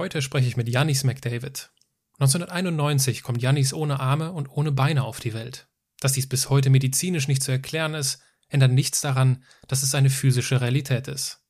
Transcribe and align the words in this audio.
Heute 0.00 0.22
spreche 0.22 0.48
ich 0.48 0.56
mit 0.56 0.66
Janis 0.66 1.04
McDavid. 1.04 1.72
1991 2.20 3.22
kommt 3.22 3.42
Janis 3.42 3.74
ohne 3.74 4.00
Arme 4.00 4.32
und 4.32 4.48
ohne 4.48 4.72
Beine 4.72 5.04
auf 5.04 5.20
die 5.20 5.34
Welt. 5.34 5.68
Dass 5.98 6.14
dies 6.14 6.26
bis 6.26 6.48
heute 6.48 6.70
medizinisch 6.70 7.28
nicht 7.28 7.42
zu 7.42 7.52
erklären 7.52 7.92
ist, 7.92 8.22
ändert 8.48 8.72
nichts 8.72 9.02
daran, 9.02 9.44
dass 9.68 9.82
es 9.82 9.90
seine 9.90 10.08
physische 10.08 10.62
Realität 10.62 11.06
ist. 11.06 11.44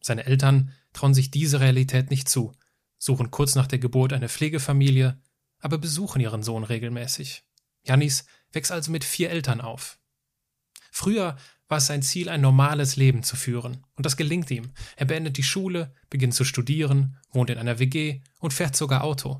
Seine 0.00 0.24
Eltern 0.24 0.72
trauen 0.94 1.12
sich 1.12 1.30
diese 1.30 1.60
Realität 1.60 2.08
nicht 2.08 2.30
zu, 2.30 2.54
suchen 2.96 3.30
kurz 3.30 3.56
nach 3.56 3.66
der 3.66 3.78
Geburt 3.78 4.14
eine 4.14 4.30
Pflegefamilie, 4.30 5.20
aber 5.58 5.76
besuchen 5.76 6.22
ihren 6.22 6.42
Sohn 6.42 6.64
regelmäßig. 6.64 7.44
Janis 7.84 8.24
wächst 8.52 8.72
also 8.72 8.90
mit 8.90 9.04
vier 9.04 9.28
Eltern 9.28 9.60
auf. 9.60 9.98
Früher 10.96 11.36
war 11.68 11.76
es 11.76 11.88
sein 11.88 12.00
Ziel, 12.00 12.30
ein 12.30 12.40
normales 12.40 12.96
Leben 12.96 13.22
zu 13.22 13.36
führen. 13.36 13.84
Und 13.96 14.06
das 14.06 14.16
gelingt 14.16 14.50
ihm. 14.50 14.72
Er 14.96 15.04
beendet 15.04 15.36
die 15.36 15.42
Schule, 15.42 15.94
beginnt 16.08 16.32
zu 16.32 16.42
studieren, 16.42 17.18
wohnt 17.32 17.50
in 17.50 17.58
einer 17.58 17.78
WG 17.78 18.22
und 18.38 18.54
fährt 18.54 18.74
sogar 18.74 19.04
Auto. 19.04 19.36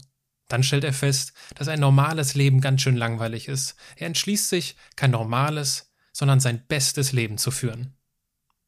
Dann 0.48 0.62
stellt 0.62 0.84
er 0.84 0.92
fest, 0.92 1.32
dass 1.54 1.68
ein 1.68 1.80
normales 1.80 2.34
Leben 2.34 2.60
ganz 2.60 2.82
schön 2.82 2.94
langweilig 2.94 3.48
ist. 3.48 3.74
Er 3.96 4.06
entschließt 4.06 4.50
sich, 4.50 4.76
kein 4.96 5.12
normales, 5.12 5.94
sondern 6.12 6.40
sein 6.40 6.62
bestes 6.68 7.12
Leben 7.12 7.38
zu 7.38 7.50
führen. 7.50 7.96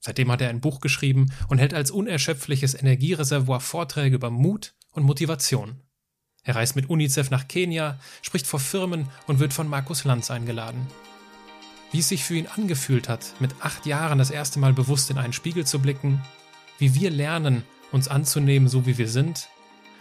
Seitdem 0.00 0.33
hat 0.33 0.41
er 0.41 0.48
ein 0.48 0.62
Buch 0.62 0.80
geschrieben 0.80 1.30
und 1.48 1.59
hält 1.59 1.75
als 1.75 1.91
unerschöpfliches 1.91 2.73
Energiereservoir 2.73 3.61
Vorträge 3.61 4.16
über 4.16 4.30
Mut 4.30 4.75
und 4.92 5.02
Motivation. 5.02 5.83
Er 6.42 6.56
reist 6.56 6.75
mit 6.75 6.89
UNICEF 6.89 7.28
nach 7.28 7.48
Kenia, 7.48 8.00
spricht 8.23 8.47
vor 8.47 8.61
Firmen 8.61 9.11
und 9.27 9.41
wird 9.41 9.52
von 9.52 9.69
Markus 9.69 10.05
Lanz 10.05 10.30
eingeladen. 10.30 10.86
Wie 11.91 12.01
es 12.01 12.09
sich 12.09 12.24
für 12.24 12.34
ihn 12.34 12.47
angefühlt 12.47 13.09
hat, 13.09 13.33
mit 13.41 13.55
acht 13.60 13.87
Jahren 13.87 14.19
das 14.19 14.30
erste 14.30 14.59
Mal 14.59 14.74
bewusst 14.74 15.10
in 15.10 15.19
einen 15.19 15.33
Spiegel 15.33 15.66
zu 15.66 15.78
blicken, 15.78 16.20
wie 16.78 16.95
wir 16.95 17.11
lernen, 17.11 17.62
uns 17.92 18.09
anzunehmen, 18.09 18.69
so 18.69 18.84
wie 18.87 18.98
wir 18.98 19.09
sind, 19.09 19.48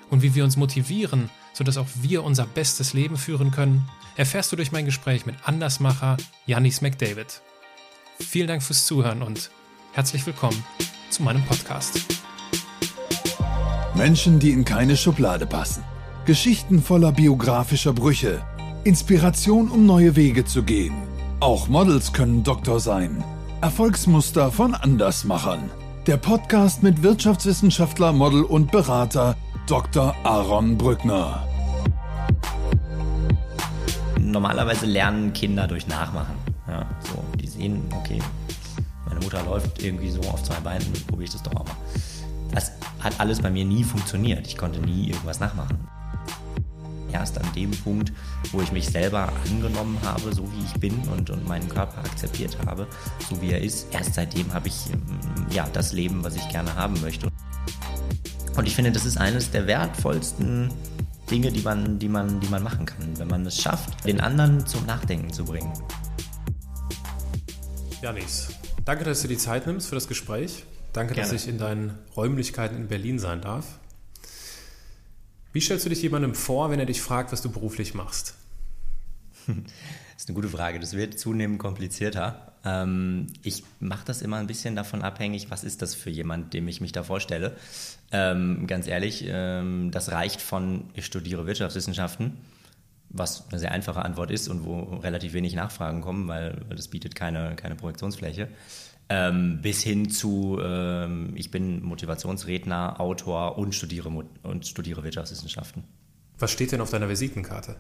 und 0.10 0.22
wie 0.22 0.36
wir 0.36 0.44
uns 0.44 0.58
motivieren, 0.58 1.30
sodass 1.54 1.78
auch 1.78 1.88
wir 2.02 2.24
unser 2.24 2.46
bestes 2.46 2.94
Leben 2.94 3.18
führen 3.18 3.52
können, 3.52 3.88
erfährst 4.16 4.52
du 4.52 4.56
durch 4.56 4.72
mein 4.72 4.86
Gespräch 4.86 5.26
mit 5.26 5.36
Andersmacher 5.44 6.18
Janis 6.46 6.82
McDavid. 6.82 7.42
Vielen 8.20 8.48
Dank 8.48 8.64
fürs 8.64 8.86
Zuhören 8.86 9.22
und 9.22 9.50
herzlich 9.94 10.26
willkommen 10.26 10.64
zu 11.10 11.24
meinem 11.24 11.44
Podcast. 11.46 12.02
Menschen, 13.96 14.40
die 14.40 14.52
in 14.52 14.66
keine 14.66 14.98
Schublade 14.98 15.46
passen. 15.46 15.84
Geschichten 16.26 16.82
voller 16.82 17.12
biografischer 17.12 17.94
Brüche. 17.94 18.46
Inspiration, 18.84 19.70
um 19.70 19.86
neue 19.86 20.16
Wege 20.16 20.46
zu 20.46 20.64
gehen. 20.64 21.17
Auch 21.40 21.68
Models 21.68 22.14
können 22.14 22.44
Doktor 22.44 22.80
sein. 22.80 23.24
Erfolgsmuster 23.62 24.52
von 24.52 24.74
Andersmachern. 24.74 25.70
Der 26.08 26.18
Podcast 26.18 26.82
mit 26.82 27.04
Wirtschaftswissenschaftler, 27.04 28.12
Model 28.12 28.42
und 28.42 28.72
Berater 28.72 29.38
Dr. 29.68 30.16
Aaron 30.24 30.80
Brückner. 30.80 31.48
Normalerweise 34.20 34.88
lernen 34.88 35.32
Kinder 35.34 35.68
durch 35.68 35.88
Nachmachen. 35.88 36.34
Ja, 36.68 36.88
so, 37.02 37.24
die 37.40 37.48
sehen, 37.48 37.84
okay, 38.00 38.20
meine 39.08 39.20
Mutter 39.20 39.44
läuft 39.44 39.84
irgendwie 39.84 40.10
so 40.10 40.22
auf 40.22 40.42
zwei 40.42 40.60
Beinen, 40.62 40.92
probiere 41.06 41.26
ich 41.26 41.34
das 41.34 41.44
doch 41.44 41.54
auch 41.54 41.66
mal. 41.66 41.76
Das 42.52 42.72
hat 43.00 43.20
alles 43.20 43.42
bei 43.42 43.52
mir 43.52 43.64
nie 43.64 43.84
funktioniert. 43.84 44.48
Ich 44.48 44.58
konnte 44.58 44.80
nie 44.80 45.10
irgendwas 45.10 45.40
nachmachen. 45.40 45.78
Erst 47.18 47.40
an 47.40 47.52
dem 47.56 47.72
Punkt, 47.72 48.14
wo 48.52 48.62
ich 48.62 48.72
mich 48.72 48.88
selber 48.88 49.34
angenommen 49.50 49.98
habe, 50.04 50.36
so 50.36 50.44
wie 50.54 50.64
ich 50.64 50.74
bin 50.80 50.94
und, 51.12 51.32
und 51.32 51.48
meinen 51.48 51.68
Körper 51.68 51.98
akzeptiert 51.98 52.56
habe, 52.68 52.86
so 53.28 53.42
wie 53.42 53.52
er 53.52 53.62
ist, 53.62 53.88
erst 53.92 54.14
seitdem 54.14 54.54
habe 54.54 54.68
ich 54.68 54.76
ja, 55.50 55.68
das 55.74 55.94
Leben, 55.94 56.24
was 56.24 56.36
ich 56.36 56.48
gerne 56.50 56.76
haben 56.76 57.02
möchte. 57.02 57.28
Und 58.56 58.68
ich 58.68 58.76
finde, 58.76 58.92
das 58.92 59.06
ist 59.06 59.18
eines 59.18 59.50
der 59.50 59.66
wertvollsten 59.66 60.72
Dinge, 61.32 61.52
die 61.52 61.62
man, 61.62 61.98
die 61.98 62.08
man, 62.08 62.40
die 62.40 62.48
man 62.50 62.62
machen 62.62 62.86
kann, 62.86 63.18
wenn 63.18 63.28
man 63.28 63.46
es 63.48 63.60
schafft, 63.60 64.06
den 64.06 64.22
anderen 64.22 64.68
zum 64.68 64.86
Nachdenken 64.86 65.34
zu 65.34 65.44
bringen. 65.44 65.74
Janis, 68.04 68.50
danke, 68.86 69.06
dass 69.06 69.24
du 69.24 69.28
die 69.28 69.38
Zeit 69.38 69.66
nimmst 69.66 69.90
für 69.90 69.96
das 69.96 70.08
Gespräch. 70.08 70.66
Danke, 70.94 71.16
Gerne. 71.16 71.32
dass 71.32 71.42
ich 71.42 71.50
in 71.50 71.58
deinen 71.58 71.98
Räumlichkeiten 72.16 72.78
in 72.78 72.88
Berlin 72.88 73.18
sein 73.18 73.42
darf. 73.42 73.80
Wie 75.54 75.62
stellst 75.62 75.86
du 75.86 75.90
dich 75.90 76.02
jemandem 76.02 76.36
vor, 76.36 76.70
wenn 76.70 76.80
er 76.80 76.86
dich 76.86 77.02
fragt, 77.02 77.32
was 77.32 77.42
du 77.42 77.52
beruflich 77.52 77.94
machst? 77.94 78.36
Das 80.18 80.24
ist 80.24 80.30
eine 80.30 80.36
gute 80.36 80.50
Frage. 80.50 80.80
Das 80.80 80.94
wird 80.94 81.20
zunehmend 81.20 81.60
komplizierter. 81.60 82.54
Ähm, 82.66 83.28
ich 83.44 83.64
mache 83.80 84.04
das 84.04 84.24
immer 84.24 84.38
ein 84.38 84.48
bisschen 84.48 84.76
davon 84.76 85.04
abhängig, 85.04 85.52
was 85.52 85.64
ist 85.64 85.84
das 85.84 85.94
für 85.94 86.10
jemand, 86.10 86.56
dem 86.56 86.68
ich 86.68 86.82
mich 86.82 86.92
da 86.92 87.04
vorstelle. 87.04 87.56
Ähm, 88.12 88.66
ganz 88.66 88.88
ehrlich, 88.88 89.26
ähm, 89.28 89.92
das 89.92 90.12
reicht 90.12 90.42
von, 90.42 90.86
ich 90.96 91.06
studiere 91.06 91.46
Wirtschaftswissenschaften, 91.46 92.34
was 93.10 93.48
eine 93.50 93.60
sehr 93.60 93.72
einfache 93.72 94.04
Antwort 94.04 94.32
ist 94.32 94.48
und 94.48 94.66
wo 94.66 94.96
relativ 94.98 95.34
wenig 95.34 95.54
Nachfragen 95.54 96.02
kommen, 96.02 96.28
weil, 96.28 96.66
das 96.70 96.88
bietet 96.88 97.14
keine, 97.14 97.56
keine 97.56 97.76
Projektionsfläche. 97.76 98.48
Ähm, 99.10 99.62
bis 99.62 99.84
hin 99.84 100.10
zu, 100.10 100.60
ähm, 100.62 101.32
ich 101.36 101.50
bin 101.50 101.82
Motivationsredner, 101.84 103.00
Autor 103.00 103.58
und 103.58 103.74
studiere, 103.74 104.10
und 104.10 104.68
studiere 104.68 105.04
Wirtschaftswissenschaften. 105.04 105.86
Was 106.40 106.52
steht 106.52 106.72
denn 106.74 106.82
auf 106.82 106.90
deiner 106.90 107.08
Visitenkarte? 107.08 107.78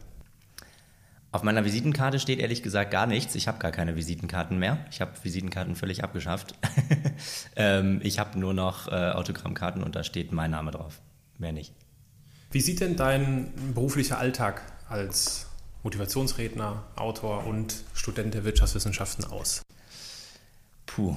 Auf 1.31 1.43
meiner 1.43 1.65
Visitenkarte 1.65 2.19
steht 2.19 2.39
ehrlich 2.39 2.63
gesagt 2.63 2.91
gar 2.91 3.05
nichts. 3.05 3.35
Ich 3.35 3.47
habe 3.49 3.59
gar 3.59 3.71
keine 3.71 3.97
Visitenkarten 3.97 4.57
mehr. 4.57 4.79
Ich 4.89 5.01
habe 5.01 5.11
Visitenkarten 5.21 5.75
völlig 5.75 6.03
abgeschafft. 6.03 6.55
ähm, 7.57 7.99
ich 8.03 8.17
habe 8.19 8.39
nur 8.39 8.53
noch 8.53 8.87
äh, 8.87 9.11
Autogrammkarten 9.11 9.83
und 9.83 9.95
da 9.95 10.03
steht 10.03 10.31
mein 10.31 10.51
Name 10.51 10.71
drauf. 10.71 11.01
Mehr 11.37 11.51
nicht. 11.51 11.73
Wie 12.51 12.61
sieht 12.61 12.79
denn 12.79 12.95
dein 12.95 13.51
beruflicher 13.75 14.17
Alltag 14.17 14.61
als 14.87 15.47
Motivationsredner, 15.83 16.83
Autor 16.95 17.45
und 17.45 17.83
Student 17.93 18.33
der 18.33 18.45
Wirtschaftswissenschaften 18.45 19.25
aus? 19.25 19.63
Puh, 20.87 21.15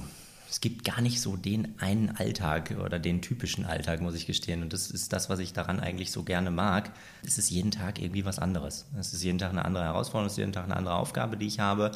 es 0.51 0.59
gibt 0.59 0.83
gar 0.83 0.99
nicht 1.01 1.21
so 1.21 1.37
den 1.37 1.79
einen 1.79 2.09
Alltag 2.17 2.75
oder 2.83 2.99
den 2.99 3.21
typischen 3.21 3.65
Alltag, 3.65 4.01
muss 4.01 4.15
ich 4.15 4.27
gestehen. 4.27 4.61
Und 4.61 4.73
das 4.73 4.91
ist 4.91 5.13
das, 5.13 5.29
was 5.29 5.39
ich 5.39 5.53
daran 5.53 5.79
eigentlich 5.79 6.11
so 6.11 6.23
gerne 6.23 6.51
mag. 6.51 6.91
Es 7.25 7.37
ist 7.37 7.49
jeden 7.49 7.71
Tag 7.71 7.99
irgendwie 7.99 8.25
was 8.25 8.37
anderes. 8.37 8.85
Es 8.99 9.13
ist 9.13 9.23
jeden 9.23 9.39
Tag 9.39 9.51
eine 9.51 9.63
andere 9.63 9.85
Herausforderung, 9.85 10.27
es 10.27 10.33
ist 10.33 10.39
jeden 10.39 10.51
Tag 10.51 10.65
eine 10.65 10.75
andere 10.75 10.95
Aufgabe, 10.95 11.37
die 11.37 11.47
ich 11.47 11.59
habe. 11.59 11.93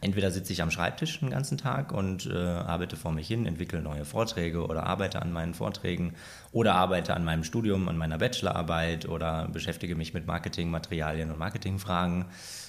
Entweder 0.00 0.30
sitze 0.30 0.52
ich 0.52 0.62
am 0.62 0.70
Schreibtisch 0.70 1.18
den 1.18 1.30
ganzen 1.30 1.58
Tag 1.58 1.92
und 1.92 2.26
äh, 2.26 2.36
arbeite 2.36 2.96
vor 2.96 3.10
mich 3.10 3.26
hin, 3.26 3.46
entwickle 3.46 3.82
neue 3.82 4.04
Vorträge 4.04 4.64
oder 4.64 4.84
arbeite 4.84 5.20
an 5.20 5.32
meinen 5.32 5.54
Vorträgen 5.54 6.14
oder 6.52 6.74
arbeite 6.74 7.14
an 7.14 7.24
meinem 7.24 7.42
Studium, 7.42 7.88
an 7.88 7.98
meiner 7.98 8.18
Bachelorarbeit 8.18 9.08
oder 9.08 9.48
beschäftige 9.48 9.96
mich 9.96 10.14
mit 10.14 10.26
Marketingmaterialien 10.26 11.30
und 11.32 11.38
Marketingfragen 11.38 12.26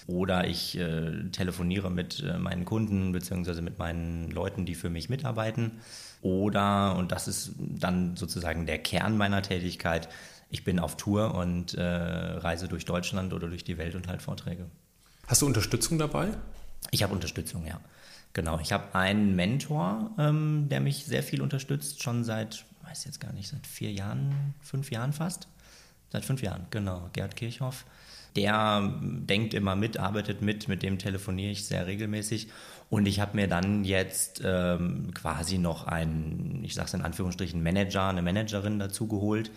oder 0.08 0.48
ich 0.48 0.78
äh, 0.80 1.30
telefoniere 1.32 1.92
mit 1.92 2.24
äh, 2.24 2.40
meinen 2.40 2.66
Kunden 2.66 3.12
bzw. 3.12 3.62
mit 3.62 3.78
meinen 3.78 4.32
Leuten, 4.32 4.66
die 4.66 4.74
für 4.74 4.90
mich 4.90 5.10
mitarbeiten. 5.10 5.74
Oder, 6.22 6.96
und 6.98 7.12
das 7.12 7.28
ist 7.28 7.52
dann 7.58 8.18
sozusagen 8.18 8.66
der 8.66 8.80
Kern 8.80 9.18
meiner 9.18 9.42
Tätigkeit, 9.42 10.10
ich 10.50 10.64
bin 10.64 10.80
auf 10.80 10.98
Tour 10.98 11.36
und 11.36 11.76
äh, 11.76 11.84
reise 11.84 12.68
durch 12.68 12.86
Deutschland 12.86 13.34
oder 13.34 13.48
durch 13.48 13.64
die 13.64 13.78
Welt 13.78 13.94
und 13.94 14.08
halt 14.08 14.24
Vorträge. 14.24 14.66
Hast 15.28 15.44
du 15.44 15.46
Unterstützung 15.46 16.00
dabei? 16.00 16.30
Ich 16.92 17.04
habe 17.04 17.14
Unterstützung, 17.14 17.66
ja. 17.66 17.80
Genau, 18.34 18.60
ich 18.60 18.72
habe 18.72 18.94
einen 18.94 19.36
Mentor, 19.36 20.12
ähm, 20.20 20.68
der 20.70 20.82
mich 20.82 21.06
sehr 21.06 21.24
viel 21.24 21.42
unterstützt, 21.42 22.04
schon 22.04 22.24
seit, 22.24 22.66
weiß 22.84 23.06
jetzt 23.06 23.20
gar 23.20 23.34
nicht, 23.34 23.50
seit 23.50 23.66
vier 23.66 23.92
Jahren, 23.92 24.54
fünf 24.62 24.92
Jahren 24.92 25.14
fast. 25.14 25.48
Seit 26.12 26.26
fünf 26.26 26.42
Jahren, 26.42 26.66
genau, 26.72 27.10
Gerd 27.14 27.36
Kirchhoff. 27.36 27.86
Der 28.36 28.94
denkt 29.02 29.54
immer 29.54 29.76
mit, 29.76 29.98
arbeitet 29.98 30.42
mit, 30.42 30.68
mit 30.68 30.84
dem 30.84 31.00
telefoniere 31.00 31.52
ich 31.52 31.66
sehr 31.66 31.88
regelmäßig. 31.88 32.50
Und 32.90 33.08
ich 33.08 33.20
habe 33.20 33.36
mir 33.36 33.48
dann 33.48 33.84
jetzt 33.84 34.42
ähm, 34.44 35.12
quasi 35.14 35.58
noch 35.58 35.86
einen, 35.86 36.64
ich 36.64 36.76
sage 36.76 36.88
es 36.88 36.94
in 36.94 37.02
Anführungsstrichen, 37.02 37.62
Manager, 37.62 38.08
eine 38.08 38.22
Managerin 38.22 38.80
dazu 38.80 39.08
geholt, 39.08 39.52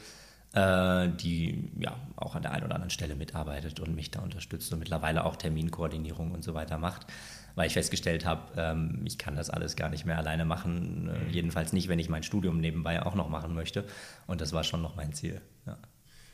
äh, 0.54 1.08
die 1.08 1.70
ja 1.78 1.96
auch 2.16 2.34
an 2.34 2.42
der 2.42 2.52
einen 2.52 2.64
oder 2.64 2.74
anderen 2.74 2.90
Stelle 2.90 3.14
mitarbeitet 3.14 3.80
und 3.80 3.94
mich 3.94 4.10
da 4.10 4.20
unterstützt 4.20 4.72
und 4.72 4.78
mittlerweile 4.78 5.24
auch 5.24 5.36
Terminkoordinierung 5.36 6.32
und 6.32 6.44
so 6.44 6.54
weiter 6.54 6.78
macht, 6.78 7.06
weil 7.54 7.66
ich 7.66 7.72
festgestellt 7.72 8.26
habe, 8.26 8.42
ähm, 8.56 9.00
ich 9.04 9.18
kann 9.18 9.36
das 9.36 9.50
alles 9.50 9.76
gar 9.76 9.88
nicht 9.88 10.04
mehr 10.04 10.18
alleine 10.18 10.44
machen, 10.44 11.08
äh, 11.08 11.30
jedenfalls 11.30 11.72
nicht, 11.72 11.88
wenn 11.88 11.98
ich 11.98 12.08
mein 12.08 12.22
Studium 12.22 12.60
nebenbei 12.60 13.04
auch 13.04 13.14
noch 13.14 13.28
machen 13.28 13.54
möchte. 13.54 13.84
Und 14.26 14.40
das 14.40 14.52
war 14.52 14.64
schon 14.64 14.82
noch 14.82 14.94
mein 14.94 15.12
Ziel. 15.12 15.40
Ja. 15.66 15.78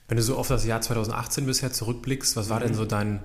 Wenn 0.08 0.16
du 0.16 0.22
so 0.22 0.36
auf 0.36 0.48
das 0.48 0.64
Jahr 0.64 0.80
2018 0.80 1.46
bisher 1.46 1.72
zurückblickst, 1.72 2.36
was 2.36 2.48
war 2.48 2.60
denn 2.60 2.74
so 2.74 2.84
dein 2.84 3.22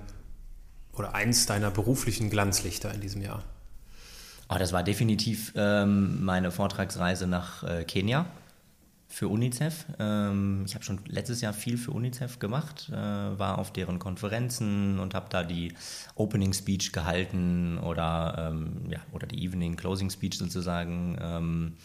oder 0.92 1.14
eins 1.14 1.46
deiner 1.46 1.70
beruflichen 1.70 2.30
Glanzlichter 2.30 2.92
in 2.94 3.00
diesem 3.00 3.20
Jahr? 3.20 3.42
Oh, 4.48 4.56
das 4.58 4.72
war 4.72 4.82
definitiv 4.82 5.52
ähm, 5.56 6.24
meine 6.24 6.52
Vortragsreise 6.52 7.26
nach 7.26 7.64
äh, 7.64 7.84
Kenia 7.84 8.26
für 9.14 9.28
UNICEF. 9.28 9.86
Ähm, 10.00 10.64
ich 10.66 10.74
habe 10.74 10.84
schon 10.84 10.98
letztes 11.06 11.40
Jahr 11.40 11.52
viel 11.52 11.78
für 11.78 11.92
UNICEF 11.92 12.40
gemacht, 12.40 12.90
äh, 12.90 12.94
war 12.94 13.58
auf 13.58 13.72
deren 13.72 14.00
Konferenzen 14.00 14.98
und 14.98 15.14
habe 15.14 15.26
da 15.30 15.44
die 15.44 15.72
Opening 16.16 16.52
Speech 16.52 16.92
gehalten 16.92 17.78
oder, 17.78 18.50
ähm, 18.50 18.90
ja, 18.90 18.98
oder 19.12 19.28
die 19.28 19.44
Evening 19.44 19.76
Closing 19.76 20.10
Speech 20.10 20.36
sozusagen. 20.36 21.16
Ähm, 21.20 21.76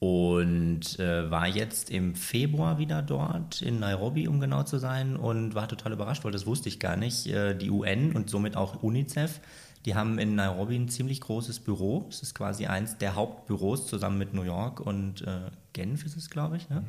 und 0.00 0.98
äh, 0.98 1.30
war 1.30 1.46
jetzt 1.46 1.90
im 1.90 2.14
Februar 2.14 2.78
wieder 2.78 3.02
dort 3.02 3.60
in 3.60 3.80
Nairobi, 3.80 4.28
um 4.28 4.40
genau 4.40 4.62
zu 4.62 4.78
sein, 4.78 5.16
und 5.16 5.54
war 5.54 5.68
total 5.68 5.92
überrascht, 5.92 6.24
weil 6.24 6.32
das 6.32 6.46
wusste 6.46 6.68
ich 6.68 6.78
gar 6.78 6.96
nicht. 6.96 7.26
Äh, 7.26 7.54
die 7.54 7.70
UN 7.70 8.12
und 8.12 8.28
somit 8.30 8.56
auch 8.56 8.82
UNICEF, 8.82 9.40
die 9.84 9.94
haben 9.94 10.18
in 10.18 10.34
Nairobi 10.34 10.76
ein 10.76 10.88
ziemlich 10.88 11.20
großes 11.20 11.60
Büro. 11.60 12.06
Es 12.10 12.22
ist 12.22 12.34
quasi 12.34 12.66
eins 12.66 12.98
der 12.98 13.14
Hauptbüros 13.14 13.86
zusammen 13.86 14.18
mit 14.18 14.34
New 14.34 14.42
York 14.42 14.80
und 14.80 15.22
äh, 15.22 15.50
Genf 15.72 16.04
ist 16.04 16.16
es, 16.16 16.30
glaube 16.30 16.56
ich. 16.56 16.68
Ne? 16.68 16.80
Mhm. 16.80 16.86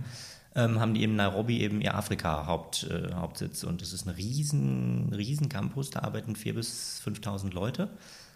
Ähm, 0.53 0.79
haben 0.81 0.93
die 0.93 1.03
in 1.03 1.15
Nairobi 1.15 1.61
eben 1.61 1.79
ihr 1.79 1.95
Afrika-Hauptsitz. 1.95 3.63
-Haupt, 3.63 3.65
und 3.65 3.81
es 3.81 3.93
ist 3.93 4.05
ein 4.05 4.09
riesen, 4.09 5.13
riesen 5.13 5.47
Campus. 5.47 5.91
Da 5.91 6.01
arbeiten 6.01 6.33
4.000 6.33 6.53
bis 6.53 7.01
5.000 7.05 7.53
Leute 7.53 7.89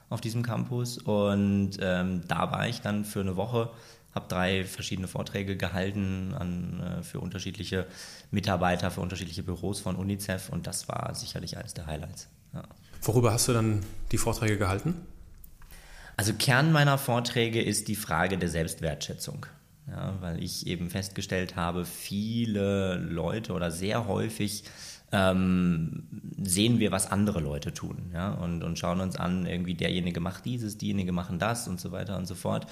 auf 0.10 0.22
diesem 0.22 0.42
Campus. 0.42 0.98
Und 0.98 1.72
ähm, 1.81 2.22
da 2.28 2.51
war 2.51 2.68
ich 2.69 2.80
dann 2.80 3.04
für 3.04 3.19
eine 3.19 3.36
Woche 3.36 3.72
habe 4.16 4.30
drei 4.30 4.63
verschiedene 4.63 5.10
Vorträge 5.10 5.58
gehalten 5.58 6.34
an, 6.34 6.80
äh, 6.80 7.04
für 7.04 7.19
unterschiedliche 7.19 7.86
Mitarbeiter, 8.31 8.90
für 8.90 9.01
unterschiedliche 9.01 9.44
Büros 9.44 9.81
von 9.81 9.98
UNICEF 9.98 10.50
und 10.50 10.66
das 10.66 10.88
war 10.88 11.13
sicherlich 11.13 11.58
eines 11.58 11.74
der 11.74 11.86
Highlights. 11.86 12.30
Ja. 12.54 12.63
Worüber 13.06 13.31
hast 13.31 13.48
du 13.48 13.54
dann 13.54 13.86
die 14.12 14.18
Vorträge 14.18 14.57
gehalten? 14.57 14.96
Also 16.18 16.34
Kern 16.34 16.72
meiner 16.72 16.98
Vorträge 16.98 17.62
ist 17.62 17.88
die 17.88 17.96
Frage 17.96 18.38
der 18.38 18.50
Selbstwertschätzung. 18.50 19.46
Ja, 19.88 20.16
weil 20.19 20.42
ich 20.42 20.66
eben 20.66 20.90
festgestellt 20.90 21.56
habe, 21.56 21.86
viele 21.86 22.96
Leute 22.96 23.54
oder 23.54 23.69
sehr 23.69 24.07
häufig 24.07 24.63
ähm, 25.12 26.07
sehen 26.42 26.80
wir, 26.80 26.92
was 26.92 27.12
andere 27.12 27.40
Leute 27.40 27.72
tun 27.72 28.10
ja, 28.12 28.34
und, 28.34 28.63
und 28.63 28.80
schauen 28.80 29.00
uns 29.00 29.16
an, 29.16 29.46
irgendwie 29.46 29.75
derjenige 29.75 30.19
macht 30.19 30.46
dieses, 30.46 30.80
diejenige 30.80 31.12
machen 31.12 31.38
das 31.38 31.68
und 31.68 31.80
so 31.80 31.92
weiter 31.92 32.18
und 32.18 32.25
so 32.25 32.34
fort 32.34 32.66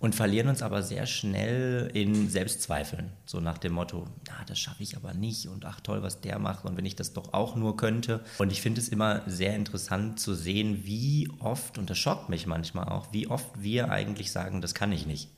und 0.00 0.14
verlieren 0.14 0.48
uns 0.48 0.62
aber 0.62 0.82
sehr 0.82 1.06
schnell 1.06 1.90
in 1.92 2.28
Selbstzweifeln. 2.28 3.10
So 3.26 3.40
nach 3.40 3.58
dem 3.58 3.72
Motto, 3.72 4.06
ja, 4.28 4.44
das 4.46 4.58
schaffe 4.58 4.82
ich 4.82 4.96
aber 4.96 5.12
nicht 5.12 5.48
und 5.48 5.64
ach 5.64 5.80
toll, 5.80 6.02
was 6.02 6.20
der 6.20 6.38
macht 6.38 6.64
und 6.64 6.76
wenn 6.76 6.86
ich 6.86 6.94
das 6.96 7.12
doch 7.12 7.32
auch 7.32 7.56
nur 7.56 7.76
könnte. 7.76 8.20
Und 8.38 8.52
ich 8.52 8.62
finde 8.62 8.80
es 8.80 8.88
immer 8.88 9.22
sehr 9.26 9.56
interessant 9.56 10.20
zu 10.20 10.34
sehen, 10.34 10.84
wie 10.84 11.28
oft, 11.40 11.78
und 11.78 11.90
das 11.90 11.98
schockt 11.98 12.28
mich 12.28 12.46
manchmal 12.46 12.88
auch, 12.88 13.12
wie 13.12 13.26
oft 13.26 13.60
wir 13.60 13.90
eigentlich 13.90 14.30
sagen, 14.30 14.60
das 14.60 14.74
kann 14.74 14.92
ich 14.92 15.06
nicht. 15.06 15.30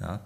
Ja? 0.00 0.20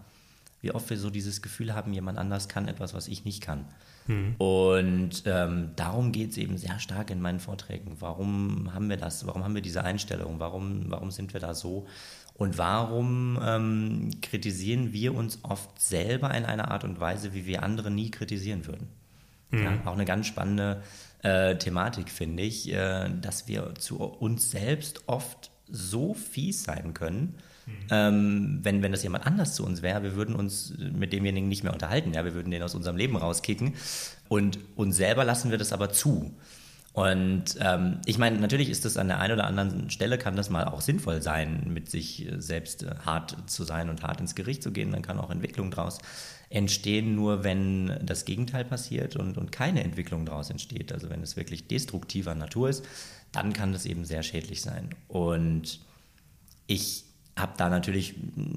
Wie 0.62 0.72
oft 0.72 0.88
wir 0.88 0.96
so 0.96 1.10
dieses 1.10 1.42
Gefühl 1.42 1.74
haben, 1.74 1.92
jemand 1.92 2.18
anders 2.18 2.48
kann 2.48 2.68
etwas, 2.68 2.94
was 2.94 3.06
ich 3.06 3.26
nicht 3.26 3.42
kann. 3.42 3.66
Mhm. 4.06 4.34
Und 4.38 5.22
ähm, 5.26 5.70
darum 5.76 6.10
geht 6.10 6.30
es 6.30 6.38
eben 6.38 6.56
sehr 6.56 6.78
stark 6.78 7.10
in 7.10 7.20
meinen 7.20 7.40
Vorträgen. 7.40 7.96
Warum 8.00 8.72
haben 8.72 8.88
wir 8.88 8.96
das? 8.96 9.26
Warum 9.26 9.44
haben 9.44 9.54
wir 9.54 9.62
diese 9.62 9.84
Einstellung? 9.84 10.40
Warum, 10.40 10.84
warum 10.88 11.10
sind 11.10 11.34
wir 11.34 11.40
da 11.40 11.52
so? 11.52 11.86
Und 12.34 12.58
warum 12.58 13.38
ähm, 13.42 14.10
kritisieren 14.20 14.92
wir 14.92 15.14
uns 15.14 15.38
oft 15.42 15.80
selber 15.80 16.34
in 16.34 16.44
einer 16.44 16.70
Art 16.70 16.82
und 16.82 16.98
Weise, 16.98 17.32
wie 17.32 17.46
wir 17.46 17.62
andere 17.62 17.90
nie 17.90 18.10
kritisieren 18.10 18.66
würden? 18.66 18.88
Mhm. 19.50 19.62
Ja, 19.62 19.72
auch 19.84 19.94
eine 19.94 20.04
ganz 20.04 20.26
spannende 20.26 20.82
äh, 21.22 21.56
Thematik, 21.56 22.10
finde 22.10 22.42
ich, 22.42 22.72
äh, 22.72 23.08
dass 23.20 23.46
wir 23.46 23.74
zu 23.78 24.02
uns 24.02 24.50
selbst 24.50 25.04
oft 25.06 25.50
so 25.68 26.12
fies 26.12 26.64
sein 26.64 26.92
können, 26.92 27.36
mhm. 27.66 27.72
ähm, 27.90 28.58
wenn, 28.62 28.82
wenn 28.82 28.92
das 28.92 29.02
jemand 29.02 29.26
anders 29.26 29.54
zu 29.54 29.64
uns 29.64 29.80
wäre, 29.82 30.02
wir 30.02 30.16
würden 30.16 30.34
uns 30.34 30.74
mit 30.78 31.12
demjenigen 31.12 31.48
nicht 31.48 31.62
mehr 31.62 31.72
unterhalten, 31.72 32.12
ja, 32.12 32.24
wir 32.24 32.34
würden 32.34 32.50
den 32.50 32.62
aus 32.62 32.74
unserem 32.74 32.96
Leben 32.96 33.16
rauskicken 33.16 33.74
und 34.28 34.58
uns 34.76 34.96
selber 34.96 35.24
lassen 35.24 35.50
wir 35.50 35.58
das 35.58 35.72
aber 35.72 35.90
zu. 35.90 36.34
Und 36.94 37.56
ähm, 37.58 37.98
ich 38.06 38.18
meine, 38.18 38.38
natürlich 38.38 38.70
ist 38.70 38.84
das 38.84 38.96
an 38.96 39.08
der 39.08 39.18
einen 39.18 39.34
oder 39.34 39.48
anderen 39.48 39.90
Stelle, 39.90 40.16
kann 40.16 40.36
das 40.36 40.48
mal 40.48 40.64
auch 40.64 40.80
sinnvoll 40.80 41.22
sein, 41.22 41.72
mit 41.74 41.90
sich 41.90 42.28
selbst 42.36 42.84
äh, 42.84 42.94
hart 43.04 43.36
zu 43.50 43.64
sein 43.64 43.90
und 43.90 44.04
hart 44.04 44.20
ins 44.20 44.36
Gericht 44.36 44.62
zu 44.62 44.70
gehen. 44.70 44.92
Dann 44.92 45.02
kann 45.02 45.18
auch 45.18 45.30
Entwicklung 45.30 45.72
daraus 45.72 45.98
entstehen, 46.50 47.16
nur 47.16 47.42
wenn 47.42 47.98
das 48.00 48.24
Gegenteil 48.24 48.64
passiert 48.64 49.16
und, 49.16 49.38
und 49.38 49.50
keine 49.50 49.82
Entwicklung 49.82 50.24
daraus 50.24 50.50
entsteht. 50.50 50.92
Also 50.92 51.10
wenn 51.10 51.20
es 51.20 51.36
wirklich 51.36 51.66
destruktiver 51.66 52.36
Natur 52.36 52.68
ist, 52.68 52.84
dann 53.32 53.52
kann 53.52 53.72
das 53.72 53.86
eben 53.86 54.04
sehr 54.04 54.22
schädlich 54.22 54.60
sein. 54.60 54.90
Und 55.08 55.80
ich 56.68 57.03
habe 57.36 57.54
da 57.56 57.68
natürlich 57.68 58.14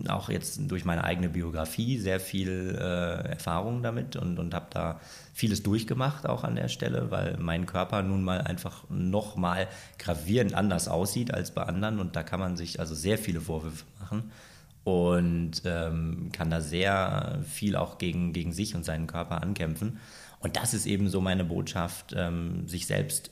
auch 0.07 0.29
jetzt 0.29 0.59
durch 0.69 0.85
meine 0.85 1.03
eigene 1.03 1.29
Biografie 1.29 1.97
sehr 1.97 2.19
viel 2.19 2.77
äh, 2.79 3.29
Erfahrung 3.29 3.81
damit 3.81 4.15
und, 4.15 4.37
und 4.37 4.53
habe 4.53 4.67
da 4.69 4.99
vieles 5.33 5.63
durchgemacht 5.63 6.27
auch 6.27 6.43
an 6.43 6.55
der 6.55 6.67
Stelle, 6.67 7.09
weil 7.09 7.37
mein 7.39 7.65
Körper 7.65 8.03
nun 8.03 8.23
mal 8.23 8.41
einfach 8.41 8.83
nochmal 8.89 9.67
gravierend 9.97 10.53
anders 10.53 10.87
aussieht 10.87 11.33
als 11.33 11.51
bei 11.51 11.63
anderen 11.63 11.99
und 11.99 12.15
da 12.15 12.21
kann 12.21 12.39
man 12.39 12.55
sich 12.55 12.79
also 12.79 12.93
sehr 12.93 13.17
viele 13.17 13.41
Vorwürfe 13.41 13.85
machen 13.99 14.31
und 14.83 15.63
ähm, 15.65 16.29
kann 16.31 16.51
da 16.51 16.61
sehr 16.61 17.39
viel 17.47 17.75
auch 17.75 17.97
gegen, 17.97 18.31
gegen 18.31 18.53
sich 18.53 18.75
und 18.75 18.85
seinen 18.85 19.07
Körper 19.07 19.41
ankämpfen. 19.41 19.97
Und 20.39 20.55
das 20.55 20.75
ist 20.75 20.85
eben 20.85 21.09
so 21.09 21.19
meine 21.19 21.43
Botschaft, 21.43 22.13
ähm, 22.15 22.67
sich 22.67 22.85
selbst 22.85 23.31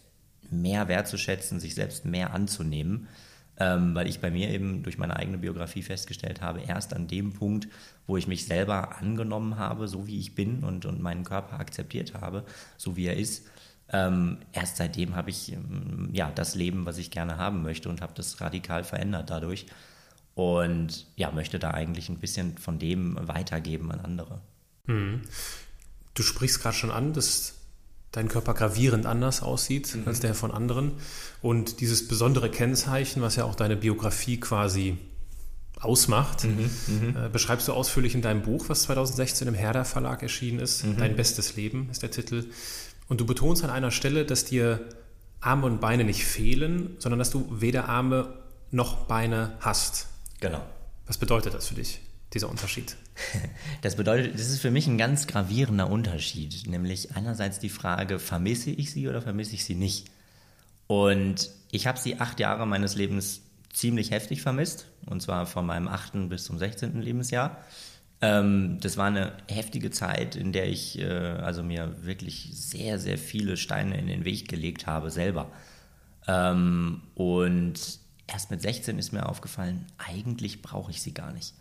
mehr 0.50 0.88
wertzuschätzen, 0.88 1.60
sich 1.60 1.76
selbst 1.76 2.04
mehr 2.04 2.34
anzunehmen 2.34 3.08
ähm, 3.58 3.96
weil 3.96 4.08
ich 4.08 4.20
bei 4.20 4.32
mir 4.32 4.50
eben 4.50 4.84
durch 4.84 4.98
meine 4.98 5.16
eigene 5.16 5.38
Biografie 5.38 5.82
festgestellt 5.82 6.42
habe, 6.42 6.62
erst 6.62 6.94
an 6.94 7.08
dem 7.08 7.34
Punkt, 7.34 7.68
wo 8.08 8.18
ich 8.18 8.28
mich 8.28 8.46
selber 8.46 8.98
angenommen 8.98 9.58
habe, 9.58 9.88
so 9.88 10.08
wie 10.08 10.20
ich 10.20 10.36
bin 10.36 10.64
und, 10.64 10.86
und 10.86 11.02
meinen 11.02 11.24
Körper 11.24 11.60
akzeptiert 11.60 12.14
habe, 12.14 12.46
so 12.78 12.96
wie 12.96 13.06
er 13.06 13.18
ist, 13.18 13.46
ähm, 13.90 14.40
erst 14.52 14.78
seitdem 14.78 15.16
habe 15.16 15.30
ich 15.30 15.52
ähm, 15.52 16.10
ja 16.12 16.32
das 16.34 16.56
Leben, 16.56 16.86
was 16.86 16.98
ich 16.98 17.12
gerne 17.12 17.38
haben 17.38 17.62
möchte 17.62 17.90
und 17.90 18.02
habe 18.02 18.14
das 18.16 18.42
radikal 18.42 18.84
verändert 18.84 19.30
dadurch 19.30 19.68
und 20.34 21.06
ja 21.16 21.32
möchte 21.32 21.60
da 21.60 21.72
eigentlich 21.72 22.10
ein 22.10 22.18
bisschen 22.18 22.58
von 22.58 22.80
dem 22.80 23.18
weitergeben 23.22 23.92
an 23.92 24.02
andere. 24.02 24.42
Hm. 24.88 25.22
Du 26.16 26.24
sprichst 26.24 26.62
gerade 26.62 26.76
schon 26.76 26.92
an, 26.92 27.14
dass 27.14 27.56
dein 28.16 28.30
Körper 28.30 28.54
gravierend 28.54 29.06
anders 29.06 29.42
aussieht 29.42 29.94
mhm. 29.94 30.04
als 30.06 30.22
der 30.22 30.34
von 30.34 30.52
anderen. 30.52 30.94
Und 31.42 31.82
dieses 31.82 32.08
besondere 32.08 32.50
Kennzeichen, 32.50 33.22
was 33.22 33.36
ja 33.36 33.44
auch 33.44 33.56
deine 33.56 33.76
Biografie 33.76 34.40
quasi 34.40 34.98
ausmacht, 35.80 36.46
mhm, 36.46 36.70
mhm. 36.88 37.16
äh, 37.18 37.30
beschreibst 37.30 37.68
du 37.68 37.74
ausführlich 37.74 38.16
in 38.16 38.22
deinem 38.22 38.42
Buch, 38.42 38.70
was 38.70 38.84
2016 38.84 39.50
im 39.50 39.54
Herder 39.54 39.84
Verlag 39.84 40.24
erschienen 40.24 40.60
ist. 40.60 40.86
Mhm. 40.86 40.98
Dein 40.98 41.16
bestes 41.18 41.58
Leben 41.58 41.90
ist 41.92 42.04
der 42.04 42.12
Titel. 42.12 42.46
Und 43.10 43.20
du 43.20 43.26
betonst 43.26 43.64
an 43.64 43.70
einer 43.70 43.92
Stelle, 43.92 44.26
dass 44.26 44.46
dir 44.46 44.80
Arme 45.42 45.66
und 45.66 45.82
Beine 45.82 46.06
nicht 46.06 46.24
fehlen, 46.24 46.96
sondern 47.00 47.20
dass 47.20 47.32
du 47.32 47.48
weder 47.52 47.90
Arme 47.90 48.34
noch 48.72 49.08
Beine 49.08 49.58
hast. 49.60 50.08
Genau. 50.40 50.62
Was 51.06 51.18
bedeutet 51.18 51.54
das 51.54 51.68
für 51.68 51.76
dich? 51.76 52.00
Dieser 52.36 52.50
Unterschied? 52.50 52.96
Das 53.82 53.96
bedeutet, 53.96 54.34
das 54.34 54.50
ist 54.50 54.62
für 54.62 54.72
mich 54.72 54.88
ein 54.88 54.98
ganz 54.98 55.28
gravierender 55.28 55.90
Unterschied, 55.90 56.68
nämlich 56.68 57.16
einerseits 57.16 57.60
die 57.60 57.70
Frage, 57.70 58.20
vermisse 58.20 58.72
ich 58.72 58.92
sie 58.92 59.08
oder 59.08 59.22
vermisse 59.22 59.54
ich 59.54 59.64
sie 59.64 59.76
nicht? 59.76 60.08
Und 60.88 61.50
ich 61.72 61.88
habe 61.88 62.00
sie 62.00 62.20
acht 62.20 62.40
Jahre 62.40 62.66
meines 62.66 62.96
Lebens 62.96 63.42
ziemlich 63.72 64.12
heftig 64.12 64.42
vermisst, 64.42 64.88
und 65.06 65.22
zwar 65.22 65.46
von 65.46 65.66
meinem 65.66 65.88
achten 65.88 66.30
bis 66.30 66.46
zum 66.46 66.58
16. 66.58 67.02
Lebensjahr. 67.02 67.64
Ähm, 68.22 68.80
das 68.82 68.98
war 68.98 69.08
eine 69.08 69.34
heftige 69.50 69.92
Zeit, 69.92 70.36
in 70.36 70.52
der 70.52 70.68
ich 70.68 71.00
äh, 71.00 71.06
also 71.06 71.64
mir 71.64 71.96
wirklich 72.06 72.50
sehr, 72.54 72.98
sehr 73.00 73.18
viele 73.18 73.58
Steine 73.58 73.98
in 73.98 74.08
den 74.08 74.26
Weg 74.26 74.48
gelegt 74.48 74.88
habe, 74.88 75.12
selber. 75.12 75.52
Ähm, 76.28 77.02
und 77.14 78.00
erst 78.28 78.52
mit 78.52 78.62
16 78.62 78.98
ist 78.98 79.12
mir 79.12 79.28
aufgefallen, 79.28 79.86
eigentlich 79.98 80.62
brauche 80.62 80.92
ich 80.92 81.02
sie 81.02 81.14
gar 81.14 81.32
nicht. 81.34 81.54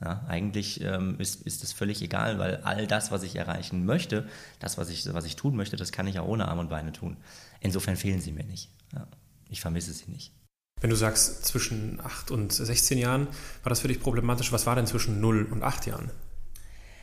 Ja, 0.00 0.24
eigentlich 0.28 0.80
ähm, 0.82 1.16
ist, 1.18 1.42
ist 1.42 1.64
es 1.64 1.72
völlig 1.72 2.00
egal, 2.02 2.38
weil 2.38 2.58
all 2.62 2.86
das, 2.86 3.10
was 3.10 3.24
ich 3.24 3.34
erreichen 3.34 3.84
möchte, 3.84 4.28
das, 4.60 4.78
was 4.78 4.90
ich, 4.90 5.12
was 5.12 5.24
ich 5.24 5.34
tun 5.34 5.56
möchte, 5.56 5.76
das 5.76 5.90
kann 5.90 6.06
ich 6.06 6.20
auch 6.20 6.28
ohne 6.28 6.46
Arme 6.46 6.60
und 6.60 6.70
Beine 6.70 6.92
tun. 6.92 7.16
Insofern 7.60 7.96
fehlen 7.96 8.20
sie 8.20 8.30
mir 8.30 8.44
nicht. 8.44 8.70
Ja, 8.94 9.08
ich 9.48 9.60
vermisse 9.60 9.92
sie 9.92 10.08
nicht. 10.08 10.32
Wenn 10.80 10.90
du 10.90 10.96
sagst, 10.96 11.44
zwischen 11.44 12.00
8 12.00 12.30
und 12.30 12.52
16 12.52 12.98
Jahren, 12.98 13.26
war 13.64 13.70
das 13.70 13.80
für 13.80 13.88
dich 13.88 13.98
problematisch? 13.98 14.52
Was 14.52 14.66
war 14.66 14.76
denn 14.76 14.86
zwischen 14.86 15.20
0 15.20 15.48
und 15.50 15.64
8 15.64 15.86
Jahren? 15.86 16.12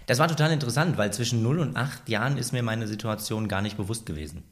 Das 0.06 0.20
war 0.20 0.30
total 0.30 0.52
interessant, 0.52 0.98
weil 0.98 1.12
zwischen 1.12 1.44
0 1.44 1.60
und 1.60 1.76
8 1.76 2.08
Jahren 2.08 2.38
ist 2.38 2.54
mir 2.54 2.64
meine 2.64 2.88
Situation 2.88 3.50
gar 3.50 3.62
nicht 3.62 3.76
bewusst 3.76 4.06
gewesen. 4.06 4.44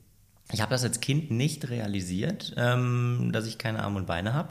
Ich 0.51 0.59
habe 0.59 0.71
das 0.71 0.83
als 0.83 0.99
Kind 0.99 1.31
nicht 1.31 1.69
realisiert, 1.69 2.53
ähm, 2.57 3.29
dass 3.31 3.45
ich 3.45 3.57
keine 3.57 3.81
Arme 3.83 3.99
und 3.99 4.07
Beine 4.07 4.33
habe 4.33 4.49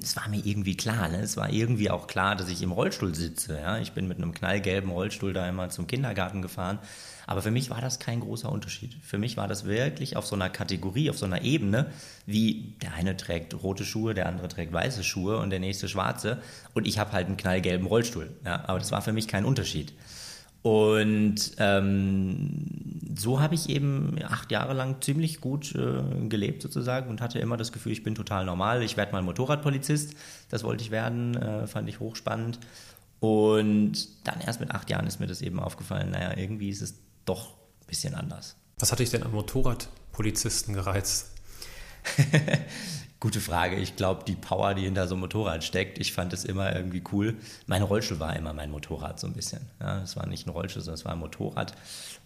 es 0.00 0.16
war 0.16 0.28
mir 0.28 0.44
irgendwie 0.44 0.76
klar, 0.76 1.08
ne? 1.08 1.20
es 1.20 1.36
war 1.36 1.50
irgendwie 1.50 1.90
auch 1.90 2.06
klar, 2.06 2.36
dass 2.36 2.48
ich 2.48 2.62
im 2.62 2.72
Rollstuhl 2.72 3.14
sitze. 3.14 3.58
Ja? 3.58 3.78
Ich 3.78 3.92
bin 3.92 4.06
mit 4.06 4.18
einem 4.18 4.32
knallgelben 4.32 4.90
Rollstuhl 4.90 5.32
da 5.32 5.44
einmal 5.44 5.70
zum 5.70 5.86
Kindergarten 5.86 6.42
gefahren. 6.42 6.78
Aber 7.26 7.42
für 7.42 7.50
mich 7.50 7.70
war 7.70 7.80
das 7.80 7.98
kein 7.98 8.20
großer 8.20 8.50
Unterschied. 8.50 8.96
Für 9.02 9.18
mich 9.18 9.36
war 9.36 9.48
das 9.48 9.64
wirklich 9.64 10.16
auf 10.16 10.26
so 10.26 10.34
einer 10.34 10.50
Kategorie, 10.50 11.08
auf 11.08 11.18
so 11.18 11.26
einer 11.26 11.42
Ebene, 11.42 11.90
wie 12.26 12.74
der 12.82 12.94
eine 12.94 13.16
trägt 13.16 13.62
rote 13.62 13.84
Schuhe, 13.84 14.14
der 14.14 14.26
andere 14.26 14.48
trägt 14.48 14.72
weiße 14.72 15.04
Schuhe 15.04 15.38
und 15.38 15.50
der 15.50 15.60
nächste 15.60 15.88
schwarze. 15.88 16.42
Und 16.74 16.86
ich 16.86 16.98
habe 16.98 17.12
halt 17.12 17.26
einen 17.26 17.36
knallgelben 17.36 17.86
Rollstuhl. 17.86 18.30
Ja? 18.44 18.64
Aber 18.66 18.78
das 18.78 18.92
war 18.92 19.02
für 19.02 19.12
mich 19.12 19.28
kein 19.28 19.44
Unterschied. 19.44 19.92
Und 20.62 21.52
ähm, 21.58 23.00
so 23.18 23.40
habe 23.40 23.56
ich 23.56 23.68
eben 23.68 24.16
acht 24.22 24.52
Jahre 24.52 24.74
lang 24.74 25.02
ziemlich 25.02 25.40
gut 25.40 25.74
äh, 25.74 26.28
gelebt 26.28 26.62
sozusagen 26.62 27.10
und 27.10 27.20
hatte 27.20 27.40
immer 27.40 27.56
das 27.56 27.72
Gefühl, 27.72 27.92
ich 27.92 28.04
bin 28.04 28.14
total 28.14 28.44
normal. 28.44 28.82
Ich 28.82 28.96
werde 28.96 29.12
mal 29.12 29.22
Motorradpolizist, 29.22 30.14
das 30.50 30.62
wollte 30.62 30.84
ich 30.84 30.92
werden, 30.92 31.36
äh, 31.36 31.66
fand 31.66 31.88
ich 31.88 31.98
hochspannend. 31.98 32.60
Und 33.18 34.08
dann 34.26 34.40
erst 34.40 34.60
mit 34.60 34.70
acht 34.72 34.88
Jahren 34.90 35.06
ist 35.06 35.20
mir 35.20 35.26
das 35.26 35.42
eben 35.42 35.58
aufgefallen, 35.60 36.10
naja, 36.10 36.36
irgendwie 36.36 36.70
ist 36.70 36.82
es 36.82 36.94
doch 37.24 37.50
ein 37.50 37.86
bisschen 37.86 38.14
anders. 38.14 38.56
Was 38.78 38.92
hat 38.92 39.00
dich 39.00 39.10
denn 39.10 39.22
am 39.22 39.32
Motorradpolizisten 39.32 40.74
gereizt? 40.74 41.30
Gute 43.22 43.40
Frage. 43.40 43.76
Ich 43.76 43.94
glaube, 43.94 44.24
die 44.26 44.34
Power, 44.34 44.74
die 44.74 44.82
hinter 44.82 45.06
so 45.06 45.14
einem 45.14 45.20
Motorrad 45.20 45.62
steckt, 45.62 46.00
ich 46.00 46.12
fand 46.12 46.32
es 46.32 46.44
immer 46.44 46.74
irgendwie 46.74 47.04
cool. 47.12 47.36
Mein 47.68 47.82
Rollstuhl 47.82 48.18
war 48.18 48.34
immer 48.34 48.52
mein 48.52 48.68
Motorrad 48.68 49.20
so 49.20 49.28
ein 49.28 49.32
bisschen. 49.32 49.60
Ja, 49.78 50.02
es 50.02 50.16
war 50.16 50.26
nicht 50.26 50.44
ein 50.44 50.50
Rollstuhl, 50.50 50.82
sondern 50.82 50.98
es 50.98 51.04
war 51.04 51.12
ein 51.12 51.20
Motorrad. 51.20 51.72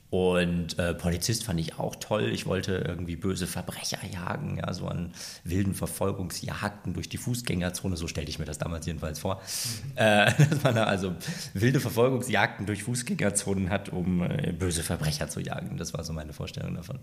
Und 0.09 0.79
äh, 0.79 0.95
Polizist 0.95 1.45
fand 1.45 1.61
ich 1.61 1.79
auch 1.79 1.97
toll. 1.97 2.31
Ich 2.33 2.47
wollte 2.47 2.77
irgendwie 2.77 3.15
böse 3.15 3.47
Verbrecher 3.47 3.99
jagen, 4.11 4.57
ja, 4.57 4.73
so 4.73 4.89
an 4.89 5.13
wilden 5.45 5.75
Verfolgungsjagden 5.75 6.95
durch 6.95 7.11
die 7.11 7.19
Fußgängerzone. 7.19 7.99
So 7.99 8.09
stellte 8.09 8.31
ich 8.31 8.39
mir 8.39 8.47
das 8.47 8.57
damals 8.57 8.87
jedenfalls 8.87 9.19
vor. 9.19 9.35
Mhm. 9.35 9.93
Äh, 9.97 10.33
dass 10.49 10.63
man 10.63 10.77
da 10.77 10.85
also 10.85 11.15
wilde 11.53 11.81
Verfolgungsjagden 11.81 12.65
durch 12.65 12.85
Fußgängerzonen 12.85 13.69
hat, 13.69 13.91
um 13.91 14.23
äh, 14.23 14.55
böse 14.59 14.83
Verbrecher 14.83 15.29
zu 15.29 15.41
jagen. 15.41 15.77
Das 15.77 15.93
war 15.93 16.03
so 16.05 16.15
meine 16.15 16.33
Vorstellung 16.33 16.75
davon. 16.75 17.01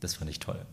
Das 0.00 0.14
fand 0.14 0.30
ich 0.30 0.38
toll. 0.38 0.64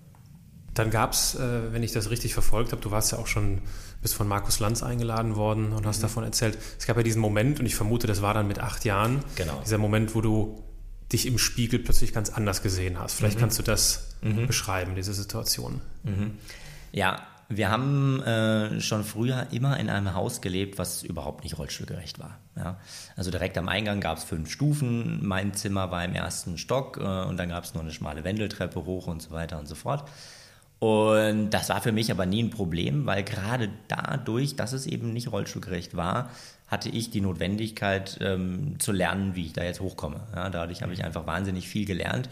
Dann 0.74 0.92
gab 0.92 1.14
es, 1.14 1.36
äh, 1.36 1.74
wenn 1.74 1.84
ich 1.84 1.92
das 1.92 2.10
richtig 2.10 2.34
verfolgt 2.34 2.72
habe, 2.72 2.82
du 2.82 2.92
warst 2.92 3.12
ja 3.12 3.18
auch 3.18 3.28
schon, 3.28 3.62
bist 4.02 4.14
von 4.14 4.28
Markus 4.28 4.60
Lanz 4.60 4.84
eingeladen 4.84 5.36
worden 5.36 5.72
und 5.72 5.86
hast 5.86 6.00
mhm. 6.00 6.04
davon 6.04 6.24
erzählt. 6.24 6.58
Es 6.78 6.86
gab 6.86 6.98
ja 6.98 7.04
diesen 7.04 7.22
Moment, 7.22 7.60
und 7.60 7.66
ich 7.66 7.76
vermute, 7.76 8.08
das 8.08 8.22
war 8.22 8.34
dann 8.34 8.48
mit 8.48 8.60
acht 8.60 8.86
Jahren, 8.86 9.24
genau. 9.36 9.60
dieser 9.64 9.80
Moment, 9.80 10.14
wo 10.14 10.22
du 10.22 10.64
dich 11.12 11.26
im 11.26 11.38
Spiegel 11.38 11.80
plötzlich 11.80 12.14
ganz 12.14 12.30
anders 12.30 12.62
gesehen 12.62 13.00
hast. 13.00 13.14
Vielleicht 13.14 13.38
mhm. 13.38 13.42
kannst 13.42 13.60
du 13.60 13.64
das 13.64 14.10
mhm. 14.22 14.46
beschreiben, 14.46 14.96
diese 14.96 15.14
Situation. 15.14 15.82
Mhm. 16.04 16.38
Ja, 16.92 17.26
wir 17.50 17.70
haben 17.70 18.22
äh, 18.24 18.82
schon 18.82 19.06
früher 19.06 19.48
immer 19.52 19.80
in 19.80 19.90
einem 19.90 20.14
Haus 20.14 20.42
gelebt, 20.42 20.78
was 20.78 21.04
überhaupt 21.04 21.44
nicht 21.44 21.58
rollstuhlgerecht 21.58 22.20
war. 22.20 22.40
Ja? 22.58 22.78
Also 23.16 23.32
direkt 23.32 23.58
am 23.58 23.70
Eingang 23.70 24.02
gab 24.02 24.18
es 24.18 24.26
fünf 24.26 24.52
Stufen, 24.52 25.26
mein 25.26 25.54
Zimmer 25.54 25.90
war 25.90 26.04
im 26.04 26.14
ersten 26.14 26.58
Stock 26.58 26.98
äh, 26.98 27.24
und 27.24 27.38
dann 27.38 27.50
gab 27.50 27.64
es 27.64 27.74
nur 27.74 27.84
eine 27.84 27.94
schmale 27.94 28.26
Wendeltreppe 28.26 28.84
hoch 28.84 29.08
und 29.08 29.22
so 29.22 29.32
weiter 29.32 29.60
und 29.60 29.68
so 29.68 29.76
fort. 29.76 30.10
Und 30.80 31.50
das 31.50 31.70
war 31.70 31.82
für 31.82 31.92
mich 31.92 32.12
aber 32.12 32.26
nie 32.26 32.44
ein 32.44 32.52
Problem, 32.52 33.06
weil 33.06 33.24
gerade 33.24 33.70
dadurch, 33.88 34.56
dass 34.56 34.74
es 34.74 34.86
eben 34.86 35.12
nicht 35.12 35.32
rollstuhlgerecht 35.32 35.96
war, 35.96 36.30
hatte 36.68 36.90
ich 36.90 37.10
die 37.10 37.22
Notwendigkeit 37.22 38.18
ähm, 38.22 38.76
zu 38.80 38.92
lernen, 38.92 39.36
wie 39.36 39.46
ich 39.46 39.54
da 39.54 39.64
jetzt 39.64 39.80
hochkomme. 39.80 40.20
Ja, 40.36 40.50
dadurch 40.50 40.84
habe 40.84 40.94
ich 40.94 41.04
einfach 41.04 41.26
wahnsinnig 41.26 41.68
viel 41.68 41.86
gelernt. 41.86 42.30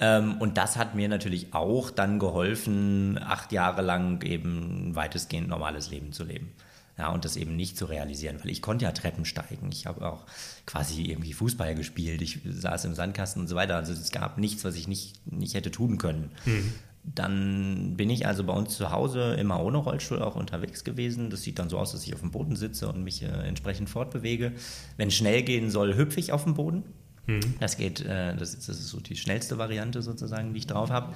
Ähm, 0.00 0.36
und 0.38 0.58
das 0.58 0.76
hat 0.76 0.94
mir 0.94 1.08
natürlich 1.08 1.54
auch 1.54 1.90
dann 1.90 2.18
geholfen, 2.18 3.18
acht 3.22 3.52
Jahre 3.52 3.82
lang 3.82 4.22
eben 4.22 4.94
weitestgehend 4.94 5.48
normales 5.48 5.90
Leben 5.90 6.12
zu 6.12 6.24
leben. 6.24 6.52
Ja, 6.98 7.10
und 7.10 7.24
das 7.26 7.36
eben 7.36 7.56
nicht 7.56 7.76
zu 7.76 7.84
realisieren, 7.84 8.38
weil 8.42 8.50
ich 8.50 8.62
konnte 8.62 8.86
ja 8.86 8.92
Treppen 8.92 9.26
steigen. 9.26 9.68
Ich 9.70 9.86
habe 9.86 10.06
auch 10.10 10.24
quasi 10.64 11.02
irgendwie 11.02 11.34
Fußball 11.34 11.74
gespielt. 11.74 12.22
Ich 12.22 12.40
saß 12.44 12.86
im 12.86 12.94
Sandkasten 12.94 13.42
und 13.42 13.48
so 13.48 13.54
weiter. 13.54 13.76
Also 13.76 13.92
es 13.92 14.10
gab 14.10 14.38
nichts, 14.38 14.64
was 14.64 14.76
ich 14.76 14.88
nicht, 14.88 15.14
nicht 15.30 15.54
hätte 15.54 15.70
tun 15.70 15.98
können. 15.98 16.30
Mhm. 16.46 16.72
Dann 17.14 17.96
bin 17.96 18.10
ich 18.10 18.26
also 18.26 18.42
bei 18.44 18.52
uns 18.52 18.76
zu 18.76 18.90
Hause 18.90 19.34
immer 19.34 19.62
ohne 19.62 19.78
Rollstuhl 19.78 20.20
auch 20.22 20.34
unterwegs 20.34 20.82
gewesen. 20.82 21.30
Das 21.30 21.42
sieht 21.42 21.58
dann 21.58 21.68
so 21.68 21.78
aus, 21.78 21.92
dass 21.92 22.04
ich 22.04 22.14
auf 22.14 22.20
dem 22.20 22.32
Boden 22.32 22.56
sitze 22.56 22.88
und 22.88 23.04
mich 23.04 23.22
äh, 23.22 23.26
entsprechend 23.26 23.88
fortbewege. 23.88 24.52
Wenn 24.96 25.08
es 25.08 25.14
schnell 25.14 25.42
gehen 25.42 25.70
soll, 25.70 25.96
hüpfe 25.96 26.18
ich 26.18 26.32
auf 26.32 26.44
dem 26.44 26.54
Boden. 26.54 26.82
Mhm. 27.26 27.54
Das 27.60 27.76
geht, 27.76 28.04
äh, 28.04 28.36
das, 28.36 28.56
das, 28.56 28.68
ist 28.68 28.88
so 28.88 29.00
die 29.00 29.16
schnellste 29.16 29.58
Variante 29.58 30.02
sozusagen, 30.02 30.52
die 30.52 30.58
ich 30.58 30.66
drauf 30.66 30.90
habe. 30.90 31.14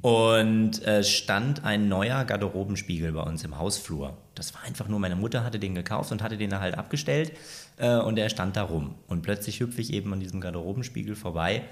Und 0.00 0.82
es 0.82 0.86
äh, 0.86 1.04
stand 1.04 1.64
ein 1.64 1.88
neuer 1.88 2.24
Garderobenspiegel 2.24 3.12
bei 3.12 3.22
uns 3.22 3.44
im 3.44 3.58
Hausflur. 3.58 4.16
Das 4.34 4.54
war 4.54 4.62
einfach 4.64 4.88
nur, 4.88 4.98
meine 4.98 5.16
Mutter 5.16 5.44
hatte 5.44 5.58
den 5.58 5.74
gekauft 5.74 6.10
und 6.10 6.22
hatte 6.22 6.36
den 6.36 6.50
da 6.50 6.60
halt 6.60 6.76
abgestellt 6.76 7.32
äh, 7.76 7.96
und 7.96 8.16
der 8.16 8.28
stand 8.28 8.56
da 8.56 8.62
rum. 8.62 8.96
Und 9.06 9.22
plötzlich 9.22 9.60
hüpfe 9.60 9.80
ich 9.80 9.92
eben 9.92 10.12
an 10.12 10.20
diesem 10.20 10.40
Garderobenspiegel 10.40 11.14
vorbei 11.14 11.62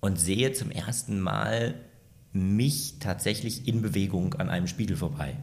und 0.00 0.18
sehe 0.18 0.52
zum 0.52 0.70
ersten 0.70 1.20
Mal 1.20 1.74
mich 2.32 2.98
tatsächlich 3.00 3.66
in 3.66 3.82
Bewegung 3.82 4.34
an 4.34 4.48
einem 4.48 4.66
Spiegel 4.66 4.96
vorbei. 4.96 5.36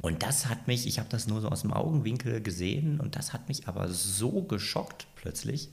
Und 0.00 0.22
das 0.22 0.46
hat 0.46 0.68
mich, 0.68 0.86
ich 0.86 0.98
habe 0.98 1.08
das 1.08 1.26
nur 1.26 1.40
so 1.40 1.48
aus 1.48 1.62
dem 1.62 1.72
Augenwinkel 1.72 2.40
gesehen 2.40 3.00
und 3.00 3.16
das 3.16 3.32
hat 3.32 3.48
mich 3.48 3.66
aber 3.66 3.88
so 3.88 4.42
geschockt 4.42 5.06
plötzlich, 5.16 5.70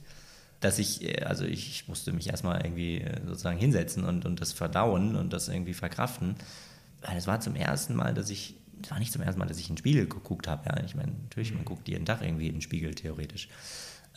dass 0.60 0.78
ich, 0.78 1.04
äh, 1.04 1.22
also 1.22 1.44
ich 1.44 1.86
musste 1.86 2.12
mich 2.12 2.28
erstmal 2.28 2.64
irgendwie 2.64 3.00
äh, 3.00 3.20
sozusagen 3.26 3.58
hinsetzen 3.58 4.04
und, 4.04 4.24
und 4.24 4.40
das 4.40 4.52
verdauen 4.52 5.14
und 5.14 5.32
das 5.32 5.48
irgendwie 5.48 5.74
verkraften. 5.74 6.34
Weil 7.02 7.16
es 7.16 7.26
war 7.26 7.40
zum 7.40 7.54
ersten 7.54 7.94
Mal, 7.94 8.14
dass 8.14 8.30
ich, 8.30 8.56
es 8.82 8.90
war 8.90 8.98
nicht 8.98 9.12
zum 9.12 9.22
ersten 9.22 9.38
Mal, 9.38 9.46
dass 9.46 9.58
ich 9.58 9.68
in 9.68 9.74
den 9.74 9.78
Spiegel 9.78 10.06
geguckt 10.06 10.48
habe. 10.48 10.68
Ja, 10.68 10.82
ich 10.84 10.96
meine, 10.96 11.12
natürlich, 11.12 11.54
man 11.54 11.64
guckt 11.64 11.88
jeden 11.88 12.04
Tag 12.06 12.22
irgendwie 12.22 12.48
in 12.48 12.56
den 12.56 12.62
Spiegel 12.62 12.94
theoretisch. 12.94 13.48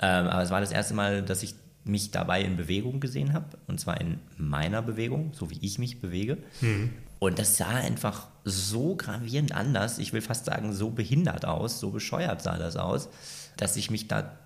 Ähm, 0.02 0.28
aber 0.28 0.42
es 0.42 0.50
war 0.50 0.62
das 0.62 0.72
erste 0.72 0.94
Mal, 0.94 1.22
dass 1.22 1.44
ich 1.44 1.56
mich 1.84 2.12
dabei 2.12 2.44
in 2.44 2.58
Bewegung 2.58 3.00
gesehen 3.00 3.34
habe, 3.34 3.58
und 3.68 3.80
zwar 3.80 4.00
in 4.00 4.20
meiner 4.38 4.82
Bewegung, 4.82 5.32
so 5.34 5.50
wie 5.50 5.60
ich 5.62 5.80
mich 5.80 6.02
bewege. 6.02 6.38
Mhm. 6.62 6.92
Und 7.20 7.40
das 7.40 7.58
sah 7.58 7.70
einfach 7.70 8.28
so 8.46 8.96
gravierend 8.96 9.52
anders, 9.52 10.00
ich 10.00 10.14
will 10.14 10.22
fast 10.22 10.46
sagen, 10.46 10.74
so 10.74 10.90
behindert 10.90 11.46
aus, 11.46 11.80
so 11.80 11.92
bescheuert 11.92 12.42
sah 12.42 12.58
das 12.58 12.78
aus, 12.78 13.10
dass 13.58 13.76
ich 13.76 13.92
mich 13.92 14.08
da, 14.08 14.38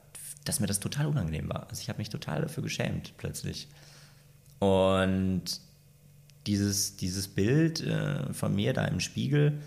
dass 0.43 0.59
mir 0.59 0.67
das 0.67 0.79
total 0.79 1.05
unangenehm 1.07 1.49
war. 1.49 1.67
Also 1.69 1.81
ich 1.81 1.89
habe 1.89 1.99
mich 1.99 2.09
total 2.09 2.41
dafür 2.41 2.63
geschämt 2.63 3.13
plötzlich. 3.17 3.67
Und 4.59 5.43
dieses, 6.47 6.97
dieses 6.97 7.27
Bild 7.27 7.81
äh, 7.81 8.33
von 8.33 8.55
mir 8.55 8.73
da 8.73 8.85
im 8.85 8.99
Spiegel, 8.99 9.59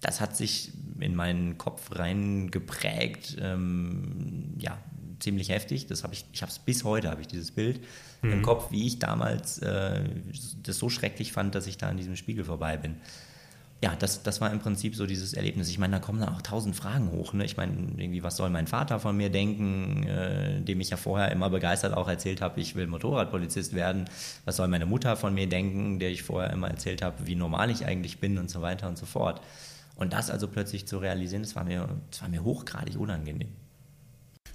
das 0.00 0.20
hat 0.20 0.36
sich 0.36 0.72
in 1.00 1.14
meinen 1.14 1.58
Kopf 1.58 1.96
rein 1.96 2.50
geprägt. 2.50 3.36
Ähm, 3.40 4.54
ja, 4.58 4.78
ziemlich 5.18 5.48
heftig. 5.48 5.86
Das 5.86 6.02
habe 6.02 6.14
ich, 6.14 6.24
ich 6.32 6.42
habe 6.42 6.50
es 6.50 6.58
bis 6.58 6.84
heute, 6.84 7.10
habe 7.10 7.20
ich 7.20 7.28
dieses 7.28 7.50
Bild 7.50 7.80
mhm. 8.22 8.32
im 8.32 8.42
Kopf, 8.42 8.70
wie 8.70 8.86
ich 8.86 8.98
damals 8.98 9.58
äh, 9.58 10.04
das 10.62 10.78
so 10.78 10.88
schrecklich 10.88 11.32
fand, 11.32 11.54
dass 11.54 11.66
ich 11.66 11.78
da 11.78 11.88
an 11.88 11.96
diesem 11.96 12.16
Spiegel 12.16 12.44
vorbei 12.44 12.76
bin. 12.76 12.96
Ja, 13.82 13.94
das, 13.98 14.22
das 14.22 14.40
war 14.40 14.50
im 14.50 14.60
Prinzip 14.60 14.96
so 14.96 15.04
dieses 15.04 15.34
Erlebnis. 15.34 15.68
Ich 15.68 15.78
meine, 15.78 15.96
da 15.96 15.98
kommen 15.98 16.18
dann 16.18 16.34
auch 16.34 16.40
tausend 16.40 16.74
Fragen 16.74 17.10
hoch. 17.10 17.34
Ne? 17.34 17.44
Ich 17.44 17.58
meine, 17.58 17.72
irgendwie, 17.98 18.22
was 18.22 18.36
soll 18.38 18.48
mein 18.48 18.66
Vater 18.66 18.98
von 18.98 19.14
mir 19.14 19.28
denken, 19.28 20.06
äh, 20.06 20.62
dem 20.62 20.80
ich 20.80 20.88
ja 20.88 20.96
vorher 20.96 21.30
immer 21.30 21.50
begeistert 21.50 21.94
auch 21.94 22.08
erzählt 22.08 22.40
habe, 22.40 22.60
ich 22.60 22.76
will 22.76 22.86
Motorradpolizist 22.86 23.74
werden. 23.74 24.06
Was 24.46 24.56
soll 24.56 24.68
meine 24.68 24.86
Mutter 24.86 25.16
von 25.16 25.34
mir 25.34 25.48
denken, 25.48 25.98
der 25.98 26.10
ich 26.10 26.22
vorher 26.22 26.50
immer 26.50 26.68
erzählt 26.68 27.02
habe, 27.02 27.26
wie 27.26 27.34
normal 27.34 27.70
ich 27.70 27.84
eigentlich 27.84 28.20
bin 28.20 28.38
und 28.38 28.48
so 28.48 28.62
weiter 28.62 28.88
und 28.88 28.96
so 28.96 29.04
fort. 29.04 29.42
Und 29.96 30.14
das 30.14 30.30
also 30.30 30.48
plötzlich 30.48 30.86
zu 30.86 30.96
realisieren, 30.96 31.42
das 31.42 31.54
war 31.54 31.64
mir, 31.64 31.86
das 32.10 32.22
war 32.22 32.30
mir 32.30 32.42
hochgradig 32.42 32.98
unangenehm. 32.98 33.52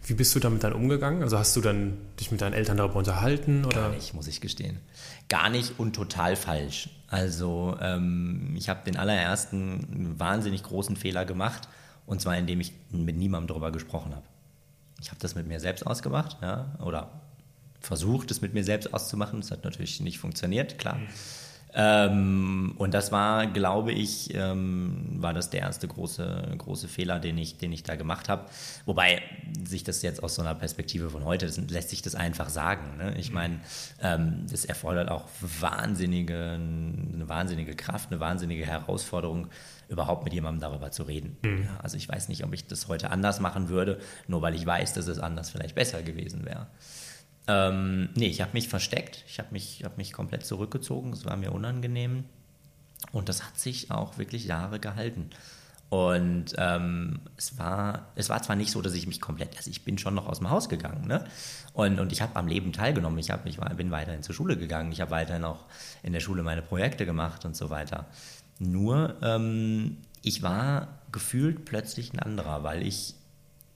Wie 0.09 0.15
bist 0.15 0.33
du 0.33 0.39
damit 0.39 0.63
dann 0.63 0.73
umgegangen? 0.73 1.21
Also 1.21 1.37
hast 1.37 1.55
du 1.55 1.61
dann 1.61 1.97
dich 2.19 2.31
mit 2.31 2.41
deinen 2.41 2.53
Eltern 2.53 2.77
darüber 2.77 2.95
unterhalten? 2.95 3.63
Oder? 3.63 3.81
Gar 3.81 3.89
nicht, 3.89 4.15
muss 4.15 4.27
ich 4.27 4.41
gestehen. 4.41 4.79
Gar 5.27 5.51
nicht 5.51 5.77
und 5.77 5.95
total 5.95 6.35
falsch. 6.35 6.89
Also 7.07 7.77
ähm, 7.79 8.55
ich 8.57 8.69
habe 8.69 8.83
den 8.83 8.97
allerersten 8.97 10.19
wahnsinnig 10.19 10.63
großen 10.63 10.95
Fehler 10.95 11.25
gemacht 11.25 11.67
und 12.07 12.21
zwar 12.21 12.35
indem 12.35 12.59
ich 12.59 12.73
mit 12.89 13.17
niemandem 13.17 13.49
darüber 13.49 13.71
gesprochen 13.71 14.15
habe. 14.15 14.25
Ich 14.99 15.09
habe 15.09 15.19
das 15.21 15.35
mit 15.35 15.47
mir 15.47 15.59
selbst 15.59 15.85
ausgemacht, 15.85 16.37
ja, 16.41 16.75
oder 16.83 17.21
versucht, 17.79 18.31
es 18.31 18.41
mit 18.41 18.55
mir 18.55 18.63
selbst 18.63 18.91
auszumachen. 18.93 19.41
Das 19.41 19.51
hat 19.51 19.63
natürlich 19.63 20.01
nicht 20.01 20.17
funktioniert, 20.17 20.79
klar. 20.79 20.95
Mhm. 20.95 21.07
Ähm, 21.73 22.73
und 22.77 22.93
das 22.93 23.11
war, 23.11 23.45
glaube 23.47 23.91
ich, 23.91 24.33
ähm, 24.33 25.17
war 25.17 25.33
das 25.33 25.49
der 25.49 25.61
erste 25.61 25.87
große, 25.87 26.55
große 26.57 26.87
Fehler, 26.87 27.19
den 27.19 27.37
ich, 27.37 27.57
den 27.57 27.71
ich 27.71 27.83
da 27.83 27.95
gemacht 27.95 28.29
habe. 28.29 28.45
Wobei 28.85 29.21
sich 29.63 29.83
das 29.83 30.01
jetzt 30.01 30.23
aus 30.23 30.35
so 30.35 30.41
einer 30.41 30.55
Perspektive 30.55 31.09
von 31.09 31.25
heute, 31.25 31.45
das, 31.45 31.57
lässt 31.69 31.89
sich 31.89 32.01
das 32.01 32.15
einfach 32.15 32.49
sagen. 32.49 32.97
Ne? 32.97 33.15
Ich 33.17 33.31
meine, 33.31 33.59
ähm, 34.01 34.45
das 34.49 34.65
erfordert 34.65 35.09
auch 35.09 35.25
wahnsinnige, 35.41 36.53
eine 36.53 37.29
wahnsinnige 37.29 37.75
Kraft, 37.75 38.11
eine 38.11 38.19
wahnsinnige 38.19 38.65
Herausforderung, 38.65 39.47
überhaupt 39.89 40.23
mit 40.23 40.33
jemandem 40.33 40.61
darüber 40.61 40.91
zu 40.91 41.03
reden. 41.03 41.37
Mhm. 41.43 41.63
Ja, 41.65 41.79
also 41.81 41.97
ich 41.97 42.07
weiß 42.07 42.29
nicht, 42.29 42.43
ob 42.43 42.53
ich 42.53 42.67
das 42.67 42.87
heute 42.87 43.09
anders 43.11 43.39
machen 43.39 43.69
würde, 43.69 43.99
nur 44.27 44.41
weil 44.41 44.55
ich 44.55 44.65
weiß, 44.65 44.93
dass 44.93 45.07
es 45.07 45.19
anders 45.19 45.49
vielleicht 45.49 45.75
besser 45.75 46.01
gewesen 46.03 46.45
wäre. 46.45 46.67
Ähm, 47.49 48.09
nee, 48.15 48.27
ich 48.27 48.41
habe 48.41 48.51
mich 48.53 48.69
versteckt. 48.69 49.25
Ich 49.27 49.39
habe 49.39 49.49
mich, 49.51 49.83
hab 49.83 49.97
mich 49.97 50.13
komplett 50.13 50.45
zurückgezogen. 50.45 51.11
Es 51.11 51.25
war 51.25 51.35
mir 51.35 51.51
unangenehm. 51.51 52.25
Und 53.11 53.27
das 53.27 53.43
hat 53.43 53.57
sich 53.57 53.89
auch 53.89 54.19
wirklich 54.19 54.45
Jahre 54.45 54.79
gehalten. 54.79 55.31
Und 55.89 56.53
ähm, 56.57 57.21
es, 57.37 57.57
war, 57.57 58.09
es 58.13 58.29
war 58.29 58.43
zwar 58.43 58.55
nicht 58.55 58.69
so, 58.69 58.83
dass 58.83 58.93
ich 58.93 59.07
mich 59.07 59.19
komplett, 59.19 59.57
also 59.57 59.71
ich 59.71 59.83
bin 59.83 59.97
schon 59.97 60.13
noch 60.13 60.27
aus 60.27 60.37
dem 60.37 60.51
Haus 60.51 60.69
gegangen, 60.69 61.07
ne? 61.07 61.23
Und, 61.73 61.99
und 61.99 62.11
ich 62.11 62.21
habe 62.21 62.35
am 62.35 62.47
Leben 62.47 62.71
teilgenommen. 62.71 63.17
Ich, 63.17 63.31
hab, 63.31 63.47
ich 63.47 63.57
war, 63.57 63.73
bin 63.73 63.89
weiterhin 63.89 64.21
zur 64.21 64.35
Schule 64.35 64.55
gegangen. 64.55 64.91
Ich 64.91 65.01
habe 65.01 65.09
weiterhin 65.09 65.43
auch 65.43 65.65
in 66.03 66.13
der 66.13 66.19
Schule 66.19 66.43
meine 66.43 66.61
Projekte 66.61 67.07
gemacht 67.07 67.45
und 67.45 67.55
so 67.55 67.71
weiter. 67.71 68.05
Nur, 68.59 69.15
ähm, 69.23 69.97
ich 70.21 70.43
war 70.43 70.99
gefühlt 71.11 71.65
plötzlich 71.65 72.13
ein 72.13 72.19
anderer, 72.19 72.63
weil 72.63 72.85
ich 72.85 73.15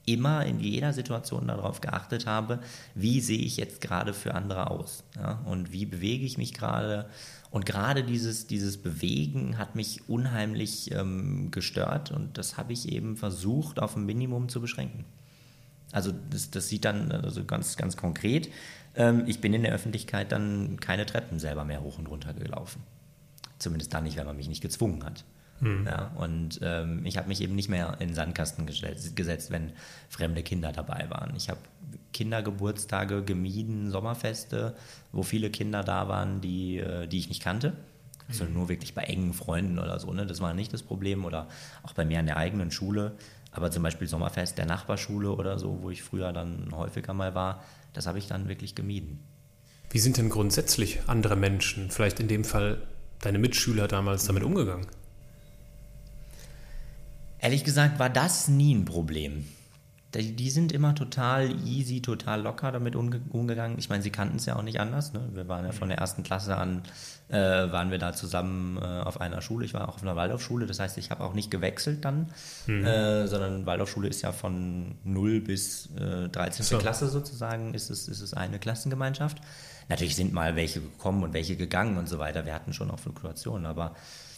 immer 0.05 0.45
in 0.45 0.60
jeder 0.60 0.93
Situation 0.93 1.48
darauf 1.48 1.81
geachtet 1.81 2.25
habe, 2.25 2.60
wie 2.95 3.22
sehe 3.22 3.39
ich 3.39 3.57
jetzt 3.57 3.81
gerade 3.81 4.13
für 4.13 4.36
andere 4.36 4.69
aus 4.69 5.03
ja? 5.15 5.39
und 5.45 5.72
wie 5.72 5.86
bewege 5.86 6.25
ich 6.25 6.38
mich 6.38 6.53
gerade. 6.53 7.10
Und 7.51 7.65
gerade 7.65 8.03
dieses, 8.03 8.48
dieses 8.48 8.77
Bewegen 8.77 9.57
hat 9.57 9.75
mich 9.75 10.10
unheimlich 10.10 10.91
ähm, 10.91 11.51
gestört 11.51 12.12
und 12.12 12.38
das 12.38 12.57
habe 12.57 12.74
ich 12.74 12.91
eben 12.91 13.15
versucht 13.15 13.79
auf 13.79 13.95
ein 13.95 14.05
Minimum 14.05 14.50
zu 14.50 14.60
beschränken. 14.60 15.05
Also 15.91 16.12
das, 16.31 16.50
das 16.50 16.67
sieht 16.67 16.86
dann 16.86 17.12
also 17.12 17.45
ganz, 17.45 17.77
ganz 17.77 17.95
konkret. 17.95 18.50
Ähm, 18.95 19.24
ich 19.27 19.39
bin 19.39 19.53
in 19.53 19.62
der 19.62 19.74
Öffentlichkeit 19.74 20.31
dann 20.31 20.79
keine 20.79 21.05
Treppen 21.05 21.39
selber 21.39 21.63
mehr 21.63 21.83
hoch 21.83 22.00
und 22.00 22.07
runter 22.07 22.33
gelaufen. 22.33 22.81
Zumindest 23.60 23.93
dann 23.93 24.03
nicht, 24.03 24.17
wenn 24.17 24.25
man 24.25 24.36
mich 24.36 24.50
nicht 24.50 24.62
gezwungen 24.62 25.03
hat. 25.05 25.24
Mhm. 25.63 25.88
Ja, 25.88 26.12
und 26.15 26.60
ähm, 26.62 27.05
ich 27.05 27.17
habe 27.17 27.29
mich 27.29 27.41
eben 27.41 27.55
nicht 27.55 27.70
mehr 27.70 27.96
in 28.00 28.10
den 28.10 28.15
Sandkasten 28.15 28.65
gesetzt, 28.65 29.51
wenn 29.51 29.72
fremde 30.10 30.43
Kinder 30.43 30.72
dabei 30.72 31.10
waren. 31.10 31.34
Ich 31.38 31.50
habe 31.50 31.60
Kindergeburtstage 32.12 33.24
gemieden, 33.24 33.89
Sommerfeste, 33.89 34.75
wo 35.12 35.24
viele 35.24 35.50
Kinder 35.50 35.84
da 35.84 36.08
waren, 36.08 36.41
die, 36.41 36.79
äh, 36.79 37.08
die 37.08 37.17
ich 37.17 37.29
nicht 37.29 37.41
kannte. 37.41 37.74
Also 38.29 38.46
nur 38.46 38.70
wirklich 38.70 38.93
bei 38.93 39.03
engen 39.03 39.34
Freunden 39.34 39.79
oder 39.79 40.00
so. 40.00 40.12
Ne? 40.13 40.25
Das 40.25 40.39
war 40.41 40.53
nicht 40.53 40.74
das 40.74 40.82
Problem. 40.82 41.25
Oder 41.25 41.48
auch 41.84 41.93
bei 41.93 42.05
mir 42.05 42.20
an 42.20 42.25
der 42.25 42.38
eigenen 42.38 42.72
Schule. 42.72 43.13
Aber 43.51 43.70
zum 43.70 43.84
Beispiel 43.84 44.08
Sommerfest 44.08 44.58
der 44.58 44.65
Nachbarschule 44.65 45.32
oder 45.32 45.60
so, 45.60 45.79
wo 45.82 45.89
ich 45.89 46.01
früher 46.03 46.34
dann 46.34 46.70
häufiger 46.72 47.13
mal 47.13 47.36
war, 47.36 47.63
das 47.91 48.08
habe 48.08 48.17
ich 48.17 48.27
dann 48.27 48.48
wirklich 48.48 48.75
gemieden. 48.75 49.20
Wie 49.91 50.00
sind 50.00 50.17
denn 50.17 50.29
grundsätzlich 50.29 51.01
andere 51.08 51.36
Menschen, 51.36 51.91
vielleicht 51.91 52.20
in 52.20 52.27
dem 52.27 52.46
Fall 52.46 52.82
deine 53.22 53.38
Mitschüler 53.38 53.88
damals 53.88 54.25
damit 54.25 54.43
umgegangen? 54.43 54.88
Ehrlich 57.44 57.66
gesagt 57.66 58.00
war 58.00 58.10
das 58.10 58.48
nie 58.48 58.74
ein 58.74 58.86
Problem. 58.86 59.46
Die, 60.16 60.34
die 60.34 60.50
sind 60.50 60.72
immer 60.72 60.96
total 60.96 61.54
easy, 61.66 62.02
total 62.02 62.42
locker 62.42 62.72
damit 62.72 62.96
umge 62.96 63.20
umgegangen. 63.32 63.78
Ich 63.78 63.90
meine, 63.90 64.02
sie 64.02 64.12
kannten 64.12 64.38
es 64.38 64.46
ja 64.46 64.56
auch 64.56 64.62
nicht 64.62 64.80
anders. 64.80 65.12
Ne? 65.12 65.28
Wir 65.34 65.50
waren 65.50 65.66
ja 65.66 65.74
von 65.74 65.90
der 65.90 65.98
ersten 65.98 66.24
Klasse 66.24 66.56
an, 66.56 66.84
äh, 67.28 67.36
waren 67.36 67.92
wir 67.92 67.98
da 67.98 68.14
zusammen 68.14 68.78
äh, 68.78 69.02
auf 69.02 69.20
einer 69.20 69.42
Schule. 69.42 69.66
Ich 69.66 69.74
war 69.74 69.90
auch 69.90 69.96
auf 69.96 70.04
einer 70.04 70.16
Waldorfschule. 70.16 70.68
Das 70.68 70.80
heißt, 70.80 70.98
ich 70.98 71.12
habe 71.12 71.22
auch 71.22 71.34
nicht 71.34 71.52
gewechselt 71.52 72.06
dann, 72.06 72.30
mhm. 72.66 72.86
äh, 72.86 73.28
sondern 73.28 73.66
Waldorfschule 73.66 74.08
ist 74.08 74.22
ja 74.22 74.32
von 74.32 74.96
0 75.04 75.42
bis 75.42 75.90
13. 75.98 76.46
Äh, 76.46 76.50
so. 76.64 76.78
Klasse 76.78 77.10
sozusagen, 77.10 77.74
ist 77.74 77.90
es, 77.90 78.08
ist 78.08 78.22
es 78.22 78.34
eine 78.34 78.58
Klassengemeinschaft. 78.58 79.40
Natürlich 79.90 80.16
sind 80.16 80.32
mal 80.32 80.56
welche 80.56 80.80
gekommen 80.80 81.24
und 81.24 81.34
welche 81.34 81.58
gegangen 81.58 81.98
und 81.98 82.08
so 82.08 82.20
weiter. 82.20 82.46
Wir 82.46 82.54
hatten 82.54 82.72
schon 82.72 82.90
auch 82.90 83.00
Fluktuationen, 83.00 83.66
aber 83.66 83.96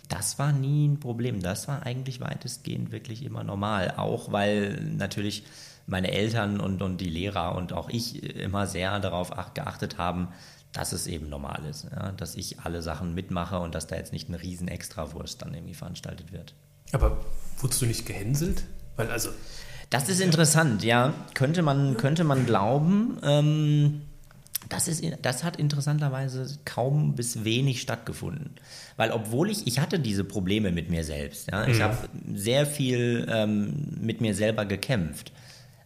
das 0.07 0.39
war 0.39 0.51
nie 0.51 0.87
ein 0.87 0.99
Problem. 0.99 1.41
Das 1.41 1.67
war 1.67 1.83
eigentlich 1.83 2.19
weitestgehend 2.19 2.91
wirklich 2.91 3.23
immer 3.23 3.43
normal. 3.43 3.93
Auch 3.97 4.31
weil 4.31 4.79
natürlich 4.81 5.43
meine 5.87 6.11
Eltern 6.11 6.59
und, 6.59 6.81
und 6.81 6.99
die 6.99 7.09
Lehrer 7.09 7.55
und 7.55 7.73
auch 7.73 7.89
ich 7.89 8.23
immer 8.37 8.67
sehr 8.67 8.99
darauf 8.99 9.31
geachtet 9.53 9.97
haben, 9.97 10.29
dass 10.73 10.91
es 10.91 11.07
eben 11.07 11.29
normal 11.29 11.63
ist. 11.69 11.87
Ja? 11.91 12.11
Dass 12.11 12.35
ich 12.35 12.59
alle 12.59 12.81
Sachen 12.81 13.13
mitmache 13.13 13.59
und 13.59 13.75
dass 13.75 13.87
da 13.87 13.95
jetzt 13.95 14.13
nicht 14.13 14.29
ein 14.29 14.35
riesen 14.35 14.67
Extrawurst 14.67 15.41
dann 15.41 15.53
irgendwie 15.53 15.73
veranstaltet 15.73 16.31
wird. 16.31 16.53
Aber 16.91 17.17
wurdest 17.57 17.81
du 17.81 17.85
nicht 17.85 18.05
gehänselt? 18.05 18.63
Weil 18.95 19.09
also. 19.09 19.29
Das 19.89 20.09
ist 20.09 20.19
interessant, 20.19 20.83
ja. 20.83 21.13
Könnte 21.35 21.61
man, 21.61 21.95
könnte 21.97 22.23
man 22.23 22.45
glauben. 22.45 23.19
Ähm, 23.23 24.01
das, 24.69 24.87
ist, 24.87 25.03
das 25.21 25.43
hat 25.43 25.57
interessanterweise 25.57 26.57
kaum 26.65 27.15
bis 27.15 27.43
wenig 27.43 27.81
stattgefunden. 27.81 28.55
Weil 28.97 29.11
obwohl 29.11 29.49
ich, 29.49 29.67
ich 29.67 29.79
hatte 29.79 29.99
diese 29.99 30.23
Probleme 30.23 30.71
mit 30.71 30.89
mir 30.89 31.03
selbst, 31.03 31.51
ja, 31.51 31.67
ich 31.67 31.79
mhm. 31.79 31.83
habe 31.83 32.09
sehr 32.33 32.65
viel 32.65 33.27
ähm, 33.29 33.97
mit 33.99 34.21
mir 34.21 34.33
selber 34.33 34.65
gekämpft, 34.65 35.31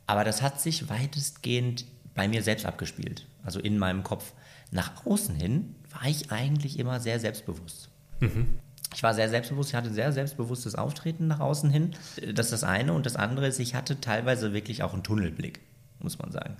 aber 0.08 0.24
das 0.24 0.42
hat 0.42 0.60
sich 0.62 0.90
weitestgehend 0.90 1.86
bei 2.16 2.28
mir 2.28 2.44
selbst 2.44 2.66
abgespielt, 2.66 3.28
also 3.44 3.60
in 3.60 3.78
meinem 3.78 4.04
Kopf. 4.04 4.34
Nach 4.72 5.06
außen 5.06 5.36
hin 5.36 5.76
war 5.92 6.08
ich 6.08 6.32
eigentlich 6.32 6.80
immer 6.80 7.00
sehr 7.00 7.20
selbstbewusst. 7.20 7.90
Mhm. 8.20 8.60
Ich 8.94 9.04
war 9.04 9.14
sehr 9.14 9.30
selbstbewusst, 9.30 9.70
ich 9.70 9.76
hatte 9.76 9.94
sehr 9.94 10.12
selbstbewusstes 10.12 10.76
Auftreten 10.76 11.28
nach 11.28 11.40
außen 11.40 11.70
hin. 11.70 11.92
Das 12.34 12.48
ist 12.48 12.54
das 12.54 12.64
eine. 12.64 12.94
Und 12.94 13.06
das 13.06 13.16
andere 13.16 13.48
ist, 13.48 13.60
ich 13.60 13.76
hatte 13.76 14.02
teilweise 14.02 14.54
wirklich 14.54 14.84
auch 14.84 14.94
einen 14.94 15.04
Tunnelblick, 15.04 15.60
muss 16.00 16.18
man 16.18 16.32
sagen. 16.32 16.58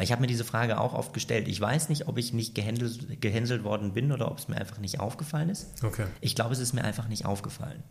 Weil 0.00 0.04
ich 0.04 0.12
habe 0.12 0.22
mir 0.22 0.28
diese 0.28 0.44
Frage 0.44 0.80
auch 0.80 0.94
oft 0.94 1.12
gestellt. 1.12 1.46
Ich 1.46 1.60
weiß 1.60 1.90
nicht, 1.90 2.08
ob 2.08 2.16
ich 2.16 2.32
nicht 2.32 2.54
gehänselt, 2.54 3.20
gehänselt 3.20 3.64
worden 3.64 3.92
bin 3.92 4.12
oder 4.12 4.30
ob 4.30 4.38
es 4.38 4.48
mir 4.48 4.56
einfach 4.56 4.78
nicht 4.78 4.98
aufgefallen 4.98 5.50
ist. 5.50 5.84
Okay. 5.84 6.06
Ich 6.22 6.34
glaube, 6.34 6.54
es 6.54 6.58
ist 6.58 6.72
mir 6.72 6.82
einfach 6.84 7.06
nicht 7.06 7.26
aufgefallen. 7.26 7.82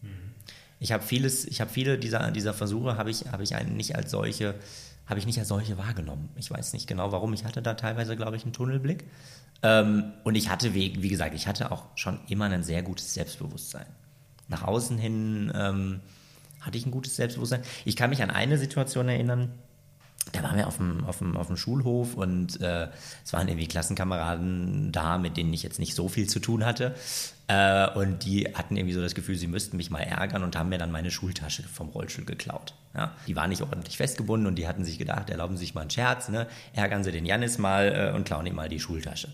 Mhm. 0.00 0.32
Ich 0.80 0.92
habe 0.92 1.02
vieles, 1.02 1.44
ich 1.44 1.60
habe 1.60 1.70
viele 1.70 1.98
dieser, 1.98 2.30
dieser 2.30 2.54
Versuche 2.54 2.96
habe 2.96 3.10
ich, 3.10 3.30
habe 3.32 3.42
ich 3.42 3.50
nicht 3.66 3.94
als 3.96 4.12
solche, 4.12 4.54
habe 5.04 5.18
ich 5.20 5.26
nicht 5.26 5.38
als 5.38 5.48
solche 5.48 5.76
wahrgenommen. 5.76 6.30
Ich 6.36 6.50
weiß 6.50 6.72
nicht 6.72 6.86
genau 6.86 7.12
warum. 7.12 7.34
Ich 7.34 7.44
hatte 7.44 7.60
da 7.60 7.74
teilweise, 7.74 8.16
glaube 8.16 8.38
ich, 8.38 8.44
einen 8.44 8.54
Tunnelblick. 8.54 9.04
Ähm, 9.62 10.14
und 10.24 10.36
ich 10.36 10.48
hatte, 10.48 10.72
wie, 10.72 11.02
wie, 11.02 11.10
gesagt, 11.10 11.34
ich 11.34 11.46
hatte 11.46 11.70
auch 11.70 11.84
schon 11.96 12.18
immer 12.28 12.46
ein 12.46 12.62
sehr 12.62 12.80
gutes 12.80 13.12
Selbstbewusstsein. 13.12 13.84
Nach 14.48 14.62
außen 14.62 14.96
hin 14.96 15.52
ähm, 15.54 16.00
hatte 16.62 16.78
ich 16.78 16.86
ein 16.86 16.92
gutes 16.92 17.14
Selbstbewusstsein. 17.16 17.60
Ich 17.84 17.94
kann 17.94 18.08
mich 18.08 18.22
an 18.22 18.30
eine 18.30 18.56
Situation 18.56 19.10
erinnern, 19.10 19.52
da 20.32 20.42
waren 20.42 20.56
wir 20.56 20.66
auf 20.66 20.76
dem, 20.76 21.04
auf 21.04 21.18
dem, 21.18 21.36
auf 21.36 21.46
dem 21.46 21.56
Schulhof 21.56 22.14
und 22.14 22.60
äh, 22.60 22.88
es 23.24 23.32
waren 23.32 23.48
irgendwie 23.48 23.68
Klassenkameraden 23.68 24.90
da, 24.92 25.18
mit 25.18 25.36
denen 25.36 25.52
ich 25.52 25.62
jetzt 25.62 25.78
nicht 25.78 25.94
so 25.94 26.08
viel 26.08 26.28
zu 26.28 26.40
tun 26.40 26.64
hatte. 26.64 26.94
Äh, 27.48 27.88
und 27.90 28.24
die 28.24 28.46
hatten 28.54 28.76
irgendwie 28.76 28.94
so 28.94 29.00
das 29.00 29.14
Gefühl, 29.14 29.36
sie 29.36 29.46
müssten 29.46 29.76
mich 29.76 29.90
mal 29.90 30.00
ärgern 30.00 30.42
und 30.42 30.56
haben 30.56 30.68
mir 30.68 30.78
dann 30.78 30.90
meine 30.90 31.12
Schultasche 31.12 31.62
vom 31.62 31.88
Rollstuhl 31.90 32.24
geklaut. 32.24 32.74
Ja? 32.94 33.12
Die 33.28 33.36
war 33.36 33.46
nicht 33.46 33.62
ordentlich 33.62 33.96
festgebunden 33.96 34.48
und 34.48 34.56
die 34.56 34.66
hatten 34.66 34.84
sich 34.84 34.98
gedacht, 34.98 35.30
erlauben 35.30 35.56
Sie 35.56 35.60
sich 35.60 35.74
mal 35.74 35.82
einen 35.82 35.90
Scherz, 35.90 36.28
ne? 36.28 36.48
ärgern 36.72 37.04
Sie 37.04 37.12
den 37.12 37.24
Janis 37.24 37.58
mal 37.58 38.10
äh, 38.12 38.16
und 38.16 38.24
klauen 38.24 38.46
ihm 38.46 38.56
mal 38.56 38.68
die 38.68 38.80
Schultasche. 38.80 39.28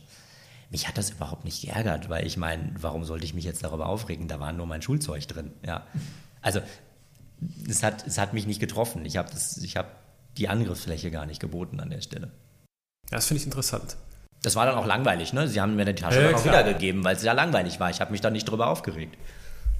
Mich 0.70 0.88
hat 0.88 0.98
das 0.98 1.11
überhaupt 1.11 1.44
nicht 1.44 1.62
geärgert, 1.62 2.11
weil 2.11 2.26
ich 2.26 2.37
meine, 2.37 2.70
warum 2.78 3.05
sollte 3.05 3.24
ich 3.24 3.35
mich 3.35 3.44
jetzt 3.44 3.64
darüber 3.64 3.87
aufregen? 3.87 4.28
Da 4.28 4.40
war 4.40 4.52
nur 4.52 4.66
mein 4.66 4.83
Schulzeug 4.83 5.26
drin. 5.28 5.52
Ja. 5.66 5.87
Also 6.42 6.61
es 7.68 7.83
hat, 7.83 8.07
es 8.07 8.18
hat 8.18 8.33
mich 8.35 8.46
nicht 8.46 8.61
getroffen. 8.61 9.05
Ich 9.05 9.16
habe 9.16 9.31
hab 9.31 10.01
die 10.38 10.48
Angriffsfläche 10.48 11.10
gar 11.10 11.26
nicht 11.26 11.40
geboten 11.40 11.80
an 11.80 11.90
der 11.90 12.00
Stelle. 12.00 12.30
Ja, 13.10 13.16
das 13.16 13.26
finde 13.26 13.40
ich 13.40 13.46
interessant. 13.46 13.96
Das 14.42 14.56
war 14.56 14.66
dann 14.66 14.76
auch 14.76 14.86
langweilig, 14.86 15.32
ne? 15.32 15.46
Sie 15.46 15.60
haben 15.60 15.76
mir 15.76 15.84
die 15.84 15.94
Tasche 15.94 16.20
äh, 16.20 16.24
dann 16.24 16.34
auch 16.34 16.44
wiedergegeben, 16.44 17.04
weil 17.04 17.16
es 17.16 17.22
ja 17.22 17.32
langweilig 17.32 17.78
war. 17.78 17.90
Ich 17.90 18.00
habe 18.00 18.10
mich 18.10 18.20
da 18.20 18.30
nicht 18.30 18.44
drüber 18.44 18.68
aufgeregt. 18.68 19.16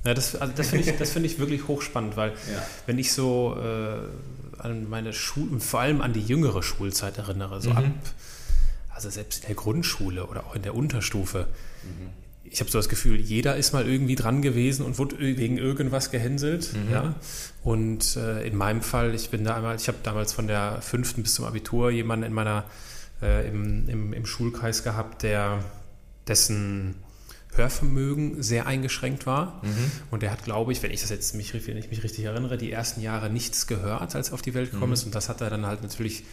Ja, 0.05 0.15
das, 0.15 0.37
also 0.37 0.53
das 0.57 0.69
finde 0.69 0.91
ich, 0.91 1.09
find 1.09 1.27
ich 1.27 1.39
wirklich 1.39 1.69
hochspannend, 1.69 2.17
weil 2.17 2.31
ja. 2.31 2.63
wenn 2.87 2.99
ich 2.99 3.13
so 3.13 3.57
äh, 3.57 4.61
an 4.61 4.89
meine 4.89 5.13
Schule, 5.13 5.61
vor 5.61 5.81
allem 5.81 6.01
an 6.01 6.13
die 6.13 6.21
jüngere 6.21 6.63
Schulzeit 6.63 7.19
erinnere, 7.19 7.61
so 7.61 7.71
mhm. 7.71 7.77
ab, 7.77 7.85
also 8.91 9.11
selbst 9.11 9.43
in 9.43 9.47
der 9.49 9.57
Grundschule 9.57 10.27
oder 10.27 10.45
auch 10.47 10.55
in 10.55 10.63
der 10.63 10.75
Unterstufe, 10.75 11.47
mhm 11.83 12.22
ich 12.53 12.61
habe 12.61 12.71
so 12.71 12.79
das 12.79 12.91
Gefühl, 12.91 13.19
jeder 13.19 13.57
ist 13.57 13.73
mal 13.73 13.89
irgendwie 13.89 14.15
dran 14.15 14.43
gewesen 14.43 14.85
und 14.85 14.99
wurde 14.99 15.19
wegen 15.19 15.57
irgendwas 15.57 16.11
gehänselt. 16.11 16.75
Mhm. 16.75 16.93
Ja? 16.93 17.15
Und 17.65 18.17
äh, 18.17 18.47
in 18.47 18.57
meinem 18.57 18.83
Fall, 18.83 19.15
ich 19.15 19.31
bin 19.31 19.43
da 19.43 19.57
einmal, 19.57 19.75
ich 19.75 19.89
habe 19.89 19.99
damals 20.03 20.35
von 20.35 20.47
der 20.49 20.83
fünften 20.83 21.23
bis 21.23 21.35
zum 21.35 21.47
Abitur 21.47 21.91
jemanden 21.91 22.27
in 22.27 22.35
meiner 22.35 22.65
äh, 23.23 23.49
im, 23.49 23.89
im, 23.89 24.13
im, 24.13 24.27
Schulkreis 24.27 24.85
gehabt, 24.85 25.23
der 25.23 25.65
dessen 26.29 26.97
Hörvermögen 27.55 28.43
sehr 28.43 28.67
eingeschränkt 28.67 29.25
war. 29.25 29.63
Mhm. 29.65 29.91
Und 30.11 30.23
der 30.23 30.31
hat, 30.31 30.45
glaube 30.45 30.73
ich, 30.73 30.83
wenn 30.83 30.91
ich 30.91 31.01
das 31.01 31.09
jetzt 31.09 31.35
mich, 31.35 31.55
wenn 31.55 31.79
ich 31.79 31.89
mich 31.89 32.03
richtig 32.03 32.27
erinnere, 32.27 32.59
die 32.59 32.71
ersten 32.71 33.01
Jahre 33.01 33.31
nichts 33.31 33.67
gehört, 33.67 34.15
als 34.15 34.29
er 34.29 34.35
auf 34.35 34.43
die 34.43 34.53
Welt 34.53 34.73
gekommen 34.73 34.91
mhm. 34.91 34.95
ist. 34.95 35.05
Und 35.05 35.15
das 35.15 35.31
hat 35.31 35.41
er 35.41 35.49
dann 35.49 35.65
halt 35.65 35.83
natürlich 35.83 36.25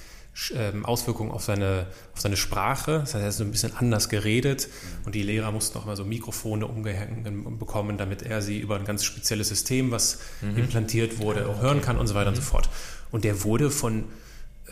Auswirkungen 0.84 1.32
auf 1.32 1.44
seine, 1.44 1.88
auf 2.14 2.22
seine 2.22 2.38
Sprache. 2.38 3.00
Das 3.00 3.14
heißt, 3.14 3.24
er 3.24 3.28
hat 3.28 3.34
so 3.34 3.44
ein 3.44 3.52
bisschen 3.52 3.76
anders 3.76 4.08
geredet 4.08 4.70
und 5.06 5.14
die 5.14 5.24
Lehrer 5.24 5.52
mussten 5.52 5.78
auch 5.78 5.86
mal 5.86 5.98
so 5.98 6.06
Mikrofone 6.06 6.66
umgehängt 6.66 7.60
bekommen, 7.60 7.98
damit 7.98 8.22
er 8.22 8.42
sie 8.42 8.60
über 8.60 8.78
ein 8.78 8.86
ganz 8.86 9.04
spezielles 9.04 9.50
System, 9.50 9.92
was 9.92 10.20
mhm. 10.42 10.58
implantiert 10.58 11.20
wurde, 11.20 11.48
auch 11.48 11.62
hören 11.62 11.82
kann 11.82 11.98
und 11.98 12.08
so 12.08 12.16
weiter 12.16 12.32
mhm. 12.32 12.38
und 12.38 12.42
so 12.44 12.48
mhm. 12.48 12.52
fort. 12.52 12.70
Und 13.12 13.26
der 13.26 13.44
wurde 13.44 13.70
von 13.70 14.06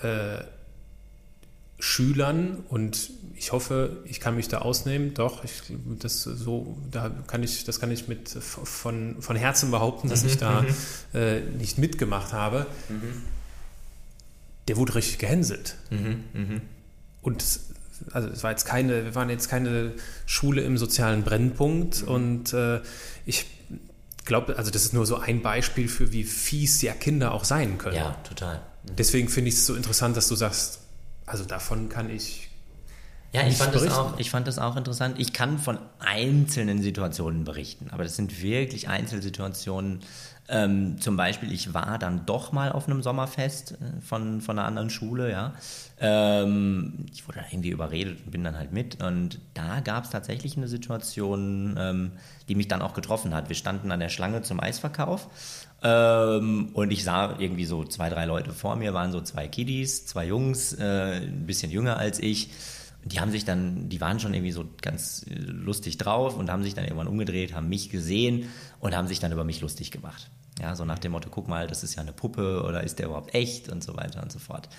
äh, 0.01 0.37
Schülern 1.79 2.63
und 2.69 3.11
ich 3.35 3.51
hoffe, 3.51 3.97
ich 4.05 4.19
kann 4.19 4.35
mich 4.35 4.47
da 4.47 4.59
ausnehmen. 4.59 5.13
Doch, 5.15 5.43
ich, 5.43 5.63
das 5.99 6.23
so, 6.23 6.77
da 6.89 7.11
kann 7.27 7.43
ich, 7.43 7.65
das 7.65 7.79
kann 7.79 7.91
ich 7.91 8.07
mit 8.07 8.29
von, 8.29 9.17
von 9.19 9.35
Herzen 9.35 9.69
behaupten, 9.69 10.07
dass 10.07 10.23
mhm, 10.23 10.29
ich 10.29 10.37
da 10.37 10.61
mhm. 10.61 10.67
äh, 11.13 11.41
nicht 11.41 11.77
mitgemacht 11.77 12.31
habe. 12.31 12.67
Mhm 12.87 13.36
der 14.67 14.77
wurde 14.77 14.95
richtig 14.95 15.19
gehänselt. 15.19 15.75
Mhm, 15.89 16.23
mh. 16.33 16.61
Und 17.21 17.43
also 18.11 18.27
es 18.29 18.43
war 18.43 18.51
jetzt 18.51 18.65
keine, 18.65 19.05
wir 19.05 19.15
waren 19.15 19.29
jetzt 19.29 19.49
keine 19.49 19.93
Schule 20.25 20.61
im 20.61 20.77
sozialen 20.77 21.23
Brennpunkt 21.23 22.03
mhm. 22.03 22.07
und 22.07 22.53
äh, 22.53 22.81
ich 23.25 23.45
glaube, 24.25 24.57
also 24.57 24.71
das 24.71 24.83
ist 24.83 24.93
nur 24.93 25.05
so 25.05 25.17
ein 25.17 25.41
Beispiel 25.41 25.87
für, 25.87 26.11
wie 26.11 26.23
fies 26.23 26.81
ja 26.81 26.93
Kinder 26.93 27.33
auch 27.33 27.43
sein 27.43 27.77
können. 27.77 27.95
Ja, 27.95 28.17
total. 28.27 28.57
Mhm. 28.83 28.95
Deswegen 28.97 29.29
finde 29.29 29.49
ich 29.49 29.55
es 29.55 29.65
so 29.65 29.75
interessant, 29.75 30.15
dass 30.17 30.27
du 30.27 30.35
sagst, 30.35 30.81
also 31.25 31.43
davon 31.43 31.89
kann 31.89 32.09
ich 32.09 32.49
ja, 33.33 33.45
ich 33.45 33.57
fand, 33.57 33.75
das 33.75 33.87
auch, 33.89 34.17
ich 34.19 34.31
fand 34.31 34.47
das 34.47 34.57
auch 34.57 34.77
interessant. 34.77 35.19
Ich 35.19 35.33
kann 35.33 35.59
von 35.59 35.79
einzelnen 35.99 36.81
Situationen 36.81 37.43
berichten, 37.43 37.89
aber 37.91 38.03
das 38.03 38.15
sind 38.15 38.41
wirklich 38.41 38.87
Einzelsituationen, 38.87 39.99
ähm, 40.49 40.99
zum 41.01 41.17
Beispiel, 41.17 41.51
ich 41.51 41.73
war 41.73 41.99
dann 41.99 42.25
doch 42.25 42.51
mal 42.53 42.71
auf 42.71 42.87
einem 42.87 43.01
Sommerfest 43.01 43.73
äh, 43.73 44.01
von, 44.01 44.39
von 44.41 44.57
einer 44.57 44.67
anderen 44.67 44.89
Schule, 44.89 45.29
ja. 45.29 45.53
Ähm, 45.99 47.05
ich 47.11 47.27
wurde 47.27 47.39
da 47.39 47.45
irgendwie 47.51 47.69
überredet 47.69 48.19
und 48.23 48.31
bin 48.31 48.43
dann 48.43 48.55
halt 48.55 48.71
mit. 48.71 49.03
Und 49.03 49.39
da 49.53 49.81
gab 49.81 50.05
es 50.05 50.09
tatsächlich 50.09 50.55
eine 50.55 50.67
Situation, 50.67 51.75
ähm, 51.77 52.11
die 52.47 52.55
mich 52.55 52.67
dann 52.67 52.81
auch 52.81 52.93
getroffen 52.93 53.33
hat. 53.35 53.49
Wir 53.49 53.55
standen 53.55 53.91
an 53.91 53.99
der 53.99 54.09
Schlange 54.09 54.41
zum 54.41 54.59
Eisverkauf 54.59 55.27
Ähm, 55.83 56.69
und 56.73 56.91
ich 56.91 57.03
sah 57.03 57.35
irgendwie 57.39 57.65
so 57.65 57.83
zwei, 57.83 58.09
drei 58.09 58.25
Leute 58.25 58.51
vor 58.53 58.75
mir, 58.75 58.93
waren 58.93 59.11
so 59.11 59.21
zwei 59.21 59.47
Kiddies, 59.47 60.05
zwei 60.07 60.25
Jungs, 60.25 60.73
äh, 60.73 61.21
ein 61.21 61.45
bisschen 61.45 61.71
jünger 61.71 61.97
als 61.97 62.19
ich. 62.19 62.49
Die 63.05 63.19
haben 63.19 63.31
sich 63.31 63.45
dann, 63.45 63.87
die 63.89 64.01
waren 64.01 64.19
schon 64.19 64.33
irgendwie 64.33 64.51
so 64.51 64.65
ganz 64.81 65.25
äh, 65.29 65.35
lustig 65.35 65.97
drauf 65.97 66.35
und 66.37 66.49
haben 66.49 66.63
sich 66.63 66.73
dann 66.73 66.85
irgendwann 66.85 67.07
umgedreht, 67.07 67.53
haben 67.53 67.69
mich 67.69 67.89
gesehen 67.89 68.49
und 68.79 68.95
haben 68.95 69.07
sich 69.07 69.19
dann 69.19 69.31
über 69.31 69.43
mich 69.43 69.61
lustig 69.61 69.91
gemacht. 69.91 70.29
Ja, 70.61 70.75
so 70.75 70.85
nach 70.85 70.99
dem 70.99 71.11
Motto, 71.11 71.29
guck 71.29 71.47
mal, 71.47 71.67
das 71.67 71.83
ist 71.83 71.95
ja 71.95 72.01
eine 72.01 72.13
Puppe 72.13 72.63
oder 72.63 72.83
ist 72.83 72.99
der 72.99 73.07
überhaupt 73.07 73.33
echt 73.33 73.69
und 73.69 73.83
so 73.83 73.95
weiter 73.95 74.23
und 74.23 74.31
so 74.31 74.39
fort. 74.39 74.69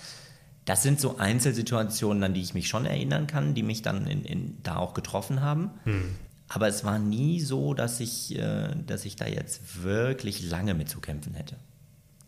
Das 0.64 0.82
sind 0.82 1.00
so 1.00 1.16
Einzelsituationen, 1.18 2.22
an 2.22 2.34
die 2.34 2.42
ich 2.42 2.52
mich 2.52 2.68
schon 2.68 2.84
erinnern 2.84 3.26
kann, 3.26 3.54
die 3.54 3.62
mich 3.62 3.82
dann 3.82 4.06
in, 4.06 4.24
in, 4.24 4.62
da 4.62 4.76
auch 4.76 4.92
getroffen 4.92 5.40
haben. 5.40 5.70
Hm. 5.84 6.14
Aber 6.48 6.68
es 6.68 6.84
war 6.84 6.98
nie 6.98 7.40
so, 7.40 7.74
dass 7.74 8.00
ich, 8.00 8.36
äh, 8.38 8.74
dass 8.86 9.04
ich 9.04 9.16
da 9.16 9.26
jetzt 9.26 9.82
wirklich 9.82 10.48
lange 10.48 10.74
mit 10.74 10.88
zu 10.88 11.00
kämpfen 11.00 11.34
hätte, 11.34 11.56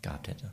gehabt 0.02 0.28
hätte. 0.28 0.50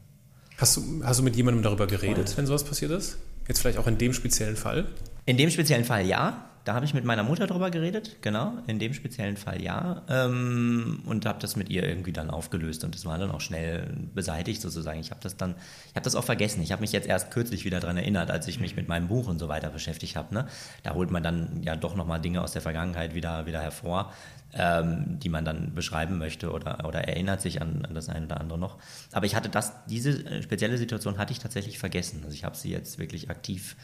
Hast 0.57 0.77
du, 0.77 1.01
hast 1.03 1.19
du 1.19 1.23
mit 1.23 1.35
jemandem 1.35 1.63
darüber 1.63 1.85
geredet, 1.85 2.35
wenn 2.35 2.47
sowas 2.47 2.63
passiert 2.63 2.91
ist? 2.91 3.17
Jetzt 3.47 3.59
vielleicht 3.59 3.77
auch 3.77 3.87
in 3.87 3.97
dem 3.97 4.13
speziellen 4.13 4.55
Fall? 4.55 4.87
In 5.25 5.37
dem 5.37 5.49
speziellen 5.49 5.85
Fall 5.85 6.05
ja. 6.05 6.46
Da 6.67 6.73
habe 6.73 6.83
ich 6.83 6.93
mit 6.93 7.05
meiner 7.05 7.23
Mutter 7.23 7.47
drüber 7.47 7.71
geredet, 7.71 8.17
genau, 8.19 8.51
in 8.67 8.77
dem 8.77 8.93
speziellen 8.93 9.37
Fall 9.37 9.61
ja. 9.61 10.01
Ähm, 10.09 11.01
und 11.05 11.25
habe 11.25 11.39
das 11.39 11.55
mit 11.55 11.69
ihr 11.69 11.87
irgendwie 11.87 12.11
dann 12.11 12.29
aufgelöst 12.29 12.83
und 12.83 12.93
das 12.93 13.05
war 13.05 13.17
dann 13.17 13.31
auch 13.31 13.39
schnell 13.39 13.89
beseitigt 14.13 14.61
sozusagen. 14.61 14.99
Ich 14.99 15.11
habe 15.11 15.21
das 15.23 15.37
dann, 15.37 15.55
ich 15.87 15.95
habe 15.95 16.03
das 16.03 16.15
auch 16.15 16.25
vergessen. 16.25 16.61
Ich 16.61 16.73
habe 16.73 16.81
mich 16.81 16.91
jetzt 16.91 17.07
erst 17.07 17.31
kürzlich 17.31 17.63
wieder 17.63 17.79
daran 17.79 17.95
erinnert, 17.95 18.29
als 18.31 18.49
ich 18.49 18.59
mich 18.59 18.75
mit 18.75 18.89
meinem 18.89 19.07
Buch 19.07 19.29
und 19.29 19.39
so 19.39 19.47
weiter 19.47 19.69
beschäftigt 19.69 20.17
habe. 20.17 20.33
Ne? 20.33 20.45
Da 20.83 20.93
holt 20.93 21.09
man 21.09 21.23
dann 21.23 21.63
ja 21.63 21.77
doch 21.77 21.95
nochmal 21.95 22.19
Dinge 22.19 22.41
aus 22.41 22.51
der 22.51 22.61
Vergangenheit 22.61 23.15
wieder, 23.15 23.45
wieder 23.45 23.61
hervor, 23.61 24.11
ähm, 24.53 25.19
die 25.21 25.29
man 25.29 25.45
dann 25.45 25.73
beschreiben 25.73 26.17
möchte 26.17 26.51
oder, 26.51 26.85
oder 26.85 26.99
erinnert 27.07 27.39
sich 27.39 27.61
an, 27.61 27.85
an 27.85 27.95
das 27.95 28.09
eine 28.09 28.25
oder 28.25 28.41
andere 28.41 28.59
noch. 28.59 28.77
Aber 29.13 29.25
ich 29.25 29.35
hatte 29.37 29.47
das, 29.47 29.71
diese 29.85 30.09
äh, 30.25 30.43
spezielle 30.43 30.77
Situation 30.77 31.17
hatte 31.17 31.31
ich 31.31 31.39
tatsächlich 31.39 31.79
vergessen. 31.79 32.23
Also 32.25 32.33
ich 32.33 32.43
habe 32.43 32.57
sie 32.57 32.71
jetzt 32.71 32.99
wirklich 32.99 33.29
aktiv 33.29 33.77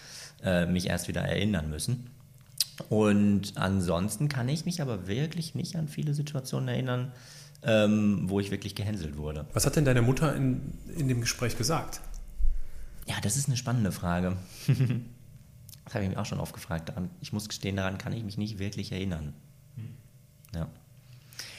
äh, 0.44 0.66
mich 0.66 0.90
erst 0.90 1.08
wieder 1.08 1.22
erinnern 1.22 1.70
müssen. 1.70 2.10
Und 2.90 3.54
ansonsten 3.56 4.30
kann 4.30 4.50
ich 4.50 4.66
mich 4.66 4.82
aber 4.82 5.08
wirklich 5.08 5.56
nicht 5.56 5.76
an 5.76 5.88
viele 5.88 6.14
Situationen 6.14 6.70
erinnern, 6.70 7.12
ähm, 7.62 8.30
wo 8.30 8.40
ich 8.40 8.52
wirklich 8.52 8.76
gehänselt 8.76 9.18
wurde. 9.18 9.46
Was 9.54 9.66
hat 9.66 9.76
denn 9.76 9.86
deine 9.86 10.02
Mutter 10.02 10.36
in, 10.36 10.74
in 10.98 11.08
dem 11.08 11.22
Gespräch 11.22 11.58
gesagt? 11.58 12.02
Ja, 13.08 13.16
das 13.22 13.38
ist 13.38 13.48
eine 13.48 13.58
spannende 13.58 13.92
Frage. 13.92 14.38
das 14.68 15.94
habe 15.94 16.04
ich 16.04 16.10
mich 16.10 16.18
auch 16.18 16.26
schon 16.26 16.40
oft 16.40 16.54
gefragt. 16.54 16.92
Ich 17.22 17.32
muss 17.32 17.48
gestehen, 17.48 17.76
daran 17.76 17.98
kann 17.98 18.14
ich 18.14 18.24
mich 18.24 18.38
nicht 18.38 18.60
wirklich 18.60 18.92
erinnern. 18.92 19.34
Hm. 19.76 19.90
Ja. 20.56 20.68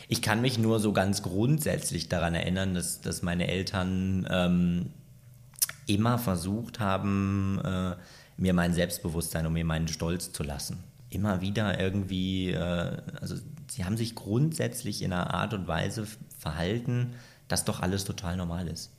Ich 0.08 0.20
kann 0.20 0.42
mich 0.42 0.58
nur 0.58 0.80
so 0.80 0.92
ganz 0.92 1.22
grundsätzlich 1.22 2.08
daran 2.08 2.34
erinnern, 2.34 2.74
dass, 2.74 3.00
dass 3.00 3.22
meine 3.22 3.48
Eltern 3.48 4.26
ähm, 4.30 4.90
immer 5.86 6.18
versucht 6.18 6.80
haben, 6.80 7.60
äh, 7.64 7.96
mir 8.36 8.52
mein 8.52 8.74
Selbstbewusstsein 8.74 9.46
und 9.46 9.52
mir 9.52 9.64
meinen 9.64 9.88
Stolz 9.88 10.32
zu 10.32 10.42
lassen 10.42 10.82
immer 11.14 11.40
wieder 11.40 11.80
irgendwie, 11.80 12.50
äh, 12.52 12.96
also 13.20 13.36
sie 13.68 13.84
haben 13.84 13.96
sich 13.96 14.14
grundsätzlich 14.14 15.02
in 15.02 15.12
einer 15.12 15.32
Art 15.34 15.54
und 15.54 15.68
Weise 15.68 16.06
verhalten, 16.38 17.14
dass 17.48 17.64
doch 17.64 17.80
alles 17.80 18.04
total 18.04 18.36
normal 18.36 18.68
ist. 18.68 18.90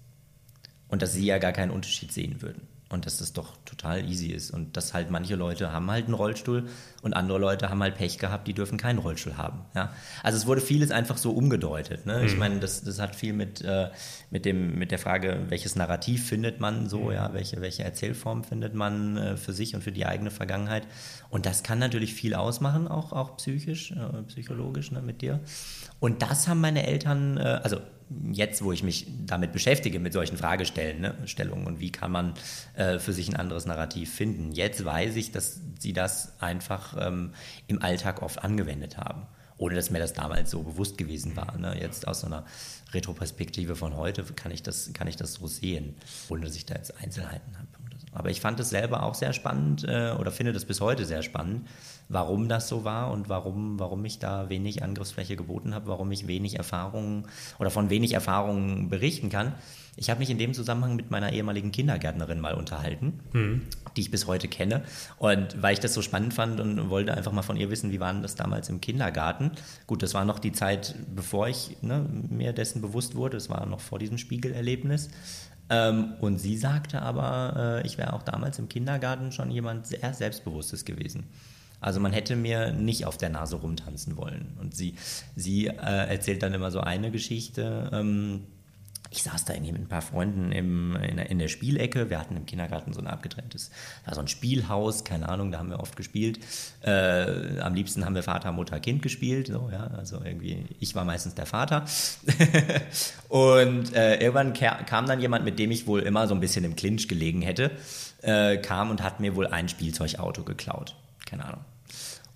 Und 0.88 1.02
dass 1.02 1.14
sie 1.14 1.26
ja 1.26 1.40
gar 1.40 1.52
keinen 1.52 1.72
Unterschied 1.72 2.12
sehen 2.12 2.42
würden 2.42 2.62
und 2.90 3.08
dass 3.08 3.18
das 3.18 3.34
doch 3.34 3.58
total 3.66 4.06
easy 4.06 4.28
ist 4.28 4.52
und 4.52 4.78
dass 4.78 4.94
halt 4.94 5.10
manche 5.10 5.36
Leute 5.36 5.72
haben 5.72 5.90
halt 5.90 6.06
einen 6.06 6.14
Rollstuhl 6.14 6.68
und 7.02 7.14
andere 7.14 7.40
Leute 7.40 7.70
haben 7.70 7.82
halt 7.82 7.96
Pech 7.96 8.20
gehabt, 8.20 8.48
die 8.48 8.54
dürfen 8.54 8.78
keinen 8.78 9.00
Rollstuhl 9.00 9.38
haben. 9.38 9.62
Ja? 9.74 9.92
Also 10.22 10.38
es 10.38 10.46
wurde 10.46 10.62
vieles 10.62 10.92
einfach 10.92 11.18
so 11.18 11.32
umgedeutet. 11.32 12.06
Ne? 12.06 12.20
Mhm. 12.20 12.26
Ich 12.26 12.38
meine, 12.38 12.60
das, 12.60 12.84
das 12.84 13.00
hat 13.00 13.16
viel 13.16 13.34
mit, 13.34 13.62
äh, 13.62 13.90
mit, 14.30 14.46
dem, 14.46 14.78
mit 14.78 14.92
der 14.92 15.00
Frage, 15.00 15.46
welches 15.50 15.76
Narrativ 15.76 16.28
findet 16.28 16.60
man 16.60 16.88
so, 16.88 17.06
mhm. 17.06 17.12
ja, 17.14 17.34
welche, 17.34 17.60
welche 17.60 17.84
Erzählform 17.84 18.44
findet 18.44 18.76
man 18.76 19.18
äh, 19.18 19.38
für 19.38 19.54
sich 19.54 19.74
und 19.74 19.84
für 19.84 19.92
die 19.92 20.06
eigene 20.06 20.30
Vergangenheit. 20.30 20.88
Und 21.30 21.48
das 21.48 21.64
kann 21.64 21.80
natürlich 21.80 22.14
viel 22.14 22.36
ausmachen, 22.36 22.88
auch, 22.88 23.14
auch 23.14 23.38
psychisch, 23.38 23.92
äh, 23.92 24.22
psychologisch 24.28 24.92
ne, 24.92 25.02
mit 25.02 25.24
dir. 25.24 25.40
Und 26.00 26.22
das 26.22 26.48
haben 26.48 26.62
meine 26.62 26.86
Eltern, 26.86 27.38
äh, 27.38 27.60
also 27.64 27.78
jetzt, 28.32 28.64
wo 28.64 28.72
ich 28.72 28.84
mich 28.84 29.08
damit 29.26 29.52
beschäftige, 29.52 30.00
mit 30.00 30.14
solchen 30.14 30.38
Fragestellungen 30.38 31.64
ne, 31.64 31.68
und 31.68 31.80
wie 31.80 31.92
kann 31.92 32.12
man 32.12 32.34
äh, 32.76 33.00
für 33.00 33.14
sich 33.14 33.28
ein 33.30 33.36
anderes 33.36 33.66
Narrativ 33.66 34.14
finden, 34.14 34.52
jetzt 34.52 34.86
weiß 34.86 35.16
ich, 35.16 35.32
dass 35.32 35.60
sie 35.80 35.94
das 35.94 36.34
einfach 36.40 36.96
ähm, 37.00 37.34
im 37.68 37.82
Alltag 37.82 38.22
oft 38.22 38.44
angewendet 38.44 38.98
haben, 38.98 39.24
ohne 39.58 39.76
dass 39.76 39.90
mir 39.90 40.00
das 40.00 40.14
damals 40.14 40.52
so 40.52 40.62
bewusst 40.62 40.98
gewesen 40.98 41.36
war. 41.36 41.58
Ne? 41.58 41.78
Jetzt 41.80 42.08
aus 42.08 42.22
so 42.22 42.28
einer 42.28 42.46
Retroperspektive 42.94 43.76
von 43.76 43.96
heute 43.96 44.24
kann 44.24 44.52
ich 44.52 44.62
das, 44.62 44.92
kann 44.94 45.08
ich 45.08 45.16
das 45.16 45.34
so 45.34 45.48
sehen, 45.48 45.96
ohne 46.30 46.46
dass 46.46 46.56
ich 46.56 46.66
da 46.66 46.76
jetzt 46.76 47.02
Einzelheiten 47.02 47.58
habe. 47.58 47.68
Aber 48.12 48.30
ich 48.30 48.40
fand 48.40 48.60
es 48.62 48.70
selber 48.70 49.04
auch 49.04 49.14
sehr 49.14 49.34
spannend 49.34 49.84
äh, 49.84 50.12
oder 50.18 50.32
finde 50.32 50.54
das 50.54 50.64
bis 50.66 50.80
heute 50.80 51.06
sehr 51.06 51.22
spannend, 51.22 51.68
warum 52.08 52.48
das 52.48 52.68
so 52.68 52.84
war 52.84 53.12
und 53.12 53.30
warum, 53.30 53.80
warum 53.80 54.06
ich 54.06 54.20
da 54.20 54.50
wenig 54.50 54.84
Angriffsfläche 54.84 55.36
geboten 55.36 55.74
habe, 55.74 55.88
warum 55.88 56.12
ich 56.12 56.28
wenig 56.28 56.58
Erfahrungen 56.58 57.28
oder 57.60 57.72
von 57.72 57.90
wenig 57.90 58.14
Erfahrungen 58.14 58.90
berichten 58.90 59.30
kann. 59.30 59.54
Ich 59.98 60.10
habe 60.10 60.20
mich 60.20 60.30
in 60.30 60.38
dem 60.38 60.54
Zusammenhang 60.54 60.96
mit 60.98 61.10
meiner 61.10 61.32
ehemaligen 61.32 61.72
Kindergärtnerin 61.72 62.42
mal 62.42 62.54
unterhalten, 62.54 63.22
mhm. 63.32 63.62
die 63.96 64.02
ich 64.02 64.12
bis 64.12 64.28
heute 64.28 64.48
kenne. 64.50 64.84
Und 65.18 65.62
weil 65.62 65.74
ich 65.74 65.80
das 65.80 65.94
so 65.94 66.02
spannend 66.02 66.34
fand 66.34 66.60
und 66.60 66.90
wollte 66.90 67.14
einfach 67.16 67.32
mal 67.32 67.44
von 67.44 67.56
ihr 67.56 67.70
wissen, 67.70 67.92
wie 67.92 68.00
war 68.00 68.12
denn 68.12 68.22
das 68.22 68.36
damals 68.36 68.68
im 68.70 68.82
Kindergarten? 68.82 69.52
Gut, 69.88 70.04
das 70.04 70.14
war 70.14 70.26
noch 70.26 70.40
die 70.40 70.52
Zeit, 70.52 70.96
bevor 71.16 71.48
ich 71.48 71.78
ne, 71.82 72.06
mir 72.30 72.52
dessen 72.52 72.82
bewusst 72.82 73.16
wurde. 73.16 73.38
Das 73.38 73.50
war 73.50 73.66
noch 73.66 73.80
vor 73.80 73.98
diesem 73.98 74.18
Spiegelerlebnis. 74.18 75.10
Ähm, 75.70 76.14
und 76.20 76.40
sie 76.40 76.58
sagte 76.58 77.02
aber, 77.02 77.82
äh, 77.84 77.88
ich 77.88 77.98
wäre 77.98 78.14
auch 78.14 78.22
damals 78.22 78.60
im 78.60 78.70
Kindergarten 78.70 79.32
schon 79.32 79.50
jemand 79.50 79.88
sehr 79.88 80.14
Selbstbewusstes 80.14 80.86
gewesen. 80.86 81.24
Also 81.80 82.00
man 82.00 82.14
hätte 82.14 82.36
mir 82.36 82.72
nicht 82.72 83.06
auf 83.06 83.18
der 83.18 83.30
Nase 83.30 83.58
rumtanzen 83.58 84.18
wollen. 84.18 84.58
Und 84.60 84.76
sie, 84.76 84.96
sie 85.36 85.68
äh, 85.68 85.72
erzählt 85.72 86.44
dann 86.44 86.54
immer 86.54 86.72
so 86.72 86.80
eine 86.80 87.12
Geschichte. 87.12 87.90
Ähm, 87.94 88.48
ich 89.16 89.24
saß 89.24 89.46
da 89.46 89.54
irgendwie 89.54 89.72
mit 89.72 89.82
ein 89.84 89.88
paar 89.88 90.02
Freunden 90.02 90.52
im, 90.52 90.96
in, 90.96 91.18
der, 91.18 91.30
in, 91.30 91.40
der, 91.40 91.48
Spielecke. 91.48 92.10
Wir 92.10 92.20
hatten 92.20 92.36
im 92.36 92.46
Kindergarten 92.46 92.92
so 92.92 93.00
ein 93.00 93.08
abgetrenntes, 93.08 93.72
war 94.06 94.14
so 94.14 94.22
ein 94.22 94.28
Spielhaus, 94.28 95.04
keine 95.04 95.30
Ahnung, 95.30 95.52
da 95.52 95.60
haben 95.60 95.70
wir 95.70 95.80
oft 95.80 95.96
gespielt. 95.96 96.40
Äh, 96.82 97.60
am 97.60 97.76
liebsten 97.76 98.04
haben 98.04 98.16
wir 98.16 98.24
Vater, 98.24 98.52
Mutter, 98.52 98.80
Kind 98.80 99.02
gespielt. 99.02 99.48
So, 99.48 99.70
ja, 99.72 99.88
also 99.88 100.22
irgendwie, 100.24 100.66
ich 100.80 100.96
war 100.96 101.06
meistens 101.06 101.36
der 101.36 101.46
Vater. 101.46 101.86
und 103.30 103.94
äh, 103.94 104.20
irgendwann 104.20 104.54
kam 104.54 105.06
dann 105.06 105.22
jemand, 105.22 105.46
mit 105.46 105.60
dem 105.60 105.72
ich 105.72 105.88
wohl 105.88 106.02
immer 106.02 106.28
so 106.28 106.34
ein 106.34 106.42
bisschen 106.42 106.66
im 106.66 106.76
Clinch 106.76 107.08
gelegen 107.08 107.42
hätte, 107.42 107.72
äh, 108.22 108.58
kam 108.58 108.90
und 108.90 109.04
hat 109.04 109.20
mir 109.20 109.36
wohl 109.36 109.48
ein 109.48 109.70
Spielzeugauto 109.70 110.44
geklaut. 110.44 110.96
Keine 111.26 111.46
Ahnung. 111.46 111.66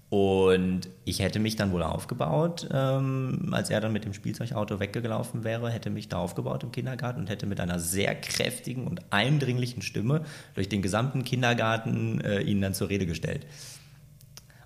Und 0.10 0.90
ich 1.06 1.20
hätte 1.20 1.40
mich 1.40 1.56
dann 1.56 1.72
wohl 1.72 1.84
aufgebaut, 1.84 2.68
ähm, 2.74 3.50
als 3.52 3.70
er 3.70 3.80
dann 3.80 3.94
mit 3.94 4.06
dem 4.06 4.14
Spielzeugauto 4.16 4.80
weggelaufen 4.80 5.44
wäre, 5.44 5.70
hätte 5.70 5.92
mich 5.92 6.10
da 6.10 6.18
aufgebaut 6.18 6.64
im 6.64 6.72
Kindergarten 6.72 7.20
und 7.20 7.30
hätte 7.30 7.46
mit 7.46 7.60
einer 7.60 7.80
sehr 7.80 8.16
kräftigen 8.16 8.88
und 8.88 9.02
eindringlichen 9.12 9.84
Stimme 9.84 10.26
durch 10.56 10.68
den 10.68 10.82
gesamten 10.82 11.24
Kindergarten 11.24 12.22
äh, 12.22 12.42
ihn 12.42 12.60
dann 12.60 12.74
zur 12.74 12.90
Rede 12.90 13.06
gestellt. 13.06 13.46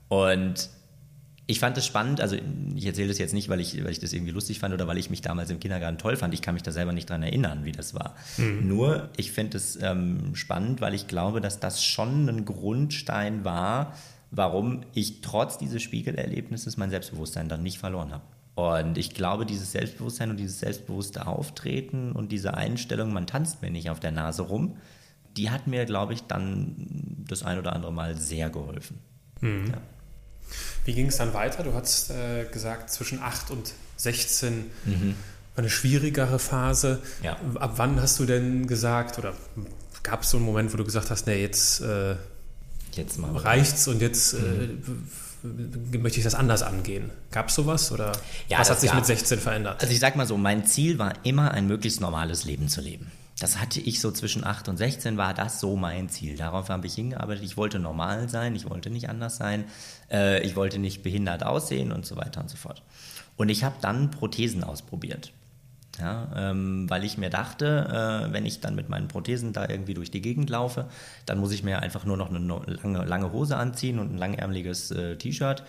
Und 0.08 0.70
ich 1.46 1.60
fand 1.60 1.78
es 1.78 1.86
spannend, 1.86 2.22
also 2.22 2.38
ich 2.74 2.86
erzähle 2.86 3.10
das 3.10 3.18
jetzt 3.18 3.34
nicht, 3.34 3.50
weil 3.50 3.60
ich, 3.60 3.84
weil 3.84 3.92
ich 3.92 4.00
das 4.00 4.14
irgendwie 4.14 4.32
lustig 4.32 4.60
fand 4.60 4.74
oder 4.74 4.88
weil 4.88 4.98
ich 4.98 5.10
mich 5.10 5.22
damals 5.22 5.50
im 5.50 5.60
Kindergarten 5.60 5.98
toll 5.98 6.16
fand. 6.16 6.34
Ich 6.34 6.42
kann 6.42 6.54
mich 6.54 6.64
da 6.64 6.72
selber 6.72 6.94
nicht 6.94 7.10
dran 7.10 7.22
erinnern, 7.22 7.66
wie 7.66 7.74
das 7.74 7.94
war. 7.94 8.16
Mhm. 8.38 8.66
Nur, 8.66 9.10
ich 9.18 9.34
finde 9.34 9.58
es 9.58 9.78
ähm, 9.82 10.36
spannend, 10.36 10.80
weil 10.80 10.94
ich 10.94 11.08
glaube, 11.08 11.42
dass 11.42 11.60
das 11.60 11.84
schon 11.84 12.30
ein 12.30 12.46
Grundstein 12.46 13.44
war, 13.44 13.94
warum 14.36 14.82
ich 14.93 15.22
trotz 15.22 15.60
dieses 15.60 15.82
Spiegelerlebnisses 15.84 16.76
mein 16.76 16.89
Selbstbewusstsein 16.89 17.50
dann 17.50 17.62
nicht 17.62 17.78
verloren 17.78 18.12
habe. 18.12 18.24
Und 18.56 18.98
ich 18.98 19.13
glaube, 19.13 19.46
dieses 19.46 19.72
Selbstbewusstsein 19.72 20.32
und 20.32 20.38
dieses 20.38 20.60
selbstbewusste 20.60 21.28
Auftreten 21.28 22.12
und 22.12 22.32
diese 22.32 22.56
Einstellung, 22.56 23.13
man 23.13 23.28
tanzt 23.28 23.62
mir 23.62 23.69
nicht 23.69 23.89
auf 23.89 24.00
der 24.00 24.12
Nase 24.12 24.43
rum, 24.43 24.78
die 25.38 25.50
hat 25.50 25.67
mir, 25.67 25.86
glaube 25.86 26.13
ich, 26.13 26.24
dann 26.24 26.76
das 27.28 27.43
ein 27.43 27.58
oder 27.58 27.74
andere 27.74 27.93
Mal 27.93 28.15
sehr 28.15 28.50
geholfen. 28.50 29.00
Mhm. 29.41 29.67
Ja. 29.72 29.78
Wie 30.86 30.93
ging 30.93 31.08
es 31.08 31.17
dann 31.17 31.34
weiter? 31.34 31.63
Du 31.63 31.74
hast 31.74 32.10
äh, 32.12 32.46
gesagt, 32.52 32.91
zwischen 32.91 33.19
8 33.22 33.52
und 33.52 33.74
16 33.98 34.65
mhm. 34.86 35.15
war 35.56 35.63
eine 35.63 35.69
schwierigere 35.69 36.39
Phase. 36.39 37.02
Ja. 37.24 37.38
Ab 37.56 37.74
wann 37.78 38.02
hast 38.02 38.19
du 38.19 38.26
denn 38.26 38.67
gesagt, 38.67 39.17
oder 39.17 39.34
gab 40.04 40.24
es 40.24 40.32
so 40.32 40.38
einen 40.38 40.46
Moment, 40.46 40.74
wo 40.74 40.78
du 40.78 40.84
gesagt 40.84 41.10
hast, 41.10 41.26
nee, 41.28 41.41
jetzt 41.41 41.82
äh, 41.82 42.15
jetzt 42.97 43.17
mal 43.19 43.36
reicht's 43.36 43.88
und 43.88 44.01
jetzt 44.01 44.34
mhm. 44.34 44.84
äh, 45.93 45.97
möchte 45.97 46.19
ich 46.19 46.23
das 46.23 46.36
anders 46.36 46.63
angehen. 46.63 47.12
Gab 47.32 47.49
es 47.49 47.56
sowas 47.56 47.91
oder 47.91 48.12
ja, 48.49 48.60
was 48.60 48.69
hat 48.69 48.79
sich 48.79 48.89
gab. 48.89 48.99
mit 48.99 49.06
16 49.06 49.39
verändert? 49.39 49.82
Also 49.82 49.93
ich 49.93 49.99
sag 49.99 50.15
mal 50.15 50.27
so, 50.27 50.38
mein 50.38 50.65
Ziel 50.65 50.99
war 50.99 51.13
immer 51.23 51.51
ein 51.51 51.67
möglichst 51.67 52.01
normales 52.01 52.45
Leben 52.45 52.69
zu 52.69 52.82
leben. 52.82 53.12
Das 53.39 53.60
hatte 53.60 53.79
ich 53.82 53.99
so 53.99 54.12
zwischen 54.12 54.45
8 54.45 54.69
und 54.69 54.77
16, 54.77 55.17
war 55.17 55.34
das 55.34 55.60
so 55.60 55.75
mein 55.75 56.08
Ziel. 56.08 56.38
Darauf 56.38 56.69
habe 56.69 56.88
ich 56.88 56.93
hingearbeitet. 56.93 57.43
Ich 57.43 57.58
wollte 57.58 57.79
normal 57.79 58.29
sein, 58.29 58.56
ich 58.56 58.69
wollte 58.69 58.89
nicht 58.89 59.10
anders 59.10 59.38
sein, 59.38 59.65
äh, 60.12 60.41
ich 60.45 60.56
wollte 60.56 60.79
nicht 60.79 61.03
behindert 61.03 61.43
aussehen 61.43 61.91
und 61.91 62.06
so 62.06 62.15
weiter 62.15 62.41
und 62.41 62.49
so 62.49 62.58
fort. 62.58 62.84
Und 63.36 63.49
ich 63.49 63.63
habe 63.63 63.75
dann 63.82 64.12
Prothesen 64.12 64.63
ausprobiert. 64.63 65.34
Ja, 65.99 66.27
ähm, 66.36 66.89
weil 66.89 67.03
ich 67.03 67.19
mir 67.19 67.29
dachte, 67.29 68.25
äh, 68.27 68.34
wenn 68.34 68.47
ich 68.47 68.62
dann 68.62 68.73
mit 68.73 68.89
meinen 68.89 69.08
Prothesen 69.08 69.53
da 69.53 69.69
irgendwie 69.69 69.93
durch 69.93 70.10
die 70.10 70.21
Gegend 70.21 70.49
laufe, 70.49 70.88
dann 71.27 71.39
muss 71.39 71.51
ich 71.51 71.63
mir 71.63 71.84
einfach 71.84 72.03
nur 72.03 72.17
noch 72.17 72.32
eine 72.32 72.39
lange, 72.39 73.06
lange 73.06 73.32
Hose 73.32 73.58
anziehen 73.58 73.99
und 73.99 74.12
ein 74.12 74.17
langärmeliges 74.17 74.89
äh, 74.89 75.17
T-Shirt. 75.17 75.63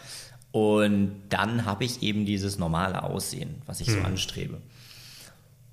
Und 0.50 1.22
dann 1.28 1.66
habe 1.66 1.84
ich 1.84 2.02
eben 2.02 2.24
dieses 2.24 2.58
normale 2.58 3.02
Aussehen, 3.02 3.60
was 3.66 3.80
ich 3.80 3.88
hm. 3.88 3.94
so 3.94 4.00
anstrebe. 4.00 4.62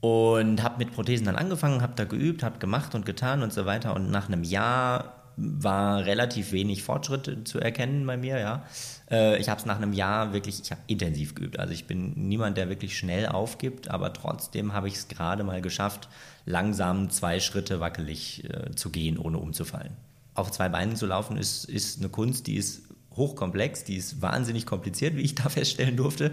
Und 0.01 0.63
habe 0.63 0.79
mit 0.79 0.93
Prothesen 0.93 1.27
dann 1.27 1.35
angefangen, 1.35 1.81
habe 1.81 1.93
da 1.95 2.03
geübt, 2.03 2.43
habe 2.43 2.57
gemacht 2.57 2.95
und 2.95 3.05
getan 3.05 3.43
und 3.43 3.53
so 3.53 3.65
weiter. 3.65 3.95
Und 3.95 4.09
nach 4.09 4.27
einem 4.27 4.43
Jahr 4.43 5.20
war 5.38 6.06
relativ 6.06 6.52
wenig 6.52 6.84
Fortschritt 6.84 7.48
zu 7.48 7.60
erkennen 7.60 8.06
bei 8.06 8.17
mir, 8.17 8.39
ja. 8.39 8.65
Äh, 9.10 9.39
ich 9.39 9.50
habe 9.50 9.60
es 9.60 9.65
nach 9.65 9.78
einem 9.78 9.94
Jahr 9.94 10.34
wirklich, 10.34 10.62
ich 10.62 10.72
intensiv 10.88 11.36
geübt. 11.36 11.60
Also 11.60 11.74
ich 11.74 11.86
bin 11.86 12.13
niemand, 12.15 12.58
der 12.58 12.70
wirklich 12.70 12.98
schnell 12.98 13.28
aufgibt, 13.28 13.89
aber 13.89 14.13
trotzdem 14.13 14.74
habe 14.74 14.88
ich 14.88 14.96
es 14.96 15.08
gerade 15.08 15.44
mal 15.44 15.62
geschafft, 15.62 16.10
langsam 16.46 17.10
zwei 17.10 17.39
Schritte 17.39 17.80
wackelig 17.80 18.44
äh, 18.50 18.76
zu 18.76 18.89
gehen, 18.89 19.17
ohne 19.17 19.38
umzufallen. 19.38 19.96
Auf 20.34 20.52
zwei 20.52 20.70
Beinen 20.70 20.96
zu 20.96 21.06
laufen 21.06 21.38
ist, 21.38 21.65
ist 21.65 22.00
eine 22.00 22.10
Kunst, 22.10 22.48
die 22.48 22.56
ist 22.56 22.84
hochkomplex, 23.15 23.84
die 23.84 23.98
ist 23.98 24.22
wahnsinnig 24.22 24.65
kompliziert, 24.65 25.15
wie 25.15 25.22
ich 25.22 25.36
da 25.36 25.50
feststellen 25.50 25.98
durfte. 25.98 26.32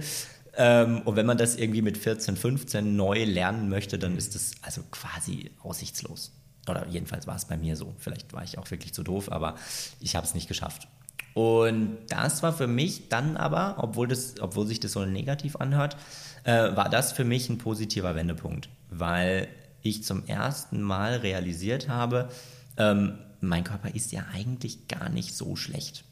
Ähm, 0.56 1.02
und 1.02 1.16
wenn 1.16 1.26
man 1.26 1.38
das 1.38 1.56
irgendwie 1.56 1.82
mit 1.82 1.96
14, 1.96 2.36
15 2.36 2.96
neu 2.96 3.24
lernen 3.24 3.68
möchte, 3.68 3.98
dann 3.98 4.16
ist 4.16 4.34
das 4.34 4.52
also 4.62 4.82
quasi 4.90 5.50
aussichtslos. 5.62 6.32
Oder 6.68 6.86
jedenfalls 6.88 7.26
war 7.26 7.36
es 7.36 7.44
bei 7.44 7.56
mir 7.56 7.76
so. 7.76 7.94
Vielleicht 7.98 8.32
war 8.32 8.44
ich 8.44 8.58
auch 8.58 8.70
wirklich 8.70 8.94
zu 8.94 9.02
doof, 9.02 9.30
aber 9.30 9.54
ich 10.00 10.16
habe 10.16 10.26
es 10.26 10.34
nicht 10.34 10.48
geschafft. 10.48 10.88
Und 11.34 11.98
das 12.08 12.42
war 12.42 12.52
für 12.52 12.66
mich 12.66 13.08
dann 13.08 13.36
aber, 13.36 13.76
obwohl, 13.78 14.08
das, 14.08 14.40
obwohl 14.40 14.66
sich 14.66 14.80
das 14.80 14.92
so 14.92 15.04
negativ 15.04 15.56
anhört, 15.56 15.96
äh, 16.44 16.74
war 16.74 16.88
das 16.88 17.12
für 17.12 17.24
mich 17.24 17.48
ein 17.48 17.58
positiver 17.58 18.14
Wendepunkt, 18.16 18.68
weil 18.90 19.48
ich 19.82 20.02
zum 20.02 20.26
ersten 20.26 20.82
Mal 20.82 21.16
realisiert 21.16 21.88
habe, 21.88 22.28
ähm, 22.76 23.18
mein 23.40 23.64
Körper 23.64 23.94
ist 23.94 24.10
ja 24.12 24.24
eigentlich 24.32 24.88
gar 24.88 25.08
nicht 25.08 25.36
so 25.36 25.54
schlecht. 25.54 26.04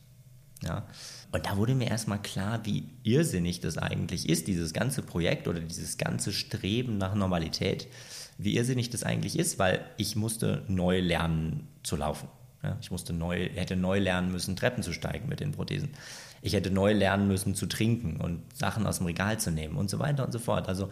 Ja? 0.63 0.87
Und 1.33 1.45
da 1.45 1.57
wurde 1.57 1.75
mir 1.75 1.89
erstmal 1.89 2.23
klar, 2.23 2.61
wie 2.65 2.85
irrsinnig 3.03 3.61
das 3.61 3.79
eigentlich 3.79 4.29
ist, 4.29 4.47
dieses 4.47 4.73
ganze 4.73 5.03
Projekt 5.03 5.49
oder 5.49 5.61
dieses 5.61 5.99
ganze 5.99 6.33
Streben 6.33 6.99
nach 6.99 7.15
Normalität 7.15 7.89
wie 8.39 8.57
irrsinnig 8.57 8.91
das 8.91 9.03
eigentlich 9.03 9.39
ist, 9.39 9.59
weil 9.59 9.85
ich 9.97 10.17
musste 10.17 10.63
neu 10.69 11.01
lernen 11.01 11.69
zu 11.83 11.97
laufen. 11.97 12.29
Ja, 12.63 12.77
ich 12.81 12.91
musste 12.91 13.13
neu, 13.13 13.49
hätte 13.55 13.77
neu 13.77 13.99
lernen 13.99 14.33
müssen, 14.33 14.57
Treppen 14.57 14.83
zu 14.83 14.93
steigen 14.93 15.29
mit 15.29 15.41
den 15.41 15.53
Prothesen. 15.53 15.91
Ich 16.43 16.53
hätte 16.53 16.71
neu 16.71 16.93
lernen 16.93 17.29
müssen 17.29 17.55
zu 17.55 17.67
trinken 17.67 18.17
und 18.21 18.43
Sachen 18.57 18.87
aus 18.87 18.99
dem 18.99 19.07
Regal 19.07 19.39
zu 19.39 19.51
nehmen 19.51 19.77
und 19.77 19.91
so 19.91 19.99
weiter 19.99 20.25
und 20.25 20.33
so 20.33 20.39
fort. 20.39 20.69
Also 20.69 20.91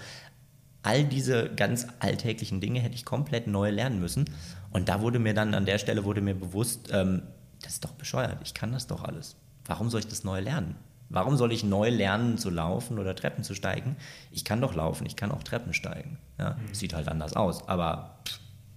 all 0.83 1.05
diese 1.05 1.51
ganz 1.55 1.87
alltäglichen 1.99 2.61
Dinge 2.61 2.81
hätte 2.81 2.95
ich 2.95 3.05
komplett 3.05 3.47
neu 3.47 3.71
lernen 3.71 4.01
müssen. 4.01 4.27
Und 4.71 4.89
da 4.89 5.01
wurde 5.01 5.19
mir 5.19 5.35
dann 5.35 5.55
an 5.55 5.67
der 5.67 5.79
Stelle 5.79 6.05
wurde 6.05 6.21
mir 6.21 6.35
bewusst, 6.35 6.91
ähm, 6.93 7.23
das 7.63 7.75
ist 7.75 7.85
doch 7.85 7.93
bescheuert. 7.93 8.39
Ich 8.45 8.55
kann 8.55 8.73
das 8.73 8.87
doch 8.87 9.03
alles. 9.03 9.37
Warum 9.67 9.91
soll 9.91 10.01
ich 10.01 10.09
das 10.09 10.25
neu 10.25 10.41
lernen? 10.41 10.77
Warum 11.09 11.37
soll 11.37 11.53
ich 11.53 11.65
neu 11.65 11.91
lernen 11.91 12.39
zu 12.39 12.51
laufen 12.51 12.99
oder 12.99 13.15
Treppen 13.15 13.45
zu 13.45 13.55
steigen? 13.55 13.97
Ich 14.31 14.45
kann 14.45 14.61
doch 14.61 14.75
laufen, 14.75 15.07
ich 15.07 15.17
kann 15.17 15.31
auch 15.31 15.43
Treppen 15.43 15.75
steigen. 15.75 16.19
Ja, 16.39 16.51
mhm. 16.51 16.75
Sieht 16.75 16.95
halt 16.95 17.09
anders 17.09 17.35
aus, 17.35 17.69
aber 17.69 18.19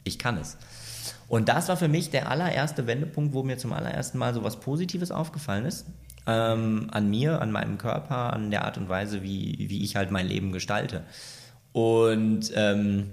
ich 0.04 0.20
kann 0.20 0.38
es. 0.38 0.58
Und 1.28 1.50
das 1.50 1.68
war 1.70 1.78
für 1.78 1.88
mich 1.88 2.10
der 2.10 2.30
allererste 2.30 2.88
Wendepunkt, 2.88 3.34
wo 3.34 3.44
mir 3.44 3.58
zum 3.58 3.74
allerersten 3.74 4.18
Mal 4.18 4.34
so 4.34 4.44
was 4.44 4.60
Positives 4.60 5.12
aufgefallen 5.12 5.66
ist. 5.66 5.86
Ähm, 6.26 6.90
an 6.92 7.10
mir, 7.10 7.42
an 7.42 7.52
meinem 7.52 7.78
Körper, 7.78 8.34
an 8.34 8.52
der 8.52 8.66
Art 8.66 8.78
und 8.78 8.90
Weise, 8.90 9.24
wie, 9.24 9.70
wie 9.70 9.84
ich 9.84 9.96
halt 9.96 10.12
mein 10.12 10.28
Leben 10.28 10.52
gestalte. 10.52 11.04
Und 11.72 12.52
ähm, 12.56 13.12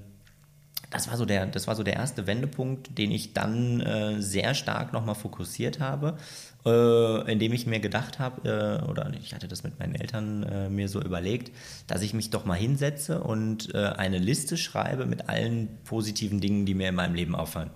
das 0.91 1.09
war 1.09 1.17
so 1.17 1.25
der, 1.25 1.47
das 1.47 1.67
war 1.67 1.75
so 1.75 1.83
der 1.83 1.95
erste 1.95 2.27
Wendepunkt, 2.27 2.97
den 2.99 3.11
ich 3.11 3.33
dann 3.33 3.81
äh, 3.81 4.21
sehr 4.23 4.55
stark 4.55 4.93
nochmal 4.93 5.17
fokussiert 5.17 5.81
habe, 5.81 6.17
äh, 6.65 7.31
indem 7.31 7.53
ich 7.53 7.67
mir 7.67 7.81
gedacht 7.81 8.19
habe, 8.19 8.49
äh, 8.49 8.89
oder 8.91 9.11
ich 9.21 9.35
hatte 9.35 9.49
das 9.49 9.65
mit 9.65 9.79
meinen 9.79 9.95
Eltern 9.95 10.43
äh, 10.45 10.71
mir 10.71 10.89
so 10.89 11.01
überlegt, 11.01 11.53
dass 11.87 12.03
ich 12.03 12.15
mich 12.15 12.31
doch 12.31 12.45
mal 12.45 12.55
hinsetze 12.55 13.23
und 13.23 13.75
äh, 13.75 13.79
eine 13.79 14.19
Liste 14.19 14.57
schreibe 14.57 15.07
mit 15.07 15.29
allen 15.29 15.69
positiven 15.85 16.41
Dingen, 16.41 16.65
die 16.67 16.75
mir 16.75 16.89
in 16.89 16.95
meinem 16.95 17.15
Leben 17.15 17.35
auffallen, 17.35 17.71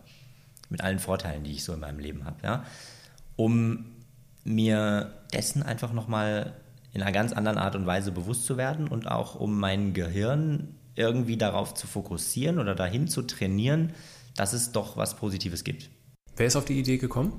mit 0.70 0.82
allen 0.82 0.98
Vorteilen, 0.98 1.44
die 1.44 1.52
ich 1.52 1.64
so 1.64 1.74
in 1.74 1.80
meinem 1.80 1.98
Leben 1.98 2.24
habe, 2.24 2.36
ja, 2.42 2.64
um 3.36 3.84
mir 4.44 5.12
dessen 5.32 5.62
einfach 5.62 5.92
nochmal 5.92 6.54
in 6.94 7.02
einer 7.02 7.12
ganz 7.12 7.32
anderen 7.32 7.58
Art 7.58 7.76
und 7.76 7.86
Weise 7.86 8.12
bewusst 8.12 8.46
zu 8.46 8.56
werden 8.56 8.88
und 8.88 9.10
auch 9.10 9.34
um 9.34 9.58
mein 9.58 9.92
Gehirn 9.92 10.74
irgendwie 10.94 11.36
darauf 11.36 11.74
zu 11.74 11.86
fokussieren 11.86 12.58
oder 12.58 12.74
dahin 12.74 13.06
zu 13.06 13.22
trainieren, 13.22 13.92
dass 14.34 14.52
es 14.52 14.72
doch 14.72 14.96
was 14.96 15.16
Positives 15.16 15.62
gibt. 15.62 15.90
Wer 16.36 16.46
ist 16.46 16.56
auf 16.56 16.64
die 16.64 16.78
Idee 16.78 16.98
gekommen? 16.98 17.38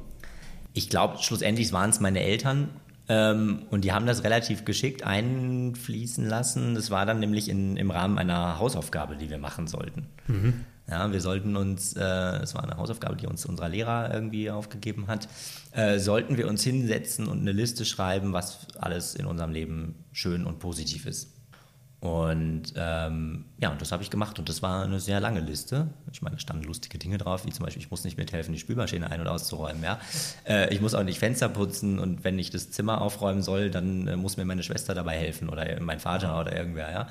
Ich 0.79 0.89
glaube, 0.89 1.17
schlussendlich 1.21 1.73
waren 1.73 1.89
es 1.89 1.99
meine 1.99 2.21
Eltern 2.21 2.69
ähm, 3.09 3.63
und 3.69 3.83
die 3.83 3.91
haben 3.91 4.05
das 4.05 4.23
relativ 4.23 4.63
geschickt 4.63 5.03
einfließen 5.03 6.25
lassen. 6.25 6.73
Das 6.73 6.89
war 6.89 7.05
dann 7.05 7.19
nämlich 7.19 7.49
in, 7.49 7.75
im 7.75 7.91
Rahmen 7.91 8.17
einer 8.17 8.59
Hausaufgabe, 8.59 9.17
die 9.17 9.29
wir 9.29 9.39
machen 9.39 9.67
sollten. 9.67 10.07
Mhm. 10.27 10.53
Ja, 10.89 11.11
wir 11.11 11.19
sollten 11.19 11.57
uns, 11.57 11.97
äh, 11.97 12.01
es 12.01 12.55
war 12.55 12.63
eine 12.63 12.77
Hausaufgabe, 12.77 13.17
die 13.17 13.27
uns 13.27 13.45
unser 13.45 13.67
Lehrer 13.67 14.13
irgendwie 14.13 14.49
aufgegeben 14.49 15.07
hat, 15.07 15.27
äh, 15.73 15.99
sollten 15.99 16.37
wir 16.37 16.47
uns 16.47 16.63
hinsetzen 16.63 17.27
und 17.27 17.41
eine 17.41 17.51
Liste 17.51 17.83
schreiben, 17.83 18.31
was 18.31 18.65
alles 18.79 19.15
in 19.15 19.25
unserem 19.25 19.51
Leben 19.51 20.05
schön 20.13 20.45
und 20.45 20.59
positiv 20.59 21.05
ist. 21.05 21.38
Und 22.01 22.73
ähm, 22.77 23.43
ja, 23.59 23.71
und 23.71 23.81
das 23.81 23.91
habe 23.91 24.01
ich 24.03 24.09
gemacht 24.09 24.39
und 24.39 24.47
das 24.47 24.61
war 24.61 24.83
eine 24.83 25.01
sehr 25.01 25.19
lange 25.19 25.41
Liste. 25.41 25.89
Ich 26.13 26.21
meine, 26.21 26.37
da 26.37 26.39
standen 26.39 26.63
lustige 26.63 26.97
Dinge 26.97 27.17
drauf, 27.17 27.45
wie 27.45 27.51
zum 27.51 27.65
Beispiel, 27.65 27.83
ich 27.83 27.91
muss 27.91 28.05
nicht 28.05 28.17
mithelfen, 28.17 28.53
die 28.53 28.59
Spülmaschine 28.59 29.11
ein- 29.11 29.19
und 29.19 29.27
auszuräumen. 29.27 29.83
Ja? 29.83 29.99
Äh, 30.47 30.73
ich 30.73 30.79
muss 30.79 30.93
auch 30.93 31.03
nicht 31.03 31.19
Fenster 31.19 31.49
putzen 31.49 31.99
und 31.99 32.23
wenn 32.23 32.39
ich 32.39 32.51
das 32.51 32.71
Zimmer 32.71 33.01
aufräumen 33.01 33.41
soll, 33.41 33.69
dann 33.69 34.07
äh, 34.07 34.15
muss 34.15 34.37
mir 34.37 34.45
meine 34.45 34.63
Schwester 34.63 34.95
dabei 34.95 35.17
helfen 35.17 35.49
oder 35.49 35.65
mein 35.81 35.99
Vater 35.99 36.39
oder 36.39 36.55
irgendwer. 36.55 36.89
Ja? 36.89 37.07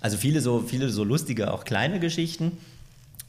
Also 0.00 0.16
viele 0.16 0.40
so, 0.40 0.58
viele 0.58 0.88
so 0.90 1.04
lustige, 1.04 1.52
auch 1.52 1.64
kleine 1.64 2.00
Geschichten. 2.00 2.58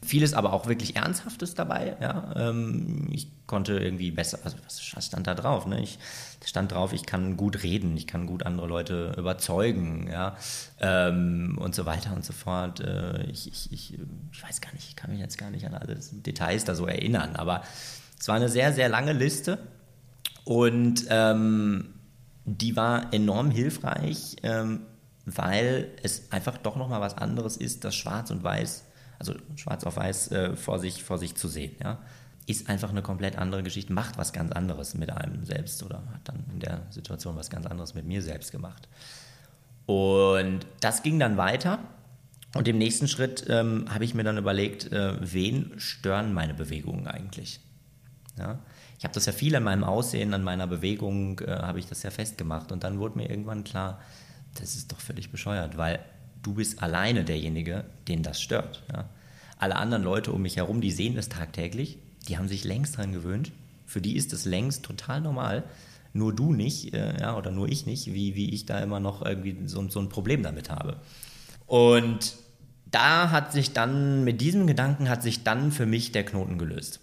Vieles 0.04 0.34
aber 0.34 0.52
auch 0.52 0.66
wirklich 0.66 0.96
Ernsthaftes 0.96 1.54
dabei. 1.54 1.96
Ja? 2.00 2.32
Ähm, 2.36 3.08
ich 3.10 3.28
konnte 3.46 3.78
irgendwie 3.78 4.10
besser, 4.10 4.38
also 4.44 4.56
was 4.64 4.82
stand 4.82 5.26
da 5.26 5.34
drauf? 5.34 5.66
Ne? 5.66 5.80
Ich 5.82 5.98
stand 6.44 6.72
drauf, 6.72 6.92
ich 6.92 7.06
kann 7.06 7.36
gut 7.36 7.62
reden, 7.62 7.96
ich 7.96 8.06
kann 8.06 8.26
gut 8.26 8.44
andere 8.44 8.66
Leute 8.66 9.14
überzeugen, 9.16 10.08
ja, 10.10 10.36
ähm, 10.80 11.58
und 11.60 11.74
so 11.74 11.86
weiter 11.86 12.14
und 12.14 12.24
so 12.24 12.32
fort. 12.32 12.80
Äh, 12.80 13.24
ich, 13.24 13.48
ich, 13.48 13.72
ich, 13.72 13.98
ich 14.32 14.42
weiß 14.42 14.60
gar 14.60 14.72
nicht, 14.72 14.88
ich 14.88 14.96
kann 14.96 15.10
mich 15.10 15.20
jetzt 15.20 15.38
gar 15.38 15.50
nicht 15.50 15.66
an 15.66 15.74
alle 15.74 15.98
Details 16.12 16.64
da 16.64 16.74
so 16.74 16.86
erinnern, 16.86 17.36
aber 17.36 17.62
es 18.18 18.28
war 18.28 18.36
eine 18.36 18.48
sehr, 18.48 18.72
sehr 18.72 18.88
lange 18.88 19.12
Liste 19.12 19.58
und 20.44 21.06
ähm, 21.08 21.94
die 22.44 22.76
war 22.76 23.12
enorm 23.12 23.50
hilfreich, 23.50 24.36
ähm, 24.42 24.82
weil 25.24 25.88
es 26.02 26.30
einfach 26.30 26.58
doch 26.58 26.76
nochmal 26.76 27.00
was 27.00 27.16
anderes 27.16 27.56
ist, 27.56 27.84
das 27.84 27.94
Schwarz 27.94 28.30
und 28.30 28.44
Weiß 28.44 28.84
also 29.18 29.34
schwarz 29.56 29.84
auf 29.84 29.96
weiß 29.96 30.32
äh, 30.32 30.56
vor, 30.56 30.78
sich, 30.78 31.02
vor 31.02 31.18
sich 31.18 31.34
zu 31.34 31.48
sehen. 31.48 31.76
Ja? 31.82 31.98
Ist 32.46 32.68
einfach 32.68 32.90
eine 32.90 33.02
komplett 33.02 33.38
andere 33.38 33.62
Geschichte, 33.62 33.92
macht 33.92 34.18
was 34.18 34.32
ganz 34.32 34.52
anderes 34.52 34.94
mit 34.94 35.10
einem 35.10 35.44
selbst 35.44 35.82
oder 35.82 36.02
hat 36.12 36.20
dann 36.24 36.44
in 36.52 36.60
der 36.60 36.82
Situation 36.90 37.36
was 37.36 37.50
ganz 37.50 37.66
anderes 37.66 37.94
mit 37.94 38.06
mir 38.06 38.22
selbst 38.22 38.52
gemacht. 38.52 38.88
Und 39.86 40.60
das 40.80 41.02
ging 41.02 41.18
dann 41.18 41.36
weiter. 41.36 41.78
Und 42.54 42.68
im 42.68 42.78
nächsten 42.78 43.08
Schritt 43.08 43.46
ähm, 43.48 43.86
habe 43.92 44.04
ich 44.04 44.14
mir 44.14 44.22
dann 44.22 44.38
überlegt, 44.38 44.92
äh, 44.92 45.16
wen 45.20 45.72
stören 45.78 46.32
meine 46.32 46.54
Bewegungen 46.54 47.06
eigentlich? 47.06 47.60
Ja? 48.38 48.60
Ich 48.98 49.04
habe 49.04 49.14
das 49.14 49.26
ja 49.26 49.32
viel 49.32 49.54
an 49.56 49.64
meinem 49.64 49.84
Aussehen, 49.84 50.32
an 50.34 50.44
meiner 50.44 50.66
Bewegung, 50.66 51.40
äh, 51.40 51.50
habe 51.50 51.78
ich 51.78 51.86
das 51.86 52.02
ja 52.04 52.10
festgemacht. 52.10 52.70
Und 52.70 52.84
dann 52.84 52.98
wurde 52.98 53.18
mir 53.18 53.28
irgendwann 53.28 53.64
klar, 53.64 54.00
das 54.54 54.76
ist 54.76 54.92
doch 54.92 55.00
völlig 55.00 55.30
bescheuert, 55.30 55.76
weil 55.76 55.98
du 56.44 56.54
bist 56.54 56.82
alleine 56.82 57.24
derjenige, 57.24 57.84
den 58.06 58.22
das 58.22 58.40
stört. 58.40 58.84
Ja. 58.92 59.08
Alle 59.58 59.76
anderen 59.76 60.04
Leute 60.04 60.32
um 60.32 60.42
mich 60.42 60.56
herum, 60.56 60.80
die 60.80 60.92
sehen 60.92 61.16
das 61.16 61.28
tagtäglich, 61.28 61.98
die 62.28 62.38
haben 62.38 62.48
sich 62.48 62.64
längst 62.64 62.96
dran 62.96 63.12
gewöhnt. 63.12 63.52
Für 63.86 64.00
die 64.00 64.16
ist 64.16 64.32
das 64.32 64.44
längst 64.44 64.84
total 64.84 65.20
normal. 65.20 65.64
Nur 66.12 66.34
du 66.34 66.52
nicht, 66.52 66.94
äh, 66.94 67.20
ja, 67.20 67.36
oder 67.36 67.50
nur 67.50 67.68
ich 67.68 67.86
nicht, 67.86 68.06
wie, 68.14 68.34
wie 68.36 68.50
ich 68.50 68.66
da 68.66 68.78
immer 68.78 69.00
noch 69.00 69.22
irgendwie 69.22 69.66
so, 69.66 69.88
so 69.88 70.00
ein 70.00 70.08
Problem 70.08 70.42
damit 70.42 70.70
habe. 70.70 71.00
Und 71.66 72.36
da 72.86 73.30
hat 73.30 73.52
sich 73.52 73.72
dann, 73.72 74.22
mit 74.22 74.40
diesem 74.40 74.66
Gedanken 74.66 75.08
hat 75.08 75.22
sich 75.22 75.42
dann 75.42 75.72
für 75.72 75.86
mich 75.86 76.12
der 76.12 76.24
Knoten 76.24 76.58
gelöst. 76.58 77.00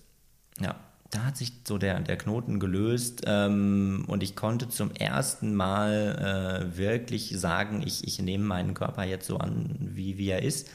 Ja, 0.60 0.76
da 1.12 1.26
hat 1.26 1.38
sich 1.38 1.52
so 1.68 1.78
der, 1.78 2.00
der 2.00 2.18
Knoten 2.18 2.60
gelöst 2.60 3.24
ähm, 3.28 4.06
und 4.08 4.24
ich 4.24 4.36
konnte 4.36 4.70
zum 4.70 4.92
ersten 4.92 5.54
Mal 5.54 6.64
äh, 6.74 6.78
wirklich 6.78 7.38
sagen, 7.38 7.84
ich, 7.86 8.08
ich 8.08 8.22
nehme 8.22 8.46
meinen 8.46 8.74
Körper 8.74 9.04
jetzt 9.04 9.28
so 9.28 9.38
an, 9.38 9.76
wie, 9.80 10.18
wie 10.18 10.30
er 10.30 10.42
ist. 10.42 10.70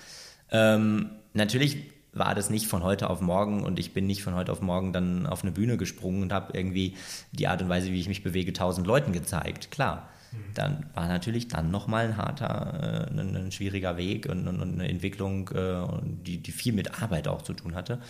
Ähm, 0.51 1.11
natürlich 1.33 1.79
war 2.12 2.35
das 2.35 2.51
nicht 2.51 2.66
von 2.66 2.83
heute 2.83 3.09
auf 3.09 3.20
morgen 3.22 3.64
und 3.64 3.79
ich 3.79 3.94
bin 3.94 4.07
nicht 4.07 4.22
von 4.22 4.35
heute 4.35 4.53
auf 4.53 4.61
morgen 4.61 4.92
dann 4.92 5.27
auf 5.27 5.42
eine 5.42 5.53
Bühne 5.53 5.79
gesprungen 5.79 6.22
und 6.22 6.33
habe 6.33 6.57
irgendwie 6.57 6.96
die 7.33 7.49
Art 7.49 7.62
und 7.62 7.70
Weise, 7.70 7.90
wie 7.90 8.01
ich 8.01 8.09
mich 8.09 8.22
bewege, 8.22 8.53
tausend 8.53 8.87
Leuten 8.87 9.12
gezeigt. 9.12 9.70
Klar. 9.70 10.09
Dann 10.53 10.87
war 10.94 11.09
natürlich 11.09 11.49
dann 11.49 11.70
nochmal 11.70 12.07
ein 12.07 12.16
harter, 12.18 13.09
äh, 13.09 13.11
ein, 13.11 13.37
ein, 13.37 13.53
schwieriger 13.53 13.96
Weg 13.96 14.27
und, 14.29 14.46
und, 14.49 14.61
eine 14.61 14.88
Entwicklung, 14.88 15.49
äh, 15.49 15.83
die, 16.03 16.42
die 16.42 16.53
viel 16.53 16.75
mit 16.75 17.03
Arbeit 17.03 17.27
auch 17.27 17.40
zu 17.40 17.55
tun 17.55 17.75
hatte, 17.75 18.01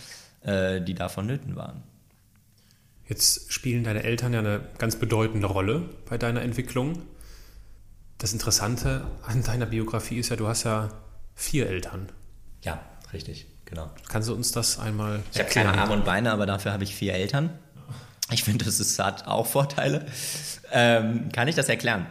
äh, 0.41 0.81
die 0.81 0.93
da 0.93 1.07
vonnöten 1.07 1.55
waren. 1.55 1.83
Jetzt 3.07 3.53
spielen 3.53 3.83
deine 3.83 4.03
Eltern 4.03 4.33
ja 4.33 4.39
eine 4.39 4.61
ganz 4.77 4.97
bedeutende 4.97 5.47
Rolle 5.47 5.89
bei 6.09 6.17
deiner 6.17 6.41
Entwicklung. 6.41 7.03
Das 8.17 8.33
Interessante 8.33 9.05
an 9.25 9.43
deiner 9.43 9.65
Biografie 9.65 10.17
ist 10.17 10.29
ja, 10.29 10.35
du 10.35 10.47
hast 10.47 10.63
ja 10.63 10.89
vier 11.35 11.67
Eltern. 11.67 12.09
Ja, 12.63 12.81
richtig, 13.13 13.47
genau. 13.65 13.89
Kannst 14.09 14.27
du 14.27 14.33
uns 14.33 14.51
das 14.51 14.79
einmal 14.79 15.21
Ich 15.31 15.39
habe 15.39 15.49
keine 15.49 15.77
Arme 15.77 15.93
und 15.93 16.03
Beine, 16.03 16.31
aber 16.31 16.45
dafür 16.45 16.73
habe 16.73 16.83
ich 16.83 16.95
vier 16.95 17.13
Eltern. 17.13 17.51
Ich 18.31 18.43
finde, 18.43 18.65
das 18.65 18.79
ist, 18.79 18.99
hat 18.99 19.25
auch 19.27 19.47
Vorteile. 19.47 20.05
Ähm, 20.71 21.29
kann 21.31 21.47
ich 21.47 21.55
das 21.55 21.69
erklären? 21.69 22.07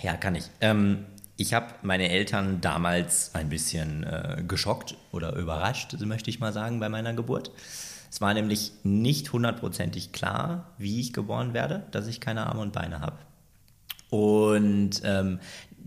Ja, 0.00 0.16
kann 0.16 0.36
ich. 0.36 0.44
Ähm, 0.60 1.06
ich 1.36 1.54
habe 1.54 1.74
meine 1.82 2.10
Eltern 2.10 2.60
damals 2.60 3.34
ein 3.34 3.48
bisschen 3.48 4.04
äh, 4.04 4.44
geschockt 4.46 4.96
oder 5.10 5.34
überrascht, 5.34 5.94
möchte 6.00 6.30
ich 6.30 6.38
mal 6.38 6.52
sagen, 6.52 6.78
bei 6.78 6.88
meiner 6.88 7.14
Geburt. 7.14 7.50
Es 8.10 8.20
war 8.20 8.32
nämlich 8.34 8.72
nicht 8.82 9.32
hundertprozentig 9.32 10.12
klar, 10.12 10.72
wie 10.78 11.00
ich 11.00 11.12
geboren 11.12 11.54
werde, 11.54 11.84
dass 11.90 12.06
ich 12.06 12.20
keine 12.20 12.46
Arme 12.46 12.60
und 12.60 12.72
Beine 12.72 13.00
habe. 13.00 13.18
Und 14.10 15.02
ähm, 15.04 15.38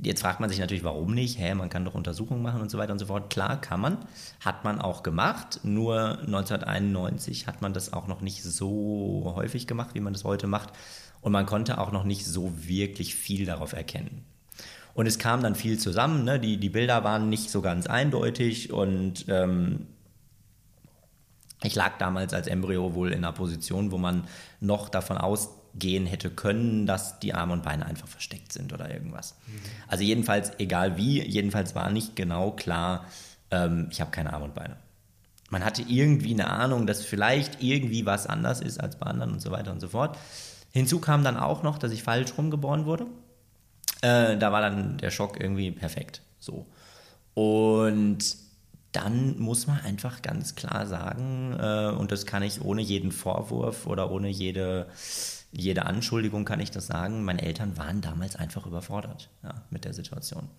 jetzt 0.04 0.22
fragt 0.22 0.40
man 0.40 0.50
sich 0.50 0.60
natürlich, 0.60 0.84
warum 0.84 1.14
nicht? 1.14 1.40
Hä, 1.40 1.56
man 1.56 1.70
kann 1.70 1.86
doch 1.86 1.96
Untersuchungen 1.96 2.44
machen 2.44 2.62
und 2.62 2.70
so 2.70 2.78
weiter 2.78 2.94
und 2.94 3.00
so 3.00 3.08
fort. 3.08 3.32
Klar, 3.32 3.60
kann 3.60 3.82
man. 3.82 3.98
Hat 4.40 4.64
man 4.64 4.80
auch 4.80 5.04
gemacht. 5.04 5.62
Nur 5.64 6.20
1991 6.20 7.48
hat 7.48 7.62
man 7.62 7.74
das 7.74 7.94
auch 7.94 8.08
noch 8.08 8.22
nicht 8.22 8.44
so 8.44 9.34
häufig 9.36 9.68
gemacht, 9.68 9.92
wie 9.94 10.00
man 10.00 10.14
das 10.14 10.24
heute 10.24 10.48
macht. 10.48 10.70
Und 11.22 11.32
man 11.32 11.46
konnte 11.46 11.80
auch 11.80 11.92
noch 11.92 12.04
nicht 12.04 12.26
so 12.26 12.52
wirklich 12.56 13.16
viel 13.16 13.46
darauf 13.46 13.74
erkennen. 13.74 14.24
Und 14.94 15.06
es 15.06 15.20
kam 15.20 15.42
dann 15.42 15.56
viel 15.56 15.80
zusammen. 15.80 16.24
Ne? 16.24 16.40
Die, 16.40 16.58
die 16.58 16.70
Bilder 16.70 17.04
waren 17.04 17.30
nicht 17.30 17.50
so 17.50 17.62
ganz 17.62 17.88
eindeutig 17.88 18.72
und 18.72 19.26
ähm, 19.30 19.88
ich 21.64 21.76
lag 21.76 21.98
damals 21.98 22.34
als 22.34 22.48
Embryo 22.48 22.96
wohl 22.96 23.12
in 23.12 23.20
einer 23.20 23.34
Position, 23.34 23.92
wo 23.92 23.98
man 23.98 24.26
noch 24.60 24.90
davon 24.90 25.18
ausgehen 25.18 26.06
hätte 26.06 26.30
können, 26.30 26.86
dass 26.86 27.20
die 27.20 27.34
Arme 27.34 27.54
und 27.54 27.64
Beine 27.64 27.86
einfach 27.86 28.08
versteckt 28.08 28.52
sind 28.52 28.74
oder 28.74 28.92
irgendwas. 28.92 29.36
Mhm. 29.48 29.60
Also 29.88 30.04
jedenfalls, 30.04 30.52
egal 30.60 30.98
wie, 30.98 31.22
jedenfalls 31.22 31.76
war 31.76 31.90
nicht 31.92 32.16
genau 32.16 32.52
klar, 32.52 33.06
ähm, 33.52 33.88
ich 33.92 34.02
habe 34.02 34.12
keine 34.12 34.34
Arme 34.34 34.46
und 34.46 34.56
Beine. 34.56 34.78
Man 35.50 35.66
hatte 35.66 35.84
irgendwie 35.86 36.34
eine 36.34 36.50
Ahnung, 36.50 36.88
dass 36.88 37.04
vielleicht 37.04 37.62
irgendwie 37.62 38.06
was 38.06 38.26
anders 38.26 38.62
ist 38.62 38.80
als 38.80 38.96
bei 38.96 39.06
anderen 39.06 39.34
und 39.34 39.42
so 39.42 39.52
weiter 39.52 39.72
und 39.72 39.82
so 39.82 39.90
fort. 39.90 40.18
Hinzu 40.72 41.00
kam 41.00 41.24
dann 41.24 41.38
auch 41.38 41.62
noch, 41.62 41.78
dass 41.78 41.92
ich 41.92 42.04
falsch 42.04 42.38
rumgeboren 42.38 42.86
wurde. 42.86 43.06
Äh, 44.02 44.38
da 44.38 44.52
war 44.52 44.62
dann 44.62 44.98
der 44.98 45.12
Schock 45.12 45.40
irgendwie 45.40 45.72
perfekt. 45.72 46.22
So. 46.40 46.66
Und 47.34 48.20
dann 48.92 49.40
muss 49.40 49.68
man 49.68 49.80
einfach 49.82 50.22
ganz 50.22 50.56
klar 50.56 50.86
sagen, 50.86 51.56
äh, 51.60 51.92
und 51.98 52.12
das 52.12 52.26
kann 52.26 52.44
ich 52.44 52.62
ohne 52.62 52.82
jeden 52.82 53.12
Vorwurf 53.12 53.88
oder 53.88 54.12
ohne 54.12 54.28
jede, 54.28 54.88
jede 55.52 55.86
Anschuldigung 55.86 56.46
kann 56.46 56.60
ich 56.60 56.72
das 56.72 56.88
sagen, 56.88 57.24
meine 57.24 57.42
Eltern 57.42 57.78
waren 57.78 58.02
damals 58.02 58.36
einfach 58.36 58.66
überfordert 58.66 59.30
ja, 59.44 59.64
mit 59.70 59.86
der 59.86 59.94
Situation. 59.94 60.50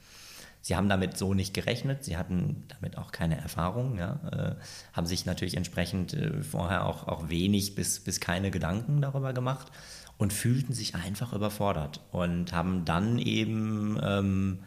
Sie 0.65 0.77
haben 0.77 0.89
damit 0.89 1.19
so 1.19 1.35
nicht 1.35 1.55
gerechnet, 1.55 2.05
sie 2.05 2.17
hatten 2.17 2.65
damit 2.69 2.97
auch 2.97 3.11
keine 3.11 3.37
Erfahrung, 3.37 3.99
ja, 3.99 4.21
äh, 4.31 4.55
haben 4.93 5.07
sich 5.07 5.27
natürlich 5.27 5.57
entsprechend 5.57 6.15
äh, 6.15 6.43
vorher 6.43 6.87
auch, 6.87 7.09
auch 7.09 7.29
wenig 7.29 7.75
bis, 7.75 8.01
bis 8.01 8.21
keine 8.21 8.51
Gedanken 8.53 9.03
darüber 9.03 9.33
gemacht 9.33 9.73
und 10.19 10.33
fühlten 10.33 10.73
sich 10.73 10.95
einfach 10.95 11.33
überfordert 11.33 12.01
und 12.13 12.53
haben 12.53 12.85
dann 12.85 13.19
eben 13.19 13.99
ähm, 14.01 14.61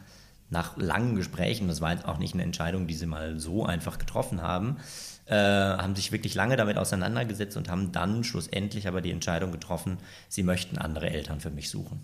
nach 0.49 0.77
langen 0.77 1.15
Gesprächen, 1.15 1.67
das 1.67 1.81
war 1.81 1.91
jetzt 1.91 2.05
auch 2.05 2.17
nicht 2.17 2.33
eine 2.33 2.43
Entscheidung, 2.43 2.87
die 2.87 2.93
sie 2.93 3.05
mal 3.07 3.39
so 3.39 3.65
einfach 3.65 3.97
getroffen 3.97 4.41
haben, 4.41 4.77
äh, 5.25 5.35
haben 5.35 5.95
sich 5.95 6.11
wirklich 6.11 6.35
lange 6.35 6.55
damit 6.55 6.77
auseinandergesetzt 6.77 7.57
und 7.57 7.69
haben 7.69 7.91
dann 7.91 8.23
schlussendlich 8.23 8.87
aber 8.87 9.01
die 9.01 9.11
Entscheidung 9.11 9.51
getroffen, 9.51 9.97
sie 10.29 10.43
möchten 10.43 10.77
andere 10.77 11.09
Eltern 11.09 11.39
für 11.39 11.49
mich 11.49 11.69
suchen. 11.69 12.01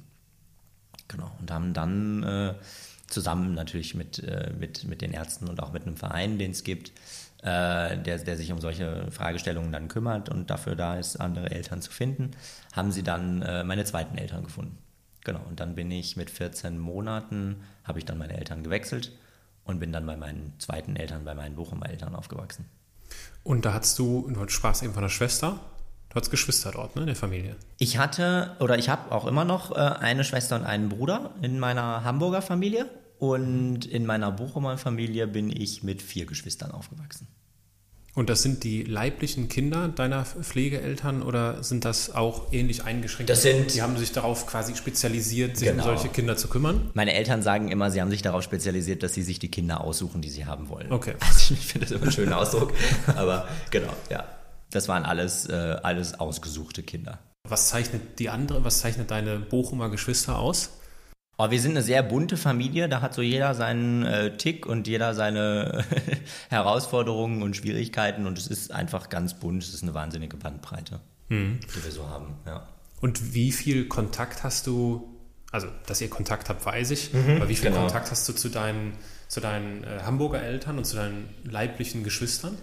Genau. 1.07 1.31
Und 1.39 1.51
haben 1.51 1.73
dann 1.73 2.23
äh, 2.23 2.53
zusammen 3.07 3.53
natürlich 3.53 3.93
mit, 3.93 4.19
äh, 4.19 4.51
mit, 4.57 4.85
mit 4.85 5.01
den 5.01 5.11
Ärzten 5.11 5.47
und 5.49 5.61
auch 5.61 5.71
mit 5.71 5.83
einem 5.83 5.97
Verein, 5.97 6.39
den 6.39 6.51
es 6.51 6.63
gibt, 6.63 6.91
äh, 7.43 7.97
der, 7.97 8.17
der 8.17 8.37
sich 8.37 8.51
um 8.51 8.61
solche 8.61 9.11
Fragestellungen 9.11 9.71
dann 9.71 9.87
kümmert 9.87 10.29
und 10.29 10.49
dafür 10.49 10.75
da 10.75 10.97
ist, 10.97 11.17
andere 11.17 11.51
Eltern 11.51 11.81
zu 11.81 11.91
finden, 11.91 12.31
haben 12.73 12.91
sie 12.91 13.03
dann 13.03 13.41
äh, 13.41 13.63
meine 13.63 13.83
zweiten 13.83 14.17
Eltern 14.17 14.43
gefunden. 14.43 14.77
Genau, 15.23 15.41
und 15.47 15.59
dann 15.59 15.75
bin 15.75 15.91
ich 15.91 16.17
mit 16.17 16.29
14 16.29 16.79
Monaten, 16.79 17.63
habe 17.83 17.99
ich 17.99 18.05
dann 18.05 18.17
meine 18.17 18.37
Eltern 18.37 18.63
gewechselt 18.63 19.11
und 19.63 19.79
bin 19.79 19.91
dann 19.91 20.05
bei 20.05 20.17
meinen 20.17 20.53
zweiten 20.57 20.95
Eltern, 20.95 21.25
bei 21.25 21.35
meinen 21.35 21.55
Bochumer 21.55 21.89
Eltern 21.89 22.15
aufgewachsen. 22.15 22.65
Und 23.43 23.65
da 23.65 23.73
hast 23.73 23.99
du, 23.99 24.29
du 24.29 24.47
sprachst 24.49 24.83
eben 24.83 24.93
von 24.93 25.03
einer 25.03 25.09
Schwester, 25.09 25.59
du 26.09 26.15
hast 26.15 26.31
Geschwister 26.31 26.71
dort, 26.71 26.95
ne, 26.95 27.01
in 27.01 27.07
der 27.07 27.15
Familie? 27.15 27.55
Ich 27.77 27.97
hatte, 27.97 28.55
oder 28.59 28.77
ich 28.77 28.89
habe 28.89 29.11
auch 29.11 29.25
immer 29.25 29.45
noch 29.45 29.71
äh, 29.71 29.75
eine 29.75 30.23
Schwester 30.23 30.55
und 30.55 30.63
einen 30.63 30.89
Bruder 30.89 31.31
in 31.41 31.59
meiner 31.59 32.03
Hamburger 32.03 32.41
Familie 32.41 32.89
und 33.19 33.85
in 33.85 34.05
meiner 34.05 34.31
Bochumer 34.31 34.77
Familie 34.77 35.27
bin 35.27 35.55
ich 35.55 35.83
mit 35.83 36.01
vier 36.01 36.25
Geschwistern 36.25 36.71
aufgewachsen. 36.71 37.27
Und 38.13 38.29
das 38.29 38.41
sind 38.41 38.65
die 38.65 38.83
leiblichen 38.83 39.47
Kinder 39.47 39.87
deiner 39.87 40.25
Pflegeeltern 40.25 41.21
oder 41.23 41.63
sind 41.63 41.85
das 41.85 42.13
auch 42.13 42.51
ähnlich 42.51 42.83
eingeschränkt? 42.83 43.29
Das 43.29 43.41
sind. 43.41 43.73
Die 43.73 43.81
haben 43.81 43.97
sich 43.97 44.11
darauf 44.11 44.45
quasi 44.47 44.75
spezialisiert, 44.75 45.55
sich 45.55 45.69
genau. 45.69 45.83
um 45.83 45.89
solche 45.95 46.09
Kinder 46.09 46.35
zu 46.35 46.49
kümmern? 46.49 46.91
Meine 46.93 47.13
Eltern 47.13 47.41
sagen 47.41 47.69
immer, 47.69 47.89
sie 47.89 48.01
haben 48.01 48.11
sich 48.11 48.21
darauf 48.21 48.43
spezialisiert, 48.43 49.01
dass 49.03 49.13
sie 49.13 49.23
sich 49.23 49.39
die 49.39 49.49
Kinder 49.49 49.81
aussuchen, 49.81 50.21
die 50.21 50.29
sie 50.29 50.45
haben 50.45 50.69
wollen. 50.69 50.91
Okay. 50.91 51.15
Also 51.31 51.53
ich 51.53 51.65
finde 51.65 51.85
das 51.85 51.91
immer 51.91 52.03
einen 52.03 52.11
schönen 52.11 52.33
Ausdruck. 52.33 52.73
Aber 53.15 53.47
genau, 53.69 53.93
ja. 54.09 54.25
Das 54.71 54.87
waren 54.89 55.03
alles, 55.03 55.47
äh, 55.47 55.77
alles 55.81 56.19
ausgesuchte 56.19 56.83
Kinder. 56.83 57.19
Was 57.47 57.69
zeichnet 57.69 58.19
die 58.19 58.29
andere, 58.29 58.63
was 58.63 58.79
zeichnet 58.79 59.11
deine 59.11 59.39
Bochumer 59.39 59.89
Geschwister 59.89 60.37
aus? 60.37 60.71
Oh, 61.43 61.49
wir 61.49 61.59
sind 61.59 61.71
eine 61.71 61.81
sehr 61.81 62.03
bunte 62.03 62.37
Familie, 62.37 62.87
da 62.87 63.01
hat 63.01 63.15
so 63.15 63.23
jeder 63.23 63.55
seinen 63.55 64.05
äh, 64.05 64.37
Tick 64.37 64.67
und 64.67 64.87
jeder 64.87 65.15
seine 65.15 65.83
Herausforderungen 66.49 67.41
und 67.41 67.55
Schwierigkeiten 67.55 68.27
und 68.27 68.37
es 68.37 68.45
ist 68.45 68.71
einfach 68.71 69.09
ganz 69.09 69.33
bunt, 69.33 69.63
es 69.63 69.73
ist 69.73 69.81
eine 69.81 69.95
wahnsinnige 69.95 70.37
Bandbreite, 70.37 70.99
mhm. 71.29 71.59
die 71.61 71.83
wir 71.83 71.91
so 71.91 72.07
haben, 72.07 72.35
ja. 72.45 72.67
Und 72.99 73.33
wie 73.33 73.51
viel 73.51 73.87
Kontakt 73.87 74.43
hast 74.43 74.67
du, 74.67 75.17
also 75.51 75.65
dass 75.87 75.99
ihr 75.99 76.11
Kontakt 76.11 76.47
habt, 76.47 76.63
weiß 76.63 76.91
ich, 76.91 77.11
mhm, 77.11 77.37
aber 77.37 77.49
wie 77.49 77.55
viel 77.55 77.71
genau. 77.71 77.85
Kontakt 77.85 78.11
hast 78.11 78.29
du 78.29 78.33
zu 78.33 78.49
deinen, 78.49 78.93
zu 79.27 79.39
deinen 79.39 79.83
äh, 79.83 80.01
Hamburger 80.03 80.43
Eltern 80.43 80.77
und 80.77 80.85
zu 80.85 80.95
deinen 80.95 81.27
leiblichen 81.43 82.03
Geschwistern? 82.03 82.55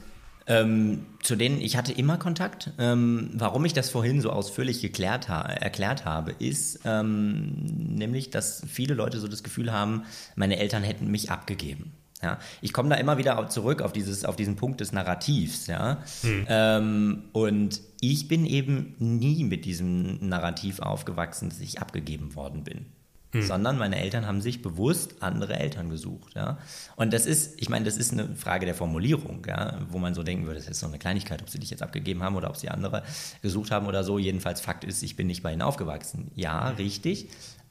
Ähm, 0.49 1.05
zu 1.23 1.37
denen 1.37 1.61
ich 1.61 1.77
hatte 1.77 1.93
immer 1.93 2.17
Kontakt. 2.17 2.73
Ähm, 2.79 3.31
warum 3.35 3.65
ich 3.65 3.75
das 3.75 3.91
vorhin 3.91 4.21
so 4.21 4.31
ausführlich 4.31 4.81
geklärt 4.81 5.29
ha 5.29 5.43
erklärt 5.43 6.05
habe, 6.05 6.33
ist 6.33 6.81
ähm, 6.85 7.53
nämlich, 7.95 8.31
dass 8.31 8.63
viele 8.67 8.95
Leute 8.95 9.21
so 9.21 9.29
das 9.29 9.43
Gefühl 9.43 9.73
haben, 9.73 10.05
meine 10.37 10.59
Eltern 10.59 10.83
hätten 10.83 11.11
mich 11.11 11.31
abgegeben. 11.31 11.93
Ja, 12.23 12.39
ich 12.61 12.73
komme 12.73 12.89
da 12.89 12.97
immer 12.97 13.17
wieder 13.19 13.49
zurück 13.49 13.81
auf, 13.81 13.93
dieses, 13.93 14.25
auf 14.25 14.35
diesen 14.35 14.57
Punkt 14.57 14.81
des 14.81 14.93
Narrativs. 14.93 15.69
Ja? 15.69 16.03
Hm. 16.23 16.47
Ähm, 16.49 17.23
und 17.33 17.81
ich 18.01 18.27
bin 18.27 18.45
eben 18.45 18.97
nie 18.99 19.45
mit 19.45 19.65
diesem 19.65 20.29
Narrativ 20.29 20.81
aufgewachsen, 20.81 21.49
dass 21.49 21.61
ich 21.61 21.81
abgegeben 21.81 22.35
worden 22.35 22.65
bin. 22.65 22.87
Hm. 23.33 23.43
Sondern 23.43 23.77
meine 23.77 24.01
Eltern 24.01 24.27
haben 24.27 24.41
sich 24.41 24.63
bewusst 24.63 25.17
andere 25.21 25.59
Eltern 25.59 25.91
gesucht. 25.91 26.35
Ja? 26.35 26.59
Und 26.97 27.13
das 27.13 27.27
ist, 27.27 27.61
ich 27.61 27.69
meine, 27.69 27.85
das 27.85 27.99
ist 27.99 28.13
eine 28.13 28.35
Frage 28.35 28.65
der 28.65 28.75
Formulierung, 28.75 29.45
ja? 29.47 29.79
wo 29.91 29.99
man 29.99 30.15
so 30.15 30.23
denken 30.23 30.47
würde, 30.47 30.61
das 30.61 30.69
ist 30.69 30.81
so 30.81 30.87
eine 30.87 30.99
Kleinigkeit, 30.99 31.43
ob 31.43 31.51
sie 31.51 31.59
dich 31.59 31.69
jetzt 31.69 31.83
abgegeben 31.83 32.23
haben 32.23 32.37
oder 32.37 32.49
ob 32.49 32.57
sie 32.57 32.71
andere 32.71 33.03
gesucht 33.43 33.71
haben 33.71 33.87
oder 33.87 34.03
so. 34.03 34.19
Jedenfalls 34.19 34.63
Fakt 34.63 34.85
ist, 34.85 35.03
ich 35.03 35.15
bin 35.15 35.27
nicht 35.27 35.43
bei 35.43 35.53
ihnen 35.53 35.61
aufgewachsen. 35.61 36.31
Ja, 36.37 36.71
richtig. 36.71 37.29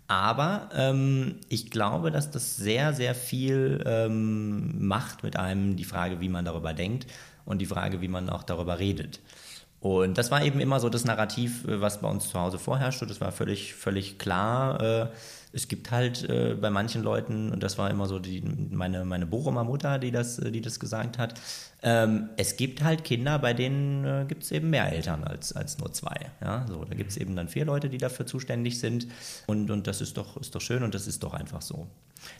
Aber 0.07 0.69
ähm, 0.73 1.35
ich 1.49 1.69
glaube, 1.69 2.11
dass 2.11 2.31
das 2.31 2.55
sehr, 2.55 2.93
sehr 2.93 3.13
viel 3.13 3.83
ähm, 3.85 4.87
macht 4.87 5.23
mit 5.23 5.37
einem, 5.37 5.75
die 5.75 5.83
Frage, 5.83 6.21
wie 6.21 6.29
man 6.29 6.45
darüber 6.45 6.73
denkt 6.73 7.07
und 7.45 7.59
die 7.59 7.65
Frage, 7.65 7.99
wie 7.99 8.07
man 8.07 8.29
auch 8.29 8.43
darüber 8.43 8.79
redet. 8.79 9.19
Und 9.79 10.17
das 10.17 10.31
war 10.31 10.43
eben 10.43 10.59
immer 10.59 10.79
so 10.79 10.89
das 10.89 11.05
Narrativ, 11.05 11.67
äh, 11.67 11.81
was 11.81 12.01
bei 12.01 12.07
uns 12.07 12.29
zu 12.29 12.39
Hause 12.39 12.57
vorherrschte. 12.57 13.05
Das 13.05 13.19
war 13.19 13.31
völlig, 13.31 13.73
völlig 13.73 14.17
klar. 14.17 14.81
Äh, 14.81 15.07
es 15.53 15.67
gibt 15.67 15.91
halt 15.91 16.27
äh, 16.29 16.55
bei 16.59 16.69
manchen 16.69 17.03
Leuten, 17.03 17.51
und 17.51 17.63
das 17.63 17.77
war 17.77 17.89
immer 17.89 18.07
so 18.07 18.19
die, 18.19 18.41
meine, 18.41 19.05
meine 19.05 19.25
Bochumer 19.25 19.63
Mutter, 19.63 19.97
die 19.97 20.11
das, 20.11 20.37
die 20.37 20.61
das 20.61 20.79
gesagt 20.79 21.17
hat, 21.17 21.39
ähm, 21.83 22.29
es 22.37 22.57
gibt 22.57 22.83
halt 22.83 23.03
Kinder, 23.03 23.39
bei 23.39 23.53
denen 23.53 24.03
äh, 24.03 24.25
gibt 24.27 24.43
es 24.43 24.51
eben 24.51 24.69
mehr 24.69 24.91
Eltern 24.91 25.23
als, 25.23 25.53
als 25.53 25.77
nur 25.77 25.93
zwei. 25.93 26.31
Ja? 26.41 26.65
So, 26.67 26.83
da 26.83 26.95
gibt 26.95 27.11
es 27.11 27.17
eben 27.17 27.35
dann 27.35 27.47
vier 27.47 27.65
Leute, 27.65 27.89
die 27.89 27.97
dafür 27.97 28.25
zuständig 28.25 28.79
sind. 28.79 29.07
Und, 29.45 29.71
und 29.71 29.87
das 29.87 30.01
ist 30.01 30.17
doch, 30.17 30.37
ist 30.37 30.53
doch 30.55 30.61
schön 30.61 30.83
und 30.83 30.93
das 30.93 31.07
ist 31.07 31.23
doch 31.23 31.33
einfach 31.33 31.61
so. 31.61 31.87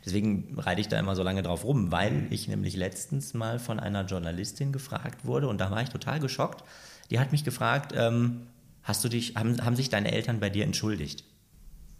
Deswegen 0.05 0.55
reite 0.57 0.81
ich 0.81 0.87
da 0.87 0.99
immer 0.99 1.15
so 1.15 1.23
lange 1.23 1.43
drauf 1.43 1.63
rum, 1.63 1.91
weil 1.91 2.27
ich 2.31 2.47
nämlich 2.47 2.75
letztens 2.75 3.33
mal 3.33 3.59
von 3.59 3.79
einer 3.79 4.05
Journalistin 4.05 4.71
gefragt 4.71 5.25
wurde 5.25 5.47
und 5.47 5.59
da 5.59 5.71
war 5.71 5.81
ich 5.81 5.89
total 5.89 6.19
geschockt. 6.19 6.63
Die 7.09 7.19
hat 7.19 7.31
mich 7.31 7.43
gefragt, 7.43 7.93
ähm, 7.95 8.47
hast 8.83 9.03
du 9.03 9.09
dich, 9.09 9.35
haben, 9.35 9.63
haben 9.63 9.75
sich 9.75 9.89
deine 9.89 10.11
Eltern 10.11 10.39
bei 10.39 10.49
dir 10.49 10.65
entschuldigt? 10.65 11.23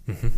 Mhm. 0.05 0.31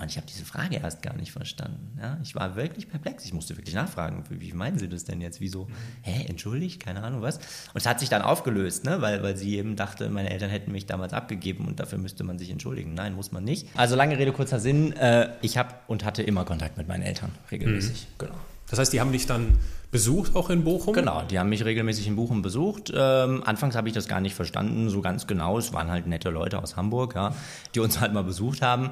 Und 0.00 0.10
ich 0.10 0.16
habe 0.16 0.26
diese 0.26 0.44
Frage 0.44 0.76
erst 0.76 1.02
gar 1.02 1.14
nicht 1.16 1.32
verstanden. 1.32 1.98
Ja? 2.00 2.18
Ich 2.22 2.34
war 2.34 2.56
wirklich 2.56 2.88
perplex. 2.88 3.24
Ich 3.24 3.32
musste 3.32 3.56
wirklich 3.56 3.74
nachfragen, 3.74 4.24
wie 4.28 4.52
meinen 4.52 4.78
Sie 4.78 4.88
das 4.88 5.04
denn 5.04 5.20
jetzt? 5.20 5.40
Wieso? 5.40 5.68
Hä, 6.02 6.26
entschuldigt? 6.28 6.80
Keine 6.80 7.02
Ahnung 7.02 7.22
was. 7.22 7.38
Und 7.38 7.76
es 7.76 7.86
hat 7.86 8.00
sich 8.00 8.08
dann 8.08 8.22
aufgelöst, 8.22 8.84
ne? 8.84 9.00
weil, 9.00 9.22
weil 9.22 9.36
sie 9.36 9.56
eben 9.56 9.76
dachte, 9.76 10.08
meine 10.10 10.30
Eltern 10.30 10.50
hätten 10.50 10.72
mich 10.72 10.86
damals 10.86 11.12
abgegeben 11.12 11.66
und 11.66 11.80
dafür 11.80 11.98
müsste 11.98 12.24
man 12.24 12.38
sich 12.38 12.50
entschuldigen. 12.50 12.94
Nein, 12.94 13.14
muss 13.14 13.32
man 13.32 13.44
nicht. 13.44 13.68
Also 13.76 13.96
lange 13.96 14.18
Rede, 14.18 14.32
kurzer 14.32 14.60
Sinn. 14.60 14.92
Äh, 14.92 15.30
ich 15.42 15.58
habe 15.58 15.74
und 15.86 16.04
hatte 16.04 16.22
immer 16.22 16.44
Kontakt 16.44 16.76
mit 16.76 16.88
meinen 16.88 17.02
Eltern, 17.02 17.30
regelmäßig. 17.50 18.06
Mhm. 18.08 18.14
Genau. 18.18 18.34
Das 18.70 18.78
heißt, 18.78 18.92
die 18.92 19.00
haben 19.00 19.12
dich 19.12 19.26
dann 19.26 19.58
besucht 19.90 20.36
auch 20.36 20.50
in 20.50 20.64
Bochum? 20.64 20.92
Genau, 20.92 21.22
die 21.22 21.38
haben 21.38 21.48
mich 21.48 21.64
regelmäßig 21.64 22.06
in 22.06 22.16
Bochum 22.16 22.42
besucht. 22.42 22.92
Ähm, 22.94 23.42
anfangs 23.44 23.74
habe 23.74 23.88
ich 23.88 23.94
das 23.94 24.08
gar 24.08 24.20
nicht 24.20 24.34
verstanden, 24.34 24.90
so 24.90 25.00
ganz 25.00 25.26
genau. 25.26 25.58
Es 25.58 25.72
waren 25.72 25.90
halt 25.90 26.06
nette 26.06 26.30
Leute 26.30 26.58
aus 26.62 26.76
Hamburg, 26.76 27.14
ja, 27.14 27.34
die 27.74 27.80
uns 27.80 28.00
halt 28.00 28.12
mal 28.12 28.24
besucht 28.24 28.62
haben. 28.62 28.90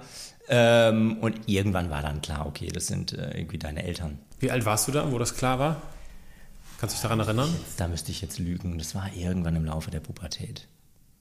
Ähm, 0.48 1.18
und 1.20 1.48
irgendwann 1.48 1.90
war 1.90 2.02
dann 2.02 2.22
klar, 2.22 2.46
okay, 2.46 2.68
das 2.68 2.86
sind 2.86 3.12
äh, 3.12 3.36
irgendwie 3.36 3.58
deine 3.58 3.82
Eltern. 3.82 4.18
Wie 4.38 4.50
alt 4.50 4.64
warst 4.64 4.86
du 4.86 4.92
da, 4.92 5.10
wo 5.10 5.18
das 5.18 5.34
klar 5.34 5.58
war? 5.58 5.82
Kannst 6.78 6.94
du 6.94 6.96
dich 6.96 7.02
daran 7.02 7.20
erinnern? 7.20 7.54
Da 7.78 7.88
müsste 7.88 8.10
ich 8.10 8.20
jetzt 8.20 8.38
lügen. 8.38 8.78
Das 8.78 8.94
war 8.94 9.10
irgendwann 9.14 9.56
im 9.56 9.64
Laufe 9.64 9.90
der 9.90 10.00
Pubertät. 10.00 10.68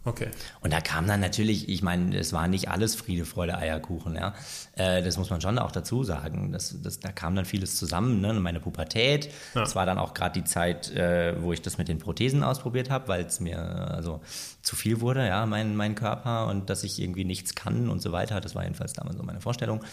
Okay. 0.05 0.29
Und 0.61 0.71
da 0.71 0.81
kam 0.81 1.07
dann 1.07 1.19
natürlich, 1.19 1.67
ich 1.67 1.81
meine, 1.81 2.15
es 2.15 2.31
war 2.31 2.47
nicht 2.47 2.69
alles 2.69 2.93
Friede, 2.93 3.25
Freude, 3.25 3.57
Eierkuchen, 3.57 4.15
ja. 4.15 4.35
Äh, 4.75 5.01
das 5.01 5.17
muss 5.17 5.31
man 5.31 5.41
schon 5.41 5.57
auch 5.57 5.71
dazu 5.71 6.03
sagen. 6.03 6.51
Das, 6.51 6.79
das, 6.81 6.99
da 6.99 7.11
kam 7.11 7.35
dann 7.35 7.45
vieles 7.45 7.75
zusammen, 7.75 8.21
ne? 8.21 8.31
Meine 8.33 8.59
Pubertät. 8.59 9.25
Ja. 9.55 9.61
Das 9.61 9.75
war 9.75 9.87
dann 9.87 9.97
auch 9.97 10.13
gerade 10.13 10.39
die 10.39 10.45
Zeit, 10.45 10.91
äh, 10.91 11.41
wo 11.41 11.53
ich 11.53 11.61
das 11.63 11.79
mit 11.79 11.87
den 11.87 11.97
Prothesen 11.97 12.43
ausprobiert 12.43 12.91
habe, 12.91 13.07
weil 13.07 13.25
es 13.25 13.39
mir 13.39 13.57
also 13.59 14.21
zu 14.61 14.75
viel 14.75 15.01
wurde, 15.01 15.25
ja, 15.27 15.45
mein, 15.47 15.75
mein 15.75 15.95
Körper 15.95 16.47
und 16.47 16.69
dass 16.69 16.83
ich 16.83 17.01
irgendwie 17.01 17.25
nichts 17.25 17.55
kann 17.55 17.89
und 17.89 18.01
so 18.01 18.11
weiter. 18.11 18.39
Das 18.41 18.53
war 18.53 18.63
jedenfalls 18.63 18.93
damals 18.93 19.17
so 19.17 19.23
meine 19.23 19.41
Vorstellung. 19.41 19.83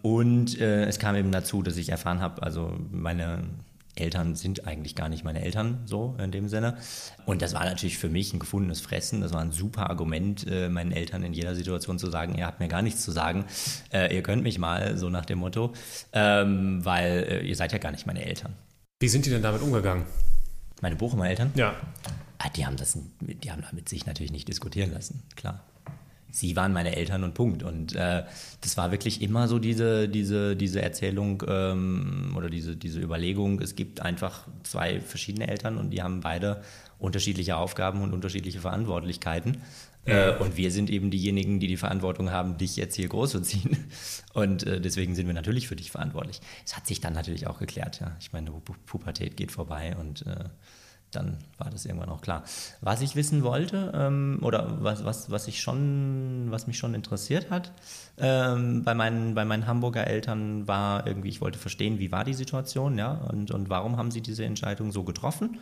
Und 0.00 0.58
äh, 0.58 0.84
es 0.86 0.98
kam 0.98 1.14
eben 1.14 1.30
dazu, 1.30 1.62
dass 1.62 1.76
ich 1.76 1.90
erfahren 1.90 2.20
habe, 2.20 2.42
also 2.42 2.74
meine 2.90 3.44
Eltern 3.94 4.34
sind 4.34 4.66
eigentlich 4.66 4.94
gar 4.94 5.08
nicht 5.08 5.24
meine 5.24 5.42
Eltern, 5.42 5.82
so 5.84 6.16
in 6.18 6.30
dem 6.30 6.48
Sinne. 6.48 6.78
Und 7.26 7.42
das 7.42 7.54
war 7.54 7.64
natürlich 7.64 7.98
für 7.98 8.08
mich 8.08 8.32
ein 8.32 8.38
gefundenes 8.38 8.80
Fressen. 8.80 9.20
Das 9.20 9.32
war 9.32 9.40
ein 9.40 9.52
super 9.52 9.90
Argument, 9.90 10.46
äh, 10.48 10.68
meinen 10.68 10.92
Eltern 10.92 11.22
in 11.22 11.34
jeder 11.34 11.54
Situation 11.54 11.98
zu 11.98 12.10
sagen, 12.10 12.34
ihr 12.36 12.46
habt 12.46 12.60
mir 12.60 12.68
gar 12.68 12.82
nichts 12.82 13.02
zu 13.02 13.10
sagen, 13.10 13.44
äh, 13.92 14.14
ihr 14.14 14.22
könnt 14.22 14.42
mich 14.42 14.58
mal, 14.58 14.96
so 14.96 15.10
nach 15.10 15.26
dem 15.26 15.38
Motto, 15.38 15.72
ähm, 16.12 16.84
weil 16.84 17.26
äh, 17.28 17.46
ihr 17.46 17.56
seid 17.56 17.72
ja 17.72 17.78
gar 17.78 17.92
nicht 17.92 18.06
meine 18.06 18.24
Eltern. 18.24 18.54
Wie 19.00 19.08
sind 19.08 19.26
die 19.26 19.30
denn 19.30 19.42
damit 19.42 19.62
umgegangen? 19.62 20.06
Meine 20.80 20.96
Bochumer 20.96 21.28
Eltern? 21.28 21.50
Ja. 21.54 21.74
Ah, 22.38 22.48
die 22.48 22.66
haben 22.66 22.76
das, 22.76 22.98
die 23.20 23.50
haben 23.50 23.62
damit 23.62 23.88
sich 23.88 24.06
natürlich 24.06 24.32
nicht 24.32 24.48
diskutieren 24.48 24.92
lassen, 24.92 25.22
klar 25.36 25.64
sie 26.32 26.56
waren 26.56 26.72
meine 26.72 26.96
Eltern 26.96 27.22
und 27.22 27.34
Punkt. 27.34 27.62
Und 27.62 27.94
äh, 27.94 28.24
das 28.60 28.76
war 28.76 28.90
wirklich 28.90 29.22
immer 29.22 29.46
so 29.46 29.58
diese, 29.58 30.08
diese, 30.08 30.56
diese 30.56 30.82
Erzählung 30.82 31.42
ähm, 31.46 32.34
oder 32.36 32.50
diese, 32.50 32.74
diese 32.74 33.00
Überlegung, 33.00 33.60
es 33.60 33.76
gibt 33.76 34.00
einfach 34.00 34.48
zwei 34.64 35.00
verschiedene 35.00 35.46
Eltern 35.46 35.76
und 35.76 35.90
die 35.90 36.02
haben 36.02 36.20
beide 36.20 36.62
unterschiedliche 36.98 37.56
Aufgaben 37.56 38.02
und 38.02 38.12
unterschiedliche 38.12 38.60
Verantwortlichkeiten. 38.60 39.58
Ja. 40.06 40.30
Äh, 40.30 40.38
und 40.38 40.56
wir 40.56 40.72
sind 40.72 40.90
eben 40.90 41.10
diejenigen, 41.10 41.60
die 41.60 41.68
die 41.68 41.76
Verantwortung 41.76 42.30
haben, 42.30 42.58
dich 42.58 42.76
jetzt 42.76 42.96
hier 42.96 43.08
großzuziehen. 43.08 43.76
Und 44.32 44.66
äh, 44.66 44.80
deswegen 44.80 45.14
sind 45.14 45.26
wir 45.26 45.34
natürlich 45.34 45.68
für 45.68 45.76
dich 45.76 45.92
verantwortlich. 45.92 46.40
Es 46.64 46.74
hat 46.74 46.86
sich 46.86 47.00
dann 47.00 47.12
natürlich 47.12 47.46
auch 47.46 47.58
geklärt, 47.58 48.00
ja. 48.00 48.16
Ich 48.18 48.32
meine, 48.32 48.50
Pubertät 48.50 49.36
geht 49.36 49.52
vorbei 49.52 49.94
und 49.96 50.26
äh, 50.26 50.46
dann 51.12 51.38
war 51.58 51.70
das 51.70 51.84
irgendwann 51.84 52.08
auch 52.08 52.20
klar. 52.20 52.42
Was 52.80 53.00
ich 53.00 53.16
wissen 53.16 53.42
wollte 53.42 53.92
ähm, 53.94 54.38
oder 54.42 54.82
was, 54.82 55.04
was, 55.04 55.30
was, 55.30 55.46
ich 55.48 55.60
schon, 55.60 56.46
was 56.50 56.66
mich 56.66 56.78
schon 56.78 56.94
interessiert 56.94 57.50
hat 57.50 57.72
ähm, 58.18 58.82
bei, 58.84 58.94
meinen, 58.94 59.34
bei 59.34 59.44
meinen 59.44 59.66
Hamburger 59.66 60.06
Eltern 60.06 60.66
war 60.68 61.06
irgendwie, 61.06 61.28
ich 61.28 61.40
wollte 61.40 61.58
verstehen, 61.58 61.98
wie 61.98 62.12
war 62.12 62.24
die 62.24 62.34
Situation 62.34 62.98
ja, 62.98 63.12
und, 63.12 63.50
und 63.50 63.70
warum 63.70 63.96
haben 63.96 64.10
sie 64.10 64.20
diese 64.20 64.44
Entscheidung 64.44 64.92
so 64.92 65.04
getroffen. 65.04 65.58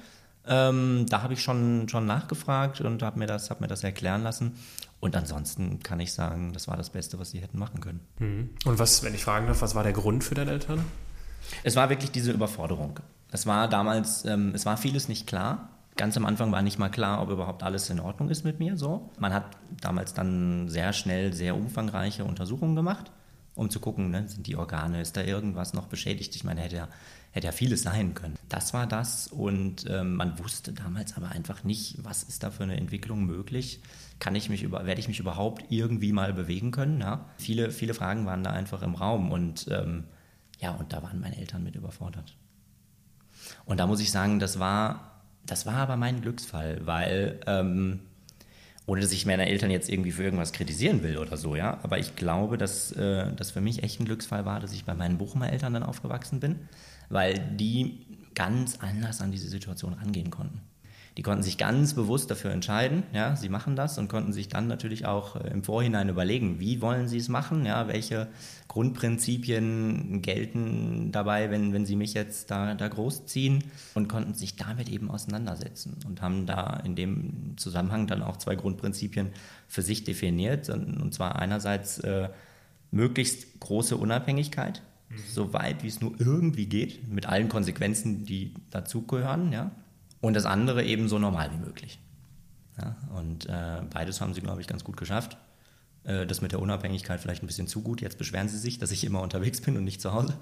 Ähm, 0.47 1.07
da 1.09 1.23
habe 1.23 1.35
ich 1.35 1.43
schon, 1.43 1.89
schon 1.89 2.07
nachgefragt 2.07 2.81
und 2.81 3.03
habe 3.03 3.19
mir, 3.19 3.27
das, 3.27 3.51
hab 3.51 3.61
mir 3.61 3.67
das 3.69 3.85
erklären 3.85 4.23
lassen. 4.23 4.55
Und 4.99 5.15
ansonsten 5.17 5.81
kann 5.83 6.01
ich 6.01 6.13
sagen, 6.13 6.53
das 6.53 6.67
war 6.67 6.77
das 6.77 6.91
Beste, 6.91 7.19
was 7.19 7.31
sie 7.31 7.41
hätten 7.41 7.59
machen 7.59 7.81
können. 7.81 8.01
Mhm. 8.19 8.51
Und 8.65 8.79
was, 8.79 9.03
wenn 9.03 9.15
ich 9.15 9.25
fragen 9.25 9.47
darf, 9.47 9.63
was 9.63 9.75
war 9.75 9.83
der 9.83 9.93
Grund 9.93 10.25
für 10.25 10.35
deine 10.35 10.51
Eltern? 10.53 10.85
Es 11.63 11.77
war 11.77 11.89
wirklich 11.89 12.11
diese 12.11 12.33
Überforderung. 12.33 13.01
Es 13.31 13.47
war 13.47 13.69
damals, 13.69 14.25
ähm, 14.25 14.53
es 14.55 14.67
war 14.67 14.77
vieles 14.77 15.09
nicht 15.09 15.27
klar. 15.27 15.69
Ganz 15.97 16.17
am 16.17 16.27
Anfang 16.27 16.51
war 16.53 16.63
nicht 16.63 16.79
mal 16.79 16.89
klar, 16.89 17.23
ob 17.23 17.31
überhaupt 17.31 17.63
alles 17.63 17.91
in 17.91 18.01
Ordnung 18.01 18.31
ist 18.31 18.45
mit 18.45 18.59
mir. 18.59 18.77
So, 18.77 19.11
man 19.19 19.35
hat 19.35 19.45
damals 19.81 20.15
dann 20.15 20.69
sehr 20.69 20.93
schnell 20.93 21.33
sehr 21.33 21.57
umfangreiche 21.57 22.25
Untersuchungen 22.25 22.75
gemacht, 22.75 23.11
um 23.55 23.71
zu 23.71 23.81
gucken, 23.81 24.11
ne, 24.11 24.27
sind 24.27 24.47
die 24.47 24.57
Organe, 24.57 25.01
ist 25.01 25.17
da 25.17 25.23
irgendwas 25.23 25.75
noch 25.75 25.87
beschädigt? 25.87 26.35
Ich 26.37 26.45
meine, 26.45 26.63
hätte 26.63 26.77
ja, 26.77 26.89
hätte 27.33 27.49
ja 27.49 27.53
vieles 27.53 27.83
sein 27.83 28.15
können. 28.15 28.37
Das 28.49 28.73
war 28.73 28.87
das 28.87 29.29
und 29.29 29.85
ähm, 29.89 30.15
man 30.15 30.39
wusste 30.39 30.73
damals 30.73 31.17
aber 31.17 31.31
einfach 31.31 31.65
nicht, 31.65 32.03
was 32.03 32.23
ist 32.23 32.43
da 32.43 32.51
für 32.51 32.65
eine 32.65 32.77
Entwicklung 32.77 33.25
möglich. 33.25 33.81
Kann 34.19 34.35
ich 34.35 34.49
mich 34.49 34.63
über, 34.63 34.87
werde 34.87 35.01
ich 35.01 35.09
mich 35.09 35.21
überhaupt 35.21 35.65
irgendwie 35.71 36.13
mal 36.13 36.33
bewegen 36.33 36.71
können? 36.71 37.01
Ja? 37.01 37.27
Viele, 37.37 37.71
viele 37.71 37.95
Fragen 37.95 38.27
waren 38.27 38.43
da 38.43 38.51
einfach 38.51 38.83
im 38.83 38.95
Raum 38.95 39.31
und 39.33 39.67
ähm, 39.71 40.05
ja, 40.61 40.73
und 40.73 40.93
da 40.93 41.03
waren 41.03 41.21
meine 41.21 41.39
Eltern 41.39 41.63
mit 41.63 41.75
überfordert. 41.75 42.37
Und 43.71 43.79
da 43.79 43.87
muss 43.87 44.01
ich 44.01 44.11
sagen, 44.11 44.41
das 44.41 44.59
war, 44.59 45.23
das 45.47 45.65
war 45.65 45.77
aber 45.77 45.97
mein 45.97 46.23
Glücksfall, 46.23 46.81
weil, 46.87 47.39
ähm, 47.47 48.01
ohne 48.85 49.01
dass 49.01 49.13
ich 49.13 49.27
meine 49.27 49.47
Eltern 49.47 49.71
jetzt 49.71 49.89
irgendwie 49.89 50.11
für 50.11 50.25
irgendwas 50.25 50.53
kritisieren 50.53 51.05
will 51.05 51.19
oder 51.19 51.37
so, 51.37 51.55
ja, 51.55 51.79
aber 51.85 52.01
ich 52.01 52.17
glaube, 52.17 52.59
dass 52.59 52.91
äh, 52.91 53.33
das 53.37 53.53
für 53.53 53.61
mich 53.61 53.85
echt 53.85 54.01
ein 54.01 54.07
Glücksfall 54.07 54.45
war, 54.45 54.59
dass 54.59 54.73
ich 54.73 54.87
bei 54.87 54.95
meinen 54.95 55.19
Bochumer 55.19 55.53
Eltern 55.53 55.73
dann 55.73 55.85
aufgewachsen 55.85 56.41
bin, 56.41 56.57
weil 57.11 57.39
die 57.39 58.07
ganz 58.35 58.79
anders 58.81 59.21
an 59.21 59.31
diese 59.31 59.49
Situation 59.49 59.93
rangehen 59.93 60.31
konnten. 60.31 60.63
Die 61.17 61.23
konnten 61.23 61.43
sich 61.43 61.59
ganz 61.59 61.95
bewusst 61.95 62.31
dafür 62.31 62.53
entscheiden, 62.53 63.03
ja, 63.13 63.35
sie 63.35 63.49
machen 63.49 63.75
das 63.75 63.99
und 63.99 64.09
konnten 64.09 64.33
sich 64.33 64.49
dann 64.49 64.69
natürlich 64.69 65.07
auch 65.07 65.37
äh, 65.37 65.49
im 65.51 65.65
Vorhinein 65.65 66.09
überlegen, 66.09 66.61
wie 66.61 66.81
wollen 66.81 67.09
sie 67.09 67.19
es 67.19 67.29
machen, 67.29 67.67
ja, 67.67 67.89
welche 67.89 68.29
Grundprinzipien 68.69 70.23
gelten 70.23 71.11
dabei, 71.11 71.51
wenn, 71.51 71.73
wenn 71.73 71.85
sie 71.85 71.97
mich 71.97 72.15
jetzt 72.15 72.51
da, 72.53 72.75
da 72.75 72.87
großziehen 72.87 73.65
und 73.95 74.09
konnten 74.09 74.35
sich 74.35 74.57
damit 74.57 74.89
eben 74.89 75.11
auseinandersetzen 75.11 75.97
und 76.07 76.23
haben 76.23 76.47
da 76.47 76.81
in 76.85 76.95
dem 76.95 77.55
Zusammenhang 77.57 78.07
dann 78.07 78.23
auch 78.23 78.37
zwei 78.37 78.55
Grundprinzipien 78.55 79.31
für 79.67 79.83
sich 79.83 80.05
definiert, 80.05 80.69
und 80.69 81.13
zwar 81.13 81.37
einerseits 81.37 81.99
äh, 81.99 82.29
möglichst 82.93 83.59
große 83.59 83.97
Unabhängigkeit, 83.97 84.83
mhm. 85.09 85.17
so 85.29 85.53
weit 85.53 85.83
wie 85.83 85.89
es 85.89 86.01
nur 86.01 86.15
irgendwie 86.19 86.67
geht, 86.67 87.09
mit 87.09 87.27
allen 87.27 87.49
Konsequenzen, 87.49 88.25
die 88.25 88.55
dazugehören, 88.71 89.53
ja, 89.53 89.73
und 90.21 90.35
das 90.35 90.45
andere 90.45 90.85
eben 90.85 91.09
so 91.09 91.19
normal 91.19 91.51
wie 91.53 91.65
möglich. 91.65 92.01
Ja, 92.79 92.97
und 93.17 93.47
äh, 93.47 93.83
beides 93.91 94.21
haben 94.21 94.35
sie, 94.35 94.41
glaube 94.41 94.61
ich, 94.61 94.67
ganz 94.67 94.85
gut 94.85 94.97
geschafft. 94.97 95.37
Äh, 96.05 96.27
das 96.27 96.41
mit 96.41 96.53
der 96.53 96.61
Unabhängigkeit 96.61 97.21
vielleicht 97.21 97.43
ein 97.43 97.47
bisschen 97.47 97.67
zu 97.67 97.83
gut. 97.83 98.01
Jetzt 98.01 98.19
beschweren 98.19 98.49
sie 98.49 98.59
sich, 98.59 98.79
dass 98.79 98.91
ich 98.91 99.05
immer 99.05 99.21
unterwegs 99.21 99.61
bin 99.61 99.77
und 99.77 99.85
nicht 99.85 100.01
zu 100.01 100.13
Hause. 100.13 100.35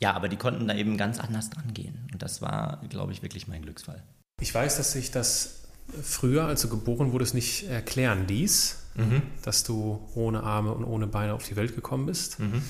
Ja, 0.00 0.14
aber 0.14 0.28
die 0.28 0.36
konnten 0.36 0.66
da 0.66 0.74
eben 0.74 0.96
ganz 0.96 1.20
anders 1.20 1.50
dran 1.50 1.72
gehen. 1.74 2.08
Und 2.12 2.22
das 2.22 2.42
war, 2.42 2.82
glaube 2.88 3.12
ich, 3.12 3.22
wirklich 3.22 3.46
mein 3.46 3.62
Glücksfall. 3.62 4.02
Ich 4.40 4.54
weiß, 4.54 4.76
dass 4.76 4.92
sich 4.92 5.10
das 5.10 5.62
früher, 6.02 6.46
als 6.46 6.62
du 6.62 6.68
geboren 6.68 7.12
wurdest, 7.12 7.34
nicht 7.34 7.68
erklären 7.68 8.26
ließ, 8.26 8.78
mhm. 8.96 9.22
dass 9.42 9.62
du 9.62 10.08
ohne 10.14 10.42
Arme 10.42 10.72
und 10.72 10.84
ohne 10.84 11.06
Beine 11.06 11.34
auf 11.34 11.46
die 11.46 11.56
Welt 11.56 11.74
gekommen 11.74 12.06
bist. 12.06 12.40
Mhm. 12.40 12.62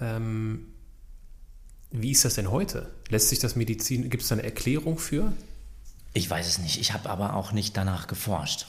Ähm, 0.00 0.66
wie 1.90 2.12
ist 2.12 2.24
das 2.24 2.34
denn 2.34 2.50
heute? 2.52 2.88
Lässt 3.08 3.30
sich 3.30 3.40
das 3.40 3.56
Medizin, 3.56 4.08
gibt 4.08 4.22
es 4.22 4.28
da 4.28 4.36
eine 4.36 4.44
Erklärung 4.44 4.98
für? 4.98 5.32
Ich 6.12 6.28
weiß 6.28 6.46
es 6.46 6.58
nicht. 6.58 6.80
Ich 6.80 6.92
habe 6.92 7.08
aber 7.08 7.34
auch 7.34 7.52
nicht 7.52 7.76
danach 7.76 8.06
geforscht. 8.06 8.66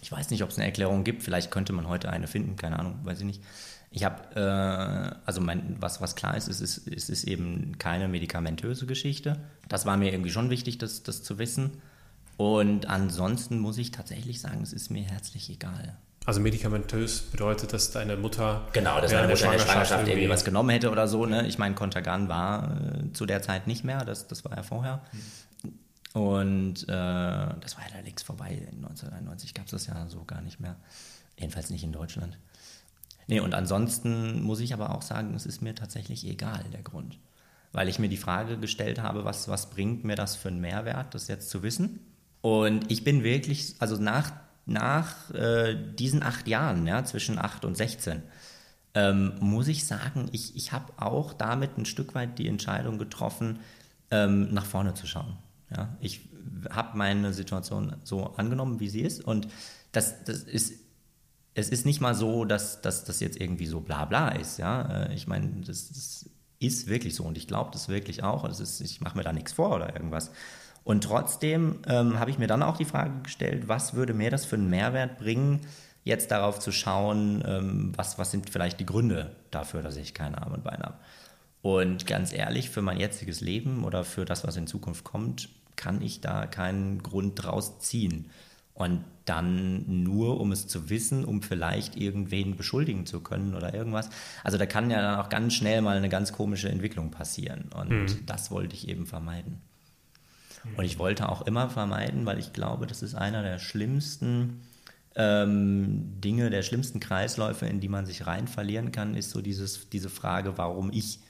Ich 0.00 0.10
weiß 0.10 0.30
nicht, 0.30 0.42
ob 0.42 0.50
es 0.50 0.56
eine 0.56 0.66
Erklärung 0.66 1.04
gibt. 1.04 1.22
Vielleicht 1.22 1.50
könnte 1.50 1.72
man 1.72 1.88
heute 1.88 2.10
eine 2.10 2.26
finden. 2.26 2.56
Keine 2.56 2.78
Ahnung, 2.78 2.98
weiß 3.04 3.20
ich 3.20 3.24
nicht. 3.24 3.42
Ich 3.90 4.04
habe, 4.04 4.34
äh, 4.34 5.16
also 5.26 5.40
mein, 5.40 5.76
was, 5.78 6.00
was 6.00 6.16
klar 6.16 6.36
ist, 6.36 6.48
ist, 6.48 6.60
ist, 6.60 6.88
ist, 6.88 7.10
ist 7.10 7.24
eben 7.24 7.76
keine 7.78 8.08
medikamentöse 8.08 8.86
Geschichte. 8.86 9.36
Das 9.68 9.86
war 9.86 9.96
mir 9.96 10.12
irgendwie 10.12 10.30
schon 10.30 10.50
wichtig, 10.50 10.78
das, 10.78 11.02
das 11.02 11.22
zu 11.22 11.38
wissen. 11.38 11.82
Und 12.38 12.86
ansonsten 12.86 13.58
muss 13.58 13.76
ich 13.78 13.90
tatsächlich 13.90 14.40
sagen, 14.40 14.62
es 14.62 14.72
ist 14.72 14.90
mir 14.90 15.04
herzlich 15.04 15.50
egal. 15.50 15.96
Also 16.24 16.40
medikamentös 16.40 17.20
bedeutet, 17.20 17.72
dass 17.72 17.90
deine 17.90 18.16
Mutter 18.16 18.66
genau, 18.72 19.00
dass 19.00 19.12
meine 19.12 19.28
Mutter 19.28 19.44
in 19.44 19.52
der 19.52 19.58
Schwangerschaft 19.58 20.08
irgendwie 20.08 20.28
was 20.28 20.44
genommen 20.44 20.70
hätte 20.70 20.90
oder 20.90 21.08
so. 21.08 21.26
Ne? 21.26 21.46
Ich 21.46 21.58
meine, 21.58 21.74
Contergan 21.74 22.28
war 22.28 22.76
äh, 22.80 23.12
zu 23.12 23.26
der 23.26 23.42
Zeit 23.42 23.66
nicht 23.66 23.84
mehr, 23.84 24.04
das, 24.04 24.28
das 24.28 24.44
war 24.44 24.56
ja 24.56 24.62
vorher. 24.62 25.02
Hm. 25.10 25.20
Und 26.12 26.82
äh, 26.84 26.86
das 26.86 27.76
war 27.76 27.84
ja 27.90 28.00
längst 28.02 28.26
vorbei. 28.26 28.68
1991 28.70 29.54
gab 29.54 29.66
es 29.66 29.70
das 29.70 29.86
ja 29.86 30.06
so 30.08 30.24
gar 30.24 30.42
nicht 30.42 30.60
mehr. 30.60 30.76
Jedenfalls 31.38 31.70
nicht 31.70 31.84
in 31.84 31.92
Deutschland. 31.92 32.38
Nee, 33.26 33.40
und 33.40 33.54
ansonsten 33.54 34.42
muss 34.42 34.60
ich 34.60 34.74
aber 34.74 34.94
auch 34.94 35.02
sagen, 35.02 35.34
es 35.34 35.46
ist 35.46 35.62
mir 35.62 35.74
tatsächlich 35.74 36.26
egal, 36.26 36.64
der 36.72 36.82
Grund. 36.82 37.18
Weil 37.72 37.88
ich 37.88 37.98
mir 37.98 38.08
die 38.08 38.18
Frage 38.18 38.58
gestellt 38.58 39.00
habe, 39.00 39.24
was, 39.24 39.48
was 39.48 39.70
bringt 39.70 40.04
mir 40.04 40.16
das 40.16 40.36
für 40.36 40.48
einen 40.48 40.60
Mehrwert, 40.60 41.14
das 41.14 41.28
jetzt 41.28 41.48
zu 41.48 41.62
wissen? 41.62 42.00
Und 42.42 42.90
ich 42.90 43.04
bin 43.04 43.22
wirklich, 43.22 43.76
also 43.78 43.96
nach, 43.96 44.32
nach 44.66 45.30
äh, 45.30 45.76
diesen 45.94 46.22
acht 46.22 46.46
Jahren, 46.48 46.86
ja, 46.86 47.04
zwischen 47.04 47.38
acht 47.38 47.64
und 47.64 47.76
16, 47.76 48.22
ähm, 48.94 49.32
muss 49.40 49.68
ich 49.68 49.86
sagen, 49.86 50.28
ich, 50.32 50.54
ich 50.56 50.72
habe 50.72 50.92
auch 50.96 51.32
damit 51.32 51.78
ein 51.78 51.86
Stück 51.86 52.14
weit 52.14 52.38
die 52.38 52.48
Entscheidung 52.48 52.98
getroffen, 52.98 53.60
ähm, 54.10 54.52
nach 54.52 54.66
vorne 54.66 54.92
zu 54.92 55.06
schauen. 55.06 55.38
Ja, 55.74 55.96
ich 56.00 56.28
habe 56.70 56.96
meine 56.96 57.32
Situation 57.32 57.96
so 58.04 58.34
angenommen, 58.36 58.80
wie 58.80 58.88
sie 58.88 59.00
ist 59.00 59.24
und 59.24 59.48
das, 59.92 60.24
das 60.24 60.42
ist 60.42 60.74
es 61.54 61.68
ist 61.68 61.84
nicht 61.84 62.00
mal 62.00 62.14
so, 62.14 62.44
dass, 62.44 62.80
dass 62.80 63.04
das 63.04 63.20
jetzt 63.20 63.40
irgendwie 63.40 63.66
so 63.66 63.80
bla 63.80 64.04
bla 64.04 64.28
ist. 64.30 64.58
Ja? 64.58 65.04
Äh, 65.04 65.14
ich 65.14 65.26
meine, 65.26 65.48
das, 65.66 65.88
das 65.88 66.30
ist 66.58 66.86
wirklich 66.86 67.14
so 67.14 67.24
und 67.24 67.36
ich 67.36 67.46
glaube 67.46 67.70
das 67.72 67.88
wirklich 67.88 68.22
auch. 68.22 68.46
Das 68.46 68.60
ist, 68.60 68.80
ich 68.80 69.00
mache 69.00 69.16
mir 69.16 69.24
da 69.24 69.32
nichts 69.32 69.52
vor 69.52 69.74
oder 69.74 69.94
irgendwas. 69.94 70.30
Und 70.84 71.04
trotzdem 71.04 71.78
ähm, 71.86 72.18
habe 72.18 72.30
ich 72.30 72.38
mir 72.38 72.46
dann 72.46 72.62
auch 72.62 72.76
die 72.76 72.84
Frage 72.84 73.22
gestellt, 73.22 73.68
was 73.68 73.94
würde 73.94 74.14
mir 74.14 74.30
das 74.30 74.44
für 74.44 74.56
einen 74.56 74.70
Mehrwert 74.70 75.18
bringen, 75.18 75.60
jetzt 76.04 76.30
darauf 76.30 76.58
zu 76.58 76.72
schauen, 76.72 77.42
ähm, 77.46 77.92
was, 77.96 78.18
was 78.18 78.30
sind 78.30 78.50
vielleicht 78.50 78.80
die 78.80 78.86
Gründe 78.86 79.36
dafür, 79.50 79.82
dass 79.82 79.96
ich 79.96 80.14
keine 80.14 80.42
Arme 80.42 80.56
und 80.56 80.64
Beine 80.64 80.84
habe. 80.84 80.98
Und 81.60 82.06
ganz 82.08 82.32
ehrlich, 82.32 82.70
für 82.70 82.82
mein 82.82 82.98
jetziges 82.98 83.40
Leben 83.40 83.84
oder 83.84 84.02
für 84.02 84.24
das, 84.24 84.44
was 84.44 84.56
in 84.56 84.66
Zukunft 84.66 85.04
kommt, 85.04 85.48
kann 85.76 86.02
ich 86.02 86.20
da 86.20 86.46
keinen 86.46 87.02
Grund 87.02 87.42
draus 87.42 87.78
ziehen. 87.78 88.26
Und 88.74 89.04
dann 89.24 90.02
nur, 90.02 90.40
um 90.40 90.50
es 90.50 90.66
zu 90.66 90.90
wissen, 90.90 91.24
um 91.24 91.42
vielleicht 91.42 91.96
irgendwen 91.96 92.56
beschuldigen 92.56 93.06
zu 93.06 93.20
können 93.20 93.54
oder 93.54 93.74
irgendwas. 93.74 94.10
Also 94.42 94.58
da 94.58 94.66
kann 94.66 94.90
ja 94.90 95.00
dann 95.00 95.20
auch 95.20 95.28
ganz 95.28 95.54
schnell 95.54 95.82
mal 95.82 95.96
eine 95.96 96.08
ganz 96.08 96.32
komische 96.32 96.68
Entwicklung 96.68 97.10
passieren. 97.10 97.70
Und 97.74 97.90
mhm. 97.90 98.26
das 98.26 98.50
wollte 98.50 98.74
ich 98.74 98.88
eben 98.88 99.06
vermeiden. 99.06 99.60
Und 100.76 100.84
ich 100.84 100.98
wollte 100.98 101.28
auch 101.28 101.42
immer 101.42 101.68
vermeiden, 101.70 102.24
weil 102.24 102.38
ich 102.38 102.52
glaube, 102.52 102.86
das 102.86 103.02
ist 103.02 103.14
einer 103.14 103.42
der 103.42 103.58
schlimmsten 103.58 104.62
ähm, 105.14 106.20
Dinge, 106.20 106.50
der 106.50 106.62
schlimmsten 106.62 107.00
Kreisläufe, 107.00 107.66
in 107.66 107.80
die 107.80 107.88
man 107.88 108.06
sich 108.06 108.26
rein 108.26 108.48
verlieren 108.48 108.92
kann, 108.92 109.14
ist 109.14 109.30
so 109.30 109.42
dieses, 109.42 109.88
diese 109.90 110.08
Frage, 110.08 110.56
warum 110.58 110.90
ich. 110.92 111.20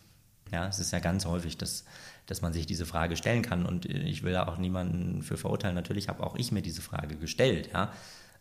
Ja, 0.53 0.69
es 0.69 0.79
ist 0.79 0.93
ja 0.93 0.99
ganz 0.99 1.25
häufig, 1.25 1.57
dass, 1.57 1.85
dass 2.33 2.41
man 2.41 2.55
sich 2.55 2.65
diese 2.65 2.87
Frage 2.87 3.15
stellen 3.17 3.43
kann 3.43 3.67
und 3.67 3.85
ich 3.85 4.23
will 4.23 4.33
da 4.33 4.47
auch 4.47 4.57
niemanden 4.57 5.21
für 5.21 5.37
verurteilen. 5.37 5.75
Natürlich 5.75 6.09
habe 6.09 6.25
auch 6.25 6.35
ich 6.35 6.51
mir 6.51 6.63
diese 6.63 6.81
Frage 6.81 7.17
gestellt, 7.17 7.69
ja. 7.75 7.93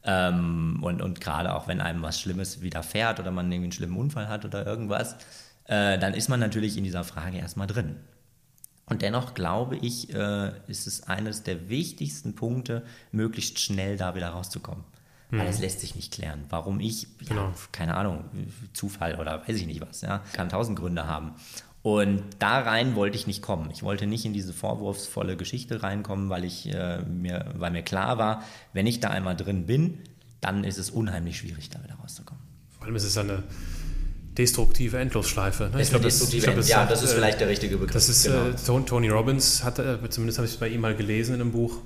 Ähm, 0.06 0.80
und, 0.82 1.02
und 1.02 1.20
gerade 1.20 1.54
auch 1.54 1.68
wenn 1.68 1.82
einem 1.82 2.02
was 2.02 2.22
Schlimmes 2.22 2.62
widerfährt 2.62 3.20
oder 3.20 3.32
man 3.32 3.52
irgendwie 3.52 3.66
einen 3.66 3.72
schlimmen 3.74 3.98
Unfall 3.98 4.30
hat 4.30 4.46
oder 4.46 4.66
irgendwas, 4.66 5.18
äh, 5.66 6.00
dann 6.00 6.14
ist 6.14 6.30
man 6.30 6.40
natürlich 6.40 6.78
in 6.78 6.86
dieser 6.86 7.04
Frage 7.04 7.38
erstmal 7.38 7.68
drin. 7.68 7.98
Und 8.86 9.02
dennoch 9.02 9.34
glaube 9.34 9.76
ich, 9.76 10.14
äh, 10.14 10.54
ist 10.68 10.88
es 10.88 11.04
eines 11.04 11.44
der 11.44 11.68
wichtigsten 11.68 12.34
Punkte, 12.34 12.86
möglichst 13.12 13.60
schnell 13.60 13.98
da 13.98 14.16
wieder 14.16 14.30
rauszukommen. 14.30 14.86
Mhm. 15.32 15.40
Weil 15.40 15.48
es 15.48 15.60
lässt 15.60 15.82
sich 15.82 15.96
nicht 15.96 16.14
klären. 16.14 16.46
Warum 16.50 16.80
ich, 16.80 17.04
ja, 17.04 17.28
genau. 17.28 17.54
keine 17.74 17.96
Ahnung, 17.96 18.24
Zufall 18.72 19.20
oder 19.20 19.46
weiß 19.46 19.58
ich 19.58 19.66
nicht 19.66 19.82
was, 19.82 20.00
ja, 20.00 20.24
kann 20.32 20.48
tausend 20.48 20.80
Gründe 20.80 21.08
haben. 21.08 21.34
Und 21.84 22.24
da 22.38 22.60
rein 22.60 22.96
wollte 22.96 23.18
ich 23.18 23.26
nicht 23.26 23.42
kommen. 23.42 23.72
Ich 23.72 23.82
wollte 23.82 24.06
nicht 24.06 24.26
in 24.26 24.34
diese 24.34 24.54
vorwurfsvolle 24.54 25.36
Geschichte 25.36 25.82
reinkommen, 25.82 26.30
weil 26.30 26.44
ich 26.44 26.72
äh, 26.72 27.02
mir, 27.04 27.54
weil 27.56 27.72
mir 27.72 27.82
klar 27.82 28.20
war, 28.20 28.44
wenn 28.74 28.86
ich 28.86 29.00
da 29.00 29.10
einmal 29.10 29.36
drin 29.36 29.66
bin, 29.66 29.98
dann 30.42 30.64
ist 30.64 30.78
es 30.78 30.92
unheimlich 30.92 31.38
schwierig, 31.38 31.70
da 31.70 31.84
wieder 31.84 31.96
rauszukommen. 31.96 32.44
Vor 32.70 32.86
allem 32.86 32.96
ist 32.96 33.04
es 33.04 33.18
eine 33.18 33.44
destruktive 34.38 34.98
Endlosschleife. 34.98 35.70
Ne? 35.74 35.82
Ich 35.82 35.90
glaube, 35.90 36.06
das, 36.06 36.34
ich 36.34 36.44
glaub, 36.44 36.56
das, 36.56 36.70
ja, 36.70 36.86
das 36.86 37.04
ist 37.04 37.12
äh, 37.12 37.16
vielleicht 37.16 37.40
der 37.40 37.50
richtige 37.50 37.78
Begriff. 37.78 37.94
Das 37.94 38.10
ist 38.10 38.26
genau. 38.26 38.80
äh, 38.80 38.84
Tony 38.86 39.10
Robbins 39.10 39.64
hatte, 39.64 40.00
äh, 40.04 40.10
zumindest 40.10 40.38
habe 40.38 40.48
ich 40.48 40.54
es 40.54 40.60
bei 40.60 40.70
ihm 40.70 40.82
mal 40.82 40.96
gelesen 40.96 41.36
in 41.36 41.42
einem 41.42 41.52
Buch, 41.52 41.80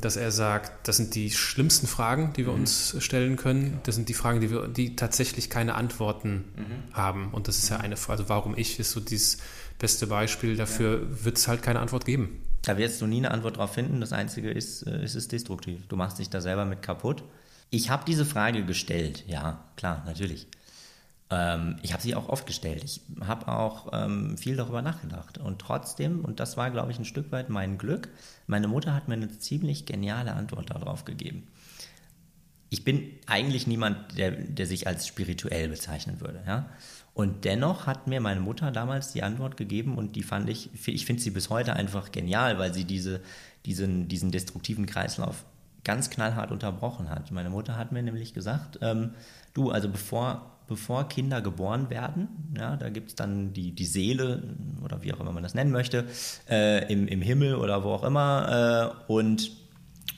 dass 0.00 0.16
er 0.16 0.32
sagt, 0.32 0.88
das 0.88 0.96
sind 0.96 1.14
die 1.14 1.30
schlimmsten 1.30 1.86
Fragen, 1.86 2.32
die 2.36 2.46
wir 2.46 2.52
mhm. 2.52 2.60
uns 2.60 2.96
stellen 2.98 3.36
können. 3.36 3.78
Das 3.84 3.94
sind 3.94 4.08
die 4.08 4.14
Fragen, 4.14 4.40
die 4.40 4.50
wir, 4.50 4.66
die 4.66 4.96
tatsächlich 4.96 5.50
keine 5.50 5.76
Antworten 5.76 6.44
mhm. 6.56 6.94
haben. 6.94 7.28
Und 7.32 7.46
das 7.46 7.58
ist 7.58 7.68
ja 7.68 7.76
eine 7.76 7.96
Frage, 7.96 8.20
also 8.20 8.28
warum 8.28 8.56
ich 8.56 8.80
ist 8.80 8.90
so 8.90 9.00
dieses 9.00 9.38
beste 9.78 10.08
Beispiel 10.08 10.56
dafür, 10.56 11.02
ja. 11.02 11.24
wird 11.24 11.38
es 11.38 11.46
halt 11.46 11.62
keine 11.62 11.80
Antwort 11.80 12.04
geben. 12.06 12.40
Da 12.62 12.76
wirst 12.76 13.00
du 13.00 13.06
nie 13.06 13.18
eine 13.18 13.30
Antwort 13.30 13.58
drauf 13.58 13.74
finden. 13.74 14.00
Das 14.00 14.12
Einzige 14.12 14.50
ist, 14.50 14.82
äh, 14.82 15.04
ist 15.04 15.14
es 15.14 15.28
destruktiv. 15.28 15.86
Du 15.88 15.96
machst 15.96 16.18
dich 16.18 16.28
da 16.28 16.40
selber 16.40 16.64
mit 16.64 16.82
kaputt. 16.82 17.22
Ich 17.70 17.90
habe 17.90 18.04
diese 18.06 18.24
Frage 18.24 18.64
gestellt, 18.64 19.24
ja, 19.26 19.64
klar, 19.76 20.02
natürlich. 20.06 20.48
Ähm, 21.30 21.76
ich 21.82 21.92
habe 21.92 22.02
sie 22.02 22.14
auch 22.14 22.28
oft 22.28 22.46
gestellt. 22.46 22.84
Ich 22.84 23.00
habe 23.20 23.48
auch 23.48 23.88
ähm, 23.92 24.38
viel 24.38 24.56
darüber 24.56 24.82
nachgedacht. 24.82 25.38
Und 25.38 25.58
trotzdem, 25.58 26.24
und 26.24 26.40
das 26.40 26.56
war, 26.56 26.70
glaube 26.70 26.92
ich, 26.92 26.98
ein 26.98 27.04
Stück 27.04 27.32
weit 27.32 27.48
mein 27.50 27.78
Glück, 27.78 28.08
meine 28.46 28.68
Mutter 28.68 28.94
hat 28.94 29.08
mir 29.08 29.14
eine 29.14 29.36
ziemlich 29.38 29.86
geniale 29.86 30.34
Antwort 30.34 30.70
darauf 30.70 31.04
gegeben. 31.04 31.48
Ich 32.68 32.84
bin 32.84 33.10
eigentlich 33.26 33.66
niemand, 33.66 34.18
der, 34.18 34.32
der 34.32 34.66
sich 34.66 34.86
als 34.86 35.06
spirituell 35.06 35.68
bezeichnen 35.68 36.20
würde. 36.20 36.42
Ja? 36.46 36.68
Und 37.14 37.44
dennoch 37.44 37.86
hat 37.86 38.06
mir 38.06 38.20
meine 38.20 38.40
Mutter 38.40 38.70
damals 38.70 39.12
die 39.12 39.22
Antwort 39.22 39.56
gegeben 39.56 39.96
und 39.96 40.16
die 40.16 40.22
fand 40.22 40.50
ich, 40.50 40.70
ich 40.86 41.06
finde 41.06 41.22
sie 41.22 41.30
bis 41.30 41.48
heute 41.48 41.74
einfach 41.74 42.12
genial, 42.12 42.58
weil 42.58 42.74
sie 42.74 42.84
diese, 42.84 43.20
diesen, 43.64 44.08
diesen 44.08 44.30
destruktiven 44.30 44.86
Kreislauf 44.86 45.44
ganz 45.82 46.10
knallhart 46.10 46.50
unterbrochen 46.50 47.08
hat. 47.08 47.30
Meine 47.30 47.48
Mutter 47.48 47.76
hat 47.76 47.92
mir 47.92 48.02
nämlich 48.02 48.34
gesagt, 48.34 48.80
ähm, 48.82 49.14
du, 49.54 49.70
also 49.70 49.88
bevor 49.88 50.55
bevor 50.68 51.08
Kinder 51.08 51.40
geboren 51.40 51.90
werden. 51.90 52.28
Ja, 52.56 52.76
da 52.76 52.90
gibt 52.90 53.10
es 53.10 53.14
dann 53.14 53.52
die, 53.52 53.72
die 53.72 53.84
Seele 53.84 54.42
oder 54.82 55.02
wie 55.02 55.12
auch 55.12 55.20
immer 55.20 55.32
man 55.32 55.42
das 55.42 55.54
nennen 55.54 55.72
möchte, 55.72 56.06
äh, 56.48 56.92
im, 56.92 57.06
im 57.08 57.22
Himmel 57.22 57.56
oder 57.56 57.84
wo 57.84 57.90
auch 57.90 58.04
immer 58.04 58.94
äh, 59.08 59.12
und 59.12 59.50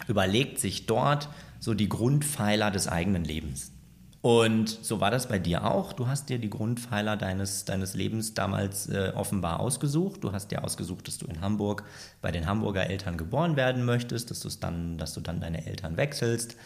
überlegt 0.07 0.59
sich 0.59 0.87
dort 0.87 1.29
so 1.61 1.75
die 1.75 1.89
Grundpfeiler 1.89 2.71
des 2.71 2.89
eigenen 2.89 3.25
Lebens. 3.25 3.73
Und 4.21 4.69
so 4.69 5.01
war 5.01 5.13
das 5.13 5.29
bei 5.29 5.39
dir 5.39 5.65
auch. 5.65 5.93
Du 5.93 6.09
hast 6.09 6.29
dir 6.29 6.39
die 6.39 6.51
Grundpfeiler 6.51 7.17
deines, 7.17 7.65
deines 7.65 7.95
Lebens 7.95 8.35
damals 8.35 8.89
äh, 8.89 9.13
offenbar 9.15 9.61
ausgesucht. 9.61 10.25
Du 10.25 10.33
hast 10.33 10.51
dir 10.51 10.65
ausgesucht, 10.65 11.07
dass 11.07 11.19
du 11.19 11.27
in 11.27 11.41
Hamburg 11.41 11.85
bei 12.21 12.33
den 12.33 12.47
Hamburger 12.47 12.91
Eltern 12.91 13.17
geboren 13.17 13.55
werden 13.55 13.85
möchtest, 13.85 14.31
dass, 14.31 14.59
dann, 14.59 14.99
dass 14.99 15.15
du 15.15 15.21
dann 15.21 15.41
deine 15.41 15.67
Eltern 15.67 15.97
wechselst 15.97 16.57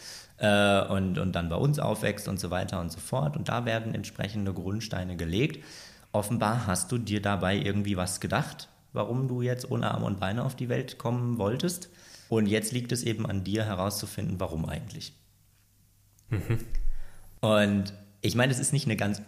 äh, 0.43 0.85
und, 0.87 1.17
und 1.17 1.31
dann 1.31 1.47
bei 1.47 1.55
uns 1.55 1.79
aufwächst 1.79 2.27
und 2.27 2.39
so 2.39 2.51
weiter 2.51 2.81
und 2.81 2.91
so 2.91 2.99
fort. 2.99 3.37
Und 3.37 3.47
da 3.47 3.65
werden 3.65 3.95
entsprechende 3.95 4.53
Grundsteine 4.53 5.15
gelegt. 5.15 5.63
Offenbar 6.11 6.67
hast 6.67 6.91
du 6.91 6.97
dir 6.97 7.21
dabei 7.21 7.55
irgendwie 7.55 7.95
was 7.95 8.19
gedacht, 8.19 8.67
warum 8.91 9.27
du 9.29 9.41
jetzt 9.41 9.71
ohne 9.71 9.89
Arme 9.91 10.05
und 10.05 10.19
Beine 10.19 10.43
auf 10.43 10.55
die 10.55 10.67
Welt 10.67 10.97
kommen 10.97 11.37
wolltest. 11.37 11.89
Und 12.27 12.47
jetzt 12.47 12.73
liegt 12.73 12.91
es 12.91 13.03
eben 13.03 13.25
an 13.25 13.43
dir 13.43 13.63
herauszufinden, 13.63 14.39
warum 14.39 14.65
eigentlich. 14.65 15.13
Mhm. 16.29 16.59
Und 17.39 17.93
ich 18.21 18.35
meine, 18.35 18.51
es 18.51 18.59
ist 18.59 18.73
nicht 18.73 18.85
eine 18.85 18.97
ganz 18.97 19.21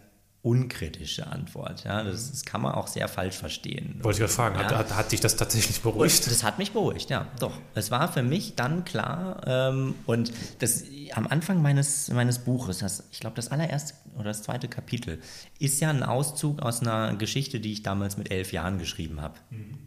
unkritische 0.45 1.25
Antwort. 1.25 1.85
Ja, 1.85 2.03
das, 2.03 2.29
das, 2.29 2.45
kann 2.45 2.61
man 2.61 2.75
auch 2.75 2.85
sehr 2.85 3.07
falsch 3.07 3.35
verstehen. 3.35 3.95
Wollte 4.03 4.17
ich 4.17 4.19
gerade 4.19 4.31
fragen, 4.31 4.55
ja. 4.59 4.65
hat, 4.65 4.75
hat, 4.75 4.95
hat, 4.95 5.11
dich 5.11 5.19
das 5.19 5.35
tatsächlich 5.35 5.81
beruhigt? 5.81 6.27
Das 6.27 6.43
hat 6.43 6.59
mich 6.59 6.71
beruhigt, 6.71 7.09
ja, 7.09 7.27
doch. 7.39 7.57
Es 7.73 7.89
war 7.89 8.13
für 8.13 8.21
mich 8.21 8.55
dann 8.55 8.85
klar 8.85 9.41
ähm, 9.47 9.95
und 10.05 10.31
das 10.59 10.83
am 11.13 11.25
Anfang 11.25 11.63
meines, 11.63 12.09
meines 12.09 12.37
Buches, 12.37 12.77
das, 12.77 13.05
ich 13.11 13.21
glaube 13.21 13.35
das 13.35 13.47
allererste 13.47 13.95
oder 14.13 14.25
das 14.25 14.43
zweite 14.43 14.67
Kapitel, 14.67 15.19
ist 15.57 15.81
ja 15.81 15.89
ein 15.89 16.03
Auszug 16.03 16.61
aus 16.61 16.81
einer 16.81 17.15
Geschichte, 17.15 17.59
die 17.59 17.73
ich 17.73 17.81
damals 17.81 18.15
mit 18.15 18.31
elf 18.31 18.51
Jahren 18.53 18.77
geschrieben 18.77 19.21
habe. 19.21 19.39
Mhm. 19.49 19.79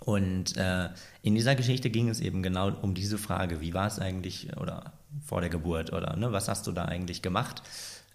Und 0.00 0.58
äh, 0.58 0.90
in 1.22 1.34
dieser 1.34 1.54
Geschichte 1.54 1.88
ging 1.88 2.10
es 2.10 2.20
eben 2.20 2.42
genau 2.42 2.70
um 2.82 2.92
diese 2.92 3.16
Frage, 3.16 3.62
wie 3.62 3.72
war 3.72 3.86
es 3.86 3.98
eigentlich 3.98 4.54
oder 4.58 4.92
vor 5.24 5.40
der 5.40 5.48
Geburt 5.48 5.94
oder 5.94 6.14
ne, 6.16 6.30
was 6.30 6.48
hast 6.48 6.66
du 6.66 6.72
da 6.72 6.84
eigentlich 6.84 7.22
gemacht? 7.22 7.62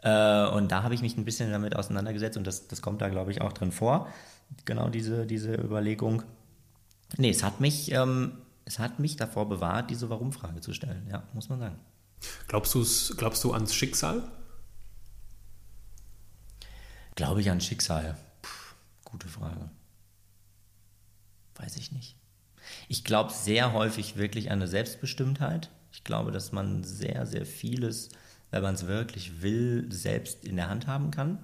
Äh, 0.02 0.48
und 0.48 0.72
da 0.72 0.84
habe 0.84 0.94
ich 0.94 1.02
mich 1.02 1.18
ein 1.18 1.26
bisschen 1.26 1.52
damit 1.52 1.76
auseinandergesetzt 1.76 2.38
und 2.38 2.48
das, 2.48 2.68
das 2.68 2.82
kommt 2.82 3.02
da, 3.02 3.10
glaube 3.10 3.32
ich, 3.32 3.42
auch 3.42 3.54
drin 3.54 3.72
vor. 3.72 4.08
Genau 4.66 4.90
diese, 4.90 5.26
diese 5.26 5.54
Überlegung. 5.54 6.24
Nee, 7.18 7.30
es 7.30 7.44
hat 7.44 7.60
mich, 7.60 7.92
ähm, 7.92 8.34
es 8.66 8.80
hat 8.80 9.00
mich 9.00 9.16
davor 9.16 9.50
bewahrt, 9.50 9.90
diese 9.90 10.10
Warum-Frage 10.10 10.62
zu 10.62 10.74
stellen, 10.74 11.08
ja, 11.10 11.24
muss 11.34 11.50
man 11.50 11.60
sagen. 11.60 11.80
Glaubst, 12.48 13.18
glaubst 13.18 13.44
du 13.44 13.54
ans 13.54 13.74
Schicksal? 13.74 14.24
Glaube 17.16 17.42
ich 17.42 17.50
an 17.50 17.62
Schicksal? 17.62 18.18
Puh, 18.42 18.76
gute 19.06 19.28
Frage. 19.28 19.70
Weiß 21.56 21.76
ich 21.76 21.92
nicht. 21.92 22.16
Ich 22.88 23.04
glaube 23.04 23.34
sehr 23.34 23.74
häufig 23.74 24.16
wirklich 24.16 24.52
an 24.52 24.60
eine 24.60 24.68
Selbstbestimmtheit. 24.68 25.70
Ich 25.92 26.04
glaube, 26.04 26.32
dass 26.32 26.52
man 26.52 26.84
sehr, 26.84 27.26
sehr 27.26 27.46
vieles 27.46 28.10
wenn 28.52 28.64
man 28.64 28.76
es 28.76 28.88
wirklich 28.88 29.42
will, 29.42 29.88
selbst 29.92 30.46
in 30.46 30.56
der 30.56 30.70
Hand 30.70 30.88
haben 30.88 31.12
kann. 31.12 31.40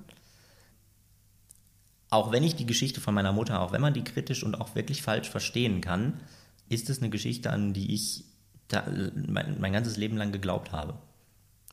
Auch 2.10 2.32
wenn 2.32 2.44
ich 2.44 2.56
die 2.56 2.66
Geschichte 2.66 3.02
von 3.02 3.14
meiner 3.14 3.34
Mutter, 3.34 3.62
auch 3.62 3.72
wenn 3.72 3.82
man 3.82 3.94
die 3.94 4.04
kritisch 4.04 4.44
und 4.44 4.56
auch 4.56 4.76
wirklich 4.76 5.02
falsch 5.02 5.30
verstehen 5.30 5.82
kann, 5.82 6.20
ist 6.70 6.90
es 6.90 7.00
eine 7.00 7.10
Geschichte, 7.10 7.50
an 7.52 7.74
die 7.74 7.94
ich 7.94 8.26
mein, 9.28 9.60
mein 9.60 9.74
ganzes 9.74 9.98
Leben 9.98 10.18
lang 10.18 10.32
geglaubt 10.32 10.72
habe. 10.72 10.98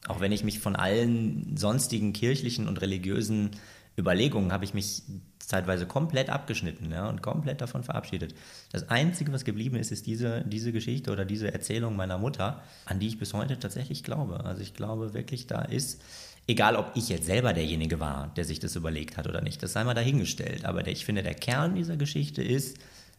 Auch 0.08 0.20
wenn 0.20 0.32
ich 0.32 0.44
mich 0.44 0.58
von 0.58 0.76
allen 0.76 1.56
sonstigen 1.56 2.12
kirchlichen 2.12 2.68
und 2.68 2.80
religiösen 2.80 3.50
Überlegungen 3.98 4.52
habe 4.52 4.64
ich 4.64 4.74
mich 4.74 5.02
zeitweise 5.38 5.86
komplett 5.86 6.30
abgeschnitten 6.30 6.90
ja, 6.90 7.08
und 7.08 7.20
komplett 7.20 7.60
davon 7.60 7.82
verabschiedet. 7.82 8.34
Das 8.70 8.88
Einzige, 8.88 9.32
was 9.32 9.44
geblieben 9.44 9.76
ist, 9.76 9.92
ist 9.92 10.06
diese, 10.06 10.42
diese 10.46 10.72
Geschichte 10.72 11.12
oder 11.12 11.24
diese 11.24 11.52
Erzählung 11.52 11.96
meiner 11.96 12.16
Mutter, 12.16 12.62
an 12.86 13.00
die 13.00 13.08
ich 13.08 13.18
bis 13.18 13.34
heute 13.34 13.58
tatsächlich 13.58 14.02
glaube. 14.02 14.44
Also 14.44 14.62
ich 14.62 14.74
glaube 14.74 15.14
wirklich, 15.14 15.46
da 15.46 15.62
ist 15.62 16.00
Egal, 16.48 16.74
ob 16.74 16.90
ich 16.96 17.08
jetzt 17.08 17.26
selber 17.26 17.52
derjenige 17.52 18.00
war, 18.00 18.32
der 18.34 18.44
sich 18.44 18.58
das 18.58 18.74
überlegt 18.74 19.16
hat 19.16 19.28
oder 19.28 19.40
nicht, 19.40 19.62
das 19.62 19.74
sei 19.74 19.84
mal 19.84 19.94
dahingestellt. 19.94 20.64
Aber 20.64 20.82
der, 20.82 20.92
ich 20.92 21.04
finde, 21.04 21.22
der 21.22 21.34
Kern 21.34 21.76
dieser 21.76 21.96
Geschichte 21.96 22.42
ist, 22.42 22.78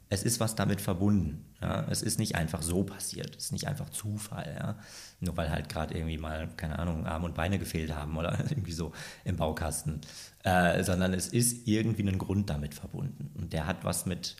es 0.09 0.23
ist 0.23 0.39
was 0.39 0.55
damit 0.55 0.81
verbunden. 0.81 1.45
Ja? 1.61 1.85
Es 1.89 2.01
ist 2.01 2.19
nicht 2.19 2.35
einfach 2.35 2.61
so 2.61 2.83
passiert, 2.83 3.35
es 3.35 3.45
ist 3.45 3.51
nicht 3.51 3.67
einfach 3.67 3.89
Zufall. 3.89 4.55
Ja? 4.57 4.77
Nur 5.19 5.35
weil 5.37 5.49
halt 5.49 5.69
gerade 5.69 5.95
irgendwie 5.95 6.17
mal, 6.17 6.49
keine 6.57 6.79
Ahnung, 6.79 7.05
Arme 7.05 7.25
und 7.25 7.35
Beine 7.35 7.59
gefehlt 7.59 7.95
haben 7.95 8.17
oder 8.17 8.37
irgendwie 8.49 8.73
so 8.73 8.91
im 9.23 9.37
Baukasten. 9.37 10.01
Äh, 10.43 10.83
sondern 10.83 11.13
es 11.13 11.27
ist 11.27 11.67
irgendwie 11.67 12.07
ein 12.07 12.17
Grund 12.17 12.49
damit 12.49 12.73
verbunden. 12.73 13.31
Und 13.35 13.53
der 13.53 13.65
hat 13.65 13.83
was 13.83 14.05
mit, 14.05 14.35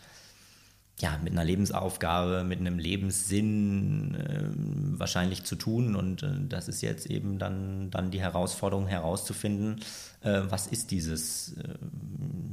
ja, 1.00 1.18
mit 1.22 1.32
einer 1.32 1.44
Lebensaufgabe, 1.44 2.44
mit 2.44 2.60
einem 2.60 2.78
Lebenssinn 2.78 4.14
äh, 4.14 4.98
wahrscheinlich 4.98 5.44
zu 5.44 5.56
tun. 5.56 5.96
Und 5.96 6.22
äh, 6.22 6.28
das 6.48 6.68
ist 6.68 6.82
jetzt 6.82 7.06
eben 7.06 7.38
dann, 7.38 7.90
dann 7.90 8.10
die 8.10 8.20
Herausforderung 8.20 8.86
herauszufinden, 8.86 9.80
äh, 10.22 10.42
was 10.48 10.68
ist 10.68 10.92
dieses, 10.92 11.56
äh, 11.56 11.74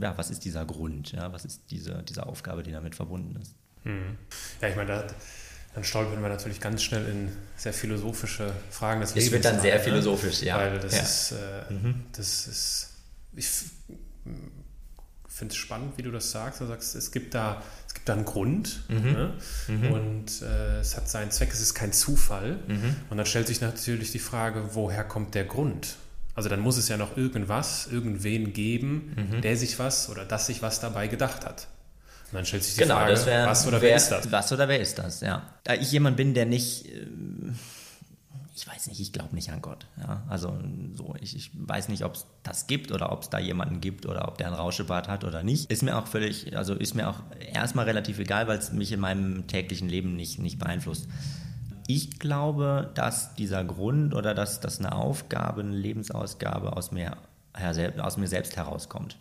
ja, 0.02 0.18
was 0.18 0.32
ist 0.32 0.44
dieser 0.44 0.66
Grund, 0.66 1.12
ja, 1.12 1.32
was 1.32 1.46
ist 1.46 1.62
diese, 1.70 2.04
diese 2.04 2.26
Aufgabe, 2.26 2.64
die 2.64 2.72
damit 2.72 2.96
verbunden 2.96 3.40
ist. 3.40 3.56
Hm. 3.84 4.18
Ja, 4.60 4.70
ich 4.70 4.76
meine, 4.76 4.88
da, 4.88 5.08
dann 5.76 5.84
stolpern 5.84 6.22
wir 6.22 6.30
natürlich 6.30 6.60
ganz 6.60 6.82
schnell 6.82 7.08
in 7.08 7.32
sehr 7.56 7.74
philosophische 7.74 8.52
Fragen 8.72 9.02
des 9.02 9.12
es 9.12 9.16
Lebens. 9.16 9.28
Es 9.28 9.34
wird 9.34 9.46
dann 9.46 9.62
sehr 9.62 9.76
ne? 9.76 9.82
philosophisch, 9.82 10.42
ja. 10.42 10.58
Weil 10.58 10.80
das 10.80 10.96
ja. 10.96 11.02
ist, 11.02 11.32
äh, 11.32 11.74
mhm. 11.74 12.04
das 12.12 12.48
ist, 12.48 12.90
ich 13.36 13.48
finde 15.28 15.54
es 15.54 15.58
spannend, 15.58 15.98
wie 15.98 16.04
du 16.04 16.12
das 16.12 16.30
sagst. 16.30 16.62
Du 16.62 16.66
sagst, 16.66 16.94
es 16.96 17.12
gibt 17.12 17.34
da, 17.34 17.64
es 17.92 17.96
gibt 17.96 18.08
da 18.08 18.14
einen 18.14 18.24
Grund 18.24 18.84
mhm. 18.88 19.12
Ne? 19.12 19.34
Mhm. 19.68 19.92
und 19.92 20.42
äh, 20.44 20.80
es 20.80 20.96
hat 20.96 21.10
seinen 21.10 21.30
Zweck, 21.30 21.50
es 21.52 21.60
ist 21.60 21.74
kein 21.74 21.92
Zufall. 21.92 22.58
Mhm. 22.66 22.96
Und 23.10 23.18
dann 23.18 23.26
stellt 23.26 23.48
sich 23.48 23.60
natürlich 23.60 24.14
die 24.14 24.20
Frage, 24.20 24.70
woher 24.76 25.04
kommt 25.04 25.36
der 25.36 25.44
Grund? 25.44 25.96
Also 26.34 26.48
dann 26.48 26.62
muss 26.62 26.78
es 26.78 26.88
ja 26.88 26.96
noch 26.96 27.18
irgendwas, 27.18 27.90
irgendwen 27.92 28.54
geben, 28.54 29.14
mhm. 29.18 29.42
der 29.42 29.58
sich 29.58 29.78
was 29.78 30.08
oder 30.10 30.24
das 30.24 30.48
sich 30.48 30.62
was 30.62 30.80
dabei 30.80 31.08
gedacht 31.08 31.46
hat. 31.46 31.68
Und 32.32 32.38
dann 32.38 32.46
stellt 32.46 32.64
sich 32.64 32.76
die 32.76 32.84
genau, 32.84 32.96
Frage, 32.96 33.26
wär, 33.26 33.46
was 33.46 33.68
oder 33.68 33.82
wer, 33.82 33.90
wer, 33.90 33.98
ist 33.98 34.08
das? 34.08 34.32
Was 34.32 34.54
oder 34.54 34.70
wer 34.70 34.80
ist 34.80 34.98
das, 34.98 35.20
ja. 35.20 35.42
Da 35.66 35.74
ich 35.74 35.92
jemand 35.92 36.16
bin, 36.16 36.34
der 36.34 36.46
nicht, 36.46 36.86
äh, 36.86 37.08
ich 38.62 38.68
weiß 38.68 38.88
nicht, 38.88 39.00
ich 39.00 39.12
glaube 39.12 39.34
nicht 39.34 39.52
an 39.52 39.60
Gott. 39.60 39.88
Ja? 39.98 40.22
Also 40.30 40.56
so, 40.94 41.16
ich, 41.20 41.36
ich 41.36 41.50
weiß 41.56 41.90
nicht, 41.90 42.06
ob 42.06 42.14
es 42.14 42.28
das 42.44 42.68
gibt 42.68 42.92
oder 42.92 43.12
ob 43.12 43.24
es 43.24 43.30
da 43.32 43.40
jemanden 43.40 43.82
gibt 43.82 44.06
oder 44.06 44.28
ob 44.28 44.38
der 44.38 44.48
ein 44.48 44.54
Rauschebart 44.54 45.08
hat 45.08 45.24
oder 45.24 45.42
nicht. 45.42 45.72
Ist 45.72 45.82
mir 45.82 45.98
auch 45.98 46.06
völlig, 46.06 46.56
also 46.56 46.76
ist 46.76 46.94
mir 46.94 47.10
auch 47.10 47.22
erstmal 47.40 47.86
relativ 47.86 48.20
egal, 48.20 48.48
weil 48.48 48.60
es 48.60 48.72
mich 48.72 48.92
in 48.92 49.00
meinem 49.00 49.48
täglichen 49.48 49.90
Leben 49.90 50.16
nicht, 50.16 50.38
nicht 50.38 50.60
beeinflusst. 50.60 51.08
Ich 51.88 52.20
glaube, 52.20 52.92
dass 52.94 53.34
dieser 53.34 53.64
Grund 53.64 54.14
oder 54.14 54.36
dass, 54.36 54.60
dass 54.60 54.78
eine 54.78 54.92
Aufgabe, 54.92 55.62
eine 55.62 55.76
Lebensausgabe 55.76 56.78
aus 56.78 56.92
mir, 56.92 57.18
aus 57.98 58.18
mir 58.18 58.28
selbst 58.28 58.58
herauskommt. 58.58 59.18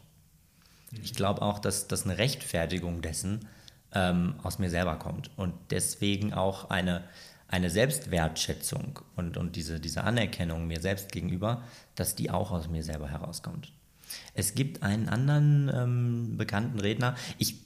Ich 1.03 1.15
glaube 1.15 1.41
auch, 1.41 1.61
dass, 1.61 1.89
dass 1.89 2.05
eine 2.05 2.19
Rechtfertigung 2.19 3.01
dessen 3.01 3.49
ähm, 3.95 4.35
aus 4.43 4.59
mir 4.59 4.69
selber 4.69 4.97
kommt 4.97 5.31
und 5.37 5.55
deswegen 5.71 6.35
auch 6.35 6.69
eine, 6.69 7.05
eine 7.51 7.69
Selbstwertschätzung 7.69 9.01
und, 9.17 9.37
und 9.37 9.57
diese, 9.57 9.81
diese 9.81 10.05
Anerkennung 10.05 10.67
mir 10.67 10.81
selbst 10.81 11.11
gegenüber, 11.11 11.65
dass 11.97 12.15
die 12.15 12.31
auch 12.31 12.53
aus 12.53 12.69
mir 12.69 12.85
selber 12.85 13.09
herauskommt. 13.09 13.73
Es 14.35 14.55
gibt 14.55 14.83
einen 14.83 15.09
anderen 15.09 15.71
ähm, 15.75 16.37
bekannten 16.37 16.79
Redner, 16.79 17.17
ich 17.39 17.57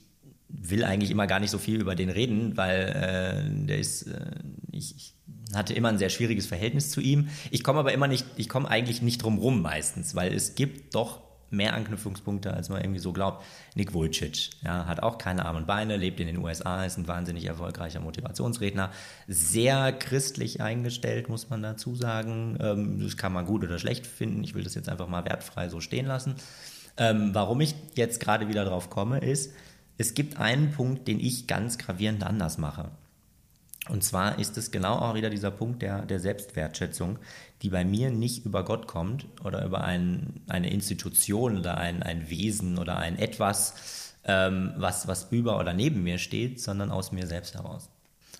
will 0.47 0.83
eigentlich 0.83 1.11
immer 1.11 1.27
gar 1.27 1.39
nicht 1.39 1.51
so 1.51 1.57
viel 1.57 1.79
über 1.79 1.95
den 1.95 2.09
reden, 2.09 2.57
weil 2.57 3.45
äh, 3.47 3.65
der 3.65 3.77
ist, 3.77 4.03
äh, 4.03 4.31
ich, 4.71 4.95
ich, 4.95 5.15
hatte 5.53 5.73
immer 5.73 5.89
ein 5.89 5.97
sehr 5.97 6.09
schwieriges 6.09 6.47
Verhältnis 6.47 6.91
zu 6.91 7.01
ihm. 7.01 7.29
Ich 7.51 7.63
komme 7.63 7.79
aber 7.79 7.93
immer 7.93 8.07
nicht, 8.07 8.25
ich 8.35 8.49
komme 8.49 8.67
eigentlich 8.67 9.01
nicht 9.01 9.23
drum 9.23 9.37
rum 9.37 9.61
meistens, 9.61 10.15
weil 10.15 10.33
es 10.33 10.55
gibt 10.55 10.95
doch 10.95 11.21
mehr 11.49 11.73
Anknüpfungspunkte, 11.73 12.53
als 12.53 12.69
man 12.69 12.81
irgendwie 12.81 12.99
so 12.99 13.13
glaubt. 13.13 13.43
Nick 13.75 13.93
Vujicic, 13.93 14.49
ja, 14.63 14.85
hat 14.85 15.01
auch 15.01 15.17
keine 15.17 15.45
Arme 15.45 15.59
und 15.59 15.67
Beine, 15.67 15.97
lebt 15.97 16.19
in 16.19 16.27
den 16.27 16.37
USA, 16.37 16.85
ist 16.85 16.97
ein 16.97 17.07
wahnsinnig 17.07 17.45
erfolgreicher 17.45 17.99
Motivationsredner, 17.99 18.91
sehr 19.27 19.93
christlich 19.93 20.61
eingestellt, 20.61 21.29
muss 21.29 21.49
man 21.49 21.61
dazu 21.61 21.95
sagen. 21.95 22.57
Ähm, 22.59 22.99
das 23.03 23.17
kann 23.17 23.33
man 23.33 23.45
gut 23.45 23.63
oder 23.63 23.79
schlecht 23.79 24.07
finden. 24.07 24.43
Ich 24.43 24.53
will 24.53 24.63
das 24.63 24.75
jetzt 24.75 24.89
einfach 24.89 25.07
mal 25.07 25.25
wertfrei 25.25 25.69
so 25.69 25.81
stehen 25.81 26.05
lassen. 26.05 26.35
Ähm, 26.97 27.31
warum 27.33 27.61
ich 27.61 27.75
jetzt 27.95 28.19
gerade 28.19 28.47
wieder 28.47 28.65
drauf 28.65 28.89
komme, 28.89 29.19
ist, 29.19 29.53
es 29.97 30.13
gibt 30.13 30.37
einen 30.37 30.71
Punkt, 30.71 31.07
den 31.07 31.19
ich 31.19 31.47
ganz 31.47 31.77
gravierend 31.77 32.23
anders 32.23 32.57
mache. 32.57 32.89
Und 33.89 34.03
zwar 34.03 34.39
ist 34.39 34.57
es 34.57 34.71
genau 34.71 34.95
auch 34.95 35.13
wieder 35.13 35.29
dieser 35.29 35.51
Punkt 35.51 35.81
der, 35.81 36.05
der 36.05 36.19
Selbstwertschätzung, 36.19 37.19
die 37.65 37.69
bei 37.71 37.83
mir 37.83 38.11
nicht 38.11 38.45
über 38.45 38.63
Gott 38.63 38.85
kommt 38.85 39.25
oder 39.43 39.65
über 39.65 39.83
ein, 39.83 40.39
eine 40.47 40.69
Institution 40.69 41.57
oder 41.57 41.77
ein, 41.77 42.03
ein 42.03 42.29
Wesen 42.29 42.77
oder 42.77 42.97
ein 42.97 43.17
etwas, 43.17 44.13
ähm, 44.23 44.73
was, 44.77 45.07
was 45.07 45.31
über 45.31 45.59
oder 45.59 45.73
neben 45.73 46.03
mir 46.03 46.19
steht, 46.19 46.61
sondern 46.61 46.91
aus 46.91 47.11
mir 47.11 47.25
selbst 47.25 47.55
heraus. 47.55 47.89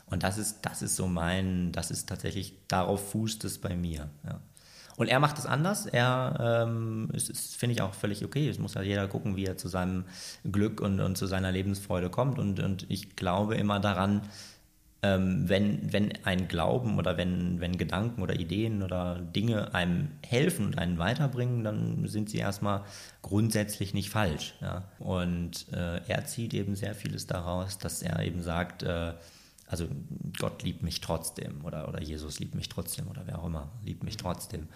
Und 0.05 0.21
das 0.21 0.37
ist, 0.37 0.59
das 0.61 0.83
ist 0.83 0.95
so 0.95 1.07
mein, 1.07 1.71
das 1.71 1.89
ist 1.89 2.07
tatsächlich, 2.07 2.53
darauf 2.67 3.13
fußt 3.13 3.43
es 3.45 3.57
bei 3.57 3.75
mir. 3.75 4.11
Ja. 4.23 4.39
Und 4.95 5.07
er 5.07 5.19
macht 5.19 5.39
es 5.39 5.47
anders. 5.47 5.87
Er 5.87 6.65
ähm, 6.67 7.09
ist, 7.11 7.31
ist 7.31 7.55
finde 7.55 7.73
ich 7.73 7.81
auch 7.81 7.95
völlig 7.95 8.23
okay. 8.23 8.47
Es 8.47 8.59
muss 8.59 8.75
ja 8.75 8.83
jeder 8.83 9.07
gucken, 9.07 9.35
wie 9.35 9.45
er 9.45 9.57
zu 9.57 9.69
seinem 9.69 10.05
Glück 10.49 10.81
und, 10.81 10.99
und 10.99 11.17
zu 11.17 11.25
seiner 11.25 11.51
Lebensfreude 11.51 12.11
kommt. 12.11 12.37
Und, 12.37 12.59
und 12.59 12.85
ich 12.89 13.15
glaube 13.15 13.55
immer 13.55 13.79
daran, 13.79 14.21
wenn, 15.01 15.93
wenn 15.93 16.13
ein 16.25 16.47
Glauben 16.47 16.97
oder 16.97 17.15
wenn, 17.17 17.59
wenn 17.59 17.77
Gedanken 17.77 18.21
oder 18.23 18.39
Ideen 18.39 18.81
oder 18.81 19.19
Dinge 19.19 19.73
einem 19.75 20.09
helfen 20.25 20.65
und 20.65 20.77
einen 20.77 20.97
weiterbringen, 20.97 21.63
dann 21.63 22.07
sind 22.07 22.29
sie 22.29 22.37
erstmal 22.37 22.83
grundsätzlich 23.21 23.93
nicht 23.93 24.09
falsch. 24.09 24.55
Ja? 24.61 24.89
Und 24.99 25.71
äh, 25.71 26.01
er 26.07 26.25
zieht 26.25 26.53
eben 26.53 26.75
sehr 26.75 26.95
vieles 26.95 27.27
daraus, 27.27 27.77
dass 27.77 28.01
er 28.01 28.23
eben 28.23 28.41
sagt, 28.41 28.83
äh, 28.83 29.13
also 29.67 29.87
Gott 30.39 30.63
liebt 30.63 30.83
mich 30.83 31.01
trotzdem 31.01 31.63
oder, 31.65 31.87
oder 31.87 32.01
Jesus 32.01 32.39
liebt 32.39 32.55
mich 32.55 32.69
trotzdem 32.69 33.07
oder 33.07 33.23
wer 33.25 33.39
auch 33.39 33.45
immer 33.45 33.71
liebt 33.83 34.03
mich 34.03 34.17
trotzdem. 34.17 34.67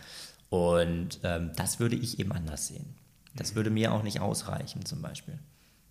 Und 0.50 1.20
ähm, 1.24 1.52
das 1.56 1.80
würde 1.80 1.96
ich 1.96 2.20
eben 2.20 2.32
anders 2.32 2.68
sehen. 2.68 2.96
Das 3.36 3.56
würde 3.56 3.70
mir 3.70 3.94
auch 3.94 4.04
nicht 4.04 4.20
ausreichen 4.20 4.86
zum 4.86 5.02
Beispiel. 5.02 5.38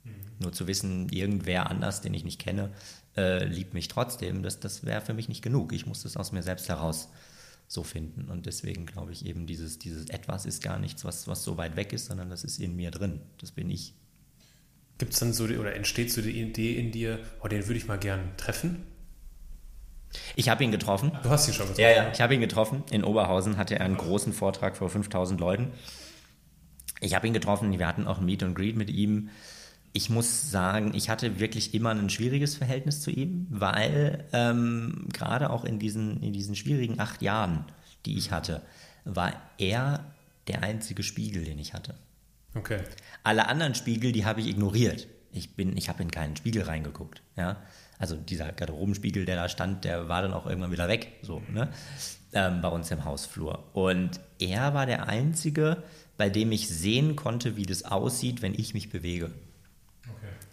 Mhm. 0.05 0.12
Nur 0.41 0.53
zu 0.53 0.66
wissen, 0.66 1.09
irgendwer 1.11 1.70
anders, 1.70 2.01
den 2.01 2.14
ich 2.14 2.24
nicht 2.24 2.41
kenne, 2.41 2.70
äh, 3.18 3.44
liebt 3.44 3.74
mich 3.74 3.88
trotzdem, 3.88 4.42
das, 4.42 4.60
das 4.60 4.84
wäre 4.84 5.00
für 5.00 5.12
mich 5.12 5.28
nicht 5.28 5.42
genug. 5.42 5.72
Ich 5.72 5.86
muss 5.86 6.04
das 6.04 6.16
aus 6.16 6.30
mir 6.30 6.42
selbst 6.42 6.68
heraus 6.68 7.08
so 7.66 7.82
finden. 7.82 8.30
Und 8.30 8.46
deswegen 8.46 8.86
glaube 8.86 9.12
ich 9.12 9.26
eben, 9.26 9.46
dieses, 9.46 9.78
dieses 9.78 10.08
Etwas 10.08 10.46
ist 10.46 10.62
gar 10.62 10.78
nichts, 10.78 11.04
was, 11.04 11.26
was 11.26 11.42
so 11.42 11.56
weit 11.56 11.76
weg 11.76 11.92
ist, 11.92 12.06
sondern 12.06 12.30
das 12.30 12.44
ist 12.44 12.60
in 12.60 12.76
mir 12.76 12.90
drin. 12.90 13.20
Das 13.38 13.50
bin 13.50 13.70
ich. 13.70 13.94
Gibt 14.98 15.12
es 15.12 15.18
dann 15.18 15.32
so, 15.32 15.46
die, 15.46 15.58
oder 15.58 15.74
entsteht 15.74 16.12
so 16.12 16.22
die 16.22 16.40
Idee 16.40 16.78
in 16.78 16.92
dir, 16.92 17.18
oh, 17.42 17.48
den 17.48 17.66
würde 17.66 17.78
ich 17.78 17.86
mal 17.86 17.98
gern 17.98 18.36
treffen? 18.36 18.86
Ich 20.36 20.48
habe 20.48 20.64
ihn 20.64 20.70
getroffen. 20.70 21.12
Du 21.22 21.28
hast 21.28 21.48
ihn 21.48 21.54
schon 21.54 21.66
getroffen. 21.66 21.82
Ja, 21.82 21.90
ja, 21.90 22.12
ich 22.12 22.20
habe 22.20 22.34
ihn 22.34 22.40
getroffen. 22.40 22.84
In 22.90 23.04
Oberhausen 23.04 23.56
hatte 23.56 23.74
er 23.74 23.84
einen 23.84 23.96
großen 23.96 24.32
Vortrag 24.32 24.76
vor 24.76 24.88
5000 24.88 25.38
Leuten. 25.38 25.72
Ich 27.00 27.14
habe 27.14 27.26
ihn 27.26 27.32
getroffen, 27.32 27.78
wir 27.78 27.86
hatten 27.86 28.06
auch 28.06 28.18
ein 28.18 28.24
Meet 28.24 28.42
and 28.42 28.56
Greet 28.56 28.76
mit 28.76 28.90
ihm. 28.90 29.28
Ich 29.93 30.11
muss 30.11 30.51
sagen, 30.51 30.93
ich 30.95 31.09
hatte 31.09 31.41
wirklich 31.41 31.74
immer 31.74 31.91
ein 31.91 32.11
schwieriges 32.11 32.57
Verhältnis 32.57 33.01
zu 33.01 33.11
ihm, 33.11 33.47
weil 33.51 34.24
ähm, 34.32 35.09
gerade 35.12 35.51
auch 35.51 35.64
in 35.64 35.78
diesen, 35.78 36.22
in 36.22 36.32
diesen 36.32 36.55
schwierigen 36.55 37.01
acht 37.01 37.22
Jahren, 37.22 37.64
die 38.07 38.16
ich 38.16 38.30
hatte, 38.30 38.62
war 39.05 39.32
er 39.59 40.05
der 40.47 40.62
einzige 40.62 41.03
Spiegel, 41.03 41.45
den 41.45 41.59
ich 41.59 41.74
hatte. 41.74 41.95
Okay. 42.55 42.80
Alle 43.22 43.49
anderen 43.49 43.74
Spiegel, 43.74 44.12
die 44.12 44.24
habe 44.24 44.41
ich 44.41 44.49
ignoriert. 44.49 45.07
Ich 45.32 45.55
bin, 45.55 45.76
ich 45.76 45.89
habe 45.89 46.03
in 46.03 46.11
keinen 46.11 46.36
Spiegel 46.36 46.62
reingeguckt. 46.62 47.22
Ja, 47.36 47.62
also 47.99 48.16
dieser 48.16 48.53
Garderobenspiegel, 48.53 49.24
der 49.24 49.36
da 49.36 49.49
stand, 49.49 49.84
der 49.84 50.09
war 50.09 50.22
dann 50.22 50.32
auch 50.32 50.47
irgendwann 50.47 50.70
wieder 50.70 50.89
weg, 50.89 51.12
so 51.22 51.43
ne, 51.53 51.68
ähm, 52.32 52.62
bei 52.62 52.68
uns 52.68 52.91
im 52.91 53.05
Hausflur. 53.05 53.64
Und 53.74 54.20
er 54.39 54.72
war 54.74 54.86
der 54.86 55.09
einzige, 55.09 55.82
bei 56.16 56.30
dem 56.30 56.53
ich 56.53 56.68
sehen 56.68 57.16
konnte, 57.16 57.57
wie 57.57 57.66
das 57.66 57.84
aussieht, 57.84 58.41
wenn 58.41 58.55
ich 58.55 58.72
mich 58.72 58.91
bewege. 58.91 59.30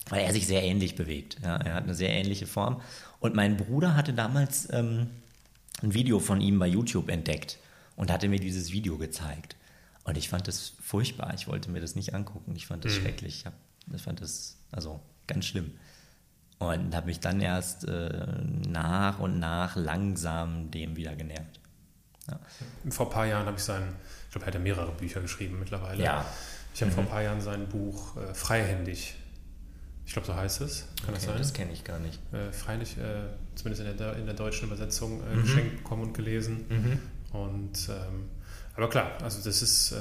Weil 0.10 0.24
er 0.24 0.34
sich 0.34 0.46
sehr 0.46 0.64
ähnlich 0.64 0.96
bewegt. 0.96 1.38
Ja, 1.44 1.58
er 1.58 1.74
hat 1.74 1.84
eine 1.84 1.96
sehr 1.96 2.10
ähnliche 2.10 2.46
Form. 2.46 2.82
Und 3.20 3.36
mein 3.36 3.58
Bruder 3.58 3.96
hatte 3.96 4.14
damals 4.14 4.72
ähm, 4.72 5.08
ein 5.82 5.94
Video 5.94 6.20
von 6.20 6.42
ihm 6.42 6.60
bei 6.60 6.68
YouTube 6.68 7.10
entdeckt 7.10 7.58
und 7.96 8.12
hatte 8.12 8.28
mir 8.28 8.40
dieses 8.40 8.72
Video 8.72 8.98
gezeigt. 8.98 9.56
Und 10.04 10.18
ich 10.18 10.30
fand 10.30 10.48
das 10.48 10.74
furchtbar. 10.82 11.34
Ich 11.34 11.48
wollte 11.48 11.72
mir 11.72 11.82
das 11.82 11.96
nicht 11.96 12.14
angucken. 12.14 12.56
Ich 12.56 12.68
fand 12.68 12.86
das 12.86 12.94
mhm. 12.94 13.02
schrecklich. 13.02 13.40
Ich 13.40 13.46
hab, 13.46 13.54
ich 13.94 14.02
fand 14.02 14.22
das 14.22 14.58
also 14.72 15.00
ganz 15.26 15.46
schlimm. 15.46 15.72
Und 16.60 16.96
habe 16.96 17.08
mich 17.08 17.20
dann 17.20 17.42
erst 17.42 17.86
äh, 17.88 18.28
nach 18.68 19.20
und 19.20 19.40
nach 19.40 19.76
langsam 19.76 20.72
dem 20.72 20.96
wieder 20.96 21.16
genähert. 21.16 21.60
Ja. 22.30 22.40
Vor 22.90 23.08
ein 23.08 23.12
paar 23.12 23.26
Jahren 23.26 23.46
habe 23.46 23.58
ich 23.58 23.64
sein, 23.64 23.96
ich 24.26 24.32
glaube, 24.32 24.46
er 24.46 24.48
hat 24.48 24.54
ja 24.54 24.60
mehrere 24.60 24.92
Bücher 24.92 25.22
geschrieben 25.22 25.60
mittlerweile. 25.60 26.04
Ja. 26.04 26.26
Ich 26.74 26.82
habe 26.82 26.92
mhm. 26.92 26.96
vor 26.96 27.04
ein 27.04 27.10
paar 27.10 27.22
Jahren 27.24 27.42
sein 27.42 27.68
Buch 27.68 28.16
äh, 28.18 28.34
Freihändig, 28.34 29.16
ich 30.06 30.14
glaube, 30.14 30.28
so 30.28 30.36
heißt 30.36 30.62
es. 30.62 30.86
Kann 30.98 31.10
okay, 31.10 31.14
das 31.14 31.24
sein? 31.24 31.38
Das 31.38 31.54
kenne 31.54 31.72
ich 31.74 31.84
gar 31.84 32.00
nicht. 32.00 32.20
Äh, 32.32 32.52
freilich, 32.52 32.98
äh, 32.98 33.24
zumindest 33.56 33.88
in 33.88 33.98
der, 33.98 34.16
in 34.18 34.26
der 34.26 34.36
deutschen 34.36 34.68
Übersetzung, 34.68 35.22
äh, 35.24 35.36
mhm. 35.36 35.42
geschenkt 35.42 35.78
bekommen 35.78 36.04
und 36.04 36.14
gelesen. 36.14 36.66
Mhm. 36.70 37.00
Und 37.38 37.90
ähm, 37.90 38.30
Aber 38.76 38.90
klar, 38.90 39.18
also 39.24 39.42
das 39.44 39.62
ist 39.62 39.92
äh, 39.92 39.96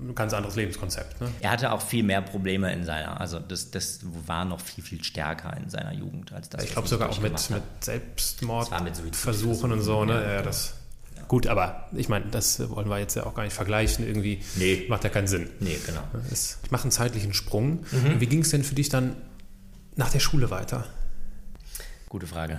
ein 0.00 0.14
ganz 0.14 0.32
anderes 0.34 0.54
Lebenskonzept. 0.56 1.20
Ne? 1.20 1.28
Er 1.40 1.50
hatte 1.50 1.72
auch 1.72 1.82
viel 1.82 2.02
mehr 2.04 2.22
Probleme 2.22 2.72
in 2.72 2.84
seiner, 2.84 3.20
also 3.20 3.38
das, 3.38 3.70
das 3.70 4.00
war 4.26 4.44
noch 4.44 4.60
viel, 4.60 4.84
viel 4.84 5.02
stärker 5.02 5.56
in 5.56 5.68
seiner 5.68 5.92
Jugend 5.92 6.32
als 6.32 6.48
das. 6.48 6.64
Ich 6.64 6.72
glaube 6.72 6.88
sogar 6.88 7.10
auch 7.10 7.20
mit, 7.20 7.50
mit 7.50 7.62
Selbstmordversuchen 7.80 9.72
und 9.72 9.82
so, 9.82 10.04
ne? 10.04 10.14
Ja, 10.14 10.32
ja 10.34 10.42
das. 10.42 10.74
Ja. 11.16 11.24
Gut, 11.24 11.48
aber 11.48 11.88
ich 11.92 12.08
meine, 12.08 12.26
das 12.26 12.60
wollen 12.70 12.88
wir 12.88 12.98
jetzt 12.98 13.16
ja 13.16 13.26
auch 13.26 13.34
gar 13.34 13.42
nicht 13.42 13.52
vergleichen. 13.52 14.06
Irgendwie 14.06 14.42
nee. 14.56 14.86
macht 14.88 15.04
ja 15.04 15.10
keinen 15.10 15.26
Sinn. 15.26 15.50
Nee, 15.58 15.78
genau. 15.84 16.02
ich 16.30 16.70
mache 16.70 16.82
einen 16.82 16.92
zeitlichen 16.92 17.34
Sprung. 17.34 17.84
Mhm. 17.90 18.20
Wie 18.20 18.26
ging 18.26 18.42
es 18.42 18.50
denn 18.50 18.64
für 18.64 18.74
dich 18.74 18.88
dann 18.90 19.16
nach 19.96 20.10
der 20.10 20.20
Schule 20.20 20.50
weiter? 20.50 20.86
Gute 22.08 22.26
Frage. 22.26 22.58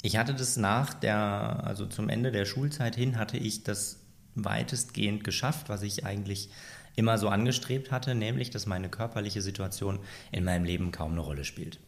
Ich 0.00 0.16
hatte 0.16 0.32
das 0.32 0.56
nach 0.56 0.94
der, 0.94 1.16
also 1.64 1.84
zum 1.84 2.08
Ende 2.08 2.30
der 2.30 2.44
Schulzeit 2.44 2.94
hin, 2.94 3.18
hatte 3.18 3.36
ich 3.36 3.64
das 3.64 3.98
weitestgehend 4.36 5.24
geschafft, 5.24 5.68
was 5.68 5.82
ich 5.82 6.06
eigentlich 6.06 6.50
immer 6.94 7.18
so 7.18 7.28
angestrebt 7.28 7.90
hatte, 7.90 8.14
nämlich, 8.14 8.50
dass 8.50 8.66
meine 8.66 8.88
körperliche 8.88 9.42
Situation 9.42 9.98
in 10.30 10.44
meinem 10.44 10.64
Leben 10.64 10.92
kaum 10.92 11.12
eine 11.12 11.20
Rolle 11.20 11.44
spielt. 11.44 11.80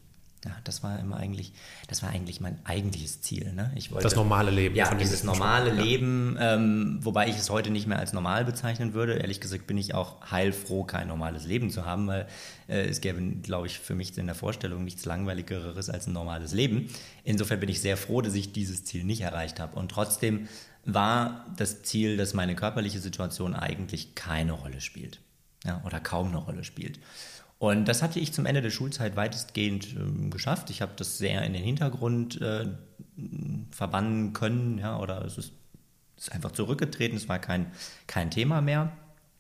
Ja, 0.45 0.53
das 0.65 0.83
war 0.83 0.99
immer 0.99 1.19
eigentlich, 1.19 1.53
das 1.89 2.03
war 2.03 2.09
eigentlich 2.09 2.41
mein 2.41 2.59
eigentliches 2.65 3.21
Ziel. 3.21 3.53
Ne? 3.53 3.71
Ich 3.75 3.91
wollte, 3.91 4.05
das 4.05 4.17
normale 4.17 4.51
Leben. 4.51 4.75
Ja, 4.75 4.95
dieses 4.95 5.23
normale 5.23 5.71
Schule, 5.71 5.83
Leben, 5.83 6.37
ja. 6.39 6.55
ähm, 6.55 6.99
wobei 7.03 7.29
ich 7.29 7.37
es 7.37 7.51
heute 7.51 7.71
nicht 7.71 7.87
mehr 7.87 7.99
als 7.99 8.15
normal 8.15 8.47
bezeichnen 8.47 8.95
würde. 8.95 9.15
Ehrlich 9.15 9.43
gesagt 9.43 9.67
bin 9.67 9.77
ich 9.77 9.95
auch 9.95 10.31
heilfroh, 10.31 10.85
kein 10.85 11.09
normales 11.09 11.45
Leben 11.45 11.69
zu 11.71 11.85
haben, 11.85 12.07
weil 12.07 12.27
äh, 12.69 12.87
es 12.87 13.03
gäbe, 13.03 13.21
glaube 13.43 13.67
ich, 13.67 13.79
für 13.79 13.95
mich 13.95 14.17
in 14.17 14.27
der 14.27 14.35
Vorstellung 14.35 14.83
nichts 14.83 15.05
langweiligeres 15.05 15.91
als 15.91 16.07
ein 16.07 16.15
normales 16.15 16.55
Leben. 16.55 16.89
Insofern 17.23 17.61
bin 17.61 17.69
ich 17.69 17.83
sehr 17.83 17.99
froh, 17.99 18.23
dass 18.23 18.35
ich 18.35 18.53
dieses 18.53 18.85
Ziel 18.85 19.05
nicht 19.05 19.21
erreicht 19.21 19.61
habe. 19.61 19.79
Und 19.79 19.91
trotzdem 19.91 20.49
war 20.87 21.45
das 21.55 21.83
Ziel, 21.83 22.17
dass 22.17 22.33
meine 22.33 22.57
körperliche 22.57 23.01
Situation 23.01 23.55
eigentlich 23.55 24.15
keine 24.15 24.53
Rolle 24.53 24.81
spielt. 24.81 25.21
Ja, 25.67 25.83
oder 25.85 26.01
kaum 26.01 26.29
eine 26.29 26.39
Rolle 26.39 26.65
spielt. 26.65 26.99
Und 27.61 27.85
das 27.89 28.03
hatte 28.03 28.19
ich 28.19 28.33
zum 28.33 28.47
Ende 28.47 28.63
der 28.63 28.71
Schulzeit 28.71 29.17
weitestgehend 29.17 29.95
äh, 29.95 30.31
geschafft. 30.31 30.71
Ich 30.71 30.81
habe 30.81 30.93
das 30.97 31.19
sehr 31.19 31.43
in 31.43 31.53
den 31.53 31.63
Hintergrund 31.63 32.41
äh, 32.41 32.69
verbannen 33.71 34.33
können, 34.33 34.79
ja, 34.79 34.99
oder 34.99 35.23
es 35.27 35.37
ist, 35.37 35.53
ist, 36.17 36.33
einfach 36.33 36.53
zurückgetreten, 36.53 37.19
es 37.19 37.29
war 37.29 37.39
kein, 37.39 37.71
kein 38.07 38.31
Thema 38.31 38.63
mehr. 38.63 38.91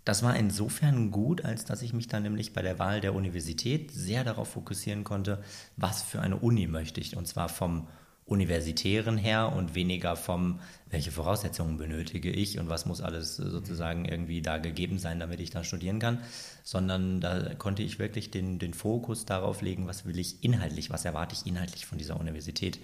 Das 0.04 0.22
war 0.22 0.36
insofern 0.36 1.10
gut, 1.10 1.46
als 1.46 1.64
dass 1.64 1.80
ich 1.80 1.94
mich 1.94 2.08
dann 2.08 2.22
nämlich 2.22 2.52
bei 2.52 2.60
der 2.60 2.78
Wahl 2.78 3.00
der 3.00 3.14
Universität 3.14 3.90
sehr 3.90 4.22
darauf 4.22 4.48
fokussieren 4.48 5.02
konnte, 5.02 5.42
was 5.78 6.02
für 6.02 6.20
eine 6.20 6.36
Uni 6.36 6.66
möchte 6.66 7.00
ich. 7.00 7.16
Und 7.16 7.26
zwar 7.26 7.48
vom 7.48 7.86
universitären 8.30 9.18
her 9.18 9.52
und 9.56 9.74
weniger 9.74 10.14
vom, 10.14 10.60
welche 10.88 11.10
Voraussetzungen 11.10 11.78
benötige 11.78 12.30
ich 12.30 12.60
und 12.60 12.68
was 12.68 12.86
muss 12.86 13.00
alles 13.00 13.36
sozusagen 13.36 14.04
irgendwie 14.04 14.40
da 14.40 14.58
gegeben 14.58 15.00
sein, 15.00 15.18
damit 15.18 15.40
ich 15.40 15.50
da 15.50 15.64
studieren 15.64 15.98
kann, 15.98 16.20
sondern 16.62 17.20
da 17.20 17.54
konnte 17.56 17.82
ich 17.82 17.98
wirklich 17.98 18.30
den, 18.30 18.60
den 18.60 18.72
Fokus 18.72 19.26
darauf 19.26 19.62
legen, 19.62 19.88
was 19.88 20.06
will 20.06 20.16
ich 20.16 20.44
inhaltlich, 20.44 20.90
was 20.90 21.04
erwarte 21.04 21.34
ich 21.34 21.44
inhaltlich 21.44 21.86
von 21.86 21.98
dieser 21.98 22.20
Universität, 22.20 22.78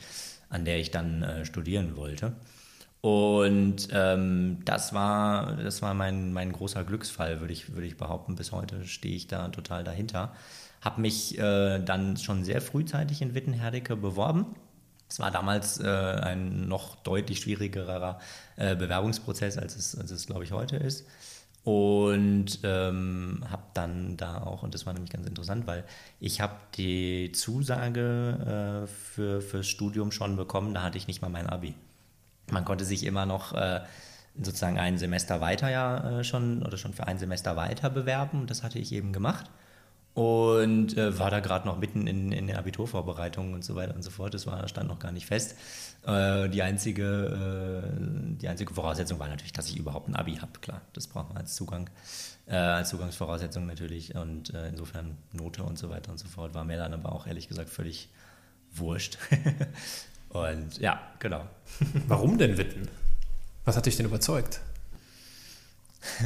an 0.49 0.65
der 0.65 0.81
ich 0.81 0.91
dann 0.91 1.23
äh, 1.23 1.45
studieren 1.45 1.95
wollte. 1.95 2.33
Und 3.01 3.89
ähm, 3.93 4.59
das 4.65 4.95
war, 4.95 5.59
das 5.59 5.81
war 5.81 5.95
mein, 5.95 6.33
mein 6.33 6.51
großer 6.51 6.83
Glücksfall, 6.83 7.39
würde 7.39 7.53
ich, 7.53 7.73
würde 7.73 7.87
ich 7.87 7.97
behaupten. 7.97 8.35
Bis 8.35 8.51
heute 8.51 8.85
stehe 8.85 9.15
ich 9.15 9.29
da 9.29 9.47
total 9.51 9.85
dahinter. 9.85 10.35
Habe 10.81 11.03
mich 11.03 11.39
äh, 11.39 11.79
dann 11.79 12.17
schon 12.17 12.43
sehr 12.43 12.61
frühzeitig 12.61 13.23
in 13.23 13.37
Wittenherdecke 13.37 13.95
beworben 13.95 14.57
es 15.09 15.19
war 15.19 15.31
damals 15.31 15.79
äh, 15.81 15.87
ein 15.87 16.69
noch 16.69 16.97
deutlich 16.97 17.41
schwierigerer 17.41 18.19
äh, 18.57 18.75
Bewerbungsprozess, 18.75 19.57
als 19.59 19.77
es, 19.77 19.97
als 19.97 20.11
es 20.11 20.27
glaube 20.27 20.45
ich, 20.45 20.53
heute 20.53 20.77
ist. 20.77 21.07
Und 21.63 22.61
ähm, 22.63 23.45
habe 23.51 23.63
dann 23.75 24.17
da 24.17 24.43
auch, 24.43 24.63
und 24.63 24.75
das 24.75 24.87
war 24.87 24.93
nämlich 24.93 25.11
ganz 25.11 25.27
interessant, 25.27 25.67
weil 25.67 25.85
ich 26.21 26.41
habe 26.41 26.55
die 26.77 27.33
Zusage 27.33 28.85
äh, 28.85 28.87
für, 28.87 29.41
fürs 29.41 29.67
Studium 29.67 30.13
schon 30.13 30.37
bekommen, 30.37 30.75
da 30.75 30.83
hatte 30.83 30.99
ich 30.99 31.09
nicht 31.09 31.23
mal 31.23 31.29
mein 31.29 31.49
Abi. 31.49 31.75
Man 32.51 32.65
konnte 32.65 32.85
sich 32.85 33.05
immer 33.05 33.27
noch 33.27 33.53
äh, 33.53 33.81
sozusagen 34.41 34.79
ein 34.79 34.99
Semester 34.99 35.41
weiter 35.41 35.69
ja 35.69 36.21
äh, 36.21 36.25
schon 36.25 36.63
oder 36.63 36.77
schon 36.77 36.95
für 36.95 37.09
ein 37.09 37.19
Semester 37.19 37.57
weiter 37.57 37.91
bewerben. 37.91 38.43
Und 38.43 38.51
das 38.51 38.63
hatte 38.63 38.79
ich 38.79 38.93
eben 38.93 39.13
gemacht 39.13 39.51
und 40.17 40.97
äh, 40.97 41.19
war 41.19 41.31
da 41.31 41.41
gerade 41.41 41.69
noch 41.69 41.79
mitten 41.79 42.07
in, 42.07 42.33
in 42.33 42.47
der 42.47 42.59
Abiturvorbereitung 42.59 43.53
und 43.53 43.63
so 43.63 43.75
weiter 43.75 43.95
und 43.95 44.03
so 44.03 44.11
fort. 44.11 44.33
Das 44.33 44.47
war, 44.47 44.67
stand 44.67 44.89
noch 44.89 44.99
gar 44.99 45.13
nicht 45.13 45.27
fest. 45.27 45.57
Äh, 46.07 46.49
die, 46.49 46.63
einzige, 46.63 47.85
äh, 47.85 48.37
die 48.41 48.49
einzige 48.49 48.73
Voraussetzung 48.73 49.19
war 49.19 49.29
natürlich, 49.29 49.53
dass 49.53 49.69
ich 49.69 49.77
überhaupt 49.77 50.09
ein 50.09 50.17
Abi 50.17 50.37
habe. 50.37 50.59
Klar, 50.63 50.81
das 50.95 51.07
braucht 51.07 51.29
man 51.29 51.37
als 51.37 51.55
Zugang, 51.55 51.91
äh, 52.47 52.57
als 52.57 52.89
Zugangsvoraussetzung 52.89 53.67
natürlich. 53.67 54.15
Und 54.15 54.55
äh, 54.55 54.69
insofern 54.69 55.19
Note 55.33 55.63
und 55.63 55.79
so 55.79 55.91
weiter 55.91 56.13
und 56.13 56.19
so 56.19 56.29
fort 56.29 56.55
war 56.55 56.65
mir 56.65 56.79
dann 56.79 56.95
aber 56.95 57.13
auch 57.13 57.27
ehrlich 57.27 57.47
gesagt 57.47 57.69
völlig 57.69 58.09
wurscht. 58.73 59.19
und 60.31 60.79
ja, 60.79 60.99
genau. 61.19 61.47
Warum 62.09 62.39
denn 62.39 62.57
Witten? 62.57 62.89
Was 63.67 63.77
hat 63.77 63.85
dich 63.85 63.99
denn 63.99 64.07
überzeugt? 64.07 64.63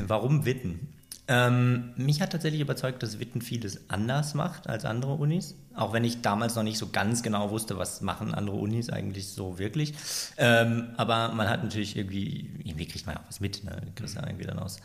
Warum 0.07 0.45
Witten? 0.45 0.95
Ähm, 1.31 1.93
mich 1.95 2.21
hat 2.21 2.33
tatsächlich 2.33 2.61
überzeugt, 2.61 3.05
dass 3.05 3.21
Witten 3.21 3.41
vieles 3.41 3.89
anders 3.89 4.35
macht 4.35 4.69
als 4.69 4.85
andere 4.85 5.15
Unis. 5.15 5.55
Auch 5.77 5.93
wenn 5.93 6.03
ich 6.03 6.23
damals 6.23 6.57
noch 6.57 6.65
nicht 6.65 6.77
so 6.77 6.89
ganz 6.89 7.23
genau 7.23 7.51
wusste, 7.51 7.79
was 7.79 8.01
machen 8.01 8.35
andere 8.35 8.57
Unis 8.57 8.91
eigentlich 8.91 9.29
so 9.29 9.57
wirklich. 9.57 9.95
Ähm, 10.39 10.89
aber 10.97 11.29
man 11.29 11.49
hat 11.49 11.63
natürlich 11.63 11.97
irgendwie, 11.97 12.51
irgendwie 12.65 12.85
kriegt 12.87 13.07
man 13.07 13.17
auch 13.17 13.23
was 13.29 13.39
mit. 13.39 13.63
Ne? 13.63 13.81
Kriegst 13.95 14.17
ja 14.17 14.27
irgendwie 14.27 14.45
dann 14.45 14.59
aus, 14.59 14.79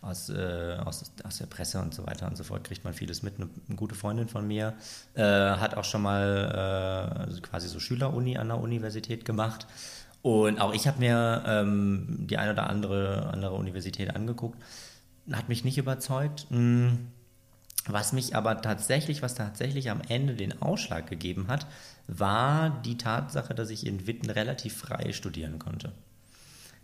aus, 0.00 0.30
äh, 0.30 0.76
aus, 0.84 1.02
aus 1.24 1.38
der 1.38 1.46
Presse 1.46 1.80
und 1.80 1.92
so 1.92 2.06
weiter 2.06 2.28
und 2.28 2.36
so 2.36 2.44
fort, 2.44 2.62
kriegt 2.62 2.84
man 2.84 2.94
vieles 2.94 3.24
mit. 3.24 3.34
Eine, 3.34 3.50
eine 3.66 3.76
gute 3.76 3.96
Freundin 3.96 4.28
von 4.28 4.46
mir 4.46 4.74
äh, 5.14 5.22
hat 5.24 5.76
auch 5.76 5.84
schon 5.84 6.02
mal 6.02 7.26
äh, 7.28 7.40
quasi 7.40 7.66
so 7.66 7.80
Schüleruni 7.80 8.38
an 8.38 8.46
der 8.46 8.60
Universität 8.60 9.24
gemacht. 9.24 9.66
Und 10.22 10.60
auch 10.60 10.72
ich 10.74 10.86
habe 10.86 11.00
mir 11.00 11.42
ähm, 11.44 12.26
die 12.30 12.38
eine 12.38 12.52
oder 12.52 12.70
andere, 12.70 13.30
andere 13.32 13.54
Universität 13.54 14.14
angeguckt 14.14 14.58
hat 15.32 15.48
mich 15.48 15.64
nicht 15.64 15.78
überzeugt. 15.78 16.46
Hm, 16.50 17.08
was 17.86 18.12
mich 18.12 18.36
aber 18.36 18.60
tatsächlich, 18.60 19.22
was 19.22 19.34
tatsächlich 19.34 19.90
am 19.90 20.02
Ende 20.06 20.34
den 20.34 20.60
Ausschlag 20.60 21.08
gegeben 21.08 21.48
hat, 21.48 21.66
war 22.06 22.70
die 22.84 22.98
Tatsache, 22.98 23.54
dass 23.54 23.70
ich 23.70 23.86
in 23.86 24.06
Witten 24.06 24.30
relativ 24.30 24.76
frei 24.76 25.12
studieren 25.12 25.58
konnte. 25.58 25.92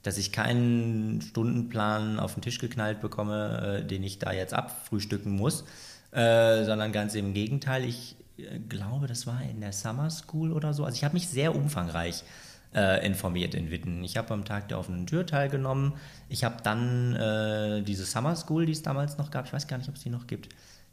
Dass 0.03 0.19
ich 0.19 0.33
keinen 0.33 1.21
Stundenplan 1.21 2.19
auf 2.19 2.35
den 2.35 2.43
Tisch 2.43 2.59
geknallt 2.59 3.01
bekomme, 3.01 3.81
äh, 3.83 3.87
den 3.87 4.03
ich 4.03 4.19
da 4.19 4.33
jetzt 4.33 4.55
abfrühstücken 4.55 5.33
muss, 5.33 5.65
äh, 6.11 6.65
sondern 6.65 6.93
ganz 6.93 7.15
im 7.15 7.35
Gegenteil. 7.35 7.85
Ich 7.85 8.17
äh, 8.39 8.59
glaube, 8.61 9.07
das 9.07 9.27
war 9.27 9.43
in 9.43 9.61
der 9.61 9.73
Summer 9.73 10.11
School 10.11 10.53
oder 10.53 10.73
so. 10.73 10.85
Also 10.85 10.97
ich 10.97 11.05
habe 11.05 11.15
mich 11.15 11.29
sehr 11.29 11.55
umfangreich 11.55 12.23
äh, 12.23 12.25
informiert 12.75 13.55
in 13.55 13.71
Witten. 13.71 14.03
Ich 14.03 14.17
habe 14.17 14.35
am 14.35 14.45
Tag 14.45 14.69
der 14.69 14.81
offenen 14.81 15.07
Tür 15.07 15.27
teilgenommen. 15.27 15.93
Ich 16.29 16.43
habe 16.43 16.57
dann 16.65 17.15
äh, 17.15 17.83
diese 17.83 18.05
Summer 18.05 18.35
School, 18.35 18.67
die 18.67 18.73
es 18.73 18.83
damals 18.83 19.17
noch 19.17 19.31
gab, 19.31 19.47
ich 19.47 19.53
weiß 19.53 19.69
gar 19.69 19.79
nicht, 19.79 19.89
ob 19.89 19.95
es 19.95 20.03
die 20.03 20.11
noch 20.11 20.27
gibt. 20.27 20.49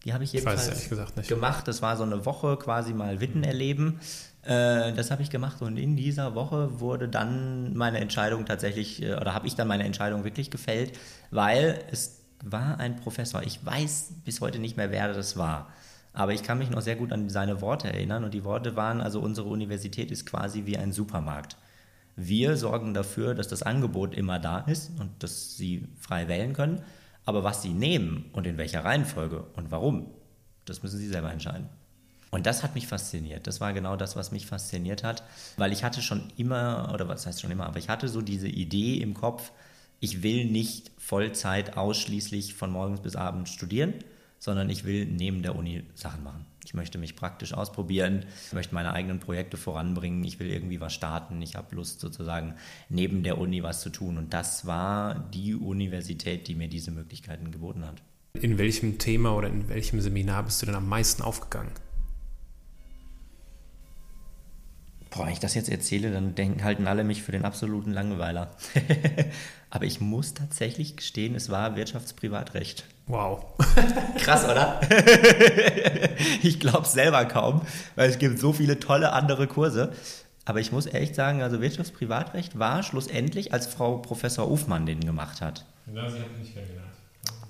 Die 0.05 0.13
habe 0.13 0.23
ich 0.23 0.33
jedenfalls 0.33 0.91
ich 0.91 1.27
gemacht. 1.27 1.67
Das 1.67 1.81
war 1.81 1.95
so 1.97 2.03
eine 2.03 2.25
Woche 2.25 2.57
quasi 2.57 2.93
mal 2.93 3.21
Witten 3.21 3.43
erleben. 3.43 3.99
Äh, 4.43 4.93
das 4.93 5.11
habe 5.11 5.21
ich 5.21 5.29
gemacht 5.29 5.61
und 5.61 5.77
in 5.77 5.95
dieser 5.95 6.33
Woche 6.33 6.79
wurde 6.79 7.07
dann 7.07 7.75
meine 7.75 7.99
Entscheidung 7.99 8.45
tatsächlich, 8.45 9.03
äh, 9.03 9.13
oder 9.13 9.35
habe 9.35 9.45
ich 9.45 9.55
dann 9.55 9.67
meine 9.67 9.83
Entscheidung 9.83 10.23
wirklich 10.23 10.49
gefällt, 10.49 10.97
weil 11.29 11.79
es 11.91 12.21
war 12.43 12.79
ein 12.79 12.95
Professor. 12.95 13.43
Ich 13.43 13.63
weiß 13.63 14.13
bis 14.25 14.41
heute 14.41 14.57
nicht 14.57 14.77
mehr, 14.77 14.89
wer 14.89 15.13
das 15.13 15.37
war. 15.37 15.69
Aber 16.13 16.33
ich 16.33 16.41
kann 16.41 16.57
mich 16.57 16.71
noch 16.71 16.81
sehr 16.81 16.95
gut 16.95 17.13
an 17.13 17.29
seine 17.29 17.61
Worte 17.61 17.93
erinnern 17.93 18.23
und 18.23 18.33
die 18.33 18.43
Worte 18.43 18.75
waren, 18.75 18.99
also 18.99 19.19
unsere 19.21 19.47
Universität 19.47 20.11
ist 20.11 20.25
quasi 20.25 20.65
wie 20.65 20.77
ein 20.77 20.91
Supermarkt. 20.91 21.55
Wir 22.15 22.57
sorgen 22.57 22.93
dafür, 22.93 23.35
dass 23.35 23.47
das 23.47 23.63
Angebot 23.63 24.13
immer 24.15 24.39
da 24.39 24.59
ist 24.59 24.91
und 24.99 25.11
dass 25.23 25.55
Sie 25.55 25.87
frei 25.99 26.27
wählen 26.27 26.53
können. 26.53 26.81
Aber 27.25 27.43
was 27.43 27.61
Sie 27.61 27.73
nehmen 27.73 28.25
und 28.33 28.47
in 28.47 28.57
welcher 28.57 28.83
Reihenfolge 28.83 29.43
und 29.55 29.71
warum, 29.71 30.07
das 30.65 30.83
müssen 30.83 30.97
Sie 30.97 31.07
selber 31.07 31.31
entscheiden. 31.31 31.69
Und 32.31 32.45
das 32.45 32.63
hat 32.63 32.75
mich 32.75 32.87
fasziniert. 32.87 33.45
Das 33.45 33.59
war 33.59 33.73
genau 33.73 33.97
das, 33.97 34.15
was 34.15 34.31
mich 34.31 34.45
fasziniert 34.47 35.03
hat, 35.03 35.23
weil 35.57 35.73
ich 35.73 35.83
hatte 35.83 36.01
schon 36.01 36.31
immer, 36.37 36.89
oder 36.93 37.07
was 37.07 37.25
heißt 37.25 37.41
schon 37.41 37.51
immer, 37.51 37.67
aber 37.67 37.77
ich 37.77 37.89
hatte 37.89 38.07
so 38.07 38.21
diese 38.21 38.47
Idee 38.47 38.97
im 38.97 39.13
Kopf, 39.13 39.51
ich 39.99 40.23
will 40.23 40.45
nicht 40.45 40.91
Vollzeit 40.97 41.77
ausschließlich 41.77 42.55
von 42.55 42.71
morgens 42.71 43.01
bis 43.01 43.15
abends 43.15 43.51
studieren, 43.51 43.93
sondern 44.41 44.71
ich 44.71 44.85
will 44.85 45.05
neben 45.05 45.43
der 45.43 45.55
Uni 45.55 45.83
Sachen 45.93 46.23
machen. 46.23 46.47
Ich 46.65 46.73
möchte 46.73 46.97
mich 46.97 47.15
praktisch 47.15 47.53
ausprobieren, 47.53 48.25
ich 48.47 48.53
möchte 48.53 48.73
meine 48.73 48.91
eigenen 48.91 49.19
Projekte 49.19 49.55
voranbringen, 49.55 50.23
ich 50.23 50.39
will 50.39 50.49
irgendwie 50.49 50.81
was 50.81 50.93
starten, 50.93 51.39
ich 51.43 51.55
habe 51.55 51.75
Lust 51.75 51.99
sozusagen 51.99 52.55
neben 52.89 53.21
der 53.21 53.37
Uni 53.37 53.61
was 53.61 53.81
zu 53.81 53.91
tun. 53.91 54.17
Und 54.17 54.33
das 54.33 54.65
war 54.65 55.29
die 55.31 55.53
Universität, 55.53 56.47
die 56.47 56.55
mir 56.55 56.67
diese 56.67 56.89
Möglichkeiten 56.89 57.51
geboten 57.51 57.85
hat. 57.85 58.01
In 58.33 58.57
welchem 58.57 58.97
Thema 58.97 59.35
oder 59.35 59.47
in 59.47 59.69
welchem 59.69 60.01
Seminar 60.01 60.43
bist 60.43 60.59
du 60.61 60.65
denn 60.65 60.75
am 60.75 60.89
meisten 60.89 61.21
aufgegangen? 61.21 61.73
Boah, 65.11 65.25
wenn 65.25 65.33
ich 65.33 65.39
das 65.39 65.53
jetzt 65.53 65.69
erzähle, 65.69 66.11
dann 66.11 66.33
denken, 66.33 66.63
halten 66.63 66.87
alle 66.87 67.03
mich 67.03 67.21
für 67.21 67.33
den 67.33 67.45
absoluten 67.45 67.91
Langweiler. 67.91 68.55
Aber 69.69 69.85
ich 69.85 70.01
muss 70.01 70.33
tatsächlich 70.33 70.95
gestehen, 70.95 71.35
es 71.35 71.49
war 71.49 71.75
Wirtschaftsprivatrecht. 71.75 72.85
Wow. 73.11 73.43
Krass, 74.19 74.45
oder? 74.45 74.79
ich 76.41 76.61
glaube 76.61 76.83
es 76.83 76.93
selber 76.93 77.25
kaum, 77.25 77.61
weil 77.95 78.09
es 78.09 78.19
gibt 78.19 78.39
so 78.39 78.53
viele 78.53 78.79
tolle 78.79 79.11
andere 79.11 79.47
Kurse. 79.47 79.91
Aber 80.45 80.61
ich 80.61 80.71
muss 80.71 80.85
echt 80.85 81.15
sagen, 81.15 81.41
also 81.41 81.59
Wirtschaftsprivatrecht 81.59 82.57
war 82.57 82.83
schlussendlich, 82.83 83.53
als 83.53 83.67
Frau 83.67 83.97
Professor 83.97 84.49
Ufmann 84.49 84.85
den 84.85 85.01
gemacht 85.01 85.41
hat. 85.41 85.65
Ja, 85.93 86.09
sie 86.09 86.19
hat 86.19 86.37
nicht 86.39 86.53
kennengelernt. 86.53 86.90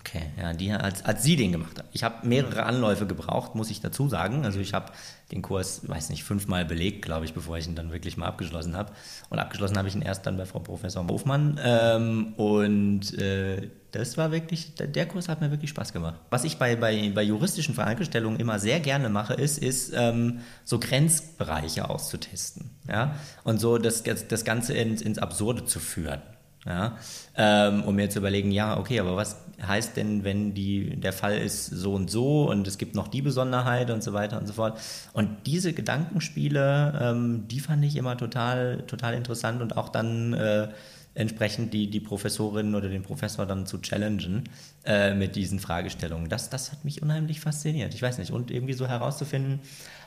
Okay, 0.03 0.23
ja, 0.39 0.53
die, 0.53 0.71
als, 0.71 1.05
als 1.05 1.21
sie 1.21 1.35
den 1.35 1.51
gemacht 1.51 1.77
hat. 1.77 1.85
Ich 1.91 2.03
habe 2.03 2.27
mehrere 2.27 2.63
Anläufe 2.63 3.05
gebraucht, 3.05 3.53
muss 3.53 3.69
ich 3.69 3.81
dazu 3.81 4.09
sagen. 4.09 4.45
Also 4.45 4.59
ich 4.59 4.73
habe 4.73 4.91
den 5.31 5.43
Kurs, 5.43 5.87
weiß 5.87 6.09
nicht, 6.09 6.23
fünfmal 6.23 6.65
belegt, 6.65 7.03
glaube 7.03 7.25
ich, 7.25 7.35
bevor 7.35 7.59
ich 7.59 7.67
ihn 7.67 7.75
dann 7.75 7.91
wirklich 7.91 8.17
mal 8.17 8.25
abgeschlossen 8.25 8.75
habe. 8.75 8.93
Und 9.29 9.37
abgeschlossen 9.37 9.77
habe 9.77 9.87
ich 9.87 9.95
ihn 9.95 10.01
erst 10.01 10.25
dann 10.25 10.37
bei 10.37 10.45
Frau 10.47 10.57
Professor 10.57 11.07
Hofmann. 11.07 11.59
Ähm, 11.63 12.33
und 12.33 13.15
äh, 13.19 13.69
das 13.91 14.17
war 14.17 14.31
wirklich, 14.31 14.73
der 14.73 15.05
Kurs 15.05 15.29
hat 15.29 15.39
mir 15.39 15.51
wirklich 15.51 15.69
Spaß 15.69 15.93
gemacht. 15.93 16.19
Was 16.31 16.45
ich 16.45 16.57
bei, 16.57 16.75
bei, 16.75 17.11
bei 17.13 17.21
juristischen 17.21 17.75
Fragestellungen 17.75 18.39
immer 18.39 18.57
sehr 18.57 18.79
gerne 18.79 19.07
mache, 19.07 19.35
ist, 19.35 19.59
ist 19.59 19.93
ähm, 19.95 20.39
so 20.63 20.79
Grenzbereiche 20.79 21.89
auszutesten. 21.89 22.71
Ja? 22.87 23.15
Und 23.43 23.59
so 23.59 23.77
das, 23.77 24.01
das 24.03 24.45
Ganze 24.45 24.73
ins, 24.73 25.03
ins 25.03 25.19
Absurde 25.19 25.63
zu 25.65 25.79
führen. 25.79 26.21
Ja, 26.65 26.95
ähm, 27.35 27.83
um 27.83 27.95
mir 27.95 28.11
zu 28.11 28.19
überlegen, 28.19 28.51
ja, 28.51 28.77
okay, 28.77 28.99
aber 28.99 29.15
was 29.15 29.37
heißt 29.65 29.97
denn, 29.97 30.23
wenn 30.23 30.53
die, 30.53 30.95
der 30.95 31.13
Fall 31.13 31.37
ist 31.37 31.65
so 31.65 31.93
und 31.93 32.11
so 32.11 32.49
und 32.49 32.67
es 32.67 32.77
gibt 32.77 32.93
noch 32.93 33.07
die 33.07 33.23
Besonderheit 33.23 33.89
und 33.89 34.03
so 34.03 34.13
weiter 34.13 34.39
und 34.39 34.45
so 34.47 34.53
fort. 34.53 34.79
Und 35.13 35.47
diese 35.47 35.73
Gedankenspiele, 35.73 36.99
ähm, 37.01 37.47
die 37.47 37.59
fand 37.59 37.83
ich 37.83 37.95
immer 37.95 38.15
total, 38.15 38.83
total 38.85 39.15
interessant 39.15 39.61
und 39.61 39.75
auch 39.75 39.89
dann 39.89 40.33
äh, 40.33 40.67
entsprechend 41.13 41.73
die, 41.73 41.89
die 41.89 41.99
Professorin 41.99 42.73
oder 42.73 42.89
den 42.89 43.03
Professor 43.03 43.45
dann 43.45 43.65
zu 43.65 43.79
challengen 43.79 44.43
äh, 44.85 45.13
mit 45.13 45.35
diesen 45.35 45.59
Fragestellungen. 45.59 46.29
Das, 46.29 46.49
das 46.49 46.71
hat 46.71 46.85
mich 46.85 47.01
unheimlich 47.01 47.39
fasziniert. 47.41 47.93
Ich 47.93 48.01
weiß 48.01 48.17
nicht, 48.17 48.31
und 48.31 48.49
irgendwie 48.49 48.73
so 48.73 48.87
herauszufinden, 48.87 49.59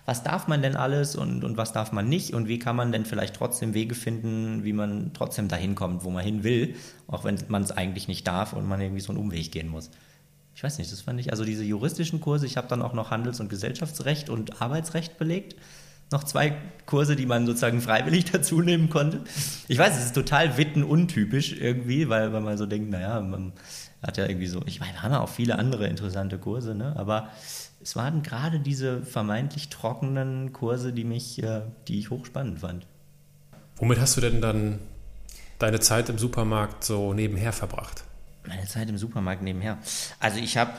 was 0.07 0.23
darf 0.23 0.49
man 0.49 0.61
denn 0.61 0.77
alles 0.77 1.17
und, 1.17 1.45
und 1.45 1.57
was 1.57 1.73
darf 1.73 1.93
man 1.93 2.09
nicht 2.09 2.35
und 2.35 2.47
wie 2.47 2.59
kann 2.59 2.77
man 2.77 2.93
denn 2.93 3.07
vielleicht 3.07 3.37
trotzdem 3.37 3.73
Wege 3.73 3.95
finden, 3.95 4.65
wie 4.65 4.73
man 4.73 5.13
trotzdem 5.15 5.49
dahin 5.49 5.75
kommt, 5.75 6.05
wo 6.05 6.11
man 6.11 6.25
hin 6.25 6.45
will, 6.45 6.75
auch 7.07 7.25
wenn 7.25 7.39
man 7.49 7.63
es 7.63 7.73
eigentlich 7.73 8.07
nicht 8.07 8.27
darf 8.27 8.53
und 8.53 8.67
man 8.67 8.81
irgendwie 8.81 9.01
so 9.01 9.13
einen 9.13 9.21
Umweg 9.21 9.51
gehen 9.51 9.69
muss. 9.69 9.91
Ich 10.55 10.63
weiß 10.63 10.79
nicht, 10.79 10.93
das 10.93 11.01
fand 11.01 11.19
ich, 11.21 11.31
also 11.31 11.45
diese 11.45 11.65
juristischen 11.65 12.21
Kurse, 12.21 12.47
ich 12.47 12.57
habe 12.57 12.69
dann 12.69 12.83
auch 12.83 12.93
noch 12.93 13.11
Handels- 13.11 13.41
und 13.41 13.49
Gesellschaftsrecht 13.49 14.31
und 14.31 14.61
Arbeitsrecht 14.63 15.19
belegt. 15.19 15.57
Noch 16.13 16.23
zwei 16.23 16.55
Kurse, 16.87 17.17
die 17.17 17.27
man 17.27 17.47
sozusagen 17.47 17.81
freiwillig 17.81 18.25
dazu 18.33 18.61
nehmen 18.61 18.91
konnte. 18.91 19.23
Ich 19.69 19.79
weiß, 19.79 19.97
es 19.97 20.05
ist 20.07 20.15
total 20.15 20.57
wittenuntypisch 20.59 21.55
irgendwie, 21.59 22.09
weil, 22.09 22.33
weil 22.33 22.43
man 22.43 22.59
so 22.59 22.67
denkt, 22.67 22.91
naja, 22.91 23.21
man 23.21 23.53
hat 24.03 24.19
ja 24.19 24.27
irgendwie 24.27 24.47
so, 24.47 24.63
ich 24.67 24.81
meine, 24.81 24.93
wir 24.93 25.03
haben 25.03 25.13
ja 25.13 25.21
auch 25.21 25.29
viele 25.31 25.59
andere 25.59 25.89
interessante 25.89 26.39
Kurse, 26.39 26.75
ne? 26.75 26.95
aber 26.97 27.31
es 27.85 27.97
waren 27.97 28.23
gerade 28.23 28.61
diese 28.61 29.03
vermeintlich 29.03 29.69
trockenen 29.69 30.55
Kurse, 30.55 30.93
die 30.93 31.05
mich, 31.05 31.43
äh, 31.43 31.61
die 31.87 31.99
ich 31.99 32.09
hochspannend 32.09 32.61
fand. 32.61 32.87
Womit 33.77 34.01
hast 34.01 34.17
du 34.17 34.23
denn 34.23 34.41
dann 34.41 34.79
deine 35.59 35.81
Zeit 35.81 36.09
im 36.09 36.17
Supermarkt 36.17 36.83
so 36.83 37.13
nebenher 37.13 37.53
verbracht? 37.53 38.05
Meine 38.47 38.65
Zeit 38.65 38.89
im 38.89 38.97
Supermarkt 38.97 39.43
nebenher. 39.43 39.79
Also 40.19 40.39
ich 40.39 40.57
habe, 40.57 40.73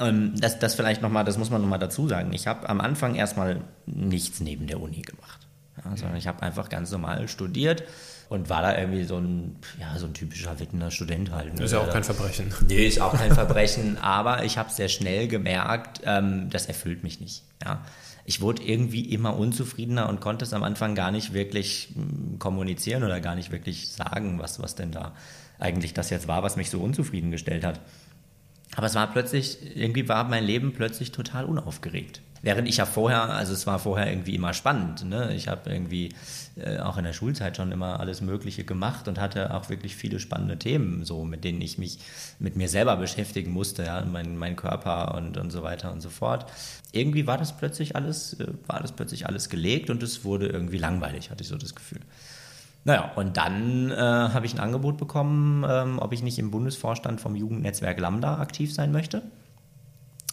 ähm, 0.00 0.34
das, 0.40 0.58
das 0.58 0.74
vielleicht 0.74 1.00
nochmal, 1.00 1.24
das 1.24 1.38
muss 1.38 1.50
man 1.50 1.62
nochmal 1.62 1.78
dazu 1.78 2.08
sagen, 2.08 2.32
ich 2.32 2.48
habe 2.48 2.68
am 2.68 2.80
Anfang 2.80 3.14
erstmal 3.14 3.60
nichts 3.86 4.40
neben 4.40 4.66
der 4.66 4.80
Uni 4.80 5.02
gemacht. 5.02 5.46
Ja, 5.76 5.96
sondern 5.96 6.16
ich 6.16 6.26
habe 6.26 6.42
einfach 6.42 6.68
ganz 6.68 6.90
normal 6.90 7.28
studiert 7.28 7.84
und 8.28 8.50
war 8.50 8.62
da 8.62 8.76
irgendwie 8.76 9.04
so 9.04 9.16
ein, 9.16 9.56
ja, 9.80 9.98
so 9.98 10.06
ein 10.06 10.14
typischer 10.14 10.58
Wittener 10.60 10.90
Student 10.90 11.30
halt. 11.30 11.54
Ne? 11.54 11.64
Ist 11.64 11.72
ja 11.72 11.80
auch 11.80 11.90
kein 11.90 12.04
Verbrechen. 12.04 12.52
Nee, 12.68 12.86
ist 12.86 13.00
auch 13.00 13.14
kein 13.14 13.32
Verbrechen, 13.32 13.96
aber 14.02 14.44
ich 14.44 14.58
habe 14.58 14.70
sehr 14.70 14.88
schnell 14.88 15.28
gemerkt, 15.28 16.02
ähm, 16.04 16.50
das 16.50 16.66
erfüllt 16.66 17.02
mich 17.02 17.20
nicht. 17.20 17.44
Ja. 17.64 17.84
Ich 18.24 18.42
wurde 18.42 18.62
irgendwie 18.62 19.00
immer 19.00 19.38
unzufriedener 19.38 20.08
und 20.08 20.20
konnte 20.20 20.44
es 20.44 20.52
am 20.52 20.62
Anfang 20.62 20.94
gar 20.94 21.10
nicht 21.10 21.32
wirklich 21.32 21.94
hm, 21.94 22.38
kommunizieren 22.38 23.02
oder 23.02 23.20
gar 23.20 23.34
nicht 23.34 23.50
wirklich 23.50 23.88
sagen, 23.88 24.38
was, 24.38 24.60
was 24.60 24.74
denn 24.74 24.92
da 24.92 25.14
eigentlich 25.58 25.94
das 25.94 26.10
jetzt 26.10 26.28
war, 26.28 26.42
was 26.42 26.56
mich 26.56 26.68
so 26.68 26.80
unzufrieden 26.80 27.30
gestellt 27.30 27.64
hat. 27.64 27.80
Aber 28.76 28.86
es 28.86 28.94
war 28.94 29.06
plötzlich, 29.10 29.76
irgendwie 29.76 30.08
war 30.08 30.24
mein 30.24 30.44
Leben 30.44 30.72
plötzlich 30.72 31.10
total 31.10 31.46
unaufgeregt. 31.46 32.20
Während 32.42 32.68
ich 32.68 32.76
ja 32.76 32.86
vorher, 32.86 33.30
also 33.30 33.52
es 33.52 33.66
war 33.66 33.78
vorher 33.78 34.10
irgendwie 34.10 34.34
immer 34.34 34.54
spannend. 34.54 35.04
Ne? 35.04 35.34
Ich 35.34 35.48
habe 35.48 35.70
irgendwie 35.70 36.10
äh, 36.56 36.78
auch 36.78 36.96
in 36.96 37.04
der 37.04 37.12
Schulzeit 37.12 37.56
schon 37.56 37.72
immer 37.72 38.00
alles 38.00 38.20
Mögliche 38.20 38.64
gemacht 38.64 39.08
und 39.08 39.18
hatte 39.20 39.54
auch 39.54 39.68
wirklich 39.68 39.96
viele 39.96 40.20
spannende 40.20 40.58
Themen, 40.58 41.04
so 41.04 41.24
mit 41.24 41.44
denen 41.44 41.60
ich 41.60 41.78
mich 41.78 41.98
mit 42.38 42.56
mir 42.56 42.68
selber 42.68 42.96
beschäftigen 42.96 43.52
musste, 43.52 43.84
ja, 43.84 44.04
mein, 44.04 44.36
mein 44.36 44.56
Körper 44.56 45.14
und, 45.16 45.36
und 45.36 45.50
so 45.50 45.62
weiter 45.62 45.92
und 45.92 46.00
so 46.00 46.10
fort. 46.10 46.46
Irgendwie 46.92 47.26
war 47.26 47.38
das 47.38 47.56
plötzlich 47.56 47.96
alles, 47.96 48.34
äh, 48.34 48.46
war 48.66 48.80
das 48.80 48.92
plötzlich 48.92 49.26
alles 49.26 49.48
gelegt 49.48 49.90
und 49.90 50.02
es 50.02 50.24
wurde 50.24 50.46
irgendwie 50.46 50.78
langweilig, 50.78 51.30
hatte 51.30 51.42
ich 51.42 51.48
so 51.48 51.56
das 51.56 51.74
Gefühl. 51.74 52.00
Naja, 52.84 53.12
und 53.16 53.36
dann 53.36 53.90
äh, 53.90 53.96
habe 53.96 54.46
ich 54.46 54.54
ein 54.54 54.60
Angebot 54.60 54.96
bekommen, 54.96 55.64
ähm, 55.68 55.98
ob 55.98 56.12
ich 56.12 56.22
nicht 56.22 56.38
im 56.38 56.50
Bundesvorstand 56.50 57.20
vom 57.20 57.34
Jugendnetzwerk 57.34 57.98
Lambda 57.98 58.38
aktiv 58.38 58.72
sein 58.72 58.92
möchte. 58.92 59.22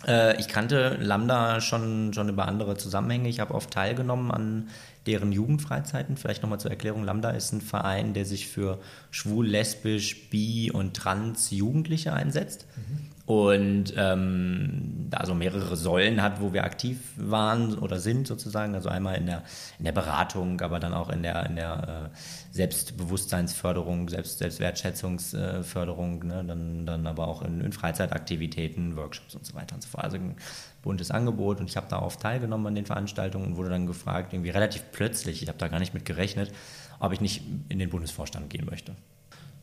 Äh, 0.06 0.40
ich 0.40 0.48
kannte 0.48 0.98
Lambda 1.00 1.62
schon, 1.62 2.14
schon 2.14 2.30
über 2.30 2.48
andere 2.48 2.78
Zusammenhänge. 2.78 3.30
Ich 3.30 3.40
habe 3.40 3.54
oft 3.54 3.72
teilgenommen 3.72 4.32
an 4.32 4.70
deren 5.06 5.32
Jugendfreizeiten. 5.32 6.18
Vielleicht 6.18 6.42
nochmal 6.42 6.60
zur 6.60 6.72
Erklärung. 6.72 7.04
Lambda 7.04 7.32
ist 7.32 7.52
ein 7.52 7.62
Verein, 7.62 8.14
der 8.14 8.26
sich 8.26 8.48
für 8.48 8.80
schwul, 9.12 9.48
lesbisch, 9.48 10.30
bi 10.30 10.72
und 10.72 10.96
trans 10.96 11.52
Jugendliche 11.52 12.14
einsetzt. 12.14 12.66
Mhm 12.76 13.15
und 13.26 13.92
ähm, 13.98 15.08
da 15.10 15.26
so 15.26 15.34
mehrere 15.34 15.76
Säulen 15.76 16.22
hat, 16.22 16.42
wo 16.42 16.54
wir 16.54 16.64
aktiv 16.64 17.00
waren 17.18 17.76
oder 17.80 18.00
sind 18.00 18.28
sozusagen. 18.28 18.76
Also 18.76 18.90
einmal 18.90 19.16
in 19.16 19.26
der, 19.26 19.44
in 19.80 19.86
der 19.86 19.94
Beratung, 19.94 20.62
aber 20.62 20.80
dann 20.80 20.94
auch 20.94 21.10
in 21.10 21.24
der, 21.24 21.44
in 21.48 21.56
der 21.56 22.12
äh, 22.14 22.18
Selbstbewusstseinsförderung, 22.52 24.10
Selbst, 24.10 24.38
Selbstwertschätzungsförderung, 24.38 26.28
ne? 26.28 26.44
dann, 26.46 26.86
dann 26.86 27.08
aber 27.08 27.28
auch 27.28 27.42
in, 27.42 27.62
in 27.62 27.72
Freizeitaktivitäten, 27.72 28.96
Workshops 28.96 29.34
und 29.34 29.44
so 29.44 29.56
weiter 29.56 29.74
und 29.74 29.82
so 29.82 29.90
fort. 29.90 30.04
Also 30.04 30.18
ein 30.18 30.36
buntes 30.84 31.10
Angebot 31.10 31.60
und 31.60 31.68
ich 31.68 31.78
habe 31.78 31.88
da 31.90 32.04
oft 32.04 32.20
teilgenommen 32.20 32.68
an 32.68 32.76
den 32.76 32.86
Veranstaltungen 32.86 33.48
und 33.48 33.58
wurde 33.58 33.70
dann 33.70 33.88
gefragt, 33.88 34.34
irgendwie 34.34 34.52
relativ 34.52 34.84
plötzlich, 34.92 35.42
ich 35.42 35.48
habe 35.48 35.58
da 35.58 35.68
gar 35.68 35.80
nicht 35.80 35.96
mit 35.96 36.06
gerechnet, 36.06 36.52
ob 37.00 37.12
ich 37.12 37.22
nicht 37.22 37.42
in 37.70 37.80
den 37.80 37.90
Bundesvorstand 37.90 38.52
gehen 38.52 38.68
möchte. 38.70 38.96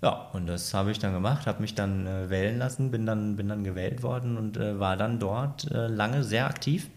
Ja, 0.03 0.29
und 0.33 0.49
das 0.49 0.75
habe 0.75 0.91
ich 0.91 0.99
dann 0.99 1.13
gemacht, 1.13 1.47
habe 1.47 1.61
mich 1.63 1.77
dann 1.77 2.07
äh, 2.07 2.29
wählen 2.29 2.59
lassen, 2.59 2.91
bin 2.91 3.07
dann, 3.07 3.37
bin 3.37 3.49
dann 3.49 3.63
gewählt 3.63 4.03
worden 4.03 4.37
und 4.37 4.57
äh, 4.57 4.81
war 4.81 4.97
dann 4.97 5.21
dort 5.21 5.71
äh, 5.71 5.87
lange 5.87 6.25
sehr 6.25 6.47
aktiv, 6.47 6.89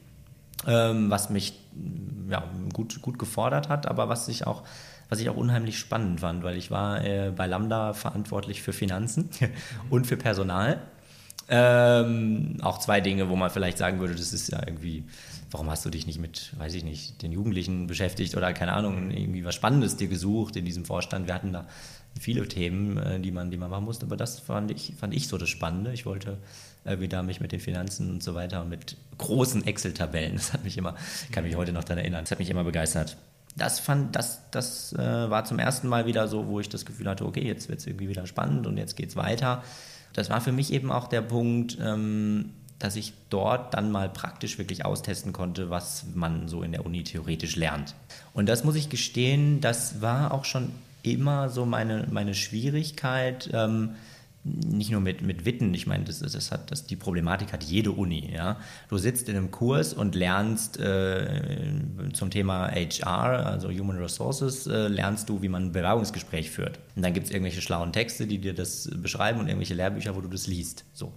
ähm, 0.66 1.12
was 1.12 1.30
mich 1.30 1.54
mm, 1.74 2.32
ja, 2.32 2.44
gut, 2.74 3.02
gut 3.04 3.20
gefordert 3.20 3.70
hat, 3.70 3.86
aber 3.86 4.10
was 4.10 4.28
ich 4.28 4.48
auch 4.48 4.64
was 5.08 5.20
ich 5.20 5.30
auch 5.30 5.36
unheimlich 5.36 5.78
spannend 5.78 6.22
fand, 6.22 6.44
weil 6.44 6.58
ich 6.58 6.72
war 6.72 7.04
äh, 7.06 7.32
bei 7.36 7.46
Lambda 7.46 7.94
verantwortlich 7.94 8.64
für 8.64 8.74
Finanzen 8.74 9.30
und 9.92 10.08
für 10.08 10.18
Personal. 10.18 10.82
Ähm, 11.48 12.58
auch 12.62 12.80
zwei 12.80 13.02
Dinge, 13.02 13.30
wo 13.30 13.36
man 13.36 13.52
vielleicht 13.52 13.78
sagen 13.78 14.00
würde, 14.00 14.16
das 14.16 14.34
ist 14.34 14.52
ja 14.52 14.62
irgendwie, 14.66 15.04
warum 15.52 15.70
hast 15.70 15.86
du 15.86 15.92
dich 15.92 16.08
nicht 16.08 16.18
mit, 16.18 16.54
weiß 16.58 16.74
ich 16.74 16.84
nicht, 16.84 17.22
den 17.22 17.32
Jugendlichen 17.32 17.86
beschäftigt 17.86 18.36
oder 18.36 18.52
keine 18.52 18.74
Ahnung, 18.74 19.12
irgendwie 19.12 19.46
was 19.46 19.54
Spannendes 19.54 19.96
dir 19.96 20.08
gesucht 20.08 20.56
in 20.56 20.66
diesem 20.66 20.86
Vorstand. 20.86 21.28
Wir 21.28 21.36
hatten 21.36 21.54
da 21.54 21.68
viele 22.20 22.48
Themen, 22.48 22.98
äh, 22.98 23.20
die 23.20 23.32
man, 23.32 23.52
die 23.52 23.58
man 23.58 23.70
machen 23.70 23.86
musste. 23.86 24.06
Aber 24.06 24.18
das 24.18 24.40
fand 24.40 24.72
ich, 24.72 24.94
fand 24.98 25.14
ich 25.14 25.28
so 25.28 25.38
das 25.38 25.50
Spannende. 25.50 25.92
Ich 25.94 26.06
wollte 26.06 26.38
äh, 26.86 27.00
wieder 27.00 27.24
mich 27.24 27.42
mit 27.42 27.52
den 27.52 27.60
Finanzen 27.60 28.10
und 28.10 28.24
so 28.24 28.36
weiter 28.36 28.62
und 28.62 28.70
mit 28.70 28.98
großen 29.18 29.66
Excel-Tabellen, 29.66 30.34
das 30.36 30.54
hat 30.54 30.64
mich 30.64 30.78
immer, 30.78 30.96
kann 31.32 31.44
mich 31.44 31.56
heute 31.56 31.74
noch 31.74 31.84
daran 31.84 32.00
erinnern, 32.00 32.24
das 32.24 32.32
hat 32.32 32.40
mich 32.40 32.50
immer 32.50 32.64
begeistert. 32.64 33.18
Das 33.58 33.80
fand, 33.80 34.16
das, 34.16 34.42
das 34.52 34.92
äh, 34.94 34.98
war 34.98 35.46
zum 35.46 35.60
ersten 35.60 35.88
Mal 35.88 36.06
wieder 36.06 36.28
so, 36.28 36.48
wo 36.48 36.60
ich 36.60 36.68
das 36.68 36.86
Gefühl 36.86 37.08
hatte, 37.08 37.26
okay, 37.26 37.46
jetzt 37.46 37.70
wird 37.70 37.80
es 37.80 37.88
irgendwie 37.88 38.10
wieder 38.10 38.28
spannend 38.28 38.68
und 38.68 38.78
jetzt 38.78 38.98
geht 38.98 39.10
es 39.10 39.16
weiter. 39.16 39.64
Das 40.14 40.30
war 40.30 40.42
für 40.42 40.52
mich 40.52 40.74
eben 40.74 40.92
auch 40.92 41.08
der 41.08 41.22
Punkt, 41.22 41.78
ähm, 41.82 42.52
dass 42.80 42.98
ich 42.98 43.14
dort 43.30 43.74
dann 43.74 43.92
mal 43.92 44.10
praktisch 44.10 44.58
wirklich 44.58 44.84
austesten 44.84 45.32
konnte, 45.32 45.70
was 45.70 46.06
man 46.14 46.50
so 46.50 46.64
in 46.64 46.74
der 46.74 46.86
Uni 46.86 47.06
theoretisch 47.06 47.56
lernt. 47.56 47.96
Und 48.34 48.48
das 48.48 48.66
muss 48.66 48.76
ich 48.76 48.90
gestehen, 48.90 49.62
das 49.62 50.02
war 50.02 50.34
auch 50.34 50.44
schon 50.44 50.72
immer 51.08 51.50
so 51.50 51.66
meine, 51.66 52.08
meine 52.12 52.34
Schwierigkeit, 52.34 53.50
ähm, 53.54 53.92
nicht 54.46 54.92
nur 54.92 55.02
mit, 55.02 55.24
mit 55.24 55.44
Witten, 55.44 55.74
ich 55.74 55.88
meine, 55.88 56.04
das, 56.04 56.20
das 56.20 56.52
hat, 56.52 56.70
das, 56.70 56.86
die 56.86 56.96
Problematik 56.96 57.52
hat 57.52 57.64
jede 57.64 57.92
Uni. 57.92 58.32
Ja? 58.32 58.58
Du 58.90 58.98
sitzt 59.00 59.28
in 59.28 59.36
einem 59.36 59.50
Kurs 59.50 59.94
und 59.94 60.14
lernst 60.14 60.80
äh, 60.80 61.42
zum 62.14 62.30
Thema 62.30 62.70
HR, 62.70 63.46
also 63.48 63.70
Human 63.72 63.98
Resources, 63.98 64.68
äh, 64.68 64.88
lernst 64.88 65.30
du, 65.30 65.42
wie 65.42 65.50
man 65.50 65.66
ein 65.66 65.72
Bewerbungsgespräch 65.72 66.52
führt. 66.52 66.80
Und 66.96 67.04
dann 67.04 67.14
gibt 67.14 67.26
es 67.26 67.32
irgendwelche 67.32 67.62
schlauen 67.62 67.92
Texte, 67.92 68.28
die 68.28 68.38
dir 68.38 68.54
das 68.54 68.90
beschreiben 68.96 69.40
und 69.40 69.48
irgendwelche 69.48 69.74
Lehrbücher, 69.74 70.16
wo 70.16 70.22
du 70.22 70.28
das 70.28 70.46
liest. 70.46 70.86
So. 70.94 71.12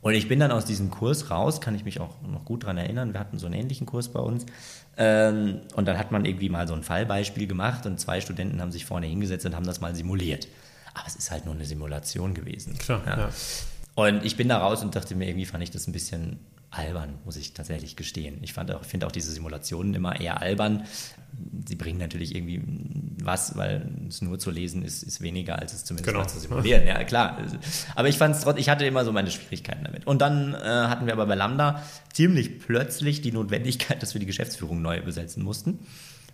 Und 0.00 0.14
ich 0.14 0.28
bin 0.28 0.38
dann 0.38 0.52
aus 0.52 0.64
diesem 0.64 0.90
Kurs 0.90 1.30
raus, 1.30 1.60
kann 1.60 1.74
ich 1.74 1.84
mich 1.84 2.00
auch 2.00 2.22
noch 2.22 2.44
gut 2.44 2.62
daran 2.62 2.78
erinnern. 2.78 3.12
Wir 3.12 3.20
hatten 3.20 3.38
so 3.38 3.46
einen 3.46 3.56
ähnlichen 3.56 3.86
Kurs 3.86 4.08
bei 4.08 4.20
uns. 4.20 4.46
Ähm, 5.02 5.62
und 5.74 5.86
dann 5.86 5.98
hat 5.98 6.12
man 6.12 6.26
irgendwie 6.26 6.50
mal 6.50 6.68
so 6.68 6.74
ein 6.74 6.82
Fallbeispiel 6.82 7.46
gemacht 7.46 7.86
und 7.86 7.98
zwei 7.98 8.20
Studenten 8.20 8.60
haben 8.60 8.70
sich 8.70 8.84
vorne 8.84 9.06
hingesetzt 9.06 9.46
und 9.46 9.56
haben 9.56 9.64
das 9.64 9.80
mal 9.80 9.94
simuliert. 9.94 10.46
Aber 10.92 11.06
es 11.06 11.16
ist 11.16 11.30
halt 11.30 11.46
nur 11.46 11.54
eine 11.54 11.64
Simulation 11.64 12.34
gewesen. 12.34 12.76
Klar, 12.76 13.00
ja. 13.06 13.18
Ja. 13.18 13.30
Und 13.94 14.24
ich 14.24 14.36
bin 14.36 14.48
da 14.48 14.58
raus 14.58 14.82
und 14.82 14.94
dachte 14.94 15.14
mir, 15.14 15.26
irgendwie 15.28 15.46
fand 15.46 15.62
ich 15.62 15.70
das 15.70 15.86
ein 15.86 15.92
bisschen 15.92 16.38
albern, 16.70 17.18
muss 17.24 17.36
ich 17.36 17.54
tatsächlich 17.54 17.96
gestehen. 17.96 18.38
Ich 18.42 18.52
finde 18.52 18.76
auch, 19.06 19.12
diese 19.12 19.32
Simulationen 19.32 19.94
immer 19.94 20.20
eher 20.20 20.40
albern. 20.42 20.84
Sie 21.66 21.76
bringen 21.76 21.98
natürlich 21.98 22.34
irgendwie 22.34 22.62
was, 23.22 23.56
weil 23.56 23.86
es 24.08 24.22
nur 24.22 24.38
zu 24.38 24.50
lesen 24.50 24.82
ist, 24.82 25.02
ist 25.02 25.20
weniger, 25.20 25.58
als 25.58 25.72
es 25.72 25.84
zumindest 25.84 26.08
genau. 26.08 26.20
mal 26.20 26.28
zu 26.28 26.40
simulieren. 26.40 26.86
Ja, 26.86 27.04
klar. 27.04 27.38
Aber 27.94 28.08
ich 28.08 28.18
fand 28.18 28.34
es 28.34 28.42
trotzdem, 28.42 28.60
ich 28.60 28.68
hatte 28.68 28.84
immer 28.84 29.04
so 29.04 29.12
meine 29.12 29.30
Schwierigkeiten 29.30 29.84
damit. 29.84 30.06
Und 30.06 30.20
dann 30.20 30.54
äh, 30.54 30.58
hatten 30.58 31.06
wir 31.06 31.12
aber 31.12 31.26
bei 31.26 31.34
Lambda 31.34 31.82
ziemlich 32.12 32.58
plötzlich 32.58 33.20
die 33.20 33.32
Notwendigkeit, 33.32 34.02
dass 34.02 34.14
wir 34.14 34.20
die 34.20 34.26
Geschäftsführung 34.26 34.82
neu 34.82 35.00
besetzen 35.02 35.42
mussten. 35.42 35.80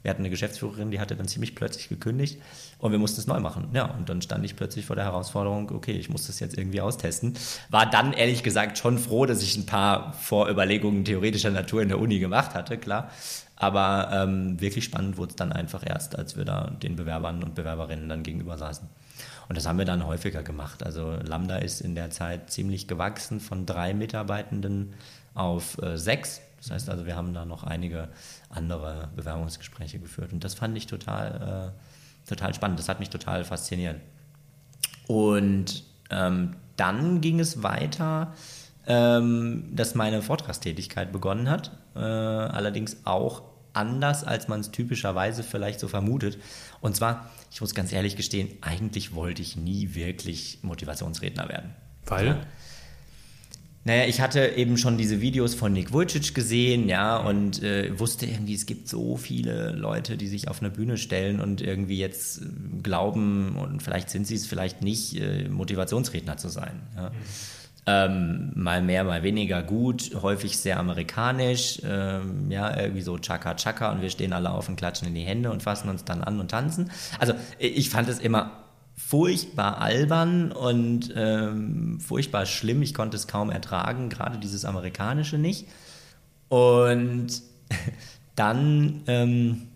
Wir 0.03 0.11
hatten 0.11 0.23
eine 0.23 0.31
Geschäftsführerin, 0.31 0.93
die 0.93 1.01
hatte 1.01 1.17
dann 1.17 1.27
ziemlich 1.27 1.57
plötzlich 1.57 1.89
gekündigt 1.89 2.41
und 2.79 2.93
wir 2.93 2.99
mussten 3.01 3.21
es 3.21 3.27
neu 3.27 3.41
machen. 3.41 3.71
Ja, 3.73 3.87
und 3.87 4.09
dann 4.09 4.23
stand 4.23 4.45
ich 4.45 4.55
plötzlich 4.55 4.87
vor 4.87 4.95
der 4.95 5.05
Herausforderung, 5.05 5.73
okay, 5.73 5.93
ich 5.93 6.09
muss 6.09 6.29
das 6.29 6.39
jetzt 6.39 6.57
irgendwie 6.57 6.81
austesten. 6.81 7.35
War 7.71 7.91
dann 7.91 8.13
ehrlich 8.13 8.45
gesagt 8.45 8.79
schon 8.79 8.99
froh, 8.99 9.27
dass 9.27 9.43
ich 9.43 9.57
ein 9.57 9.67
paar 9.67 10.13
Vorüberlegungen 10.13 11.05
theoretischer 11.05 11.51
Natur 11.51 11.83
in 11.83 11.89
der 11.89 11.99
Uni 11.99 12.21
gemacht 12.21 12.55
hatte, 12.55 12.79
klar. 12.79 13.11
Aber 13.57 14.11
ähm, 14.13 14.61
wirklich 14.61 14.85
spannend 14.85 15.17
wurde 15.17 15.31
es 15.31 15.37
dann 15.37 15.53
einfach 15.53 15.83
erst, 15.85 16.19
als 16.19 16.37
wir 16.37 16.45
da 16.45 16.71
den 16.71 16.95
Bewerbern 16.95 17.43
und 17.43 17.55
Bewerberinnen 17.55 18.09
dann 18.09 18.23
gegenüber 18.23 18.59
saßen. 18.59 18.87
Und 19.49 19.57
das 19.57 19.67
haben 19.67 19.79
wir 19.79 19.87
dann 19.87 20.07
häufiger 20.07 20.43
gemacht. 20.43 20.83
Also 20.83 21.13
Lambda 21.23 21.57
ist 21.57 21.81
in 21.81 21.95
der 21.95 22.11
Zeit 22.11 22.51
ziemlich 22.51 22.87
gewachsen 22.87 23.41
von 23.41 23.65
drei 23.65 23.95
Mitarbeitenden 23.95 24.93
auf 25.35 25.81
äh, 25.83 25.97
sechs. 25.97 26.43
Das 26.59 26.71
heißt 26.71 26.91
also, 26.91 27.07
wir 27.07 27.17
haben 27.17 27.33
da 27.33 27.45
noch 27.45 27.65
einige 27.65 28.09
andere 28.51 29.09
Bewerbungsgespräche 29.17 30.01
geführt. 30.01 30.33
Und 30.33 30.45
das 30.45 30.55
fand 30.55 30.77
ich 30.77 30.87
total, 30.87 31.73
äh, 31.73 32.29
total 32.29 32.55
spannend. 32.55 32.79
Das 32.79 32.89
hat 32.89 33.01
mich 33.01 33.11
total 33.11 33.45
fasziniert. 33.45 34.01
Und 35.07 35.85
ähm, 36.11 36.57
dann 36.77 37.21
ging 37.21 37.41
es 37.41 37.63
weiter, 37.63 38.35
ähm, 38.87 39.71
dass 39.75 39.95
meine 39.95 40.23
Vortragstätigkeit 40.23 41.13
begonnen 41.13 41.51
hat. 41.51 41.73
Äh, 41.95 41.99
allerdings 42.01 42.99
auch 43.05 43.43
anders, 43.73 44.25
als 44.25 44.49
man 44.49 44.61
es 44.61 44.71
typischerweise 44.71 45.43
vielleicht 45.43 45.81
so 45.81 45.89
vermutet. 45.89 46.39
Und 46.81 46.97
zwar, 46.97 47.31
ich 47.53 47.61
muss 47.61 47.75
ganz 47.75 47.93
ehrlich 47.93 48.17
gestehen, 48.17 48.49
eigentlich 48.63 49.15
wollte 49.15 49.43
ich 49.43 49.57
nie 49.57 49.95
wirklich 49.95 50.61
Motivationsredner 50.63 51.49
werden. 51.49 51.75
Weil? 52.07 52.27
Ja. 52.27 52.41
Naja, 53.85 54.07
ich 54.07 54.21
hatte 54.21 54.45
eben 54.57 54.79
schon 54.79 54.99
diese 54.99 55.21
Videos 55.21 55.55
von 55.55 55.73
Nick 55.73 55.93
Vujicic 55.93 56.35
gesehen, 56.35 56.89
ja, 56.89 57.19
und 57.19 57.63
äh, 57.63 57.97
wusste 57.97 58.27
irgendwie, 58.27 58.55
es 58.55 58.67
gibt 58.67 58.89
so 58.89 59.17
viele 59.17 59.71
Leute, 59.71 60.17
die 60.17 60.27
sich 60.27 60.49
auf 60.49 60.61
eine 60.61 60.71
Bühne 60.71 60.97
stellen 60.97 61.41
und 61.41 61.61
irgendwie 61.61 61.99
jetzt 61.99 62.43
äh, 62.43 62.47
glauben, 62.83 63.55
und 63.57 63.85
vielleicht 63.85 64.11
sind 64.11 64.27
sie 64.27 64.35
es, 64.35 64.45
vielleicht 64.45 64.83
nicht, 64.83 65.21
äh, 65.21 65.49
Motivationsredner 65.49 66.37
zu 66.37 66.49
sein. 66.49 66.81
Ja. 66.97 67.11
Mhm. 67.11 67.15
Ähm, 67.89 68.51
mal 68.57 68.83
mehr, 68.83 69.05
mal 69.05 69.23
weniger 69.23 69.63
gut, 69.63 70.11
häufig 70.21 70.59
sehr 70.59 70.81
amerikanisch, 70.81 71.81
ähm, 71.85 72.51
ja, 72.51 72.77
irgendwie 72.77 73.03
so 73.03 73.17
Chaka 73.17 73.55
Chaka 73.55 73.93
und 73.93 74.03
wir 74.03 74.11
stehen 74.11 74.33
alle 74.33 74.51
auf 74.51 74.69
und 74.69 74.75
klatschen 74.75 75.07
in 75.07 75.15
die 75.15 75.23
Hände 75.23 75.53
und 75.53 75.63
fassen 75.63 75.89
uns 75.89 76.05
dann 76.05 76.25
an 76.25 76.41
und 76.41 76.51
tanzen. 76.51 76.91
Also 77.21 77.35
ich 77.59 77.89
fand 77.91 78.09
es 78.09 78.19
immer 78.19 78.65
furchtbar 78.97 79.81
albern 79.81 80.51
und 80.51 81.13
ähm, 81.15 82.01
furchtbar 82.01 82.47
schlimm. 82.47 82.83
Ich 82.83 82.95
konnte 82.95 83.17
es 83.17 83.29
kaum 83.29 83.51
ertragen, 83.51 84.09
gerade 84.09 84.39
dieses 84.39 84.65
Amerikanische 84.65 85.39
nicht. 85.39 85.69
Und 86.49 87.29
dann 88.37 89.03
ähm, 89.07 89.69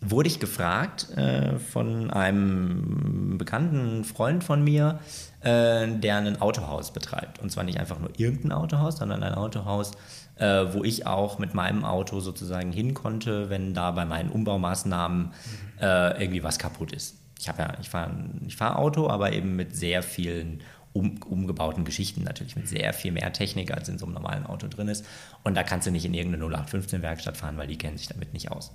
wurde 0.00 0.28
ich 0.28 0.38
gefragt 0.38 1.10
äh, 1.16 1.58
von 1.58 2.10
einem 2.10 3.36
bekannten 3.38 4.04
Freund 4.04 4.44
von 4.44 4.62
mir, 4.62 5.00
äh, 5.46 5.88
der 5.88 6.16
ein 6.16 6.40
Autohaus 6.40 6.92
betreibt. 6.92 7.40
Und 7.40 7.50
zwar 7.50 7.64
nicht 7.64 7.78
einfach 7.80 7.98
nur 7.98 8.10
irgendein 8.18 8.52
Autohaus, 8.52 8.96
sondern 8.96 9.22
ein 9.22 9.34
Autohaus, 9.34 9.92
äh, 10.36 10.66
wo 10.72 10.84
ich 10.84 11.06
auch 11.06 11.38
mit 11.38 11.54
meinem 11.54 11.84
Auto 11.84 12.20
sozusagen 12.20 12.72
hin 12.72 12.94
konnte, 12.94 13.48
wenn 13.50 13.72
da 13.74 13.90
bei 13.92 14.04
meinen 14.04 14.30
Umbaumaßnahmen 14.30 15.32
äh, 15.80 16.22
irgendwie 16.22 16.42
was 16.42 16.58
kaputt 16.58 16.92
ist 16.92 17.16
ich 17.38 17.48
habe 17.48 17.62
ja, 17.62 17.76
ich 17.80 17.88
fahre 17.88 18.12
ich 18.46 18.56
fahr 18.56 18.78
Auto, 18.78 19.08
aber 19.08 19.32
eben 19.32 19.56
mit 19.56 19.76
sehr 19.76 20.02
vielen 20.02 20.62
um, 20.92 21.18
umgebauten 21.22 21.84
Geschichten 21.84 22.22
natürlich, 22.22 22.56
mit 22.56 22.68
sehr 22.68 22.92
viel 22.94 23.12
mehr 23.12 23.32
Technik, 23.32 23.72
als 23.72 23.88
in 23.88 23.98
so 23.98 24.06
einem 24.06 24.14
normalen 24.14 24.46
Auto 24.46 24.68
drin 24.68 24.88
ist. 24.88 25.04
Und 25.44 25.54
da 25.54 25.62
kannst 25.62 25.86
du 25.86 25.90
nicht 25.90 26.06
in 26.06 26.14
irgendeine 26.14 26.44
0815 26.44 27.02
Werkstatt 27.02 27.36
fahren, 27.36 27.58
weil 27.58 27.66
die 27.66 27.76
kennen 27.76 27.98
sich 27.98 28.08
damit 28.08 28.32
nicht 28.32 28.50
aus. 28.50 28.72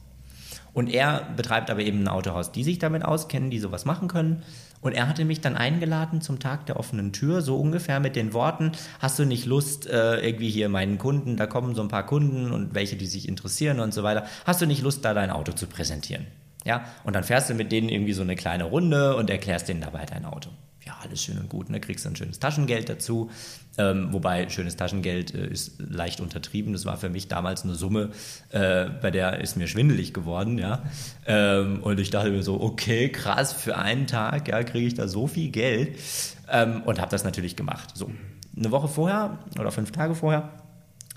Und 0.73 0.87
er 0.87 1.27
betreibt 1.35 1.69
aber 1.69 1.81
eben 1.81 2.03
ein 2.03 2.07
Autohaus, 2.07 2.51
die 2.51 2.63
sich 2.63 2.79
damit 2.79 3.03
auskennen, 3.03 3.49
die 3.49 3.59
sowas 3.59 3.85
machen 3.85 4.07
können. 4.07 4.43
Und 4.79 4.93
er 4.93 5.07
hatte 5.07 5.25
mich 5.25 5.41
dann 5.41 5.55
eingeladen 5.55 6.21
zum 6.21 6.39
Tag 6.39 6.65
der 6.65 6.79
offenen 6.79 7.13
Tür, 7.13 7.41
so 7.41 7.57
ungefähr 7.57 7.99
mit 7.99 8.15
den 8.15 8.33
Worten, 8.33 8.71
hast 8.99 9.19
du 9.19 9.25
nicht 9.25 9.45
Lust, 9.45 9.87
äh, 9.87 10.19
irgendwie 10.25 10.49
hier 10.49 10.69
meinen 10.69 10.97
Kunden, 10.97 11.37
da 11.37 11.45
kommen 11.45 11.75
so 11.75 11.81
ein 11.81 11.87
paar 11.87 12.05
Kunden 12.05 12.51
und 12.51 12.73
welche, 12.73 12.95
die 12.95 13.05
sich 13.05 13.27
interessieren 13.27 13.79
und 13.79 13.93
so 13.93 14.01
weiter, 14.01 14.25
hast 14.45 14.61
du 14.61 14.65
nicht 14.65 14.81
Lust, 14.81 15.05
da 15.05 15.13
dein 15.13 15.29
Auto 15.29 15.51
zu 15.51 15.67
präsentieren? 15.67 16.25
Ja, 16.63 16.85
und 17.03 17.15
dann 17.15 17.23
fährst 17.23 17.49
du 17.49 17.53
mit 17.53 17.71
denen 17.71 17.89
irgendwie 17.89 18.13
so 18.13 18.21
eine 18.21 18.35
kleine 18.35 18.63
Runde 18.63 19.15
und 19.15 19.29
erklärst 19.29 19.69
denen 19.69 19.81
dabei 19.81 20.05
dein 20.05 20.25
Auto. 20.25 20.49
Ja, 20.91 20.97
alles 21.03 21.23
schön 21.23 21.37
und 21.37 21.47
gut, 21.47 21.69
ne? 21.69 21.79
Kriegst 21.79 22.05
ein 22.05 22.17
schönes 22.17 22.39
Taschengeld 22.39 22.89
dazu. 22.89 23.31
Ähm, 23.77 24.11
wobei 24.11 24.49
schönes 24.49 24.75
Taschengeld 24.75 25.33
äh, 25.33 25.47
ist 25.47 25.79
leicht 25.79 26.19
untertrieben. 26.19 26.73
Das 26.73 26.85
war 26.85 26.97
für 26.97 27.09
mich 27.09 27.29
damals 27.29 27.63
eine 27.63 27.75
Summe, 27.75 28.09
äh, 28.49 28.87
bei 29.01 29.09
der 29.09 29.39
ist 29.39 29.55
mir 29.55 29.67
schwindelig 29.67 30.13
geworden, 30.13 30.57
ja. 30.57 30.83
Ähm, 31.25 31.81
und 31.81 31.97
ich 32.01 32.09
dachte 32.09 32.29
mir 32.29 32.43
so, 32.43 32.59
okay, 32.59 33.07
krass, 33.09 33.53
für 33.53 33.77
einen 33.77 34.05
Tag, 34.05 34.49
ja, 34.49 34.61
kriege 34.63 34.85
ich 34.85 34.95
da 34.95 35.07
so 35.07 35.27
viel 35.27 35.49
Geld. 35.49 35.97
Ähm, 36.49 36.81
und 36.83 36.99
habe 36.99 37.09
das 37.09 37.23
natürlich 37.23 37.55
gemacht. 37.55 37.91
So, 37.93 38.11
eine 38.57 38.71
Woche 38.71 38.89
vorher 38.89 39.39
oder 39.57 39.71
fünf 39.71 39.91
Tage 39.91 40.13
vorher 40.13 40.49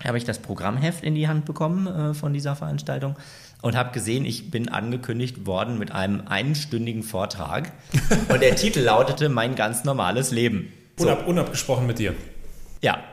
habe 0.05 0.17
ich 0.17 0.23
das 0.23 0.39
Programmheft 0.39 1.03
in 1.03 1.15
die 1.15 1.27
Hand 1.27 1.43
bekommen 1.43 1.87
äh, 1.87 2.13
von 2.13 2.31
dieser 2.31 2.55
Veranstaltung 2.55 3.17
und 3.65 3.75
habe 3.75 3.91
gesehen, 3.91 4.25
ich 4.25 4.51
bin 4.51 4.69
angekündigt 4.69 5.47
worden 5.47 5.79
mit 5.79 5.91
einem 5.91 6.27
einstündigen 6.27 7.01
Vortrag. 7.01 7.71
und 8.29 8.43
der 8.43 8.55
Titel 8.55 8.81
lautete 8.81 9.27
Mein 9.27 9.55
ganz 9.55 9.83
normales 9.83 10.29
Leben. 10.29 10.71
So. 10.97 11.05
Unab 11.05 11.27
unabgesprochen 11.27 11.87
mit 11.87 11.97
dir. 11.97 12.13
Ja. 12.83 13.03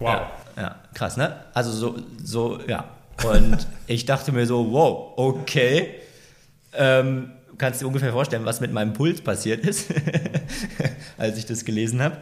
Wow. 0.00 0.22
Ja, 0.56 0.62
ja, 0.62 0.76
krass, 0.92 1.16
ne? 1.16 1.36
Also 1.54 1.70
so, 1.70 1.98
so, 2.20 2.58
ja. 2.66 2.88
Und 3.22 3.68
ich 3.86 4.04
dachte 4.04 4.32
mir 4.32 4.44
so, 4.44 4.72
wow, 4.72 5.12
okay. 5.14 5.94
Ähm, 6.76 7.30
kannst 7.56 7.80
du 7.80 7.84
dir 7.84 7.86
ungefähr 7.86 8.10
vorstellen, 8.10 8.44
was 8.44 8.60
mit 8.60 8.72
meinem 8.72 8.94
Puls 8.94 9.20
passiert 9.20 9.64
ist, 9.64 9.94
als 11.16 11.38
ich 11.38 11.46
das 11.46 11.64
gelesen 11.64 12.02
habe. 12.02 12.16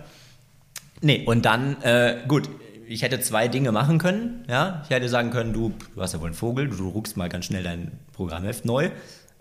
Nee, 1.00 1.24
und 1.24 1.46
dann, 1.46 1.80
äh, 1.80 2.18
gut, 2.28 2.50
ich 2.90 3.02
hätte 3.02 3.20
zwei 3.20 3.46
Dinge 3.46 3.70
machen 3.70 3.98
können. 3.98 4.44
Ja? 4.48 4.82
Ich 4.84 4.90
hätte 4.90 5.08
sagen 5.08 5.30
können, 5.30 5.52
du, 5.52 5.72
du 5.94 6.02
hast 6.02 6.12
ja 6.12 6.20
wohl 6.20 6.26
einen 6.26 6.34
Vogel, 6.34 6.68
du, 6.68 6.88
ruckst 6.88 7.16
mal 7.16 7.28
ganz 7.28 7.44
schnell 7.44 7.62
dein 7.62 7.92
Programmheft 8.12 8.64
neu 8.64 8.90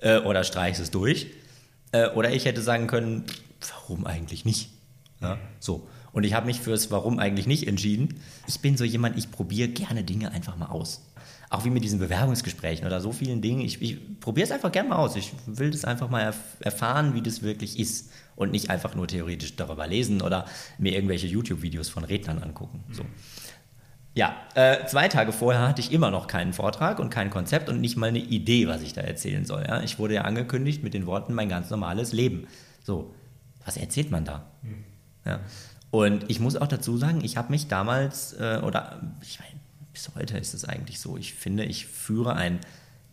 äh, 0.01 0.19
oder 0.19 0.43
streichst 0.43 0.79
es 0.79 0.91
durch. 0.91 1.27
Äh, 1.91 2.09
oder 2.09 2.31
ich 2.31 2.45
hätte 2.45 2.61
sagen 2.61 2.85
können, 2.85 3.23
warum 3.67 4.05
eigentlich 4.05 4.45
nicht? 4.45 4.69
Ja? 5.19 5.39
So. 5.59 5.87
Und 6.11 6.25
ich 6.25 6.33
habe 6.33 6.45
mich 6.45 6.59
fürs 6.59 6.91
Warum 6.91 7.19
eigentlich 7.19 7.47
nicht 7.47 7.67
entschieden. 7.67 8.19
Ich 8.47 8.59
bin 8.59 8.77
so 8.77 8.83
jemand, 8.83 9.17
ich 9.17 9.31
probiere 9.31 9.69
gerne 9.69 10.03
Dinge 10.03 10.31
einfach 10.31 10.55
mal 10.55 10.67
aus. 10.67 11.01
Auch 11.51 11.65
wie 11.65 11.71
mit 11.71 11.83
diesen 11.83 11.97
Bewerbungsgesprächen 11.97 12.85
oder 12.85 13.01
so 13.01 13.11
vielen 13.11 13.41
Dingen. 13.41 13.61
Ich, 13.61 13.81
ich 13.81 14.19
probiere 14.19 14.45
es 14.45 14.51
einfach 14.51 14.71
gerne 14.71 14.89
mal 14.89 14.97
aus. 14.97 15.15
Ich 15.15 15.33
will 15.47 15.71
das 15.71 15.85
einfach 15.85 16.09
mal 16.09 16.21
erf 16.21 16.37
erfahren, 16.59 17.15
wie 17.15 17.21
das 17.23 17.41
wirklich 17.41 17.79
ist. 17.79 18.11
Und 18.35 18.51
nicht 18.51 18.69
einfach 18.69 18.95
nur 18.95 19.07
theoretisch 19.07 19.55
darüber 19.55 19.87
lesen 19.87 20.21
oder 20.21 20.45
mir 20.77 20.93
irgendwelche 20.93 21.27
YouTube-Videos 21.27 21.89
von 21.89 22.03
Rednern 22.03 22.41
angucken. 22.41 22.83
So. 22.91 23.03
Ja, 24.19 24.35
äh, 24.53 24.85
zwei 24.85 25.07
Tage 25.07 25.31
vorher 25.31 25.65
hatte 25.65 25.79
ich 25.79 25.93
immer 25.93 26.11
noch 26.11 26.27
keinen 26.27 26.51
Vortrag 26.51 26.99
und 26.99 27.09
kein 27.09 27.29
Konzept 27.29 27.69
und 27.69 27.79
nicht 27.79 27.95
mal 27.95 28.09
eine 28.09 28.19
Idee, 28.19 28.67
was 28.67 28.81
ich 28.81 28.91
da 28.91 28.99
erzählen 28.99 29.45
soll. 29.45 29.63
Ja? 29.65 29.81
Ich 29.81 29.97
wurde 29.97 30.15
ja 30.15 30.23
angekündigt 30.23 30.83
mit 30.83 30.93
den 30.93 31.05
Worten 31.05 31.33
mein 31.33 31.47
ganz 31.47 31.69
normales 31.69 32.11
Leben. 32.11 32.45
So, 32.83 33.15
was 33.63 33.77
erzählt 33.77 34.11
man 34.11 34.25
da? 34.25 34.43
Mhm. 34.61 34.83
Ja. 35.23 35.39
Und 35.89 36.29
ich 36.29 36.41
muss 36.41 36.57
auch 36.57 36.67
dazu 36.67 36.97
sagen, 36.97 37.23
ich 37.23 37.37
habe 37.37 37.49
mich 37.49 37.69
damals, 37.69 38.33
äh, 38.33 38.59
oder 38.61 38.99
ich 39.21 39.39
meine, 39.39 39.53
bis 39.93 40.11
heute 40.13 40.37
ist 40.37 40.53
es 40.53 40.65
eigentlich 40.65 40.99
so, 40.99 41.15
ich 41.15 41.33
finde, 41.33 41.63
ich 41.63 41.85
führe 41.85 42.35
ein 42.35 42.59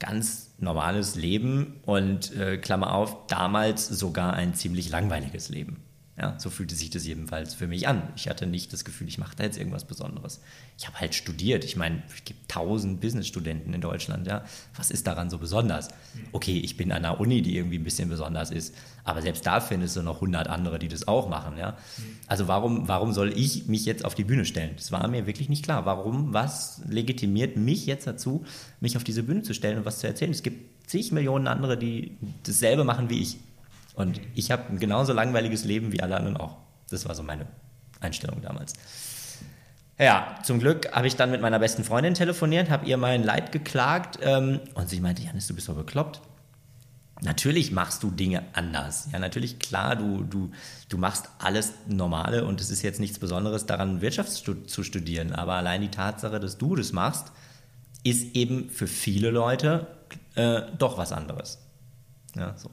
ganz 0.01 0.55
normales 0.59 1.15
Leben 1.15 1.77
und 1.87 2.35
äh, 2.35 2.59
Klammer 2.59 2.93
auf, 2.93 3.29
damals 3.29 3.87
sogar 3.87 4.33
ein 4.33 4.55
ziemlich 4.55 4.91
langweiliges 4.91 5.51
Leben. 5.51 5.85
Ja, 6.19 6.35
so 6.39 6.49
fühlte 6.49 6.75
sich 6.75 6.89
das 6.89 7.07
jedenfalls 7.07 7.53
für 7.53 7.67
mich 7.67 7.89
an. 7.89 8.03
Ich 8.17 8.31
hatte 8.31 8.47
nicht 8.47 8.73
das 8.73 8.87
Gefühl, 8.87 9.07
ich 9.07 9.19
mache 9.19 9.37
da 9.37 9.45
jetzt 9.45 9.59
irgendwas 9.59 9.85
Besonderes. 9.85 10.41
Ich 10.79 10.87
habe 10.87 10.99
halt 10.99 11.15
studiert. 11.15 11.63
Ich 11.63 11.77
meine, 11.77 12.03
es 12.09 12.25
gibt 12.25 12.51
tausend 12.51 13.03
Businessstudenten 13.03 13.75
in 13.75 13.83
Deutschland. 13.83 14.27
Ja, 14.27 14.43
was 14.75 14.91
ist 14.91 15.07
daran 15.07 15.29
so 15.29 15.37
besonders? 15.37 15.89
Okay, 16.33 16.59
ich 16.59 16.79
bin 16.79 16.91
an 16.91 17.05
einer 17.05 17.21
Uni, 17.21 17.43
die 17.43 17.55
irgendwie 17.57 17.79
ein 17.79 17.85
bisschen 17.85 18.09
besonders 18.09 18.51
ist, 18.51 18.75
aber 19.05 19.21
selbst 19.21 19.47
da 19.47 19.61
findest 19.61 19.95
du 19.97 20.03
noch 20.03 20.23
hundert 20.23 20.49
andere, 20.49 20.79
die 20.79 20.89
das 20.89 21.07
auch 21.07 21.29
machen. 21.29 21.59
Ja, 21.59 21.77
also 22.27 22.49
warum, 22.49 22.89
warum 22.89 23.13
soll 23.13 23.39
ich 23.39 23.67
mich 23.67 23.85
jetzt 23.85 24.03
auf 24.03 24.15
die 24.15 24.25
Bühne 24.25 24.47
stellen? 24.47 24.71
Das 24.77 24.93
war 24.93 25.07
mir 25.09 25.27
wirklich 25.27 25.51
nicht 25.51 25.65
klar. 25.65 25.85
Warum? 25.85 26.33
Was 26.33 26.81
legitimiert 26.89 27.59
mich 27.59 27.85
jetzt 27.85 28.07
dazu, 28.07 28.47
mich 28.81 28.97
auf 28.97 29.05
diese 29.05 29.23
Bühne 29.23 29.43
zu 29.43 29.53
stellen 29.53 29.77
und 29.77 29.85
was 29.85 29.99
zu 29.99 30.07
erzählen? 30.07 30.31
Es 30.31 30.43
gibt 30.43 30.89
zig 30.89 31.13
Millionen 31.13 31.47
andere, 31.47 31.77
die 31.77 32.17
dasselbe 32.45 32.85
machen 32.85 33.11
wie 33.11 33.21
ich. 33.21 33.37
Und 33.97 34.21
ich 34.35 34.51
habe 34.51 34.69
ein 34.69 34.79
genauso 34.79 35.13
langweiliges 35.13 35.65
Leben 35.65 35.91
wie 35.91 36.03
alle 36.03 36.17
anderen 36.17 36.37
auch. 36.37 36.59
Das 36.91 37.09
war 37.09 37.15
so 37.15 37.23
meine 37.23 37.47
Einstellung 38.01 38.43
damals. 38.43 38.75
Ja, 39.99 40.39
zum 40.45 40.61
Glück 40.61 40.93
habe 40.93 41.07
ich 41.07 41.17
dann 41.17 41.31
mit 41.31 41.41
meiner 41.41 41.59
besten 41.59 41.83
Freundin 41.83 42.13
telefoniert, 42.13 42.69
habe 42.69 42.85
ihr 42.85 42.99
mein 42.99 43.25
Leid 43.25 43.51
geklagt 43.51 44.19
ähm, 44.23 44.61
und 44.75 44.91
sie 44.91 45.01
meinte, 45.01 45.23
Janis, 45.23 45.47
du 45.47 45.55
bist 45.55 45.69
doch 45.69 45.75
bekloppt. 45.75 46.21
Natürlich 47.23 47.73
machst 47.73 48.03
du 48.03 48.11
Dinge 48.11 48.43
anders. 48.53 49.09
Ja, 49.11 49.19
natürlich, 49.19 49.59
klar, 49.59 49.97
du, 49.97 50.23
du, 50.23 50.51
du 50.91 50.99
machst 50.99 51.31
alles 51.39 51.73
Normale 51.89 52.45
und 52.45 52.61
es 52.61 52.69
ist 52.69 52.83
jetzt 52.83 53.01
nichts 53.01 53.19
Besonderes 53.19 53.65
daran, 53.65 54.03
Wirtschaft 54.03 54.31
zu 54.31 54.83
studieren. 54.83 55.33
Aber 55.33 55.55
allein 55.55 55.81
die 55.81 55.91
Tatsache, 55.91 56.39
dass 56.39 56.59
du 56.59 56.77
das 56.77 56.93
machst, 56.93 57.33
ist 58.05 58.37
eben 58.37 58.69
für 58.69 58.87
viele 58.87 59.31
Leute 59.31 59.87
äh, 60.35 60.61
doch 60.79 60.99
was 60.99 61.13
anderes. 61.13 61.59
Ja, 62.37 62.55
so. 62.59 62.71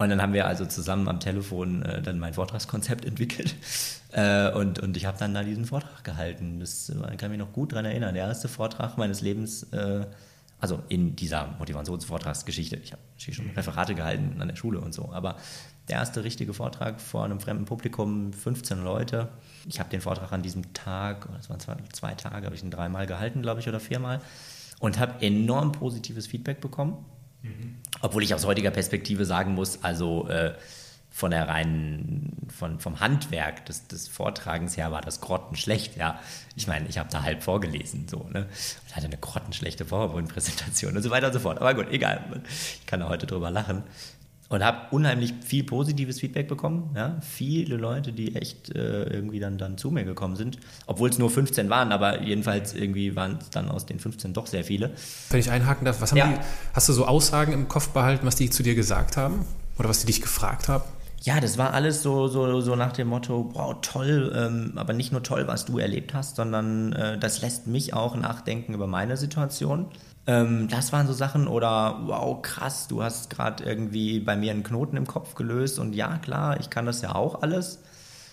Und 0.00 0.08
dann 0.08 0.22
haben 0.22 0.32
wir 0.32 0.46
also 0.46 0.64
zusammen 0.64 1.08
am 1.08 1.20
Telefon 1.20 1.82
äh, 1.82 2.00
dann 2.00 2.18
mein 2.18 2.32
Vortragskonzept 2.32 3.04
entwickelt. 3.04 3.54
Äh, 4.12 4.50
und, 4.50 4.78
und 4.78 4.96
ich 4.96 5.04
habe 5.04 5.18
dann 5.18 5.34
da 5.34 5.42
diesen 5.42 5.66
Vortrag 5.66 6.02
gehalten. 6.04 6.58
Das 6.58 6.88
äh, 6.88 7.16
kann 7.16 7.30
mich 7.30 7.38
noch 7.38 7.52
gut 7.52 7.72
daran 7.72 7.84
erinnern. 7.84 8.14
Der 8.14 8.26
erste 8.26 8.48
Vortrag 8.48 8.96
meines 8.96 9.20
Lebens, 9.20 9.64
äh, 9.74 10.06
also 10.58 10.82
in 10.88 11.16
dieser 11.16 11.48
Motivationsvortragsgeschichte. 11.58 12.76
Ich 12.76 12.92
habe 12.92 13.02
schon 13.18 13.50
Referate 13.50 13.94
gehalten 13.94 14.40
an 14.40 14.48
der 14.48 14.56
Schule 14.56 14.80
und 14.80 14.94
so. 14.94 15.12
Aber 15.12 15.36
der 15.90 15.98
erste 15.98 16.24
richtige 16.24 16.54
Vortrag 16.54 16.98
vor 16.98 17.26
einem 17.26 17.38
fremden 17.38 17.66
Publikum, 17.66 18.32
15 18.32 18.82
Leute. 18.82 19.28
Ich 19.68 19.80
habe 19.80 19.90
den 19.90 20.00
Vortrag 20.00 20.32
an 20.32 20.40
diesem 20.40 20.72
Tag, 20.72 21.28
das 21.36 21.50
waren 21.50 21.60
zwei, 21.60 21.76
zwei 21.92 22.14
Tage, 22.14 22.46
habe 22.46 22.56
ich 22.56 22.62
ihn 22.62 22.70
dreimal 22.70 23.06
gehalten, 23.06 23.42
glaube 23.42 23.60
ich, 23.60 23.68
oder 23.68 23.80
viermal. 23.80 24.22
Und 24.78 24.98
habe 24.98 25.20
enorm 25.20 25.72
positives 25.72 26.26
Feedback 26.26 26.62
bekommen 26.62 27.04
Obwohl 28.00 28.22
ich 28.22 28.34
aus 28.34 28.46
heutiger 28.46 28.70
Perspektive 28.70 29.24
sagen 29.24 29.54
muss, 29.54 29.82
also 29.82 30.28
äh, 30.28 30.54
von 31.10 31.32
der 31.32 31.48
reinen, 31.48 32.48
von, 32.56 32.78
vom 32.78 33.00
Handwerk 33.00 33.66
des, 33.66 33.88
des 33.88 34.08
Vortragens 34.08 34.76
her 34.76 34.92
war 34.92 35.00
das 35.00 35.20
grottenschlecht, 35.20 35.96
ja. 35.96 36.20
Ich 36.54 36.66
meine, 36.66 36.88
ich 36.88 36.98
habe 36.98 37.10
da 37.10 37.22
halb 37.22 37.42
vorgelesen, 37.42 38.06
so, 38.08 38.28
ne. 38.32 38.46
Und 38.86 38.96
hatte 38.96 39.06
eine 39.06 39.16
grottenschlechte 39.16 39.84
PowerPoint-Präsentation 39.84 40.96
und 40.96 41.02
so 41.02 41.10
weiter 41.10 41.28
und 41.28 41.32
so 41.32 41.40
fort. 41.40 41.58
Aber 41.58 41.74
gut, 41.74 41.90
egal. 41.90 42.42
Ich 42.48 42.86
kann 42.86 43.00
da 43.00 43.08
heute 43.08 43.26
drüber 43.26 43.50
lachen 43.50 43.82
und 44.50 44.64
habe 44.64 44.88
unheimlich 44.90 45.32
viel 45.44 45.62
positives 45.62 46.18
Feedback 46.18 46.48
bekommen. 46.48 46.90
Ja? 46.96 47.18
Viele 47.22 47.76
Leute, 47.76 48.12
die 48.12 48.34
echt 48.34 48.74
äh, 48.74 49.04
irgendwie 49.04 49.38
dann, 49.38 49.56
dann 49.58 49.78
zu 49.78 49.92
mir 49.92 50.04
gekommen 50.04 50.34
sind, 50.34 50.58
obwohl 50.86 51.08
es 51.08 51.18
nur 51.18 51.30
15 51.30 51.70
waren, 51.70 51.92
aber 51.92 52.20
jedenfalls 52.20 52.74
irgendwie 52.74 53.14
waren 53.14 53.38
es 53.40 53.50
dann 53.50 53.70
aus 53.70 53.86
den 53.86 54.00
15 54.00 54.34
doch 54.34 54.48
sehr 54.48 54.64
viele. 54.64 54.90
Wenn 55.30 55.38
ich 55.38 55.50
einhaken 55.50 55.84
darf, 55.84 56.00
was 56.00 56.10
haben 56.10 56.18
ja. 56.18 56.32
die, 56.32 56.38
hast 56.74 56.88
du 56.88 56.92
so 56.92 57.06
Aussagen 57.06 57.52
im 57.52 57.68
Kopf 57.68 57.90
behalten, 57.90 58.26
was 58.26 58.34
die 58.34 58.50
zu 58.50 58.64
dir 58.64 58.74
gesagt 58.74 59.16
haben 59.16 59.44
oder 59.78 59.88
was 59.88 60.00
die 60.00 60.06
dich 60.06 60.20
gefragt 60.20 60.68
haben? 60.68 60.84
Ja, 61.22 61.38
das 61.38 61.56
war 61.56 61.72
alles 61.74 62.02
so, 62.02 62.28
so, 62.28 62.60
so 62.60 62.74
nach 62.74 62.92
dem 62.92 63.08
Motto, 63.08 63.50
wow, 63.52 63.76
toll, 63.82 64.32
ähm, 64.34 64.72
aber 64.76 64.94
nicht 64.94 65.12
nur 65.12 65.22
toll, 65.22 65.46
was 65.46 65.66
du 65.66 65.78
erlebt 65.78 66.14
hast, 66.14 66.36
sondern 66.36 66.92
äh, 66.94 67.18
das 67.18 67.42
lässt 67.42 67.66
mich 67.66 67.92
auch 67.94 68.16
nachdenken 68.16 68.74
über 68.74 68.86
meine 68.86 69.16
Situation. 69.16 69.86
Ähm, 70.26 70.68
das 70.68 70.92
waren 70.92 71.06
so 71.06 71.12
Sachen 71.12 71.48
oder 71.48 72.00
wow, 72.04 72.40
krass, 72.42 72.88
du 72.88 73.02
hast 73.02 73.30
gerade 73.30 73.64
irgendwie 73.64 74.20
bei 74.20 74.36
mir 74.36 74.52
einen 74.52 74.62
Knoten 74.62 74.96
im 74.96 75.06
Kopf 75.06 75.34
gelöst 75.34 75.78
und 75.78 75.94
ja, 75.94 76.18
klar, 76.18 76.60
ich 76.60 76.68
kann 76.70 76.86
das 76.86 77.02
ja 77.02 77.14
auch 77.14 77.42
alles. 77.42 77.80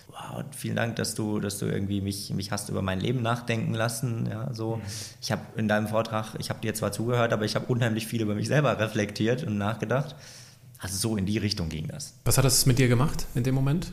Wow, 0.08 0.44
vielen 0.50 0.76
Dank, 0.76 0.96
dass 0.96 1.14
du, 1.14 1.38
dass 1.38 1.58
du 1.58 1.66
irgendwie 1.66 2.00
mich, 2.00 2.30
mich 2.30 2.50
hast 2.50 2.68
über 2.68 2.82
mein 2.82 3.00
Leben 3.00 3.22
nachdenken 3.22 3.74
lassen. 3.74 4.26
Ja, 4.30 4.52
so. 4.52 4.76
Mhm. 4.76 4.82
Ich 5.20 5.32
habe 5.32 5.42
in 5.56 5.68
deinem 5.68 5.88
Vortrag, 5.88 6.34
ich 6.38 6.50
habe 6.50 6.60
dir 6.60 6.74
zwar 6.74 6.92
zugehört, 6.92 7.32
aber 7.32 7.44
ich 7.44 7.54
habe 7.54 7.66
unheimlich 7.66 8.06
viel 8.06 8.22
über 8.22 8.34
mich 8.34 8.48
selber 8.48 8.78
reflektiert 8.78 9.44
und 9.44 9.58
nachgedacht. 9.58 10.16
Also 10.78 10.96
so 10.96 11.16
in 11.16 11.26
die 11.26 11.38
Richtung 11.38 11.68
ging 11.68 11.88
das. 11.88 12.14
Was 12.24 12.38
hat 12.38 12.44
das 12.44 12.66
mit 12.66 12.78
dir 12.78 12.88
gemacht 12.88 13.26
in 13.34 13.42
dem 13.44 13.54
Moment? 13.54 13.92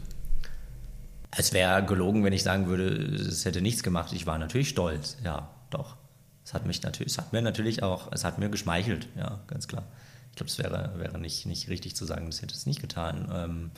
Es 1.38 1.54
wäre 1.54 1.84
gelogen, 1.84 2.24
wenn 2.24 2.34
ich 2.34 2.44
sagen 2.44 2.68
würde, 2.68 2.86
es 2.86 3.46
hätte 3.46 3.62
nichts 3.62 3.84
gemacht. 3.84 4.14
Ich 4.14 4.26
war 4.26 4.38
natürlich 4.38 4.70
stolz, 4.70 5.18
ja, 5.24 5.50
doch 5.70 5.98
es 6.46 6.54
hat 6.54 6.66
mich 6.68 6.82
natürlich, 6.84 7.12
es 7.12 7.18
hat 7.18 7.34
mir 7.34 7.42
natürlich 7.42 7.82
auch, 7.82 8.12
es 8.12 8.24
hat 8.24 8.38
mir 8.38 8.50
geschmeichelt, 8.50 9.08
ja, 9.18 9.40
ganz 9.48 9.68
klar. 9.68 9.84
Ich 10.30 10.36
glaube, 10.36 10.50
es 10.50 10.60
wäre, 10.60 10.94
wäre 10.98 11.18
nicht, 11.18 11.46
nicht 11.48 11.70
richtig 11.70 11.96
zu 11.96 12.06
sagen, 12.06 12.28
das 12.28 12.42
hätte 12.42 12.54
es 12.54 12.68
nicht 12.68 12.82
getan. 12.82 13.30
Ähm, 13.34 13.72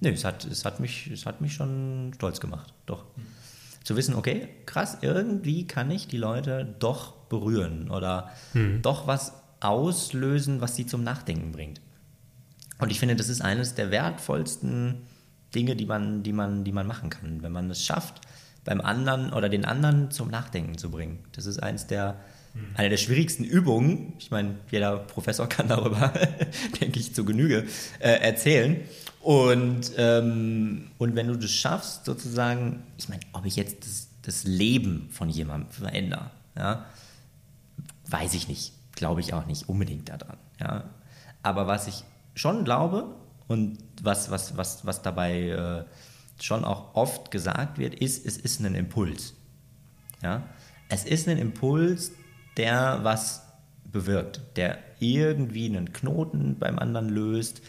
nee, 0.00 0.10
es 0.10 0.24
hat, 0.24 0.44
es, 0.44 0.64
hat 0.64 0.78
mich, 0.78 1.08
es 1.08 1.26
hat 1.26 1.40
mich 1.40 1.54
schon 1.54 2.12
stolz 2.14 2.38
gemacht, 2.38 2.72
doch. 2.86 3.04
Mhm. 3.16 3.26
Zu 3.82 3.96
wissen, 3.96 4.14
okay, 4.14 4.48
krass, 4.66 4.98
irgendwie 5.00 5.66
kann 5.66 5.90
ich 5.90 6.06
die 6.06 6.16
Leute 6.16 6.76
doch 6.78 7.12
berühren 7.28 7.90
oder 7.90 8.30
mhm. 8.54 8.80
doch 8.82 9.08
was 9.08 9.32
auslösen, 9.58 10.60
was 10.60 10.76
sie 10.76 10.86
zum 10.86 11.02
Nachdenken 11.02 11.50
bringt. 11.50 11.80
Und 12.78 12.92
ich 12.92 13.00
finde, 13.00 13.16
das 13.16 13.28
ist 13.28 13.42
eines 13.42 13.74
der 13.74 13.90
wertvollsten 13.90 15.02
Dinge, 15.56 15.74
die 15.74 15.86
man, 15.86 16.22
die 16.22 16.32
man, 16.32 16.62
die 16.62 16.72
man 16.72 16.86
machen 16.86 17.10
kann, 17.10 17.42
wenn 17.42 17.52
man 17.52 17.68
es 17.70 17.84
schafft, 17.84 18.20
beim 18.64 18.80
anderen 18.80 19.32
oder 19.32 19.48
den 19.48 19.64
anderen 19.64 20.10
zum 20.10 20.30
Nachdenken 20.30 20.78
zu 20.78 20.90
bringen. 20.90 21.18
Das 21.32 21.46
ist 21.46 21.62
eins 21.62 21.86
der, 21.86 22.16
eine 22.74 22.90
der 22.90 22.96
schwierigsten 22.96 23.44
Übungen. 23.44 24.12
Ich 24.18 24.30
meine, 24.30 24.56
jeder 24.70 24.98
Professor 24.98 25.48
kann 25.48 25.68
darüber, 25.68 26.12
denke 26.80 27.00
ich, 27.00 27.14
zu 27.14 27.24
Genüge 27.24 27.66
äh, 27.98 28.20
erzählen. 28.20 28.80
Und, 29.20 29.92
ähm, 29.96 30.90
und 30.98 31.14
wenn 31.16 31.28
du 31.28 31.36
das 31.36 31.50
schaffst, 31.50 32.04
sozusagen, 32.04 32.82
ich 32.98 33.08
meine, 33.08 33.22
ob 33.32 33.46
ich 33.46 33.56
jetzt 33.56 33.84
das, 33.84 34.08
das 34.22 34.44
Leben 34.44 35.08
von 35.10 35.28
jemandem 35.28 35.70
verändere, 35.70 36.30
ja, 36.56 36.86
weiß 38.08 38.34
ich 38.34 38.48
nicht. 38.48 38.72
Glaube 38.94 39.20
ich 39.20 39.32
auch 39.32 39.46
nicht 39.46 39.68
unbedingt 39.68 40.08
daran. 40.10 40.36
Ja. 40.60 40.84
Aber 41.42 41.66
was 41.66 41.88
ich 41.88 42.04
schon 42.34 42.64
glaube 42.64 43.14
und 43.48 43.78
was, 44.02 44.30
was, 44.30 44.56
was, 44.56 44.84
was 44.84 45.02
dabei 45.02 45.48
äh, 45.48 45.84
schon 46.44 46.64
auch 46.64 46.94
oft 46.94 47.30
gesagt 47.30 47.78
wird, 47.78 47.94
ist, 47.94 48.26
es 48.26 48.36
ist 48.36 48.60
ein 48.60 48.74
Impuls. 48.74 49.34
Ja? 50.22 50.42
Es 50.88 51.04
ist 51.04 51.28
ein 51.28 51.38
Impuls, 51.38 52.12
der 52.56 53.00
was 53.02 53.42
bewirkt, 53.84 54.40
der 54.56 54.78
irgendwie 54.98 55.66
einen 55.66 55.92
Knoten 55.92 56.58
beim 56.58 56.78
anderen 56.78 57.08
löst 57.08 57.62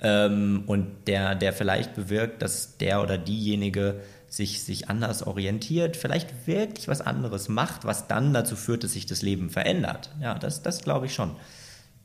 ähm, 0.00 0.64
und 0.66 1.06
der, 1.06 1.34
der 1.34 1.52
vielleicht 1.52 1.94
bewirkt, 1.94 2.42
dass 2.42 2.76
der 2.78 3.02
oder 3.02 3.18
diejenige 3.18 4.00
sich, 4.28 4.62
sich 4.62 4.88
anders 4.88 5.26
orientiert, 5.26 5.96
vielleicht 5.96 6.46
wirklich 6.46 6.86
was 6.86 7.00
anderes 7.00 7.48
macht, 7.48 7.84
was 7.84 8.06
dann 8.06 8.32
dazu 8.32 8.54
führt, 8.56 8.84
dass 8.84 8.92
sich 8.92 9.06
das 9.06 9.22
Leben 9.22 9.50
verändert. 9.50 10.10
Ja, 10.20 10.38
das, 10.38 10.62
das 10.62 10.82
glaube 10.82 11.06
ich 11.06 11.14
schon. 11.14 11.34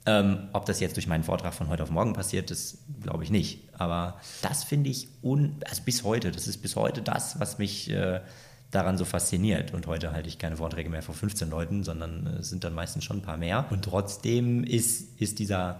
Ähm, 0.08 0.49
ob 0.53 0.66
das 0.66 0.80
jetzt 0.80 0.97
durch 0.97 1.08
meinen 1.08 1.24
Vortrag 1.24 1.53
von 1.53 1.68
heute 1.68 1.82
auf 1.82 1.89
morgen 1.89 2.14
passiert, 2.14 2.51
das 2.51 2.78
glaube 3.01 3.24
ich 3.24 3.32
nicht. 3.32 3.62
Aber 3.74 4.20
das 4.41 4.64
finde 4.64 4.89
ich, 4.91 5.08
un 5.24 5.56
also 5.68 5.82
bis 5.84 6.03
heute, 6.03 6.32
das 6.32 6.47
ist 6.47 6.58
bis 6.58 6.76
heute 6.76 7.01
das, 7.01 7.39
was 7.39 7.58
mich 7.58 7.89
äh, 7.89 8.22
daran 8.70 8.97
so 8.97 9.06
fasziniert. 9.06 9.74
Und 9.74 9.88
heute 9.88 10.12
halte 10.12 10.30
ich 10.30 10.38
keine 10.38 10.58
Vorträge 10.58 10.89
mehr 10.89 11.01
vor 11.01 11.16
15 11.16 11.49
Leuten, 11.49 11.84
sondern 11.84 12.28
es 12.28 12.47
äh, 12.47 12.49
sind 12.49 12.64
dann 12.64 12.76
meistens 12.76 13.03
schon 13.03 13.18
ein 13.18 13.22
paar 13.24 13.38
mehr. 13.38 13.66
Und 13.71 13.86
trotzdem 13.86 14.63
ist, 14.63 15.20
ist 15.20 15.39
dieser, 15.39 15.79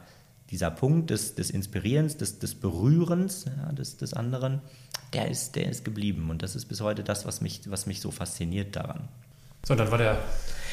dieser 0.50 0.72
Punkt 0.72 1.12
des, 1.12 1.36
des 1.36 1.52
Inspirierens, 1.52 2.18
des, 2.18 2.40
des 2.40 2.56
Berührens 2.56 3.46
ja, 3.46 3.72
des, 3.74 3.98
des 3.98 4.14
anderen, 4.14 4.62
der 5.14 5.30
ist, 5.30 5.56
der 5.56 5.70
ist 5.70 5.86
geblieben. 5.86 6.32
Und 6.32 6.42
das 6.42 6.56
ist 6.56 6.66
bis 6.66 6.82
heute 6.82 7.04
das, 7.04 7.28
was 7.28 7.42
mich, 7.42 7.70
was 7.70 7.86
mich 7.86 8.02
so 8.02 8.10
fasziniert 8.10 8.76
daran. 8.76 9.08
So, 9.66 9.76
dann 9.76 9.90
war 9.92 9.98
der 9.98 10.18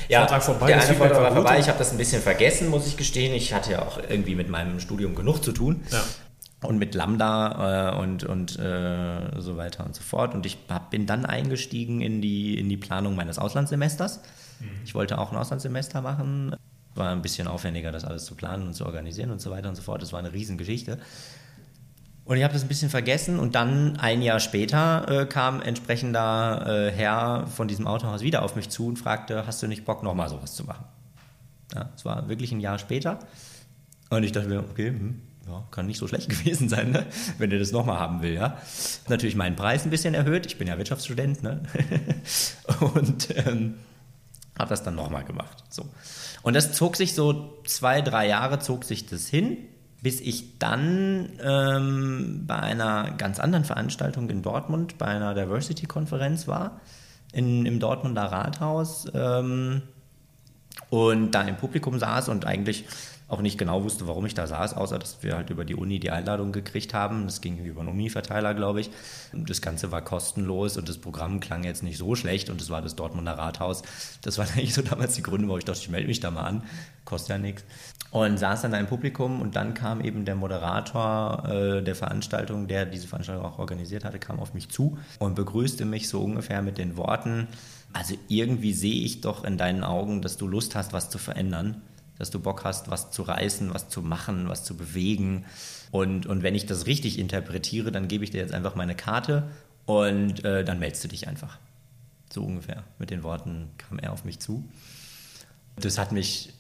ja, 0.09 0.20
Vortrag 0.20 0.43
vorbei. 0.43 0.66
Der 0.66 0.82
eine 0.82 0.94
Vortrag 0.94 1.23
war 1.23 1.32
vorbei. 1.32 1.59
Ich 1.59 1.69
habe 1.69 1.78
das 1.78 1.90
ein 1.90 1.98
bisschen 1.98 2.23
vergessen, 2.23 2.69
muss 2.69 2.86
ich 2.86 2.97
gestehen. 2.97 3.35
Ich 3.35 3.55
hatte 3.55 3.73
ja 3.73 3.82
auch 3.82 3.98
irgendwie 3.98 4.35
mit 4.35 4.48
meinem 4.48 4.78
Studium 4.81 5.14
genug 5.14 5.43
zu 5.43 5.52
tun. 5.52 5.82
Ja. 5.90 6.02
Und 6.62 6.78
mit 6.78 6.94
Lambda 6.94 7.94
äh, 7.94 7.98
und, 7.98 8.23
und 8.23 8.59
äh, 8.59 9.40
so 9.40 9.56
weiter 9.56 9.85
und 9.85 9.97
so 9.97 10.02
fort. 10.02 10.35
Und 10.35 10.47
ich 10.47 10.59
hab, 10.69 10.90
bin 10.90 11.06
dann 11.06 11.24
eingestiegen 11.24 12.02
in 12.02 12.20
die, 12.20 12.59
in 12.59 12.69
die 12.69 12.77
Planung 12.77 13.16
meines 13.16 13.39
Auslandssemesters. 13.39 14.20
Mhm. 14.60 14.69
Ich 14.85 14.94
wollte 14.94 15.19
auch 15.19 15.32
ein 15.32 15.39
Auslandssemester 15.39 16.02
machen. 16.02 16.55
War 16.94 17.10
ein 17.10 17.23
bisschen 17.23 17.48
aufwendiger, 17.48 17.90
das 17.90 18.05
alles 18.05 18.27
zu 18.27 18.35
planen 18.35 18.66
und 18.66 18.74
zu 18.74 18.85
organisieren 18.85 19.31
und 19.31 19.40
so 19.40 19.51
weiter 19.51 19.70
und 19.70 19.77
so 19.77 19.82
fort. 19.82 20.02
Das 20.02 20.12
war 20.12 20.19
eine 20.19 20.32
Riesengeschichte. 20.32 20.98
Und 22.24 22.36
ich 22.36 22.44
habe 22.44 22.53
das 22.53 22.62
ein 22.62 22.69
bisschen 22.69 22.90
vergessen 22.90 23.39
und 23.39 23.55
dann 23.55 23.97
ein 23.99 24.23
Jahr 24.23 24.39
später 24.39 25.23
äh, 25.23 25.27
kam 25.27 25.61
entsprechender 25.61 26.65
äh, 26.66 26.93
Herr 26.93 27.47
von 27.49 27.66
diesem 27.66 27.86
Autohaus 27.86 28.23
wieder 28.23 28.43
auf 28.43 28.55
mich 28.55 28.69
zu 28.69 28.86
und 28.86 28.99
fragte, 28.99 29.47
hast 29.47 29.62
du 29.62 29.66
nicht 29.66 29.85
Bock, 29.85 30.03
nochmal 30.03 30.28
sowas 30.28 30.55
zu 30.55 30.65
machen? 30.65 30.85
Ja, 31.74 31.90
es 31.97 32.05
war 32.05 32.28
wirklich 32.28 32.53
ein 32.53 32.61
Jahr 32.61 32.78
später. 32.78 33.19
Und 34.11 34.23
ich 34.23 34.31
dachte 34.31 34.49
mir, 34.49 34.61
okay, 34.61 34.89
hm, 34.89 35.20
ja, 35.49 35.65
kann 35.70 35.86
nicht 35.86 35.99
so 35.99 36.07
schlecht 36.07 36.28
gewesen 36.28 36.69
sein, 36.69 36.93
ne? 36.93 37.07
wenn 37.39 37.51
er 37.51 37.59
das 37.59 37.73
nochmal 37.73 37.99
haben 37.99 38.23
will. 38.23 38.35
Ja? 38.35 38.59
Natürlich 39.09 39.35
meinen 39.35 39.57
Preis 39.57 39.85
ein 39.85 39.90
bisschen 39.90 40.15
erhöht. 40.15 40.47
Ich 40.47 40.59
bin 40.59 40.69
ja 40.69 40.78
Wirtschaftsstudent. 40.78 41.43
Ne? 41.43 41.62
und 42.94 43.28
ähm, 43.47 43.74
habe 44.59 44.70
das 44.70 44.82
dann 44.82 44.94
nochmal 44.94 45.24
gemacht. 45.24 45.65
So. 45.70 45.89
Und 46.43 46.55
das 46.55 46.73
zog 46.73 46.97
sich 46.97 47.15
so 47.15 47.61
zwei, 47.65 48.01
drei 48.01 48.28
Jahre, 48.28 48.59
zog 48.59 48.85
sich 48.85 49.07
das 49.07 49.27
hin, 49.27 49.57
bis 50.02 50.20
ich 50.20 50.58
dann 50.58 51.30
ähm, 51.42 52.42
bei 52.46 52.56
einer 52.56 53.12
ganz 53.12 53.38
anderen 53.38 53.64
Veranstaltung 53.64 54.28
in 54.28 54.42
Dortmund, 54.42 54.98
bei 54.98 55.06
einer 55.06 55.32
Diversity-Konferenz 55.32 56.48
war, 56.48 56.80
in, 57.32 57.64
im 57.64 57.78
Dortmunder 57.78 58.24
Rathaus 58.24 59.06
ähm, 59.14 59.82
und 60.90 61.30
da 61.30 61.42
im 61.42 61.56
Publikum 61.56 61.98
saß 61.98 62.28
und 62.28 62.46
eigentlich 62.46 62.84
auch 63.32 63.40
nicht 63.40 63.56
genau 63.56 63.82
wusste, 63.82 64.06
warum 64.06 64.26
ich 64.26 64.34
da 64.34 64.46
saß, 64.46 64.74
außer 64.74 64.98
dass 64.98 65.22
wir 65.22 65.36
halt 65.36 65.48
über 65.48 65.64
die 65.64 65.74
Uni 65.74 65.98
die 65.98 66.10
Einladung 66.10 66.52
gekriegt 66.52 66.92
haben. 66.92 67.24
Das 67.24 67.40
ging 67.40 67.56
über 67.64 67.80
einen 67.80 67.88
Uni-Verteiler, 67.88 68.52
glaube 68.52 68.82
ich. 68.82 68.90
Das 69.32 69.62
Ganze 69.62 69.90
war 69.90 70.02
kostenlos 70.02 70.76
und 70.76 70.86
das 70.86 70.98
Programm 70.98 71.40
klang 71.40 71.64
jetzt 71.64 71.82
nicht 71.82 71.96
so 71.96 72.14
schlecht 72.14 72.50
und 72.50 72.60
es 72.60 72.68
war 72.68 72.82
das 72.82 72.94
Dortmunder 72.94 73.32
Rathaus. 73.32 73.82
Das 74.20 74.36
waren 74.36 74.48
eigentlich 74.54 74.74
so 74.74 74.82
damals 74.82 75.14
die 75.14 75.22
Gründe, 75.22 75.48
warum 75.48 75.59
ich 75.59 75.64
dachte, 75.64 75.80
ich 75.80 75.88
melde 75.88 76.09
mich 76.09 76.20
da 76.20 76.30
mal 76.30 76.42
an. 76.42 76.62
Kostet 77.06 77.30
ja 77.30 77.38
nichts. 77.38 77.64
Und 78.10 78.38
saß 78.38 78.62
dann 78.62 78.72
da 78.72 78.78
im 78.78 78.86
Publikum 78.86 79.40
und 79.40 79.56
dann 79.56 79.72
kam 79.72 80.02
eben 80.02 80.26
der 80.26 80.34
Moderator 80.34 81.48
äh, 81.48 81.82
der 81.82 81.94
Veranstaltung, 81.94 82.68
der 82.68 82.84
diese 82.84 83.09
Veranstaltung 83.09 83.46
auch 83.46 83.59
organisiert 83.59 84.04
hatte, 84.04 84.18
kam 84.18 84.40
auf 84.40 84.52
mich 84.52 84.68
zu 84.68 84.98
und 85.18 85.34
begrüßte 85.34 85.86
mich 85.86 86.10
so 86.10 86.22
ungefähr 86.22 86.60
mit 86.60 86.76
den 86.76 86.98
Worten, 86.98 87.48
also 87.94 88.14
irgendwie 88.28 88.74
sehe 88.74 89.02
ich 89.02 89.22
doch 89.22 89.44
in 89.44 89.56
deinen 89.56 89.84
Augen, 89.84 90.20
dass 90.20 90.36
du 90.36 90.46
Lust 90.46 90.74
hast, 90.74 90.92
was 90.92 91.09
zu 91.09 91.18
verändern 91.18 91.80
dass 92.23 92.31
du 92.31 92.39
Bock 92.39 92.62
hast, 92.62 92.89
was 92.89 93.11
zu 93.11 93.23
reißen, 93.23 93.74
was 93.74 93.89
zu 93.89 94.01
machen, 94.01 94.49
was 94.49 94.62
zu 94.62 94.77
bewegen. 94.77 95.44
Und, 95.90 96.24
und 96.24 96.44
wenn 96.44 96.55
ich 96.55 96.66
das 96.66 96.86
richtig 96.86 97.19
interpretiere, 97.19 97.90
dann 97.90 98.07
gebe 98.07 98.23
ich 98.23 98.31
dir 98.31 98.40
jetzt 98.40 98.55
einfach 98.55 98.77
meine 98.77 98.94
Karte 98.94 99.49
und 99.86 100.44
äh, 100.44 100.65
dann 100.65 100.78
meldest 100.78 101.03
du 101.03 101.09
dich 101.09 101.27
einfach. 101.27 101.59
So 102.32 102.44
ungefähr. 102.44 102.85
Mit 103.01 103.11
den 103.11 103.24
Worten 103.24 103.70
kam 103.77 103.99
er 103.99 104.12
auf 104.12 104.24
mich 104.24 104.39
zu. 104.39 104.65
Das 105.74 105.99
hat 105.99 106.12
mich 106.12 106.55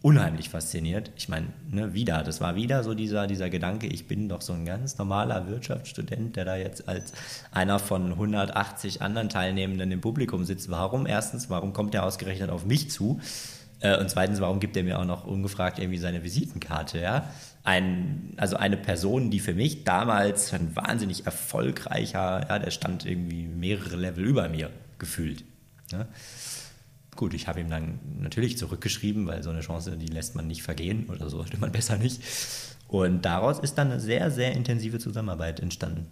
unheimlich 0.00 0.48
fasziniert. 0.48 1.10
Ich 1.16 1.28
meine, 1.28 1.48
ne, 1.70 1.92
wieder, 1.92 2.22
das 2.22 2.40
war 2.40 2.56
wieder 2.56 2.82
so 2.82 2.94
dieser, 2.94 3.26
dieser 3.26 3.50
Gedanke, 3.50 3.86
ich 3.86 4.08
bin 4.08 4.30
doch 4.30 4.40
so 4.40 4.54
ein 4.54 4.64
ganz 4.64 4.96
normaler 4.96 5.48
Wirtschaftsstudent, 5.48 6.36
der 6.36 6.46
da 6.46 6.56
jetzt 6.56 6.88
als 6.88 7.12
einer 7.52 7.78
von 7.78 8.12
180 8.12 9.02
anderen 9.02 9.28
Teilnehmenden 9.28 9.92
im 9.92 10.00
Publikum 10.00 10.46
sitzt. 10.46 10.70
Warum? 10.70 11.06
Erstens, 11.06 11.50
warum 11.50 11.74
kommt 11.74 11.92
der 11.92 12.04
ausgerechnet 12.04 12.48
auf 12.48 12.64
mich 12.64 12.90
zu? 12.90 13.20
Äh, 13.84 13.98
und 13.98 14.08
zweitens, 14.08 14.40
warum 14.40 14.60
gibt 14.60 14.76
er 14.76 14.82
mir 14.82 14.98
auch 14.98 15.04
noch 15.04 15.26
ungefragt 15.26 15.78
irgendwie 15.78 15.98
seine 15.98 16.24
Visitenkarte? 16.24 16.98
Ja? 16.98 17.30
Ein, 17.62 18.32
also 18.38 18.56
eine 18.56 18.78
Person, 18.78 19.30
die 19.30 19.40
für 19.40 19.52
mich 19.52 19.84
damals 19.84 20.52
ein 20.54 20.74
wahnsinnig 20.74 21.26
erfolgreicher, 21.26 22.46
ja, 22.48 22.58
der 22.58 22.70
stand 22.70 23.04
irgendwie 23.04 23.46
mehrere 23.46 23.96
Level 23.96 24.24
über 24.24 24.48
mir 24.48 24.70
gefühlt. 24.98 25.44
Ja? 25.92 26.06
Gut, 27.14 27.34
ich 27.34 27.46
habe 27.46 27.60
ihm 27.60 27.68
dann 27.68 28.00
natürlich 28.18 28.56
zurückgeschrieben, 28.56 29.26
weil 29.26 29.42
so 29.42 29.50
eine 29.50 29.60
Chance, 29.60 29.96
die 29.98 30.06
lässt 30.06 30.34
man 30.34 30.46
nicht 30.46 30.62
vergehen 30.62 31.06
oder 31.10 31.28
so 31.28 31.36
sollte 31.36 31.58
man 31.58 31.70
besser 31.72 31.98
nicht. 31.98 32.22
Und 32.88 33.24
daraus 33.26 33.58
ist 33.58 33.74
dann 33.74 33.90
eine 33.90 34.00
sehr, 34.00 34.30
sehr 34.30 34.52
intensive 34.52 34.98
Zusammenarbeit 34.98 35.60
entstanden. 35.60 36.10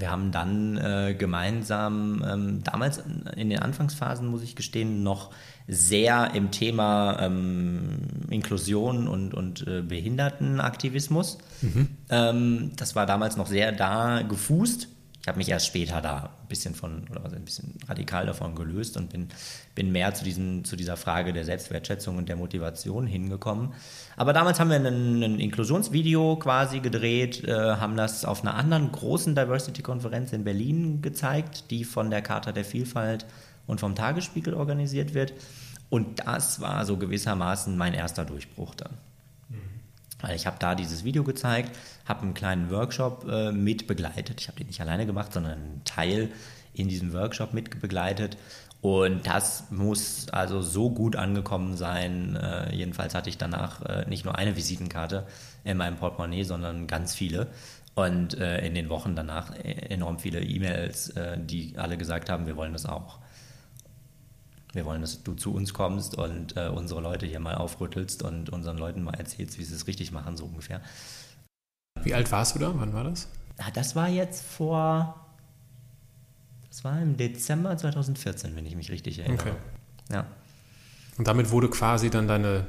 Wir 0.00 0.10
haben 0.10 0.32
dann 0.32 0.76
äh, 0.78 1.14
gemeinsam, 1.16 2.24
ähm, 2.26 2.64
damals 2.64 3.02
in 3.36 3.50
den 3.50 3.58
Anfangsphasen, 3.60 4.26
muss 4.26 4.42
ich 4.42 4.56
gestehen, 4.56 5.02
noch 5.02 5.30
sehr 5.68 6.32
im 6.34 6.50
Thema 6.50 7.18
ähm, 7.20 8.00
Inklusion 8.28 9.06
und, 9.06 9.34
und 9.34 9.66
äh, 9.66 9.82
Behindertenaktivismus. 9.82 11.38
Mhm. 11.62 11.88
Ähm, 12.08 12.72
das 12.76 12.96
war 12.96 13.06
damals 13.06 13.36
noch 13.36 13.46
sehr 13.46 13.72
da 13.72 14.22
gefußt. 14.22 14.88
Ich 15.22 15.28
habe 15.28 15.36
mich 15.36 15.50
erst 15.50 15.66
später 15.66 16.00
da 16.00 16.30
ein 16.42 16.48
bisschen 16.48 16.74
von, 16.74 17.06
oder 17.10 17.24
ein 17.24 17.44
bisschen 17.44 17.78
radikal 17.86 18.24
davon 18.24 18.54
gelöst 18.54 18.96
und 18.96 19.10
bin, 19.10 19.28
bin 19.74 19.92
mehr 19.92 20.14
zu, 20.14 20.24
diesen, 20.24 20.64
zu 20.64 20.76
dieser 20.76 20.96
Frage 20.96 21.34
der 21.34 21.44
Selbstwertschätzung 21.44 22.16
und 22.16 22.28
der 22.28 22.36
Motivation 22.36 23.06
hingekommen. 23.06 23.74
Aber 24.16 24.32
damals 24.32 24.58
haben 24.58 24.70
wir 24.70 24.76
ein, 24.76 25.22
ein 25.22 25.38
Inklusionsvideo 25.38 26.36
quasi 26.36 26.80
gedreht, 26.80 27.44
äh, 27.44 27.52
haben 27.52 27.96
das 27.96 28.24
auf 28.24 28.42
einer 28.42 28.54
anderen 28.54 28.92
großen 28.92 29.34
Diversity-Konferenz 29.34 30.32
in 30.32 30.44
Berlin 30.44 31.02
gezeigt, 31.02 31.70
die 31.70 31.84
von 31.84 32.10
der 32.10 32.22
Charta 32.22 32.52
der 32.52 32.64
Vielfalt 32.64 33.26
und 33.66 33.78
vom 33.78 33.94
Tagesspiegel 33.94 34.54
organisiert 34.54 35.12
wird. 35.12 35.34
Und 35.90 36.26
das 36.26 36.60
war 36.62 36.86
so 36.86 36.96
gewissermaßen 36.96 37.76
mein 37.76 37.92
erster 37.92 38.24
Durchbruch 38.24 38.74
dann. 38.74 38.96
Weil 40.22 40.36
ich 40.36 40.46
habe 40.46 40.56
da 40.58 40.74
dieses 40.74 41.04
Video 41.04 41.24
gezeigt, 41.24 41.76
habe 42.04 42.22
einen 42.22 42.34
kleinen 42.34 42.70
Workshop 42.70 43.26
äh, 43.28 43.52
mit 43.52 43.86
begleitet. 43.86 44.40
Ich 44.40 44.48
habe 44.48 44.58
den 44.58 44.66
nicht 44.66 44.80
alleine 44.80 45.06
gemacht, 45.06 45.32
sondern 45.32 45.52
einen 45.52 45.82
Teil 45.84 46.30
in 46.74 46.88
diesem 46.88 47.12
Workshop 47.12 47.52
mit 47.52 47.80
begleitet. 47.80 48.36
Und 48.80 49.26
das 49.26 49.64
muss 49.70 50.28
also 50.30 50.62
so 50.62 50.90
gut 50.90 51.14
angekommen 51.16 51.76
sein. 51.76 52.36
Äh, 52.36 52.74
jedenfalls 52.74 53.14
hatte 53.14 53.28
ich 53.28 53.36
danach 53.36 53.82
äh, 53.82 54.08
nicht 54.08 54.24
nur 54.24 54.36
eine 54.36 54.56
Visitenkarte 54.56 55.26
in 55.64 55.76
meinem 55.76 55.96
Portemonnaie, 55.96 56.44
sondern 56.44 56.86
ganz 56.86 57.14
viele. 57.14 57.48
Und 57.94 58.38
äh, 58.38 58.64
in 58.64 58.74
den 58.74 58.88
Wochen 58.88 59.14
danach 59.14 59.54
äh, 59.54 59.72
enorm 59.90 60.18
viele 60.18 60.40
E-Mails, 60.40 61.10
äh, 61.10 61.36
die 61.38 61.74
alle 61.76 61.98
gesagt 61.98 62.30
haben, 62.30 62.46
wir 62.46 62.56
wollen 62.56 62.72
das 62.72 62.86
auch. 62.86 63.18
Wir 64.72 64.84
wollen, 64.84 65.00
dass 65.00 65.22
du 65.22 65.34
zu 65.34 65.52
uns 65.52 65.74
kommst 65.74 66.16
und 66.16 66.56
äh, 66.56 66.68
unsere 66.68 67.00
Leute 67.00 67.26
hier 67.26 67.40
mal 67.40 67.56
aufrüttelst 67.56 68.22
und 68.22 68.50
unseren 68.50 68.78
Leuten 68.78 69.02
mal 69.02 69.14
erzählst, 69.14 69.58
wie 69.58 69.64
sie 69.64 69.74
es 69.74 69.86
richtig 69.86 70.12
machen, 70.12 70.36
so 70.36 70.44
ungefähr. 70.44 70.80
Wie 72.02 72.14
alt 72.14 72.30
warst 72.30 72.54
du 72.54 72.60
da? 72.60 72.72
Wann 72.74 72.92
war 72.92 73.04
das? 73.04 73.28
Ja, 73.58 73.66
das 73.72 73.96
war 73.96 74.08
jetzt 74.08 74.44
vor. 74.44 75.26
Das 76.68 76.84
war 76.84 77.00
im 77.02 77.16
Dezember 77.16 77.76
2014, 77.76 78.54
wenn 78.54 78.64
ich 78.64 78.76
mich 78.76 78.90
richtig 78.90 79.18
erinnere. 79.18 79.40
Okay. 79.40 79.56
Ja. 80.12 80.26
Und 81.18 81.26
damit 81.26 81.50
wurde 81.50 81.68
quasi 81.68 82.08
dann 82.08 82.28
deine 82.28 82.66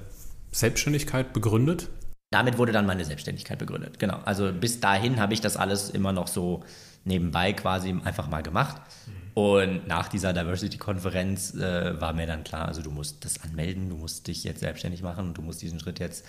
Selbstständigkeit 0.52 1.34
begründet? 1.34 1.90
Damit 2.32 2.58
wurde 2.58 2.72
dann 2.72 2.86
meine 2.86 3.06
Selbstständigkeit 3.06 3.60
begründet, 3.60 4.00
genau. 4.00 4.20
Also 4.26 4.52
bis 4.54 4.80
dahin 4.80 5.20
habe 5.20 5.34
ich 5.34 5.42
das 5.42 5.58
alles 5.58 5.90
immer 5.90 6.14
noch 6.14 6.28
so 6.28 6.64
nebenbei 7.04 7.54
quasi 7.54 7.96
einfach 8.04 8.30
mal 8.30 8.42
gemacht. 8.42 8.82
Mhm. 9.08 9.21
Und 9.34 9.88
nach 9.88 10.10
dieser 10.10 10.34
Diversity-Konferenz 10.34 11.56
äh, 11.56 12.00
war 12.02 12.14
mir 12.14 12.28
dann 12.28 12.44
klar, 12.44 12.68
also 12.68 12.82
du 12.82 12.92
musst 12.92 13.24
das 13.24 13.42
anmelden, 13.42 13.90
du 13.90 13.96
musst 13.96 14.28
dich 14.28 14.44
jetzt 14.44 14.60
selbstständig 14.60 15.04
machen 15.04 15.28
und 15.28 15.38
du 15.38 15.42
musst 15.42 15.62
diesen 15.62 15.80
Schritt 15.80 16.00
jetzt 16.00 16.26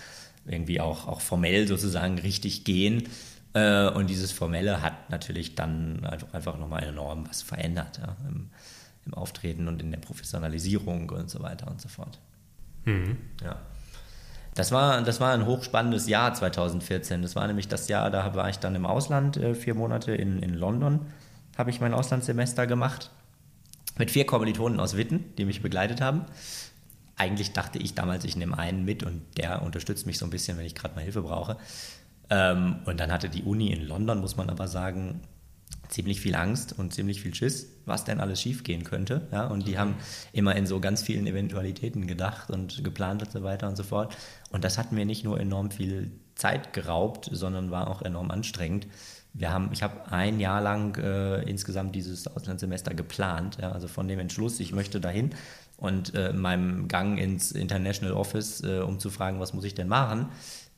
irgendwie 0.46 0.80
auch, 0.80 1.08
auch 1.08 1.20
formell 1.20 1.66
sozusagen 1.66 2.18
richtig 2.18 2.64
gehen. 2.64 3.08
Äh, 3.54 3.88
und 3.88 4.08
dieses 4.08 4.30
Formelle 4.30 4.82
hat 4.82 5.10
natürlich 5.10 5.54
dann 5.54 6.04
einfach, 6.04 6.32
einfach 6.32 6.58
nochmal 6.58 6.84
enorm 6.84 7.26
was 7.28 7.42
verändert 7.42 7.98
ja, 7.98 8.16
im, 8.28 8.50
im, 9.04 9.14
Auftreten 9.14 9.66
und 9.66 9.82
in 9.82 9.90
der 9.90 9.98
Professionalisierung 9.98 11.10
und 11.10 11.28
so 11.28 11.42
weiter 11.42 11.68
und 11.68 11.80
so 11.80 11.88
fort. 11.88 12.18
Mhm. 12.84 13.16
Ja. 13.42 13.56
Das 14.54 14.70
war, 14.70 15.00
das 15.02 15.18
war 15.18 15.32
ein 15.32 15.46
hochspannendes 15.46 16.08
Jahr 16.08 16.34
2014. 16.34 17.22
Das 17.22 17.34
war 17.34 17.46
nämlich 17.46 17.68
das 17.68 17.88
Jahr, 17.88 18.10
da 18.10 18.34
war 18.34 18.48
ich 18.48 18.58
dann 18.58 18.74
im 18.74 18.86
Ausland, 18.86 19.38
äh, 19.38 19.54
vier 19.54 19.74
Monate 19.74 20.14
in, 20.14 20.38
in 20.38 20.54
London 20.54 21.00
habe 21.56 21.70
ich 21.70 21.80
mein 21.80 21.94
Auslandssemester 21.94 22.66
gemacht 22.66 23.10
mit 23.98 24.10
vier 24.10 24.26
Kommilitonen 24.26 24.80
aus 24.80 24.96
Witten, 24.96 25.24
die 25.36 25.44
mich 25.44 25.62
begleitet 25.62 26.00
haben. 26.00 26.24
Eigentlich 27.16 27.52
dachte 27.52 27.78
ich 27.78 27.94
damals, 27.94 28.24
ich 28.24 28.36
nehme 28.36 28.58
einen 28.58 28.84
mit 28.84 29.02
und 29.02 29.22
der 29.36 29.62
unterstützt 29.62 30.06
mich 30.06 30.18
so 30.18 30.24
ein 30.24 30.30
bisschen, 30.30 30.56
wenn 30.56 30.64
ich 30.64 30.74
gerade 30.74 30.94
mal 30.94 31.02
Hilfe 31.02 31.22
brauche. 31.22 31.56
Ähm, 32.30 32.76
und 32.86 32.98
dann 33.00 33.12
hatte 33.12 33.28
die 33.28 33.42
Uni 33.42 33.70
in 33.70 33.86
London, 33.86 34.20
muss 34.20 34.36
man 34.36 34.48
aber 34.48 34.66
sagen, 34.66 35.20
ziemlich 35.88 36.20
viel 36.20 36.34
Angst 36.34 36.78
und 36.78 36.94
ziemlich 36.94 37.20
viel 37.20 37.34
Schiss, 37.34 37.68
was 37.84 38.04
denn 38.04 38.20
alles 38.20 38.40
schiefgehen 38.40 38.84
könnte. 38.84 39.28
Ja? 39.30 39.46
Und 39.46 39.68
die 39.68 39.78
haben 39.78 39.96
immer 40.32 40.56
in 40.56 40.66
so 40.66 40.80
ganz 40.80 41.02
vielen 41.02 41.26
Eventualitäten 41.26 42.06
gedacht 42.06 42.50
und 42.50 42.82
geplant 42.82 43.22
und 43.22 43.30
so 43.30 43.42
weiter 43.42 43.68
und 43.68 43.76
so 43.76 43.82
fort. 43.82 44.16
Und 44.50 44.64
das 44.64 44.78
hat 44.78 44.92
mir 44.92 45.04
nicht 45.04 45.24
nur 45.24 45.38
enorm 45.38 45.70
viel 45.70 46.10
Zeit 46.34 46.72
geraubt, 46.72 47.28
sondern 47.30 47.70
war 47.70 47.88
auch 47.88 48.00
enorm 48.00 48.30
anstrengend 48.30 48.86
wir 49.34 49.50
haben, 49.50 49.70
ich 49.72 49.82
habe 49.82 50.12
ein 50.12 50.40
Jahr 50.40 50.60
lang 50.60 50.96
äh, 50.96 51.42
insgesamt 51.42 51.94
dieses 51.94 52.26
Auslandssemester 52.26 52.94
geplant, 52.94 53.58
ja, 53.60 53.72
also 53.72 53.88
von 53.88 54.08
dem 54.08 54.18
Entschluss, 54.18 54.60
ich 54.60 54.72
möchte 54.72 55.00
dahin 55.00 55.30
und 55.76 56.14
äh, 56.14 56.32
meinem 56.32 56.86
Gang 56.88 57.18
ins 57.18 57.52
International 57.52 58.14
Office, 58.14 58.62
äh, 58.62 58.80
um 58.80 58.98
zu 59.00 59.10
fragen, 59.10 59.40
was 59.40 59.54
muss 59.54 59.64
ich 59.64 59.74
denn 59.74 59.88
machen, 59.88 60.28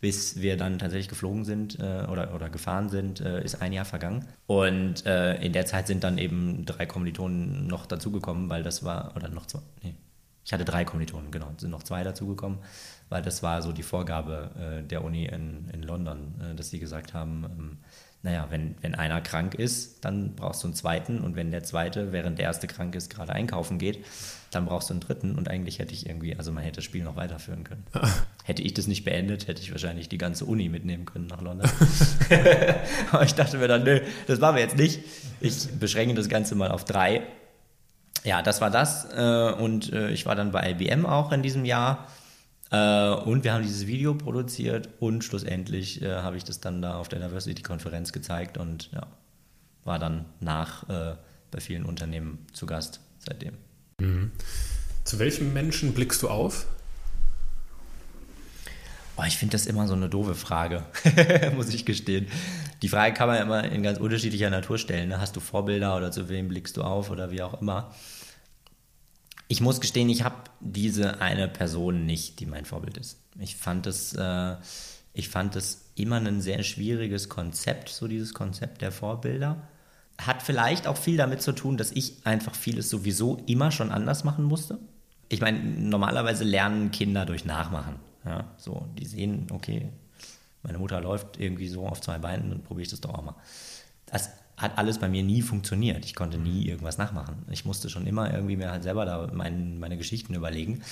bis 0.00 0.40
wir 0.40 0.56
dann 0.56 0.78
tatsächlich 0.78 1.08
geflogen 1.08 1.44
sind 1.44 1.78
äh, 1.80 2.06
oder, 2.10 2.34
oder 2.34 2.48
gefahren 2.48 2.88
sind, 2.88 3.20
äh, 3.20 3.42
ist 3.42 3.60
ein 3.60 3.72
Jahr 3.72 3.84
vergangen. 3.84 4.26
Und 4.46 5.04
äh, 5.04 5.42
in 5.42 5.52
der 5.52 5.66
Zeit 5.66 5.86
sind 5.88 6.04
dann 6.04 6.18
eben 6.18 6.64
drei 6.64 6.86
Kommilitonen 6.86 7.66
noch 7.66 7.86
dazugekommen, 7.86 8.48
weil 8.48 8.62
das 8.62 8.84
war, 8.84 9.16
oder 9.16 9.28
noch 9.28 9.46
zwei, 9.46 9.60
nee, 9.82 9.94
Ich 10.44 10.52
hatte 10.52 10.64
drei 10.64 10.84
Kommilitonen, 10.84 11.30
genau, 11.30 11.50
sind 11.56 11.70
noch 11.70 11.82
zwei 11.82 12.04
dazugekommen, 12.04 12.58
weil 13.08 13.22
das 13.22 13.42
war 13.42 13.62
so 13.62 13.72
die 13.72 13.82
Vorgabe 13.82 14.84
der 14.88 15.04
Uni 15.04 15.26
in, 15.26 15.68
in 15.72 15.82
London, 15.82 16.34
dass 16.56 16.70
sie 16.70 16.78
gesagt 16.78 17.14
haben, 17.14 17.44
ähm, 17.44 17.78
naja, 18.24 18.46
wenn, 18.48 18.74
wenn 18.80 18.94
einer 18.94 19.20
krank 19.20 19.54
ist, 19.54 20.02
dann 20.02 20.34
brauchst 20.34 20.62
du 20.62 20.68
einen 20.68 20.74
zweiten 20.74 21.20
und 21.20 21.36
wenn 21.36 21.50
der 21.50 21.62
zweite, 21.62 22.10
während 22.10 22.38
der 22.38 22.46
erste 22.46 22.66
krank 22.66 22.94
ist, 22.94 23.10
gerade 23.10 23.34
einkaufen 23.34 23.78
geht, 23.78 24.02
dann 24.50 24.64
brauchst 24.64 24.88
du 24.88 24.94
einen 24.94 25.00
dritten 25.00 25.36
und 25.36 25.50
eigentlich 25.50 25.78
hätte 25.78 25.92
ich 25.92 26.06
irgendwie, 26.06 26.34
also 26.34 26.50
man 26.50 26.64
hätte 26.64 26.76
das 26.76 26.84
Spiel 26.84 27.04
noch 27.04 27.16
weiterführen 27.16 27.64
können. 27.64 27.84
hätte 28.44 28.62
ich 28.62 28.72
das 28.72 28.86
nicht 28.86 29.04
beendet, 29.04 29.46
hätte 29.46 29.60
ich 29.60 29.72
wahrscheinlich 29.72 30.08
die 30.08 30.16
ganze 30.16 30.46
Uni 30.46 30.70
mitnehmen 30.70 31.04
können 31.04 31.26
nach 31.26 31.42
London. 31.42 31.70
Aber 33.12 33.24
ich 33.24 33.34
dachte 33.34 33.58
mir 33.58 33.68
dann, 33.68 33.84
nö, 33.84 34.00
das 34.26 34.38
machen 34.38 34.56
wir 34.56 34.62
jetzt 34.62 34.78
nicht. 34.78 35.00
Ich 35.40 35.68
beschränke 35.78 36.14
das 36.14 36.30
Ganze 36.30 36.54
mal 36.54 36.70
auf 36.70 36.86
drei. 36.86 37.24
Ja, 38.24 38.40
das 38.40 38.62
war 38.62 38.70
das 38.70 39.06
äh, 39.14 39.52
und 39.52 39.92
äh, 39.92 40.08
ich 40.12 40.24
war 40.24 40.34
dann 40.34 40.50
bei 40.50 40.70
IBM 40.70 41.04
auch 41.04 41.30
in 41.30 41.42
diesem 41.42 41.66
Jahr 41.66 42.08
und 43.24 43.44
wir 43.44 43.52
haben 43.52 43.62
dieses 43.62 43.86
Video 43.86 44.14
produziert 44.14 44.88
und 45.00 45.22
schlussendlich 45.22 46.02
äh, 46.02 46.16
habe 46.16 46.36
ich 46.36 46.44
das 46.44 46.60
dann 46.60 46.82
da 46.82 46.96
auf 46.96 47.08
der 47.08 47.20
Diversity-Konferenz 47.20 48.12
gezeigt 48.12 48.58
und 48.58 48.90
ja, 48.92 49.06
war 49.84 49.98
dann 49.98 50.24
nach 50.40 50.88
äh, 50.88 51.16
bei 51.50 51.60
vielen 51.60 51.84
Unternehmen 51.84 52.46
zu 52.52 52.66
Gast 52.66 53.00
seitdem. 53.18 53.54
Mhm. 54.00 54.32
Zu 55.04 55.18
welchem 55.18 55.52
Menschen 55.52 55.92
blickst 55.92 56.22
du 56.22 56.28
auf? 56.28 56.66
Oh, 59.16 59.22
ich 59.26 59.36
finde 59.36 59.52
das 59.52 59.66
immer 59.66 59.86
so 59.86 59.94
eine 59.94 60.08
doofe 60.08 60.34
Frage, 60.34 60.82
muss 61.54 61.68
ich 61.68 61.84
gestehen. 61.84 62.26
Die 62.82 62.88
Frage 62.88 63.14
kann 63.14 63.28
man 63.28 63.36
ja 63.36 63.42
immer 63.42 63.64
in 63.64 63.82
ganz 63.84 64.00
unterschiedlicher 64.00 64.50
Natur 64.50 64.76
stellen. 64.76 65.10
Ne? 65.10 65.20
Hast 65.20 65.36
du 65.36 65.40
Vorbilder 65.40 65.96
oder 65.96 66.10
zu 66.10 66.28
wem 66.28 66.48
blickst 66.48 66.76
du 66.76 66.82
auf 66.82 67.10
oder 67.10 67.30
wie 67.30 67.42
auch 67.42 67.60
immer? 67.60 67.94
Ich 69.54 69.60
muss 69.60 69.80
gestehen, 69.80 70.08
ich 70.08 70.24
habe 70.24 70.34
diese 70.58 71.20
eine 71.20 71.46
Person 71.46 72.06
nicht, 72.06 72.40
die 72.40 72.46
mein 72.46 72.64
Vorbild 72.64 72.96
ist. 72.96 73.20
Ich 73.38 73.54
fand 73.54 73.86
es, 73.86 74.12
äh, 74.12 74.56
ich 75.12 75.28
fand 75.28 75.54
es 75.54 75.92
immer 75.94 76.16
ein 76.16 76.40
sehr 76.40 76.64
schwieriges 76.64 77.28
Konzept, 77.28 77.88
so 77.88 78.08
dieses 78.08 78.34
Konzept 78.34 78.82
der 78.82 78.90
Vorbilder. 78.90 79.68
Hat 80.18 80.42
vielleicht 80.42 80.88
auch 80.88 80.96
viel 80.96 81.16
damit 81.16 81.40
zu 81.40 81.52
tun, 81.52 81.76
dass 81.76 81.92
ich 81.92 82.26
einfach 82.26 82.56
vieles 82.56 82.90
sowieso 82.90 83.44
immer 83.46 83.70
schon 83.70 83.92
anders 83.92 84.24
machen 84.24 84.42
musste. 84.42 84.80
Ich 85.28 85.40
meine, 85.40 85.60
normalerweise 85.60 86.42
lernen 86.42 86.90
Kinder 86.90 87.24
durch 87.24 87.44
Nachmachen. 87.44 88.00
Ja, 88.24 88.48
so, 88.56 88.88
die 88.98 89.06
sehen, 89.06 89.46
okay, 89.52 89.88
meine 90.64 90.78
Mutter 90.78 91.00
läuft 91.00 91.38
irgendwie 91.38 91.68
so 91.68 91.86
auf 91.86 92.00
zwei 92.00 92.18
Beinen, 92.18 92.50
dann 92.50 92.62
probiere 92.64 92.82
ich 92.82 92.90
das 92.90 93.00
doch 93.00 93.14
auch 93.14 93.22
mal. 93.22 93.36
Das 94.06 94.30
hat 94.56 94.78
alles 94.78 94.98
bei 94.98 95.08
mir 95.08 95.22
nie 95.22 95.42
funktioniert. 95.42 96.04
Ich 96.04 96.14
konnte 96.14 96.38
nie 96.38 96.66
irgendwas 96.66 96.98
nachmachen. 96.98 97.44
Ich 97.50 97.64
musste 97.64 97.90
schon 97.90 98.06
immer 98.06 98.32
irgendwie 98.32 98.56
mir 98.56 98.70
halt 98.70 98.82
selber 98.82 99.04
da 99.04 99.30
mein, 99.32 99.78
meine 99.78 99.96
Geschichten 99.96 100.34
überlegen. 100.34 100.82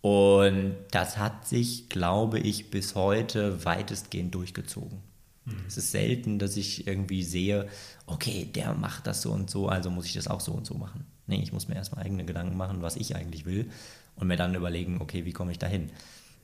Und 0.00 0.76
das 0.92 1.18
hat 1.18 1.46
sich, 1.46 1.88
glaube 1.88 2.38
ich, 2.38 2.70
bis 2.70 2.94
heute 2.94 3.64
weitestgehend 3.64 4.34
durchgezogen. 4.34 4.98
Mhm. 5.44 5.56
Es 5.66 5.76
ist 5.76 5.90
selten, 5.90 6.38
dass 6.38 6.56
ich 6.56 6.86
irgendwie 6.86 7.24
sehe, 7.24 7.68
okay, 8.06 8.44
der 8.44 8.74
macht 8.74 9.06
das 9.06 9.22
so 9.22 9.32
und 9.32 9.50
so, 9.50 9.68
also 9.68 9.90
muss 9.90 10.06
ich 10.06 10.14
das 10.14 10.28
auch 10.28 10.40
so 10.40 10.52
und 10.52 10.66
so 10.66 10.74
machen. 10.74 11.04
Nee, 11.26 11.40
ich 11.42 11.52
muss 11.52 11.68
mir 11.68 11.74
erstmal 11.74 12.04
eigene 12.04 12.24
Gedanken 12.24 12.56
machen, 12.56 12.80
was 12.80 12.96
ich 12.96 13.16
eigentlich 13.16 13.44
will 13.44 13.70
und 14.14 14.28
mir 14.28 14.36
dann 14.36 14.54
überlegen, 14.54 15.00
okay, 15.00 15.24
wie 15.24 15.32
komme 15.32 15.50
ich 15.50 15.58
dahin? 15.58 15.90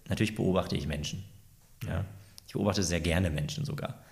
Natürlich 0.08 0.34
beobachte 0.34 0.76
ich 0.76 0.86
Menschen. 0.86 1.24
Ja. 1.86 2.04
Ich 2.46 2.52
beobachte 2.52 2.82
sehr 2.82 3.00
gerne 3.00 3.30
Menschen 3.30 3.64
sogar 3.64 4.02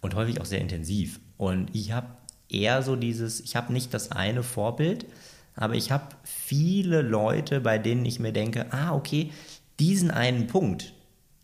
und 0.00 0.14
häufig 0.14 0.40
auch 0.40 0.44
sehr 0.44 0.60
intensiv. 0.60 1.20
Und 1.36 1.74
ich 1.74 1.92
habe 1.92 2.08
eher 2.48 2.82
so 2.82 2.96
dieses, 2.96 3.40
ich 3.40 3.56
habe 3.56 3.72
nicht 3.72 3.92
das 3.92 4.12
eine 4.12 4.42
Vorbild, 4.42 5.06
aber 5.54 5.74
ich 5.74 5.90
habe 5.90 6.04
viele 6.22 7.02
Leute, 7.02 7.60
bei 7.60 7.78
denen 7.78 8.04
ich 8.04 8.20
mir 8.20 8.32
denke, 8.32 8.66
ah, 8.70 8.94
okay, 8.94 9.32
diesen 9.78 10.10
einen 10.10 10.46
Punkt 10.46 10.92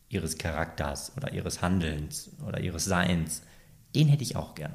ihres 0.09 0.37
Charakters 0.37 1.13
oder 1.17 1.33
ihres 1.33 1.63
Handelns 1.63 2.31
oder 2.47 2.61
ihres 2.61 2.85
Seins, 2.85 3.43
den 3.95 4.09
hätte 4.09 4.23
ich 4.23 4.37
auch 4.37 4.55
gerne. 4.55 4.75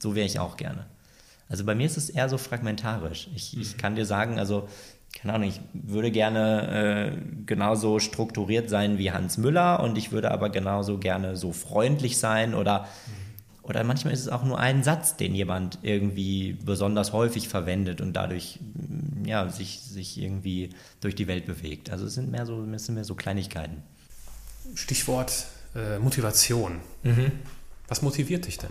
So 0.00 0.14
wäre 0.14 0.26
ich 0.26 0.38
auch 0.38 0.56
gerne. 0.56 0.86
Also 1.48 1.64
bei 1.64 1.74
mir 1.74 1.86
ist 1.86 1.96
es 1.96 2.10
eher 2.10 2.28
so 2.28 2.38
fragmentarisch. 2.38 3.28
Ich, 3.34 3.58
ich 3.58 3.74
mhm. 3.74 3.78
kann 3.78 3.96
dir 3.96 4.06
sagen, 4.06 4.38
also 4.38 4.68
keine 5.14 5.34
Ahnung, 5.34 5.48
ich 5.48 5.60
würde 5.72 6.10
gerne 6.10 7.12
äh, 7.14 7.44
genauso 7.46 7.98
strukturiert 7.98 8.68
sein 8.68 8.98
wie 8.98 9.10
Hans 9.10 9.38
Müller 9.38 9.80
und 9.80 9.96
ich 9.96 10.12
würde 10.12 10.30
aber 10.30 10.50
genauso 10.50 10.98
gerne 10.98 11.36
so 11.36 11.52
freundlich 11.52 12.18
sein 12.18 12.54
oder, 12.54 12.86
oder 13.68 13.84
manchmal 13.84 14.14
ist 14.14 14.20
es 14.20 14.28
auch 14.28 14.44
nur 14.44 14.58
ein 14.58 14.82
Satz, 14.82 15.16
den 15.16 15.34
jemand 15.34 15.78
irgendwie 15.82 16.54
besonders 16.64 17.12
häufig 17.12 17.48
verwendet 17.48 18.00
und 18.00 18.14
dadurch 18.14 18.58
ja, 19.24 19.48
sich, 19.50 19.80
sich 19.80 20.18
irgendwie 20.18 20.70
durch 21.00 21.14
die 21.14 21.26
Welt 21.26 21.44
bewegt. 21.46 21.90
Also 21.90 22.06
es 22.06 22.14
sind 22.14 22.30
mehr 22.30 22.46
so, 22.46 22.64
es 22.64 22.86
sind 22.86 22.94
mehr 22.94 23.04
so 23.04 23.14
Kleinigkeiten. 23.14 23.82
Stichwort 24.74 25.46
äh, 25.74 25.98
Motivation. 25.98 26.80
Mhm. 27.02 27.32
Was 27.88 28.00
motiviert 28.02 28.46
dich 28.46 28.58
denn? 28.58 28.70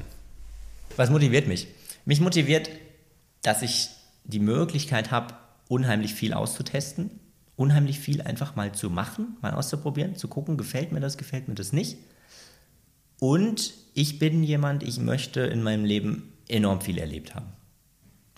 Was 0.95 1.09
motiviert 1.09 1.47
mich? 1.47 1.67
Mich 2.05 2.19
motiviert, 2.19 2.69
dass 3.43 3.61
ich 3.61 3.89
die 4.23 4.39
Möglichkeit 4.39 5.11
habe, 5.11 5.35
unheimlich 5.67 6.13
viel 6.13 6.33
auszutesten, 6.33 7.19
unheimlich 7.55 7.99
viel 7.99 8.21
einfach 8.21 8.55
mal 8.55 8.71
zu 8.71 8.89
machen, 8.89 9.37
mal 9.41 9.53
auszuprobieren, 9.53 10.15
zu 10.15 10.27
gucken, 10.27 10.57
gefällt 10.57 10.91
mir 10.91 10.99
das, 10.99 11.17
gefällt 11.17 11.47
mir 11.47 11.55
das 11.55 11.71
nicht. 11.71 11.97
Und 13.19 13.73
ich 13.93 14.19
bin 14.19 14.43
jemand, 14.43 14.83
ich 14.83 14.99
möchte 14.99 15.41
in 15.41 15.63
meinem 15.63 15.85
Leben 15.85 16.33
enorm 16.47 16.81
viel 16.81 16.97
erlebt 16.97 17.35
haben. 17.35 17.47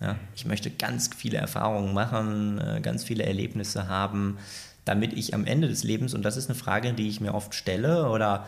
Ja, 0.01 0.17
ich 0.33 0.45
möchte 0.45 0.69
ganz 0.71 1.09
viele 1.13 1.37
Erfahrungen 1.37 1.93
machen, 1.93 2.57
äh, 2.59 2.79
ganz 2.81 3.03
viele 3.03 3.23
Erlebnisse 3.23 3.89
haben, 3.89 4.37
damit 4.85 5.11
ich 5.13 5.33
am 5.33 5.45
Ende 5.45 5.67
des 5.67 5.83
Lebens, 5.83 6.13
und 6.13 6.23
das 6.23 6.37
ist 6.37 6.49
eine 6.49 6.57
Frage, 6.57 6.93
die 6.93 7.09
ich 7.09 7.19
mir 7.19 7.33
oft 7.33 7.53
stelle, 7.53 8.09
oder, 8.09 8.47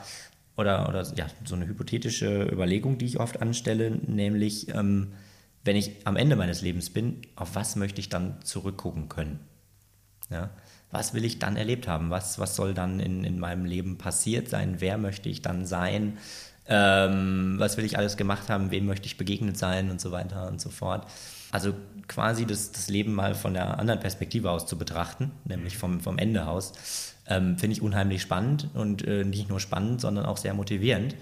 oder, 0.56 0.88
oder 0.88 1.04
ja, 1.16 1.28
so 1.44 1.56
eine 1.56 1.68
hypothetische 1.68 2.48
Überlegung, 2.50 2.98
die 2.98 3.06
ich 3.06 3.20
oft 3.20 3.42
anstelle, 3.42 3.92
nämlich, 3.92 4.74
ähm, 4.74 5.12
wenn 5.66 5.76
ich 5.76 6.08
am 6.08 6.16
Ende 6.16 6.38
meines 6.38 6.62
Lebens 6.62 6.90
bin, 6.90 7.22
auf 7.36 7.56
was 7.56 7.76
möchte 7.76 8.00
ich 8.00 8.08
dann 8.08 8.42
zurückgucken 8.44 9.10
können? 9.10 9.42
Ja? 10.30 10.52
Was 10.92 11.14
will 11.14 11.26
ich 11.26 11.40
dann 11.40 11.56
erlebt 11.56 11.88
haben? 11.88 12.10
Was, 12.10 12.40
was 12.40 12.56
soll 12.56 12.74
dann 12.74 13.00
in, 13.00 13.24
in 13.24 13.40
meinem 13.40 13.66
Leben 13.66 13.98
passiert 13.98 14.50
sein? 14.50 14.76
Wer 14.80 14.98
möchte 14.98 15.30
ich 15.30 15.42
dann 15.42 15.66
sein? 15.66 16.18
Ähm, 16.68 17.56
was 17.58 17.78
will 17.78 17.86
ich 17.86 17.98
alles 17.98 18.18
gemacht 18.18 18.50
haben? 18.50 18.72
Wem 18.72 18.86
möchte 18.86 19.06
ich 19.06 19.18
begegnet 19.18 19.58
sein? 19.58 19.90
Und 19.90 20.02
so 20.02 20.12
weiter 20.12 20.48
und 20.48 20.62
so 20.62 20.70
fort. 20.70 21.08
Also 21.52 21.74
quasi 22.08 22.46
das, 22.46 22.72
das 22.72 22.90
Leben 22.90 23.14
mal 23.14 23.36
von 23.36 23.54
der 23.54 23.80
anderen 23.80 24.00
Perspektive 24.00 24.52
aus 24.52 24.66
zu 24.66 24.78
betrachten, 24.78 25.32
nämlich 25.46 25.78
vom, 25.78 26.00
vom 26.00 26.18
Ende 26.18 26.48
aus, 26.48 26.74
ähm, 27.28 27.58
finde 27.58 27.76
ich 27.76 27.82
unheimlich 27.82 28.22
spannend 28.22 28.70
und 28.74 29.06
äh, 29.06 29.24
nicht 29.26 29.50
nur 29.50 29.60
spannend, 29.60 30.02
sondern 30.02 30.26
auch 30.26 30.38
sehr 30.38 30.54
motivierend, 30.54 31.16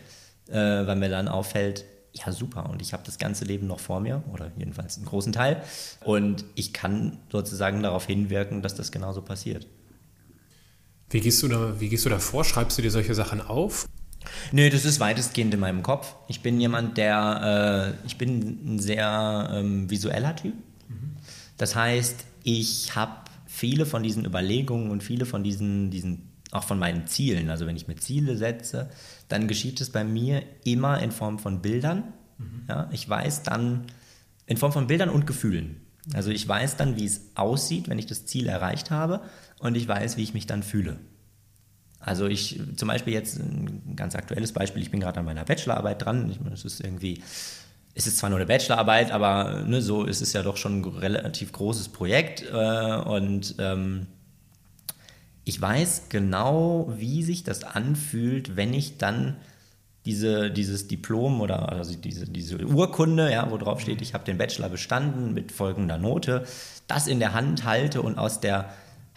äh, 0.48 0.56
weil 0.56 0.96
mir 0.96 1.10
dann 1.10 1.28
auffällt, 1.28 1.86
ja 2.14 2.31
super 2.31 2.69
und 2.69 2.81
ich 2.81 2.94
habe 2.94 3.03
das 3.06 3.18
ganze 3.18 3.45
Leben 3.45 3.68
noch 3.68 3.80
vor 3.80 3.99
mir 3.99 4.23
oder 4.34 4.52
jedenfalls 4.57 4.98
einen 4.98 5.06
großen 5.06 5.31
Teil 5.31 5.64
und 6.03 6.45
ich 6.56 6.73
kann 6.73 7.18
sozusagen 7.31 7.84
darauf 7.84 8.06
hinwirken, 8.06 8.61
dass 8.61 8.76
das 8.76 8.91
genauso 8.91 9.22
passiert. 9.22 9.68
Wie 11.10 11.22
gehst 11.22 11.41
du 11.41 11.48
da, 11.48 11.80
wie 11.80 11.90
gehst 11.90 12.06
du 12.06 12.10
da 12.10 12.19
vor? 12.19 12.44
Schreibst 12.44 12.77
du 12.77 12.81
dir 12.81 12.91
solche 12.91 13.15
Sachen 13.15 13.41
auf? 13.41 13.88
Nö, 14.52 14.69
das 14.69 14.86
ist 14.86 14.99
weitestgehend 14.99 15.53
in 15.53 15.60
meinem 15.60 15.81
Kopf. 15.81 16.15
Ich 16.27 16.41
bin 16.41 16.60
jemand, 16.60 16.98
der, 16.98 17.95
äh, 18.03 18.07
ich 18.07 18.18
bin 18.18 18.76
ein 18.76 18.80
sehr 18.80 19.49
ähm, 19.52 19.90
visueller 19.90 20.36
Typ. 20.36 20.53
Mhm. 20.88 21.15
Das 21.57 21.76
heißt, 21.76 22.26
ich 22.44 22.95
habe 22.95 23.14
viele 23.48 23.86
von 23.86 24.03
diesen 24.03 24.26
Überlegungen 24.26 24.91
und 24.91 25.03
viele 25.03 25.26
von 25.26 25.44
diesen, 25.44 25.90
diesen 25.90 26.29
auch 26.52 26.64
von 26.64 26.80
meinen 26.80 27.08
Zielen. 27.08 27.50
Also 27.50 27.68
wenn 27.68 27.76
ich 27.76 27.88
mir 27.88 27.96
Ziele 27.96 28.38
setze, 28.38 28.90
dann 29.28 29.48
geschieht 29.48 29.82
es 29.82 29.92
bei 29.92 30.04
mir 30.04 30.44
immer 30.64 31.00
in 31.00 31.12
Form 31.12 31.40
von 31.40 31.62
Bildern. 31.62 32.14
Mhm. 32.38 32.64
Ja, 32.68 32.90
ich 32.92 33.08
weiß 33.08 33.44
dann 33.44 33.86
in 34.46 34.58
Form 34.58 34.72
von 34.72 34.88
Bildern 34.88 35.10
und 35.10 35.28
Gefühlen. 35.28 35.82
Also 36.14 36.32
ich 36.32 36.48
weiß 36.48 36.78
dann, 36.78 36.98
wie 36.98 37.06
es 37.06 37.32
aussieht, 37.36 37.88
wenn 37.88 38.00
ich 38.00 38.08
das 38.08 38.26
Ziel 38.26 38.48
erreicht 38.48 38.90
habe 38.90 39.22
und 39.60 39.76
ich 39.76 39.88
weiß, 39.88 40.18
wie 40.18 40.24
ich 40.24 40.34
mich 40.34 40.48
dann 40.48 40.64
fühle. 40.64 40.98
Also 42.00 42.28
ich, 42.28 42.60
zum 42.78 42.88
Beispiel 42.88 43.14
jetzt 43.14 43.38
ein 43.38 43.96
ganz 43.96 44.16
aktuelles 44.16 44.54
Beispiel, 44.54 44.82
ich 44.82 44.90
bin 44.90 45.02
gerade 45.02 45.20
an 45.20 45.26
meiner 45.26 45.44
Bachelorarbeit 45.44 46.04
dran. 46.04 46.32
Ich, 46.32 46.40
es 46.52 46.64
ist 46.66 46.80
irgendwie, 46.80 47.22
es 47.94 48.08
ist 48.08 48.18
zwar 48.18 48.30
nur 48.30 48.40
eine 48.40 48.48
Bachelorarbeit, 48.48 49.12
aber 49.12 49.64
ne, 49.68 49.82
so 49.82 50.06
ist 50.06 50.22
es 50.22 50.34
ja 50.34 50.42
doch 50.42 50.58
schon 50.58 50.80
ein 50.80 50.86
relativ 50.86 51.52
großes 51.52 51.90
Projekt 51.90 52.44
äh, 52.52 52.96
und 53.02 53.56
ähm, 53.60 54.08
ich 55.50 55.60
weiß 55.60 56.04
genau, 56.10 56.94
wie 56.96 57.24
sich 57.24 57.44
das 57.44 57.64
anfühlt, 57.64 58.56
wenn 58.56 58.72
ich 58.72 58.98
dann 58.98 59.36
diese, 60.06 60.52
dieses 60.52 60.88
Diplom 60.88 61.42
oder 61.42 61.70
also 61.70 61.96
diese, 61.96 62.26
diese 62.26 62.64
Urkunde, 62.64 63.32
ja, 63.32 63.50
wo 63.50 63.58
drauf 63.58 63.82
steht, 63.82 64.02
ich 64.04 64.14
habe 64.14 64.24
den 64.24 64.38
Bachelor 64.38 64.70
bestanden 64.70 65.34
mit 65.34 65.52
folgender 65.52 65.98
Note, 65.98 66.46
das 66.88 67.08
in 67.08 67.20
der 67.20 67.34
Hand 67.34 67.66
halte 67.66 68.04
und 68.04 68.20
aus, 68.20 68.40
der, 68.40 68.70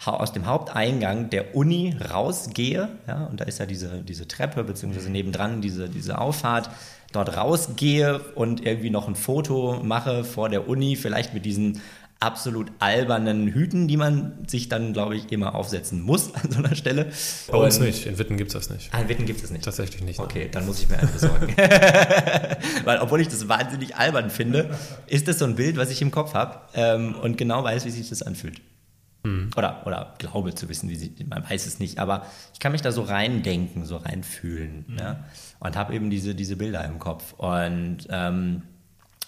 aus 0.03 0.33
dem 0.33 0.47
Haupteingang 0.47 1.29
der 1.29 1.55
Uni 1.55 1.95
rausgehe, 2.11 2.89
ja, 3.07 3.25
und 3.25 3.39
da 3.39 3.45
ist 3.45 3.59
ja 3.59 3.67
diese, 3.67 4.01
diese 4.01 4.27
Treppe, 4.27 4.63
beziehungsweise 4.63 5.11
nebendran 5.11 5.61
diese, 5.61 5.87
diese 5.87 6.17
Auffahrt, 6.17 6.71
dort 7.11 7.37
rausgehe 7.37 8.19
und 8.33 8.65
irgendwie 8.65 8.89
noch 8.89 9.07
ein 9.07 9.15
Foto 9.15 9.81
mache 9.83 10.23
vor 10.23 10.49
der 10.49 10.67
Uni, 10.67 10.95
vielleicht 10.95 11.35
mit 11.35 11.45
diesen 11.45 11.79
absolut 12.23 12.71
albernen 12.79 13.49
Hüten, 13.49 13.89
die 13.89 13.97
man 13.97 14.47
sich 14.47 14.69
dann, 14.69 14.93
glaube 14.93 15.17
ich, 15.17 15.29
immer 15.31 15.55
aufsetzen 15.55 16.01
muss 16.01 16.33
an 16.33 16.49
so 16.49 16.59
einer 16.59 16.73
Stelle. 16.75 17.11
Bei 17.51 17.57
uns 17.57 17.79
nicht. 17.79 18.05
In 18.05 18.17
Witten 18.17 18.37
gibt 18.37 18.47
es 18.47 18.53
das 18.53 18.69
nicht. 18.69 18.89
Ah, 18.93 19.01
in 19.01 19.09
Witten 19.09 19.25
gibt 19.25 19.37
es 19.37 19.43
das 19.43 19.51
nicht. 19.51 19.65
Tatsächlich 19.65 20.01
nicht. 20.01 20.19
Okay, 20.19 20.47
dann 20.49 20.65
muss 20.65 20.81
ich 20.81 20.87
mir 20.87 20.99
einen 20.99 21.11
besorgen. 21.11 21.53
Weil, 22.85 22.99
obwohl 22.99 23.19
ich 23.19 23.27
das 23.27 23.49
wahnsinnig 23.49 23.97
albern 23.97 24.29
finde, 24.29 24.77
ist 25.07 25.27
das 25.27 25.39
so 25.39 25.45
ein 25.45 25.55
Bild, 25.55 25.75
was 25.75 25.91
ich 25.91 26.01
im 26.01 26.11
Kopf 26.11 26.33
habe 26.33 26.61
ähm, 26.75 27.15
und 27.15 27.37
genau 27.37 27.63
weiß, 27.63 27.83
wie 27.85 27.89
sich 27.89 28.07
das 28.07 28.21
anfühlt. 28.21 28.61
Mhm. 29.23 29.51
Oder, 29.57 29.85
oder 29.85 30.13
glaube 30.17 30.55
zu 30.55 30.69
wissen, 30.69 30.89
wie 30.89 30.95
sie, 30.95 31.13
man 31.27 31.49
weiß 31.49 31.65
es 31.65 31.79
nicht, 31.79 31.99
aber 31.99 32.25
ich 32.53 32.59
kann 32.61 32.71
mich 32.71 32.81
da 32.81 32.93
so 32.93 33.01
reindenken, 33.01 33.85
so 33.85 33.97
reinfühlen. 33.97 34.85
Mhm. 34.87 34.97
Ja? 34.97 35.25
Und 35.59 35.75
habe 35.75 35.93
eben 35.93 36.09
diese, 36.09 36.35
diese 36.35 36.55
Bilder 36.55 36.85
im 36.85 36.99
Kopf. 36.99 37.33
Und 37.33 38.07
ähm, 38.09 38.61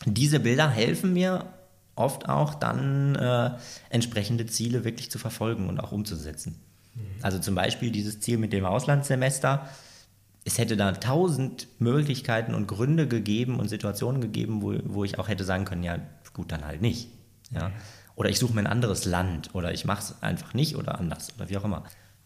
diese 0.05 0.39
Bilder 0.39 0.69
helfen 0.69 1.13
mir 1.13 1.45
oft 1.95 2.27
auch 2.29 2.55
dann 2.55 3.15
äh, 3.15 3.51
entsprechende 3.89 4.45
Ziele 4.45 4.83
wirklich 4.83 5.09
zu 5.11 5.17
verfolgen 5.17 5.69
und 5.69 5.79
auch 5.79 5.91
umzusetzen. 5.91 6.59
Mhm. 6.93 7.01
Also 7.21 7.39
zum 7.39 7.55
Beispiel 7.55 7.91
dieses 7.91 8.19
Ziel 8.19 8.37
mit 8.37 8.53
dem 8.53 8.65
Auslandssemester. 8.65 9.67
Es 10.43 10.57
hätte 10.57 10.77
da 10.77 10.91
tausend 10.91 11.67
Möglichkeiten 11.79 12.53
und 12.53 12.67
Gründe 12.67 13.07
gegeben 13.07 13.59
und 13.59 13.67
Situationen 13.67 14.21
gegeben, 14.21 14.61
wo, 14.61 14.75
wo 14.83 15.03
ich 15.03 15.17
auch 15.17 15.27
hätte 15.27 15.43
sagen 15.43 15.65
können, 15.65 15.83
ja 15.83 15.97
gut, 16.33 16.51
dann 16.51 16.65
halt 16.65 16.81
nicht. 16.81 17.09
Ja? 17.51 17.71
Oder 18.15 18.29
ich 18.29 18.39
suche 18.39 18.53
mir 18.53 18.61
ein 18.61 18.67
anderes 18.67 19.05
Land 19.05 19.55
oder 19.55 19.73
ich 19.73 19.85
mache 19.85 20.01
es 20.01 20.23
einfach 20.23 20.53
nicht 20.53 20.75
oder 20.75 20.99
anders 20.99 21.33
oder 21.35 21.49
wie 21.49 21.57
auch 21.57 21.65
immer. 21.65 21.83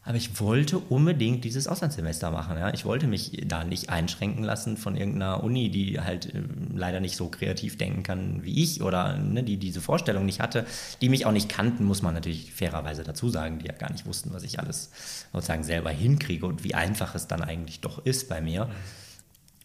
Aber 0.09 0.17
ich 0.17 0.39
wollte 0.39 0.79
unbedingt 0.79 1.43
dieses 1.43 1.67
Auslandssemester 1.67 2.31
machen. 2.31 2.57
Ja. 2.57 2.73
Ich 2.73 2.83
wollte 2.83 3.05
mich 3.05 3.43
da 3.45 3.63
nicht 3.63 3.91
einschränken 3.91 4.43
lassen 4.43 4.75
von 4.75 4.97
irgendeiner 4.97 5.43
Uni, 5.43 5.69
die 5.69 5.99
halt 5.99 6.33
äh, 6.33 6.41
leider 6.73 6.99
nicht 6.99 7.15
so 7.15 7.27
kreativ 7.27 7.77
denken 7.77 8.01
kann 8.01 8.43
wie 8.43 8.63
ich 8.63 8.81
oder 8.81 9.17
ne, 9.17 9.43
die 9.43 9.57
diese 9.57 9.81
Vorstellung 9.81 10.25
nicht 10.25 10.39
hatte, 10.39 10.65
die 11.03 11.09
mich 11.09 11.27
auch 11.27 11.31
nicht 11.31 11.47
kannten, 11.47 11.83
muss 11.83 12.01
man 12.01 12.15
natürlich 12.15 12.51
fairerweise 12.51 13.03
dazu 13.03 13.29
sagen, 13.29 13.59
die 13.59 13.67
ja 13.67 13.73
gar 13.73 13.91
nicht 13.91 14.07
wussten, 14.07 14.33
was 14.33 14.41
ich 14.41 14.57
alles 14.57 14.89
sozusagen 15.31 15.63
selber 15.63 15.91
hinkriege 15.91 16.47
und 16.47 16.63
wie 16.63 16.73
einfach 16.73 17.13
es 17.13 17.27
dann 17.27 17.43
eigentlich 17.43 17.79
doch 17.79 18.03
ist 18.03 18.29
bei 18.29 18.41
mir. 18.41 18.67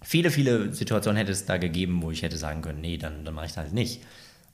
Viele, 0.02 0.30
viele 0.30 0.74
Situationen 0.74 1.16
hätte 1.16 1.32
es 1.32 1.46
da 1.46 1.56
gegeben, 1.56 2.02
wo 2.02 2.10
ich 2.10 2.20
hätte 2.20 2.36
sagen 2.36 2.60
können, 2.60 2.82
nee, 2.82 2.98
dann, 2.98 3.24
dann 3.24 3.32
mache 3.32 3.46
ich 3.46 3.52
das 3.52 3.64
halt 3.64 3.72
nicht. 3.72 4.02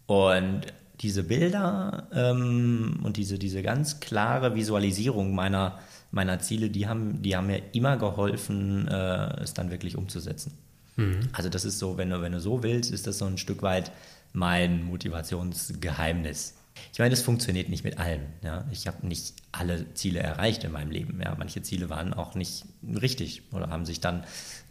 Und 0.07 0.67
diese 1.01 1.24
Bilder 1.24 2.09
ähm, 2.12 3.01
und 3.02 3.16
diese, 3.16 3.39
diese 3.39 3.62
ganz 3.62 4.01
klare 4.01 4.55
Visualisierung 4.55 5.35
meiner, 5.35 5.78
meiner 6.10 6.39
Ziele, 6.40 6.70
die 6.70 6.86
haben, 6.86 7.22
die 7.22 7.36
haben 7.36 7.47
mir 7.47 7.62
immer 7.72 7.97
geholfen, 7.97 8.86
äh, 8.89 9.43
es 9.43 9.55
dann 9.55 9.70
wirklich 9.70 9.97
umzusetzen. 9.97 10.52
Mhm. 10.97 11.20
Also 11.32 11.48
das 11.48 11.64
ist 11.64 11.78
so, 11.78 11.97
wenn 11.97 12.10
du, 12.10 12.20
wenn 12.20 12.32
du 12.32 12.40
so 12.40 12.62
willst, 12.62 12.93
ist 12.93 13.06
das 13.06 13.18
so 13.18 13.24
ein 13.24 13.39
Stück 13.39 13.62
weit 13.62 13.93
mein 14.32 14.85
Motivationsgeheimnis. 14.85 16.55
Ich 16.93 16.98
meine, 16.98 17.10
das 17.10 17.22
funktioniert 17.22 17.68
nicht 17.68 17.85
mit 17.85 17.98
allem. 17.98 18.22
Ja. 18.43 18.64
Ich 18.70 18.86
habe 18.86 19.06
nicht 19.06 19.35
alle 19.52 19.93
Ziele 19.94 20.20
erreicht 20.20 20.64
in 20.64 20.72
meinem 20.72 20.90
Leben. 20.90 21.20
Ja. 21.22 21.35
Manche 21.36 21.62
Ziele 21.62 21.90
waren 21.90 22.14
auch 22.14 22.35
nicht 22.35 22.64
richtig 22.82 23.43
oder 23.52 23.68
haben 23.68 23.85
sich 23.85 24.01
dann 24.01 24.24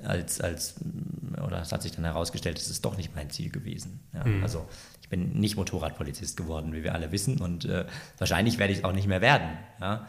als, 0.04 0.40
als 0.42 0.76
oder 1.46 1.62
es 1.62 1.72
hat 1.72 1.82
sich 1.82 1.92
dann 1.92 2.06
herausgestellt, 2.06 2.58
es 2.58 2.70
ist 2.70 2.86
doch 2.86 2.98
nicht 2.98 3.16
mein 3.16 3.30
Ziel 3.30 3.50
gewesen. 3.50 4.00
Ja. 4.14 4.26
Mhm. 4.26 4.44
Also 4.44 4.68
ich 5.10 5.18
bin 5.18 5.40
nicht 5.40 5.56
Motorradpolizist 5.56 6.38
geworden, 6.38 6.72
wie 6.72 6.84
wir 6.84 6.94
alle 6.94 7.12
wissen, 7.12 7.40
und 7.40 7.66
äh, 7.66 7.86
wahrscheinlich 8.20 8.60
werde 8.60 8.74
ich 8.74 8.80
es 8.80 8.86
auch 8.86 8.94
nicht 8.94 9.08
mehr 9.08 9.22
werden. 9.22 9.58
Ja? 9.82 10.08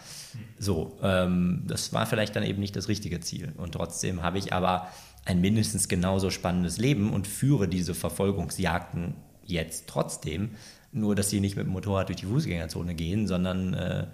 So, 0.59 0.98
ähm, 1.02 1.62
das 1.66 1.94
war 1.94 2.05
vielleicht 2.05 2.36
dann 2.36 2.43
eben 2.43 2.60
nicht 2.60 2.77
das 2.77 2.89
richtige 2.89 3.18
Ziel. 3.20 3.52
Und 3.56 3.72
trotzdem 3.72 4.22
habe 4.22 4.36
ich 4.36 4.52
aber 4.52 4.89
ein 5.24 5.40
mindestens 5.40 5.89
genauso 5.89 6.28
spannendes 6.28 6.77
Leben 6.77 7.14
und 7.14 7.27
führe 7.27 7.66
diese 7.66 7.94
Verfolgungsjagden 7.94 9.14
jetzt 9.43 9.86
trotzdem, 9.86 10.51
nur 10.93 11.14
dass 11.14 11.31
sie 11.31 11.40
nicht 11.40 11.56
mit 11.56 11.64
dem 11.64 11.72
Motorrad 11.72 12.09
durch 12.09 12.18
die 12.18 12.27
Fußgängerzone 12.27 12.94
gehen, 12.94 13.27
sondern 13.27 13.72
äh, 13.72 14.06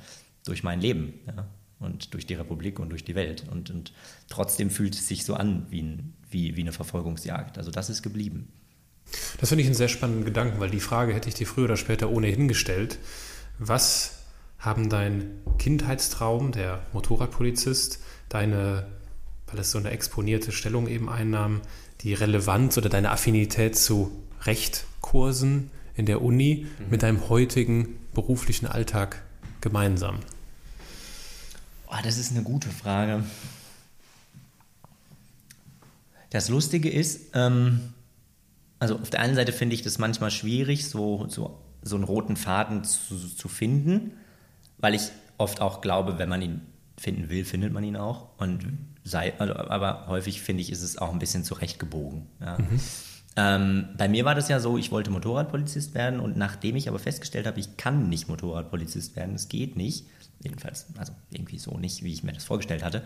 durch 0.45 0.63
mein 0.63 0.81
Leben. 0.81 1.15
Ja? 1.27 1.49
und 1.79 2.15
durch 2.15 2.27
die 2.27 2.35
Republik 2.35 2.79
und 2.79 2.91
durch 2.91 3.05
die 3.05 3.15
Welt. 3.15 3.45
Und, 3.51 3.71
und 3.71 3.93
trotzdem 4.29 4.71
fühlt 4.71 4.95
es 4.95 5.09
sich 5.09 5.25
so 5.25 5.35
an 5.35 5.67
wie, 5.69 5.83
ein, 5.83 6.15
wie, 6.31 6.57
wie 6.57 6.63
eine 6.63 6.73
Verfolgungsjagd. 6.73 7.59
Also 7.59 7.71
das 7.71 7.91
ist 7.91 8.03
geblieben. 8.03 8.49
Das 9.39 9.51
finde 9.51 9.63
ich 9.63 9.69
einen 9.69 9.77
sehr 9.77 9.89
spannenden 9.89 10.25
Gedanken, 10.25 10.61
weil 10.61 10.71
die 10.71 10.81
Frage 10.81 11.15
hätte 11.15 11.29
ich 11.29 11.35
dir 11.35 11.47
früher 11.47 11.65
oder 11.65 11.77
später 11.77 12.11
ohnehin 12.11 12.49
gestellt. 12.49 12.99
Was 13.59 14.17
haben 14.59 14.89
dein 14.91 15.31
Kindheitstraum, 15.59 16.53
der 16.53 16.83
Motorradpolizist, 16.93 18.01
deine, 18.29 18.87
weil 19.47 19.61
es 19.61 19.71
so 19.71 19.79
eine 19.79 19.91
exponierte 19.91 20.53
Stellung 20.53 20.89
eben 20.89 21.09
einnahm, 21.09 21.61
die 22.01 22.15
Relevanz 22.15 22.77
oder 22.77 22.89
deine 22.89 23.11
Affinität 23.11 23.77
zu 23.77 24.11
Rechtkursen 24.43 25.71
in 25.95 26.07
der 26.07 26.23
Uni 26.23 26.67
mhm. 26.79 26.91
mit 26.91 27.03
deinem 27.03 27.29
heutigen 27.29 27.99
beruflichen 28.15 28.67
Alltag 28.67 29.23
gemeinsam? 29.61 30.19
Oh, 31.89 31.97
das 32.03 32.19
ist 32.19 32.33
eine 32.33 32.43
gute 32.43 32.69
Frage. 32.69 33.25
Das 36.31 36.49
Lustige 36.49 36.91
ist, 36.91 37.31
ähm, 37.35 37.95
also 38.79 38.97
auf 38.97 39.11
der 39.11 39.21
einen 39.21 39.35
Seite 39.35 39.53
finde 39.53 39.75
ich 39.75 39.83
das 39.83 39.99
manchmal 39.99 40.31
schwierig, 40.31 40.89
so, 40.89 41.27
so, 41.29 41.59
so 41.83 41.97
einen 41.97 42.05
roten 42.05 42.37
Faden 42.37 42.85
zu, 42.85 43.17
zu 43.17 43.49
finden, 43.49 44.13
weil 44.79 44.95
ich 44.95 45.11
oft 45.39 45.61
auch 45.61 45.81
glaube, 45.81 46.19
wenn 46.19 46.29
man 46.29 46.43
ihn 46.43 46.61
finden 46.99 47.29
will, 47.29 47.45
findet 47.45 47.73
man 47.73 47.85
ihn 47.85 47.97
auch. 47.97 48.29
Und 48.39 48.67
sei, 49.05 49.35
also, 49.39 49.55
aber 49.55 50.07
häufig 50.09 50.41
finde 50.41 50.63
ich, 50.63 50.73
ist 50.73 50.83
es 50.83 50.99
auch 50.99 51.13
ein 51.13 51.19
bisschen 51.19 51.45
zurechtgebogen. 51.45 52.27
Ja. 52.41 52.59
Mhm. 52.59 52.81
Ähm, 53.39 53.89
bei 53.99 54.09
mir 54.09 54.25
war 54.25 54.35
das 54.35 54.49
ja 54.49 54.61
so, 54.61 54.79
ich 54.79 54.91
wollte 54.91 55.11
Motorradpolizist 55.11 55.95
werden 55.95 56.21
und 56.21 56.39
nachdem 56.39 56.75
ich 56.75 56.89
aber 56.89 56.99
festgestellt 56.99 57.47
habe, 57.47 57.61
ich 57.61 57.77
kann 57.77 58.09
nicht 58.09 58.29
Motorradpolizist 58.29 59.15
werden, 59.15 59.35
es 59.35 59.49
geht 59.49 59.77
nicht, 59.77 60.07
jedenfalls, 60.43 60.87
also 60.97 61.13
irgendwie 61.31 61.59
so 61.59 61.77
nicht, 61.77 62.03
wie 62.03 62.15
ich 62.15 62.23
mir 62.23 62.33
das 62.33 62.45
vorgestellt 62.45 62.83
hatte, 62.83 63.03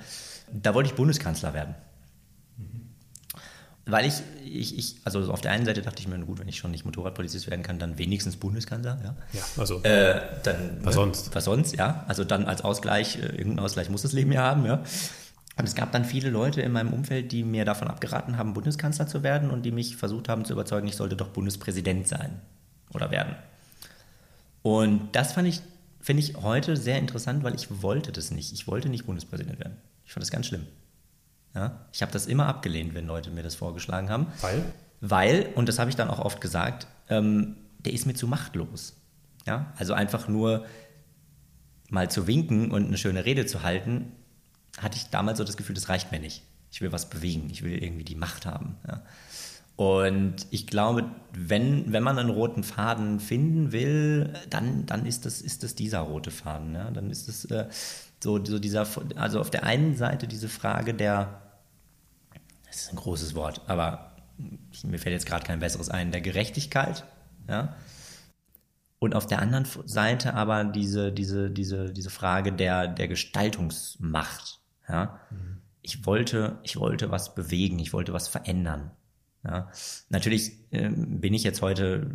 da 0.53 0.73
wollte 0.73 0.91
ich 0.91 0.95
Bundeskanzler 0.95 1.53
werden. 1.53 1.75
Weil 3.87 4.07
ich, 4.07 4.23
ich, 4.45 4.79
ich, 4.79 4.97
also 5.05 5.33
auf 5.33 5.41
der 5.41 5.53
einen 5.53 5.65
Seite 5.65 5.83
dachte 5.83 6.01
ich 6.01 6.07
mir, 6.07 6.19
gut, 6.21 6.39
wenn 6.39 6.49
ich 6.49 6.59
schon 6.59 6.71
nicht 6.71 6.85
Motorradpolizist 6.85 7.51
werden 7.51 7.63
kann, 7.63 7.79
dann 7.79 7.99
wenigstens 7.99 8.37
Bundeskanzler, 8.37 8.99
ja. 9.03 9.17
Ja, 9.33 9.43
also. 9.57 9.83
Äh, 9.83 10.21
dann, 10.43 10.79
was 10.83 10.95
sonst? 10.95 11.35
Was 11.35 11.45
sonst, 11.45 11.77
ja. 11.77 12.05
Also 12.07 12.25
dann 12.25 12.45
als 12.45 12.63
Ausgleich, 12.63 13.17
äh, 13.17 13.27
irgendeinen 13.27 13.61
Ausgleich 13.61 13.89
muss 13.89 14.03
das 14.03 14.13
Leben 14.13 14.33
ja 14.33 14.43
haben, 14.43 14.67
ja. 14.67 14.83
Und 15.57 15.65
es 15.65 15.75
gab 15.75 15.93
dann 15.93 16.05
viele 16.05 16.31
Leute 16.31 16.63
in 16.63 16.73
meinem 16.73 16.93
Umfeld, 16.93 17.33
die 17.33 17.43
mir 17.43 17.65
davon 17.65 17.89
abgeraten 17.89 18.39
haben, 18.39 18.55
Bundeskanzler 18.55 19.07
zu 19.07 19.23
werden 19.23 19.51
und 19.51 19.63
die 19.63 19.73
mich 19.73 19.97
versucht 19.97 20.29
haben 20.29 20.45
zu 20.45 20.53
überzeugen, 20.53 20.87
ich 20.87 20.97
sollte 20.97 21.17
doch 21.17 21.29
Bundespräsident 21.29 22.07
sein 22.09 22.41
oder 22.95 23.11
werden. 23.11 23.35
Und 24.63 25.09
das 25.13 25.33
fand 25.33 25.49
ich, 25.49 25.61
finde 26.01 26.23
ich 26.23 26.37
heute 26.37 26.77
sehr 26.77 26.99
interessant, 26.99 27.43
weil 27.45 27.55
ich 27.55 27.83
wollte 27.83 28.13
das 28.13 28.31
nicht. 28.31 28.53
Ich 28.53 28.67
wollte 28.67 28.89
nicht 28.89 29.07
Bundespräsident 29.07 29.59
werden. 29.59 29.77
Ich 30.07 30.13
fand 30.13 30.23
das 30.23 30.31
ganz 30.31 30.47
schlimm. 30.47 30.67
Ja? 31.55 31.87
Ich 31.93 32.03
habe 32.03 32.13
das 32.13 32.27
immer 32.27 32.47
abgelehnt, 32.47 32.95
wenn 32.95 33.07
Leute 33.07 33.31
mir 33.31 33.43
das 33.43 33.55
vorgeschlagen 33.55 34.11
haben. 34.11 34.27
Weil? 34.41 34.65
Weil, 35.01 35.49
und 35.55 35.69
das 35.69 35.79
habe 35.79 35.91
ich 35.91 35.97
dann 35.97 36.09
auch 36.09 36.19
oft 36.19 36.41
gesagt, 36.41 36.87
ähm, 37.09 37.57
der 37.79 37.93
ist 37.93 38.07
mir 38.07 38.15
zu 38.15 38.27
machtlos. 38.27 38.97
Ja? 39.47 39.73
Also 39.77 39.95
einfach 39.95 40.29
nur 40.29 40.65
mal 41.89 42.11
zu 42.11 42.27
winken 42.27 42.71
und 42.71 42.87
eine 42.87 42.99
schöne 42.99 43.25
Rede 43.25 43.47
zu 43.47 43.63
halten, 43.63 44.13
hatte 44.79 44.97
ich 44.97 45.11
damals 45.11 45.39
so 45.39 45.45
das 45.45 45.57
Gefühl, 45.57 45.75
das 45.75 45.89
reicht 45.89 46.13
mir 46.13 46.21
nicht. 46.21 46.45
Ich 46.71 46.81
will 46.81 46.93
was 46.93 47.11
bewegen, 47.11 47.49
ich 47.51 47.63
will 47.63 47.83
irgendwie 47.83 48.05
die 48.05 48.15
Macht 48.15 48.47
haben. 48.47 48.77
Ja? 48.87 49.03
Und 49.77 50.47
ich 50.51 50.67
glaube, 50.67 51.11
wenn, 51.33 51.93
wenn 51.93 52.03
man 52.03 52.19
einen 52.19 52.31
roten 52.31 52.63
Faden 52.63 53.19
finden 53.19 53.73
will, 53.73 54.35
dann, 54.51 54.85
dann 54.87 55.07
ist, 55.07 55.25
das, 55.25 55.41
ist 55.41 55.63
das 55.63 55.75
dieser 55.75 56.01
rote 56.01 56.31
Faden. 56.31 56.75
Ja? 56.75 56.91
Dann 56.91 57.11
ist 57.11 57.29
es 57.29 57.47
äh, 57.47 57.67
so, 58.23 58.45
so 58.45 58.59
dieser, 58.59 58.87
also 59.17 59.41
auf 59.41 59.51
der 59.51 59.65
einen 59.65 59.97
Seite 59.97 60.27
diese 60.27 60.49
Frage 60.49 60.95
der, 60.95 61.43
das 62.67 62.83
ist 62.83 62.93
ein 62.93 62.97
großes 62.97 63.35
Wort, 63.35 63.63
aber 63.67 64.17
mir 64.85 64.99
fällt 64.99 65.15
jetzt 65.15 65.27
gerade 65.27 65.45
kein 65.47 65.61
besseres 65.61 65.89
ein, 65.89 66.13
der 66.13 66.21
Gerechtigkeit, 66.21 67.05
ja. 67.49 67.77
Und 68.99 69.15
auf 69.15 69.27
der 69.27 69.41
anderen 69.41 69.67
Seite 69.87 70.35
aber 70.35 70.63
diese, 70.65 71.11
diese, 71.11 71.51
diese, 71.51 71.91
diese 71.91 72.11
Frage 72.11 72.53
der, 72.53 72.87
der 72.87 73.09
Gestaltungsmacht, 73.09 74.61
ja. 74.89 75.19
Mhm. 75.31 75.59
Ich 75.83 76.05
wollte, 76.05 76.59
ich 76.63 76.77
wollte 76.77 77.11
was 77.11 77.35
bewegen, 77.35 77.79
ich 77.79 77.95
wollte 77.95 78.13
was 78.13 78.29
verändern. 78.29 78.91
Ja. 79.45 79.71
Natürlich 80.11 80.53
äh, 80.71 80.91
bin 80.91 81.33
ich 81.33 81.43
jetzt 81.43 81.63
heute 81.63 82.11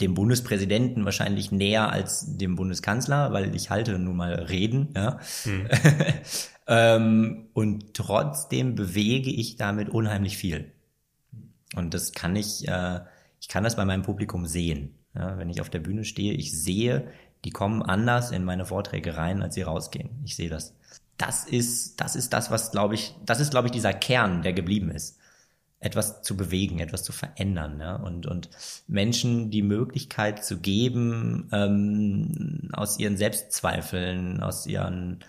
dem 0.00 0.14
Bundespräsidenten 0.14 1.04
wahrscheinlich 1.04 1.52
näher 1.52 1.90
als 1.90 2.36
dem 2.36 2.56
Bundeskanzler, 2.56 3.32
weil 3.32 3.54
ich 3.54 3.70
halte 3.70 3.98
nun 3.98 4.16
mal 4.16 4.34
Reden. 4.34 4.94
Ja. 4.96 5.18
Hm. 5.44 5.68
ähm, 6.66 7.48
und 7.52 7.94
trotzdem 7.94 8.74
bewege 8.74 9.30
ich 9.30 9.56
damit 9.56 9.88
unheimlich 9.88 10.36
viel. 10.36 10.72
Und 11.76 11.94
das 11.94 12.12
kann 12.12 12.36
ich, 12.36 12.66
äh, 12.66 13.00
ich 13.40 13.48
kann 13.48 13.64
das 13.64 13.76
bei 13.76 13.84
meinem 13.84 14.02
Publikum 14.02 14.46
sehen. 14.46 14.94
Ja, 15.14 15.38
wenn 15.38 15.50
ich 15.50 15.60
auf 15.60 15.70
der 15.70 15.80
Bühne 15.80 16.04
stehe, 16.04 16.34
ich 16.34 16.52
sehe, 16.52 17.08
die 17.44 17.50
kommen 17.50 17.82
anders 17.82 18.30
in 18.30 18.44
meine 18.44 18.66
Vorträge 18.66 19.16
rein, 19.16 19.42
als 19.42 19.54
sie 19.54 19.62
rausgehen. 19.62 20.10
Ich 20.24 20.36
sehe 20.36 20.48
das. 20.48 20.74
Das 21.16 21.44
ist, 21.44 22.00
das 22.00 22.16
ist 22.16 22.32
das, 22.32 22.50
was 22.50 22.70
glaube 22.70 22.94
ich, 22.94 23.14
das 23.24 23.40
ist 23.40 23.50
glaube 23.50 23.68
ich 23.68 23.72
dieser 23.72 23.92
Kern, 23.92 24.42
der 24.42 24.52
geblieben 24.52 24.90
ist. 24.90 25.18
Etwas 25.80 26.22
zu 26.22 26.36
bewegen, 26.36 26.78
etwas 26.78 27.02
zu 27.02 27.12
verändern. 27.12 27.80
Ja? 27.80 27.96
Und, 27.96 28.26
und 28.26 28.50
Menschen 28.86 29.50
die 29.50 29.62
Möglichkeit 29.62 30.44
zu 30.44 30.58
geben, 30.58 31.48
ähm, 31.52 32.68
aus 32.72 32.98
ihren 32.98 33.16
Selbstzweifeln, 33.16 34.42
aus 34.42 34.66
ihren, 34.66 35.24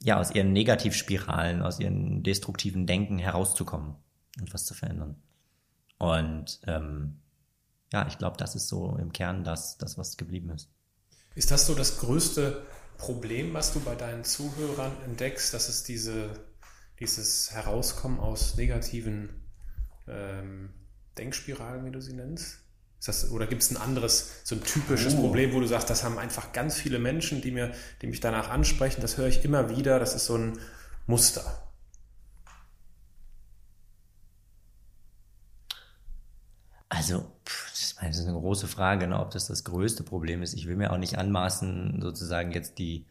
ja, 0.00 0.20
aus 0.20 0.30
ihren 0.30 0.52
Negativspiralen, 0.52 1.62
aus 1.62 1.80
ihren 1.80 2.22
destruktiven 2.22 2.86
Denken 2.86 3.18
herauszukommen 3.18 3.96
und 4.40 4.54
was 4.54 4.64
zu 4.64 4.74
verändern. 4.74 5.16
Und 5.98 6.60
ähm, 6.66 7.18
ja, 7.92 8.06
ich 8.06 8.18
glaube, 8.18 8.36
das 8.36 8.54
ist 8.54 8.68
so 8.68 8.96
im 8.96 9.12
Kern 9.12 9.44
das, 9.44 9.78
das, 9.78 9.98
was 9.98 10.16
geblieben 10.16 10.50
ist. 10.50 10.70
Ist 11.34 11.50
das 11.50 11.66
so 11.66 11.74
das 11.74 11.98
größte 11.98 12.62
Problem, 12.98 13.52
was 13.52 13.72
du 13.72 13.80
bei 13.80 13.96
deinen 13.96 14.22
Zuhörern 14.24 14.92
entdeckst, 15.04 15.52
dass 15.52 15.68
es 15.68 15.82
diese, 15.82 16.30
dieses 17.00 17.50
Herauskommen 17.50 18.20
aus 18.20 18.56
negativen 18.56 19.41
ähm, 20.08 20.70
Denkspiralen, 21.18 21.84
wie 21.84 21.90
du 21.90 22.00
sie 22.00 22.14
nennst? 22.14 22.58
Ist 22.98 23.08
das, 23.08 23.30
oder 23.32 23.46
gibt 23.46 23.62
es 23.62 23.70
ein 23.70 23.76
anderes, 23.76 24.42
so 24.44 24.54
ein 24.54 24.62
typisches 24.62 25.14
oh. 25.14 25.22
Problem, 25.22 25.52
wo 25.52 25.60
du 25.60 25.66
sagst, 25.66 25.90
das 25.90 26.04
haben 26.04 26.18
einfach 26.18 26.52
ganz 26.52 26.76
viele 26.76 26.98
Menschen, 26.98 27.42
die, 27.42 27.50
mir, 27.50 27.72
die 28.00 28.06
mich 28.06 28.20
danach 28.20 28.48
ansprechen, 28.48 29.00
das 29.00 29.16
höre 29.16 29.26
ich 29.26 29.44
immer 29.44 29.68
wieder, 29.70 29.98
das 29.98 30.14
ist 30.14 30.26
so 30.26 30.36
ein 30.36 30.58
Muster. 31.06 31.72
Also, 36.88 37.32
das 37.72 38.18
ist 38.18 38.28
eine 38.28 38.38
große 38.38 38.68
Frage, 38.68 39.08
ne, 39.08 39.18
ob 39.18 39.30
das 39.30 39.46
das 39.46 39.64
größte 39.64 40.02
Problem 40.04 40.42
ist. 40.42 40.54
Ich 40.54 40.68
will 40.68 40.76
mir 40.76 40.92
auch 40.92 40.98
nicht 40.98 41.18
anmaßen, 41.18 42.00
sozusagen 42.02 42.52
jetzt 42.52 42.78
die, 42.78 43.06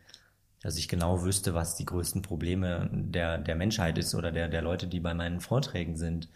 dass 0.62 0.78
ich 0.78 0.88
genau 0.88 1.24
wüsste, 1.24 1.54
was 1.54 1.76
die 1.76 1.86
größten 1.86 2.22
Probleme 2.22 2.90
der, 2.94 3.40
der 3.40 3.56
Menschheit 3.56 3.98
ist 3.98 4.14
oder 4.14 4.32
der, 4.32 4.48
der 4.48 4.62
Leute, 4.62 4.88
die 4.88 5.00
bei 5.00 5.14
meinen 5.14 5.42
Vorträgen 5.42 5.98
sind. 5.98 6.30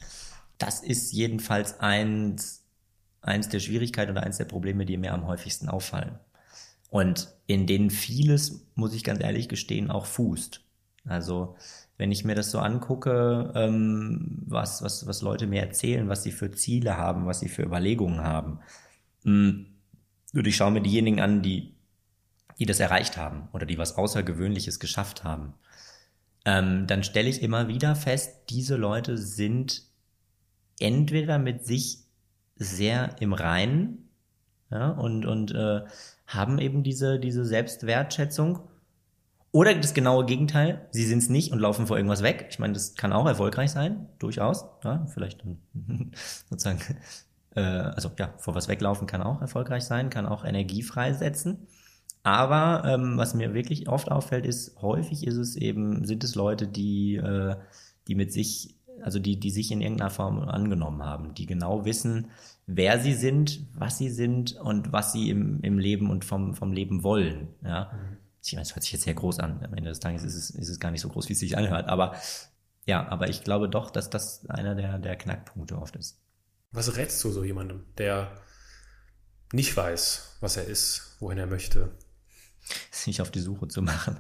Das 0.58 0.82
ist 0.82 1.12
jedenfalls 1.12 1.80
eins, 1.80 2.64
eins 3.22 3.50
der 3.50 3.60
Schwierigkeiten 3.60 4.12
oder 4.12 4.24
eins 4.24 4.38
der 4.38 4.46
Probleme, 4.46 4.86
die 4.86 4.98
mir 4.98 5.14
am 5.14 5.28
häufigsten 5.28 5.70
auffallen. 5.70 6.20
Und 6.90 7.30
in 7.48 7.68
denen 7.68 7.90
vieles, 7.90 8.66
muss 8.76 8.94
ich 8.94 9.04
ganz 9.04 9.22
ehrlich 9.22 9.50
gestehen, 9.50 9.92
auch 9.92 10.06
fußt. 10.06 10.62
Also 11.06 11.56
wenn 11.98 12.12
ich 12.12 12.26
mir 12.26 12.36
das 12.36 12.52
so 12.52 12.60
angucke, 12.60 13.52
ähm, 13.56 14.44
was, 14.46 14.82
was, 14.82 15.08
was 15.08 15.22
Leute 15.22 15.48
mir 15.48 15.62
erzählen, 15.62 16.10
was 16.10 16.24
sie 16.24 16.32
für 16.32 16.52
Ziele 16.52 16.98
haben, 16.98 17.26
was 17.26 17.40
sie 17.40 17.50
für 17.50 17.64
Überlegungen 17.64 18.22
haben, 18.22 18.60
mh, 19.24 19.50
hm, 19.50 19.66
und 20.34 20.48
ich 20.48 20.58
schaue 20.58 20.72
mir 20.72 20.82
diejenigen 20.82 21.22
an, 21.22 21.42
die, 21.42 21.76
die 22.60 22.66
das 22.66 22.82
erreicht 22.82 23.16
haben 23.16 23.48
oder 23.54 23.66
die 23.66 23.78
was 23.78 23.98
Außergewöhnliches 23.98 24.80
geschafft 24.80 25.24
haben, 25.24 25.54
ähm, 26.44 26.88
dann 26.88 27.04
stelle 27.04 27.30
ich 27.30 27.42
immer 27.42 27.70
wieder 27.70 27.96
fest, 27.96 28.50
diese 28.50 28.76
Leute 28.76 29.18
sind 29.18 29.84
entweder 30.80 31.40
mit 31.40 31.66
sich 31.66 32.00
sehr 32.56 33.16
im 33.20 33.34
Reinen 33.34 34.10
ja, 34.72 34.90
und, 34.92 35.26
und 35.26 35.54
äh, 35.54 35.82
haben 36.28 36.60
eben 36.60 36.84
diese, 36.84 37.20
diese 37.20 37.46
Selbstwertschätzung. 37.46 38.60
Oder 39.52 39.74
das 39.74 39.94
genaue 39.94 40.26
Gegenteil, 40.26 40.86
sie 40.92 41.06
sind 41.06 41.20
es 41.20 41.30
nicht 41.30 41.54
und 41.54 41.60
laufen 41.60 41.88
vor 41.88 41.96
irgendwas 41.96 42.24
weg. 42.24 42.48
Ich 42.50 42.60
meine, 42.60 42.74
das 42.74 42.96
kann 42.96 43.14
auch 43.14 43.26
erfolgreich 43.26 43.72
sein, 43.72 44.10
durchaus. 44.20 44.66
Ja, 44.84 45.06
vielleicht 45.14 45.46
sozusagen, 46.50 46.80
äh, 47.56 47.62
also 47.62 48.12
ja, 48.20 48.34
vor 48.38 48.54
was 48.54 48.68
weglaufen 48.68 49.08
kann 49.08 49.22
auch 49.22 49.42
erfolgreich 49.42 49.86
sein, 49.86 50.10
kann 50.10 50.26
auch 50.26 50.44
Energie 50.44 50.84
freisetzen. 50.84 51.68
Aber 52.24 52.84
ähm, 52.86 53.18
was 53.18 53.34
mir 53.34 53.54
wirklich 53.54 53.88
oft 53.88 54.12
auffällt, 54.12 54.46
ist, 54.46 54.82
häufig 54.82 55.26
ist 55.26 55.38
es 55.38 55.56
eben, 55.56 56.06
sind 56.06 56.24
es 56.24 56.36
Leute, 56.36 56.68
die, 56.68 57.16
äh, 57.16 57.56
die 58.08 58.16
mit 58.16 58.34
sich 58.34 58.75
also 59.02 59.20
die, 59.20 59.40
die 59.40 59.52
sich 59.52 59.72
in 59.72 59.82
irgendeiner 59.82 60.10
Form 60.10 60.40
angenommen 60.40 61.04
haben, 61.04 61.34
die 61.34 61.46
genau 61.46 61.86
wissen, 61.86 62.30
wer 62.68 63.00
sie 63.00 63.14
sind, 63.14 63.62
was 63.74 63.98
sie 63.98 64.10
sind 64.10 64.54
und 64.54 64.92
was 64.92 65.14
sie 65.14 65.30
im, 65.30 65.62
im 65.62 65.78
Leben 65.78 66.10
und 66.10 66.26
vom, 66.26 66.56
vom 66.56 66.72
Leben 66.72 67.04
wollen. 67.04 67.50
Ja. 67.64 67.92
Mhm. 67.94 68.18
Ich 68.44 68.54
meine, 68.54 68.64
das 68.64 68.76
hört 68.76 68.84
sich 68.84 68.94
jetzt 68.94 69.04
sehr 69.04 69.14
groß 69.14 69.40
an. 69.40 69.64
Am 69.64 69.74
Ende 69.74 69.90
des 69.90 70.00
Tages 70.00 70.24
ist 70.24 70.36
es, 70.36 70.50
ist 70.52 70.70
es 70.70 70.80
gar 70.80 70.92
nicht 70.92 71.02
so 71.02 71.10
groß, 71.10 71.30
wie 71.30 71.34
es 71.34 71.40
sich 71.40 71.58
anhört. 71.58 71.88
Aber 71.88 72.16
ja, 72.86 73.08
aber 73.08 73.30
ich 73.30 73.44
glaube 73.44 73.68
doch, 73.70 73.90
dass 73.90 74.10
das 74.10 74.48
einer 74.50 74.76
der, 74.76 75.00
der 75.00 75.16
Knackpunkte 75.16 75.78
oft 75.78 75.96
ist. 75.96 76.20
Was 76.72 76.96
rätst 76.96 77.24
du 77.24 77.32
so 77.32 77.44
jemandem, 77.44 77.84
der 77.98 78.32
nicht 79.52 79.76
weiß, 79.76 80.38
was 80.42 80.58
er 80.58 80.66
ist, 80.66 81.16
wohin 81.20 81.38
er 81.38 81.48
möchte? 81.48 81.92
Sich 82.92 83.22
auf 83.22 83.32
die 83.32 83.40
Suche 83.40 83.68
zu 83.68 83.82
machen. 83.82 84.18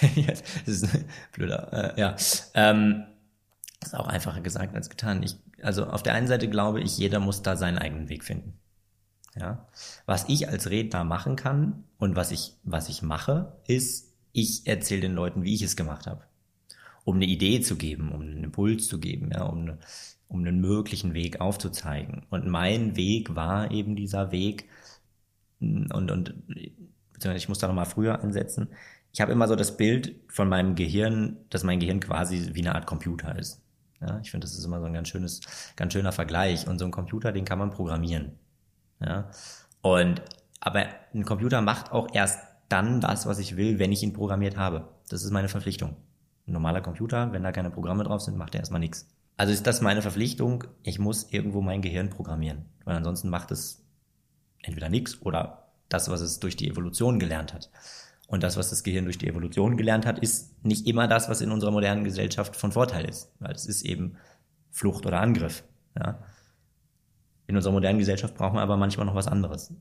das 0.26 0.42
ist 0.66 0.88
blöder. 1.32 1.96
Äh, 1.96 2.00
ja. 2.00 2.16
Ähm, 2.54 3.04
ist 3.88 3.94
auch 3.94 4.06
einfacher 4.08 4.40
gesagt 4.40 4.74
als 4.74 4.90
getan. 4.90 5.22
Ich, 5.22 5.36
also 5.62 5.86
auf 5.86 6.02
der 6.02 6.14
einen 6.14 6.26
Seite 6.26 6.48
glaube 6.48 6.80
ich, 6.80 6.98
jeder 6.98 7.20
muss 7.20 7.42
da 7.42 7.56
seinen 7.56 7.78
eigenen 7.78 8.08
Weg 8.08 8.24
finden. 8.24 8.54
Ja. 9.36 9.66
Was 10.06 10.28
ich 10.28 10.48
als 10.48 10.70
Redner 10.70 11.04
machen 11.04 11.36
kann 11.36 11.84
und 11.98 12.16
was 12.16 12.30
ich, 12.30 12.54
was 12.62 12.88
ich 12.88 13.02
mache, 13.02 13.56
ist, 13.66 14.12
ich 14.32 14.66
erzähle 14.66 15.02
den 15.02 15.14
Leuten, 15.14 15.42
wie 15.42 15.54
ich 15.54 15.62
es 15.62 15.76
gemacht 15.76 16.06
habe. 16.06 16.22
Um 17.04 17.16
eine 17.16 17.26
Idee 17.26 17.60
zu 17.60 17.76
geben, 17.76 18.12
um 18.12 18.22
einen 18.22 18.44
Impuls 18.44 18.88
zu 18.88 18.98
geben, 18.98 19.30
ja, 19.32 19.44
um, 19.44 19.62
eine, 19.62 19.78
um 20.28 20.40
einen 20.40 20.60
möglichen 20.60 21.14
Weg 21.14 21.40
aufzuzeigen. 21.40 22.26
Und 22.30 22.46
mein 22.46 22.96
Weg 22.96 23.34
war 23.34 23.70
eben 23.70 23.96
dieser 23.96 24.32
Weg, 24.32 24.68
und, 25.60 25.92
und 25.92 26.34
beziehungsweise 27.12 27.36
ich 27.36 27.48
muss 27.48 27.58
da 27.58 27.68
nochmal 27.68 27.86
früher 27.86 28.22
ansetzen. 28.22 28.68
Ich 29.12 29.20
habe 29.20 29.32
immer 29.32 29.46
so 29.48 29.54
das 29.56 29.76
Bild 29.76 30.16
von 30.28 30.48
meinem 30.48 30.74
Gehirn, 30.74 31.36
dass 31.50 31.62
mein 31.62 31.78
Gehirn 31.78 32.00
quasi 32.00 32.50
wie 32.54 32.60
eine 32.60 32.74
Art 32.74 32.86
Computer 32.86 33.38
ist. 33.38 33.63
Ja, 34.00 34.18
ich 34.20 34.30
finde, 34.30 34.46
das 34.46 34.56
ist 34.56 34.64
immer 34.64 34.80
so 34.80 34.86
ein 34.86 34.92
ganz 34.92 35.08
schönes, 35.08 35.40
ganz 35.76 35.92
schöner 35.92 36.12
Vergleich. 36.12 36.66
Und 36.66 36.78
so 36.78 36.84
ein 36.84 36.90
Computer, 36.90 37.32
den 37.32 37.44
kann 37.44 37.58
man 37.58 37.70
programmieren. 37.70 38.32
Ja. 39.00 39.30
Und, 39.82 40.22
aber 40.60 40.86
ein 41.14 41.24
Computer 41.24 41.60
macht 41.62 41.92
auch 41.92 42.08
erst 42.12 42.38
dann 42.68 43.00
das, 43.00 43.26
was 43.26 43.38
ich 43.38 43.56
will, 43.56 43.78
wenn 43.78 43.92
ich 43.92 44.02
ihn 44.02 44.12
programmiert 44.12 44.56
habe. 44.56 44.88
Das 45.08 45.22
ist 45.22 45.30
meine 45.30 45.48
Verpflichtung. 45.48 45.96
Ein 46.46 46.52
normaler 46.52 46.80
Computer, 46.80 47.32
wenn 47.32 47.42
da 47.42 47.52
keine 47.52 47.70
Programme 47.70 48.04
drauf 48.04 48.22
sind, 48.22 48.36
macht 48.36 48.54
er 48.54 48.60
erstmal 48.60 48.80
nichts. 48.80 49.08
Also 49.36 49.52
ist 49.52 49.66
das 49.66 49.80
meine 49.80 50.02
Verpflichtung, 50.02 50.64
ich 50.82 50.98
muss 50.98 51.32
irgendwo 51.32 51.60
mein 51.60 51.82
Gehirn 51.82 52.10
programmieren. 52.10 52.66
Weil 52.84 52.96
ansonsten 52.96 53.28
macht 53.28 53.50
es 53.50 53.84
entweder 54.62 54.88
nichts 54.88 55.20
oder 55.22 55.68
das, 55.88 56.08
was 56.08 56.20
es 56.20 56.40
durch 56.40 56.56
die 56.56 56.68
Evolution 56.68 57.18
gelernt 57.18 57.52
hat. 57.52 57.70
Und 58.26 58.42
das, 58.42 58.56
was 58.56 58.70
das 58.70 58.82
Gehirn 58.82 59.04
durch 59.04 59.18
die 59.18 59.28
Evolution 59.28 59.76
gelernt 59.76 60.06
hat, 60.06 60.18
ist 60.18 60.64
nicht 60.64 60.86
immer 60.86 61.08
das, 61.08 61.28
was 61.28 61.40
in 61.40 61.50
unserer 61.50 61.70
modernen 61.70 62.04
Gesellschaft 62.04 62.56
von 62.56 62.72
Vorteil 62.72 63.04
ist. 63.04 63.30
Weil 63.38 63.52
es 63.52 63.66
ist 63.66 63.82
eben 63.82 64.16
Flucht 64.70 65.06
oder 65.06 65.20
Angriff. 65.20 65.64
Ja. 65.96 66.22
In 67.46 67.56
unserer 67.56 67.72
modernen 67.72 67.98
Gesellschaft 67.98 68.34
brauchen 68.34 68.56
wir 68.56 68.62
aber 68.62 68.76
manchmal 68.76 69.06
noch 69.06 69.14
was 69.14 69.28
anderes. 69.28 69.74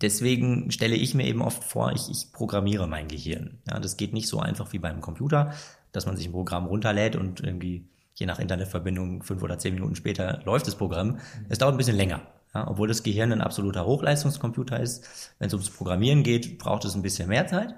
Deswegen 0.00 0.70
stelle 0.70 0.96
ich 0.96 1.14
mir 1.14 1.26
eben 1.26 1.42
oft 1.42 1.62
vor, 1.62 1.92
ich, 1.92 2.10
ich 2.10 2.32
programmiere 2.32 2.88
mein 2.88 3.08
Gehirn. 3.08 3.58
Ja, 3.68 3.78
das 3.78 3.96
geht 3.96 4.12
nicht 4.12 4.28
so 4.28 4.40
einfach 4.40 4.72
wie 4.72 4.78
beim 4.78 5.00
Computer, 5.00 5.52
dass 5.92 6.06
man 6.06 6.16
sich 6.16 6.26
ein 6.26 6.32
Programm 6.32 6.66
runterlädt 6.66 7.16
und 7.16 7.40
irgendwie 7.40 7.88
je 8.14 8.26
nach 8.26 8.38
Internetverbindung 8.38 9.22
fünf 9.22 9.42
oder 9.42 9.58
zehn 9.58 9.74
Minuten 9.74 9.94
später 9.94 10.40
läuft 10.44 10.66
das 10.66 10.76
Programm. 10.76 11.18
Es 11.48 11.58
dauert 11.58 11.74
ein 11.74 11.78
bisschen 11.78 11.96
länger. 11.96 12.22
Ja, 12.54 12.68
obwohl 12.68 12.88
das 12.88 13.02
Gehirn 13.02 13.32
ein 13.32 13.40
absoluter 13.40 13.84
Hochleistungskomputer 13.84 14.78
ist, 14.78 15.34
wenn 15.38 15.48
es 15.48 15.54
ums 15.54 15.70
Programmieren 15.70 16.22
geht, 16.22 16.58
braucht 16.58 16.84
es 16.84 16.94
ein 16.94 17.02
bisschen 17.02 17.28
mehr 17.28 17.46
Zeit. 17.46 17.74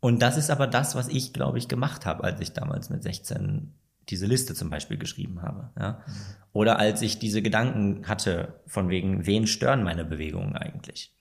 Und 0.00 0.22
das 0.22 0.36
ist 0.36 0.50
aber 0.50 0.66
das, 0.66 0.94
was 0.94 1.08
ich, 1.08 1.32
glaube 1.32 1.58
ich, 1.58 1.68
gemacht 1.68 2.06
habe, 2.06 2.24
als 2.24 2.40
ich 2.40 2.52
damals 2.52 2.90
mit 2.90 3.02
16 3.02 3.72
diese 4.08 4.26
Liste 4.26 4.54
zum 4.54 4.70
Beispiel 4.70 4.98
geschrieben 4.98 5.42
habe. 5.42 5.70
Ja? 5.78 6.02
Mhm. 6.06 6.12
Oder 6.52 6.78
als 6.78 7.02
ich 7.02 7.18
diese 7.18 7.42
Gedanken 7.42 8.06
hatte, 8.08 8.60
von 8.66 8.88
wegen, 8.88 9.26
wen 9.26 9.46
stören 9.46 9.82
meine 9.82 10.04
Bewegungen 10.04 10.56
eigentlich? 10.56 11.14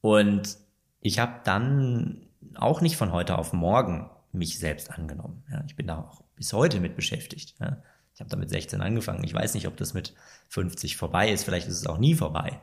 Und 0.00 0.58
ich 1.00 1.18
habe 1.18 1.40
dann 1.44 2.26
auch 2.56 2.80
nicht 2.80 2.96
von 2.96 3.12
heute 3.12 3.38
auf 3.38 3.52
morgen 3.52 4.10
mich 4.32 4.58
selbst 4.58 4.90
angenommen. 4.90 5.44
Ja? 5.50 5.62
Ich 5.66 5.76
bin 5.76 5.86
da 5.86 5.98
auch 5.98 6.22
bis 6.36 6.52
heute 6.52 6.80
mit 6.80 6.96
beschäftigt. 6.96 7.54
Ja? 7.60 7.78
Ich 8.14 8.20
habe 8.20 8.30
damit 8.30 8.48
16 8.48 8.80
angefangen. 8.80 9.24
Ich 9.24 9.34
weiß 9.34 9.54
nicht, 9.54 9.66
ob 9.66 9.76
das 9.76 9.92
mit 9.92 10.14
50 10.48 10.96
vorbei 10.96 11.30
ist. 11.30 11.44
Vielleicht 11.44 11.66
ist 11.66 11.78
es 11.78 11.86
auch 11.86 11.98
nie 11.98 12.14
vorbei. 12.14 12.60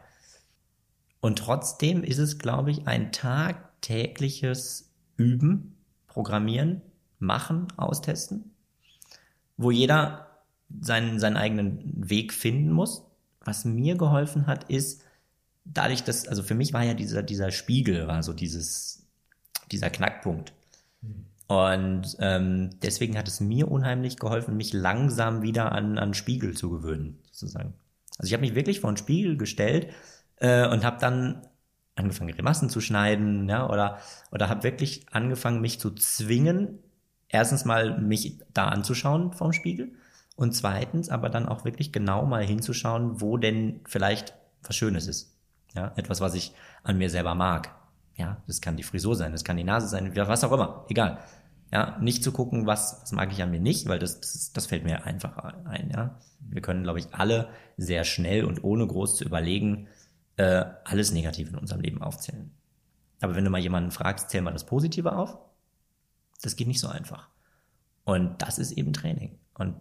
Und 1.20 1.40
trotzdem 1.40 2.04
ist 2.04 2.18
es, 2.18 2.40
glaube 2.40 2.72
ich, 2.72 2.88
ein 2.88 3.12
tagtägliches 3.12 4.92
Üben, 5.18 5.78
Programmieren, 6.08 6.82
Machen, 7.20 7.68
Austesten, 7.78 8.52
wo 9.58 9.70
jeder 9.70 10.44
seinen, 10.80 11.20
seinen 11.20 11.38
eigenen 11.38 12.10
Weg 12.10 12.34
finden 12.34 12.72
muss. 12.72 13.06
Was 13.42 13.66
mir 13.66 13.96
geholfen 13.96 14.48
hat, 14.48 14.70
ist, 14.70 15.04
dadurch, 15.66 16.04
dass, 16.04 16.28
also 16.28 16.44
für 16.44 16.56
mich 16.56 16.74
war 16.74 16.84
ja 16.84 16.94
dieser, 16.94 17.24
dieser 17.24 17.52
Spiegel, 17.52 18.08
war 18.08 18.24
so 18.24 18.34
dieses, 18.34 19.06
dieser 19.72 19.90
Knackpunkt. 19.90 20.54
Mhm. 21.02 21.26
Und 21.52 22.16
ähm, 22.20 22.70
deswegen 22.82 23.18
hat 23.18 23.28
es 23.28 23.42
mir 23.42 23.70
unheimlich 23.70 24.16
geholfen, 24.18 24.56
mich 24.56 24.72
langsam 24.72 25.42
wieder 25.42 25.74
an, 25.74 25.98
an 25.98 26.14
Spiegel 26.14 26.56
zu 26.56 26.70
gewöhnen, 26.70 27.20
sozusagen. 27.30 27.74
Also 28.18 28.28
ich 28.28 28.34
habe 28.34 28.40
mich 28.40 28.56
wirklich 28.56 28.80
vor 28.80 28.90
einen 28.90 28.96
Spiegel 28.96 29.36
gestellt 29.36 29.90
äh, 30.38 30.66
und 30.66 30.86
habe 30.86 30.98
dann 31.02 31.46
angefangen, 31.96 32.34
Grimassen 32.34 32.70
zu 32.70 32.80
schneiden, 32.80 33.50
ja, 33.50 33.70
oder, 33.70 33.98
oder 34.32 34.48
habe 34.48 34.64
wirklich 34.64 35.08
angefangen, 35.12 35.60
mich 35.60 35.78
zu 35.78 35.92
zwingen, 35.92 36.80
erstens 37.28 37.66
mal 37.66 38.00
mich 38.00 38.40
da 38.54 38.70
anzuschauen 38.70 39.34
vorm 39.34 39.52
Spiegel 39.52 39.92
Und 40.38 40.54
zweitens 40.54 41.10
aber 41.10 41.28
dann 41.28 41.50
auch 41.50 41.66
wirklich 41.66 41.92
genau 41.92 42.26
mal 42.26 42.46
hinzuschauen, 42.46 43.20
wo 43.20 43.36
denn 43.36 43.82
vielleicht 43.86 44.36
was 44.64 44.78
Schönes 44.78 45.06
ist. 45.06 45.36
Ja, 45.76 45.92
etwas, 45.98 46.22
was 46.22 46.34
ich 46.34 46.54
an 46.84 46.98
mir 46.98 47.10
selber 47.10 47.36
mag. 47.36 47.76
Ja, 48.16 48.38
das 48.48 48.62
kann 48.62 48.78
die 48.78 48.84
Frisur 48.84 49.18
sein, 49.18 49.34
das 49.34 49.44
kann 49.44 49.58
die 49.58 49.66
Nase 49.66 49.90
sein, 49.90 50.16
was 50.16 50.46
auch 50.46 50.52
immer, 50.54 50.86
egal. 50.88 51.20
Ja, 51.72 51.98
nicht 52.02 52.24
zu 52.24 52.32
gucken, 52.34 52.66
was, 52.66 53.00
was 53.02 53.12
mag 53.14 53.32
ich 53.32 53.42
an 53.42 53.52
mir 53.52 53.62
nicht, 53.62 53.88
weil 53.88 54.00
das, 54.00 54.20
das, 54.20 54.52
das 54.52 54.66
fällt 54.66 54.84
mir 54.84 55.06
einfach 55.06 55.38
ein. 55.38 55.90
Ja, 55.94 56.20
wir 56.42 56.62
können, 56.62 56.84
glaube 56.84 57.00
ich, 57.00 57.14
alle 57.14 57.50
sehr 57.78 58.04
schnell 58.04 58.44
und 58.44 58.64
ohne 58.64 58.86
groß 58.86 59.16
zu 59.18 59.24
überlegen 59.24 59.88
äh, 60.36 60.66
alles 60.84 61.12
Negative 61.14 61.50
in 61.50 61.58
unserem 61.58 61.82
Leben 61.82 62.02
aufzählen. 62.02 62.52
Aber 63.22 63.36
wenn 63.36 63.46
du 63.46 63.52
mal 63.52 63.62
jemanden 63.62 63.92
fragst, 63.92 64.30
zähl 64.30 64.42
mal 64.42 64.52
das 64.52 64.66
Positive 64.66 65.16
auf, 65.16 65.38
das 66.42 66.56
geht 66.56 66.68
nicht 66.68 66.80
so 66.80 66.88
einfach. 66.88 67.30
Und 68.04 68.42
das 68.42 68.58
ist 68.58 68.72
eben 68.72 68.94
Training. 68.94 69.38
Und 69.54 69.76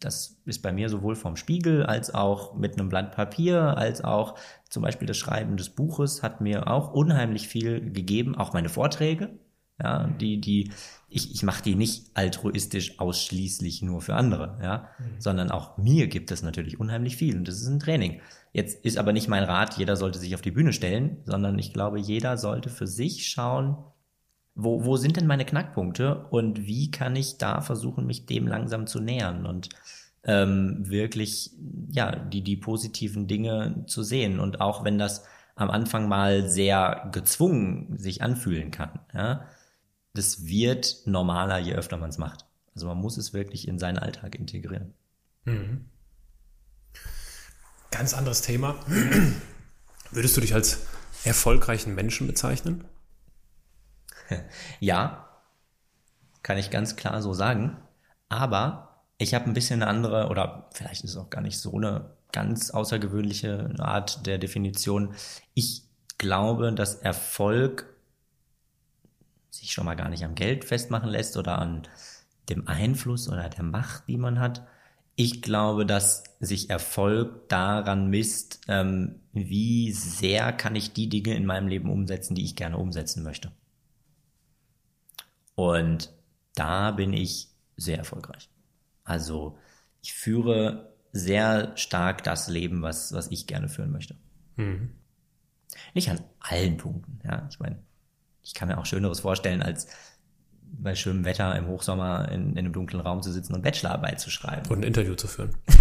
das 0.00 0.36
ist 0.44 0.62
bei 0.62 0.72
mir 0.72 0.88
sowohl 0.88 1.16
vom 1.16 1.36
Spiegel 1.36 1.86
als 1.86 2.14
auch 2.14 2.54
mit 2.54 2.78
einem 2.78 2.88
Blatt 2.88 3.16
Papier, 3.16 3.76
als 3.76 4.04
auch 4.04 4.38
zum 4.68 4.82
Beispiel 4.82 5.08
das 5.08 5.16
Schreiben 5.16 5.56
des 5.56 5.70
Buches 5.70 6.22
hat 6.22 6.40
mir 6.40 6.68
auch 6.68 6.92
unheimlich 6.92 7.48
viel 7.48 7.92
gegeben, 7.92 8.36
auch 8.36 8.52
meine 8.52 8.68
Vorträge. 8.68 9.30
Ja, 9.82 10.06
die, 10.06 10.40
die, 10.40 10.70
ich, 11.14 11.34
ich 11.34 11.42
mache 11.42 11.62
die 11.62 11.74
nicht 11.74 12.10
altruistisch 12.14 12.98
ausschließlich 12.98 13.82
nur 13.82 14.00
für 14.00 14.14
andere, 14.14 14.58
ja, 14.62 14.88
mhm. 14.98 15.20
sondern 15.20 15.50
auch 15.50 15.78
mir 15.78 16.06
gibt 16.08 16.30
es 16.30 16.42
natürlich 16.42 16.80
unheimlich 16.80 17.16
viel 17.16 17.36
und 17.36 17.46
das 17.46 17.60
ist 17.60 17.68
ein 17.68 17.80
Training. 17.80 18.20
Jetzt 18.52 18.84
ist 18.84 18.98
aber 18.98 19.12
nicht 19.12 19.28
mein 19.28 19.44
Rat, 19.44 19.78
jeder 19.78 19.96
sollte 19.96 20.18
sich 20.18 20.34
auf 20.34 20.42
die 20.42 20.50
Bühne 20.50 20.72
stellen, 20.72 21.18
sondern 21.24 21.58
ich 21.58 21.72
glaube, 21.72 21.98
jeder 21.98 22.36
sollte 22.36 22.68
für 22.68 22.86
sich 22.86 23.28
schauen, 23.28 23.76
wo, 24.54 24.84
wo 24.84 24.96
sind 24.96 25.16
denn 25.16 25.26
meine 25.26 25.46
Knackpunkte 25.46 26.26
und 26.30 26.66
wie 26.66 26.90
kann 26.90 27.16
ich 27.16 27.38
da 27.38 27.60
versuchen, 27.60 28.06
mich 28.06 28.26
dem 28.26 28.46
langsam 28.46 28.86
zu 28.86 29.00
nähern 29.00 29.46
und 29.46 29.70
ähm, 30.24 30.88
wirklich 30.88 31.50
ja 31.90 32.14
die 32.14 32.42
die 32.42 32.56
positiven 32.56 33.26
Dinge 33.26 33.84
zu 33.86 34.02
sehen 34.02 34.38
und 34.38 34.60
auch 34.60 34.84
wenn 34.84 34.98
das 34.98 35.24
am 35.54 35.70
Anfang 35.70 36.08
mal 36.08 36.48
sehr 36.48 37.08
gezwungen 37.12 37.98
sich 37.98 38.22
anfühlen 38.22 38.70
kann, 38.70 39.00
ja, 39.14 39.46
das 40.14 40.46
wird 40.46 41.02
normaler, 41.06 41.58
je 41.58 41.74
öfter 41.74 41.96
man 41.96 42.10
es 42.10 42.18
macht. 42.18 42.46
Also 42.74 42.86
man 42.86 42.98
muss 42.98 43.16
es 43.16 43.32
wirklich 43.32 43.68
in 43.68 43.78
seinen 43.78 43.98
Alltag 43.98 44.34
integrieren. 44.34 44.94
Mhm. 45.44 45.86
Ganz 47.90 48.14
anderes 48.14 48.42
Thema. 48.42 48.76
Würdest 50.10 50.36
du 50.36 50.40
dich 50.40 50.54
als 50.54 50.86
erfolgreichen 51.24 51.94
Menschen 51.94 52.26
bezeichnen? 52.26 52.84
Ja, 54.80 55.28
kann 56.42 56.58
ich 56.58 56.70
ganz 56.70 56.96
klar 56.96 57.20
so 57.22 57.34
sagen. 57.34 57.76
Aber 58.28 59.04
ich 59.18 59.34
habe 59.34 59.44
ein 59.44 59.52
bisschen 59.52 59.82
eine 59.82 59.90
andere, 59.90 60.28
oder 60.28 60.68
vielleicht 60.72 61.04
ist 61.04 61.10
es 61.10 61.16
auch 61.16 61.30
gar 61.30 61.42
nicht 61.42 61.58
so 61.58 61.76
eine 61.76 62.16
ganz 62.32 62.70
außergewöhnliche 62.70 63.74
Art 63.78 64.26
der 64.26 64.38
Definition. 64.38 65.14
Ich 65.52 65.84
glaube, 66.16 66.72
dass 66.72 66.94
Erfolg 66.94 67.91
sich 69.52 69.72
schon 69.72 69.84
mal 69.84 69.94
gar 69.94 70.08
nicht 70.08 70.24
am 70.24 70.34
Geld 70.34 70.64
festmachen 70.64 71.10
lässt 71.10 71.36
oder 71.36 71.58
an 71.58 71.82
dem 72.48 72.66
Einfluss 72.66 73.28
oder 73.28 73.48
der 73.48 73.62
Macht, 73.62 74.08
die 74.08 74.16
man 74.16 74.40
hat. 74.40 74.66
Ich 75.14 75.42
glaube, 75.42 75.84
dass 75.84 76.24
sich 76.40 76.70
Erfolg 76.70 77.48
daran 77.50 78.08
misst, 78.08 78.62
ähm, 78.66 79.20
wie 79.32 79.92
sehr 79.92 80.52
kann 80.52 80.74
ich 80.74 80.94
die 80.94 81.08
Dinge 81.08 81.34
in 81.34 81.44
meinem 81.44 81.68
Leben 81.68 81.90
umsetzen, 81.90 82.34
die 82.34 82.44
ich 82.44 82.56
gerne 82.56 82.78
umsetzen 82.78 83.22
möchte. 83.22 83.52
Und 85.54 86.12
da 86.54 86.90
bin 86.90 87.12
ich 87.12 87.48
sehr 87.76 87.98
erfolgreich. 87.98 88.48
Also 89.04 89.58
ich 90.00 90.14
führe 90.14 90.94
sehr 91.12 91.76
stark 91.76 92.24
das 92.24 92.48
Leben, 92.48 92.80
was, 92.80 93.12
was 93.12 93.30
ich 93.30 93.46
gerne 93.46 93.68
führen 93.68 93.92
möchte. 93.92 94.16
Mhm. 94.56 94.92
Nicht 95.92 96.10
an 96.10 96.20
allen 96.40 96.78
Punkten, 96.78 97.20
ja. 97.22 97.46
Ich 97.50 97.60
meine, 97.60 97.82
ich 98.42 98.54
kann 98.54 98.68
mir 98.68 98.78
auch 98.78 98.86
Schöneres 98.86 99.20
vorstellen, 99.20 99.62
als 99.62 99.88
bei 100.72 100.94
schönem 100.94 101.24
Wetter 101.24 101.54
im 101.56 101.66
Hochsommer 101.66 102.30
in, 102.30 102.52
in 102.52 102.58
einem 102.58 102.72
dunklen 102.72 103.00
Raum 103.00 103.22
zu 103.22 103.30
sitzen 103.30 103.54
und 103.54 103.62
Bachelorarbeit 103.62 104.20
zu 104.20 104.30
schreiben. 104.30 104.68
Und 104.70 104.78
ein 104.78 104.84
Interview 104.84 105.14
zu 105.14 105.28
führen. 105.28 105.54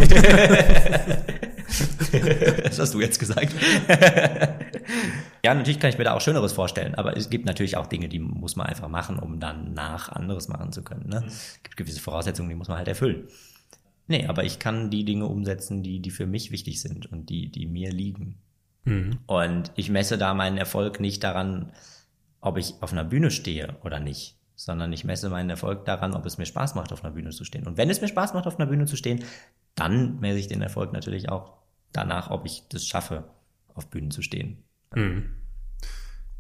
das 2.64 2.80
hast 2.80 2.94
du 2.94 3.00
jetzt 3.00 3.20
gesagt. 3.20 3.54
ja, 5.44 5.54
natürlich 5.54 5.80
kann 5.80 5.90
ich 5.90 5.98
mir 5.98 6.04
da 6.04 6.14
auch 6.14 6.22
Schöneres 6.22 6.52
vorstellen, 6.54 6.96
aber 6.96 7.16
es 7.16 7.30
gibt 7.30 7.46
natürlich 7.46 7.78
auch 7.78 7.88
Dinge, 7.88 8.10
die 8.10 8.20
muss 8.20 8.58
man 8.58 8.68
einfach 8.68 8.90
machen, 8.90 9.18
um 9.18 9.40
dann 9.40 9.74
nach 9.74 10.10
anderes 10.10 10.50
machen 10.50 10.72
zu 10.74 10.84
können. 10.84 11.08
Ne? 11.08 11.24
Es 11.26 11.60
gibt 11.64 11.78
gewisse 11.78 12.02
Voraussetzungen, 12.02 12.50
die 12.50 12.56
muss 12.56 12.68
man 12.68 12.78
halt 12.78 12.88
erfüllen. 12.88 13.28
Nee, 14.08 14.28
aber 14.28 14.44
ich 14.44 14.60
kann 14.60 14.90
die 14.90 15.06
Dinge 15.06 15.26
umsetzen, 15.26 15.84
die, 15.84 16.02
die 16.02 16.12
für 16.12 16.26
mich 16.28 16.52
wichtig 16.52 16.82
sind 16.82 17.10
und 17.12 17.30
die, 17.30 17.50
die 17.50 17.66
mir 17.66 17.92
liegen. 17.92 18.40
Mhm. 18.84 19.20
Und 19.26 19.72
ich 19.76 19.90
messe 19.90 20.18
da 20.18 20.34
meinen 20.34 20.58
Erfolg 20.58 21.00
nicht 21.00 21.24
daran, 21.24 21.72
ob 22.42 22.58
ich 22.58 22.76
auf 22.82 22.92
einer 22.92 23.04
Bühne 23.04 23.32
stehe 23.32 23.78
oder 23.84 24.00
nicht, 24.00 24.38
sondern 24.56 24.92
ich 24.92 25.04
messe 25.04 25.30
meinen 25.30 25.50
Erfolg 25.50 25.86
daran, 25.86 26.14
ob 26.14 26.26
es 26.26 26.38
mir 26.38 26.46
Spaß 26.46 26.76
macht, 26.76 26.92
auf 26.92 27.04
einer 27.04 27.14
Bühne 27.14 27.30
zu 27.30 27.46
stehen. 27.46 27.66
Und 27.68 27.78
wenn 27.78 27.90
es 27.90 28.02
mir 28.02 28.08
Spaß 28.08 28.34
macht, 28.34 28.48
auf 28.48 28.60
einer 28.60 28.70
Bühne 28.70 28.86
zu 28.86 28.96
stehen, 28.96 29.24
dann 29.76 30.20
messe 30.20 30.40
ich 30.40 30.48
den 30.48 30.62
Erfolg 30.62 30.92
natürlich 30.92 31.30
auch 31.30 31.54
danach, 31.94 32.30
ob 32.30 32.46
ich 32.46 32.64
das 32.70 32.86
schaffe, 32.86 33.24
auf 33.74 33.88
Bühnen 33.88 34.12
zu 34.12 34.22
stehen. 34.22 34.64
Mhm. 34.94 35.36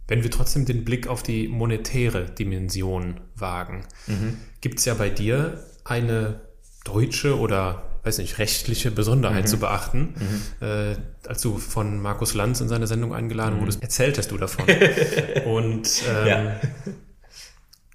Wenn 0.07 0.23
wir 0.23 0.31
trotzdem 0.31 0.65
den 0.65 0.83
Blick 0.83 1.07
auf 1.07 1.23
die 1.23 1.47
monetäre 1.47 2.25
Dimension 2.25 3.21
wagen, 3.35 3.85
mhm. 4.07 4.37
gibt 4.59 4.79
es 4.79 4.85
ja 4.85 4.93
bei 4.95 5.09
dir 5.09 5.63
eine 5.85 6.41
deutsche 6.83 7.39
oder 7.39 7.90
weiß 8.03 8.17
nicht, 8.17 8.39
rechtliche 8.39 8.91
Besonderheit 8.91 9.43
mhm. 9.43 9.47
zu 9.47 9.59
beachten. 9.59 10.15
Mhm. 10.59 10.67
Äh, 10.67 10.95
als 11.27 11.41
du 11.41 11.57
von 11.57 12.01
Markus 12.01 12.33
Lanz 12.33 12.61
in 12.61 12.67
seine 12.67 12.87
Sendung 12.87 13.13
eingeladen 13.13 13.57
mhm. 13.57 13.61
wurdest, 13.61 13.81
erzähltest 13.81 14.31
du 14.31 14.37
davon. 14.37 14.65
Und 15.45 16.03
ähm, 16.09 16.27
ja. 16.27 16.51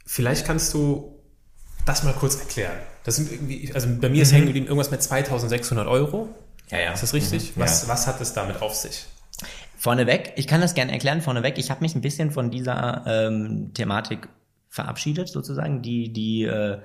vielleicht 0.04 0.46
kannst 0.46 0.72
du 0.74 1.20
das 1.84 2.02
mal 2.04 2.12
kurz 2.12 2.36
erklären. 2.36 2.76
Das 3.04 3.16
sind 3.16 3.30
irgendwie, 3.30 3.72
also 3.72 3.88
bei 4.00 4.08
mir 4.08 4.22
ist 4.22 4.30
mhm. 4.30 4.36
hängen 4.36 4.46
geblieben 4.46 4.66
irgendwas 4.66 4.90
mit 4.90 5.02
2600 5.02 5.86
Euro. 5.86 6.28
Ja, 6.70 6.78
ja. 6.78 6.92
Ist 6.92 7.02
das 7.02 7.14
richtig? 7.14 7.56
Mhm. 7.56 7.60
Was, 7.60 7.82
ja. 7.82 7.88
was 7.88 8.06
hat 8.06 8.20
es 8.20 8.32
damit 8.32 8.62
auf 8.62 8.74
sich? 8.74 9.06
Vorneweg, 9.78 10.32
ich 10.36 10.46
kann 10.46 10.60
das 10.60 10.74
gerne 10.74 10.92
erklären, 10.92 11.20
vorneweg, 11.20 11.58
ich 11.58 11.70
habe 11.70 11.82
mich 11.82 11.94
ein 11.94 12.00
bisschen 12.00 12.30
von 12.30 12.50
dieser 12.50 13.04
ähm, 13.06 13.72
Thematik 13.74 14.28
verabschiedet, 14.68 15.28
sozusagen, 15.28 15.82
die, 15.82 16.12
die 16.12 16.44
äh, 16.44 16.78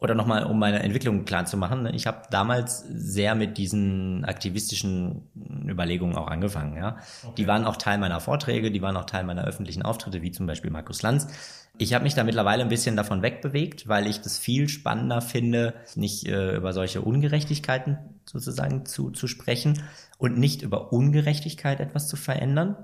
oder 0.00 0.14
nochmal, 0.14 0.44
um 0.44 0.58
meine 0.58 0.82
Entwicklung 0.82 1.26
klar 1.26 1.44
zu 1.44 1.58
machen, 1.58 1.82
ne, 1.82 1.94
ich 1.94 2.06
habe 2.06 2.22
damals 2.30 2.80
sehr 2.88 3.34
mit 3.34 3.58
diesen 3.58 4.24
aktivistischen 4.24 5.28
Überlegungen 5.68 6.16
auch 6.16 6.28
angefangen. 6.28 6.76
Ja, 6.76 6.96
okay. 7.22 7.34
Die 7.36 7.46
waren 7.46 7.66
auch 7.66 7.76
Teil 7.76 7.98
meiner 7.98 8.18
Vorträge, 8.18 8.70
die 8.70 8.80
waren 8.80 8.96
auch 8.96 9.04
Teil 9.04 9.24
meiner 9.24 9.44
öffentlichen 9.44 9.82
Auftritte, 9.82 10.22
wie 10.22 10.32
zum 10.32 10.46
Beispiel 10.46 10.70
Markus 10.70 11.02
Lanz. 11.02 11.28
Ich 11.76 11.92
habe 11.92 12.04
mich 12.04 12.14
da 12.14 12.24
mittlerweile 12.24 12.62
ein 12.62 12.70
bisschen 12.70 12.96
davon 12.96 13.22
wegbewegt, 13.22 13.88
weil 13.88 14.06
ich 14.06 14.20
das 14.22 14.38
viel 14.38 14.68
spannender 14.68 15.20
finde, 15.20 15.74
nicht 15.94 16.26
äh, 16.26 16.56
über 16.56 16.72
solche 16.72 17.02
Ungerechtigkeiten 17.02 17.98
sozusagen 18.24 18.86
zu, 18.86 19.10
zu 19.10 19.26
sprechen 19.26 19.82
und 20.16 20.38
nicht 20.38 20.62
über 20.62 20.92
Ungerechtigkeit 20.92 21.78
etwas 21.78 22.08
zu 22.08 22.16
verändern, 22.16 22.76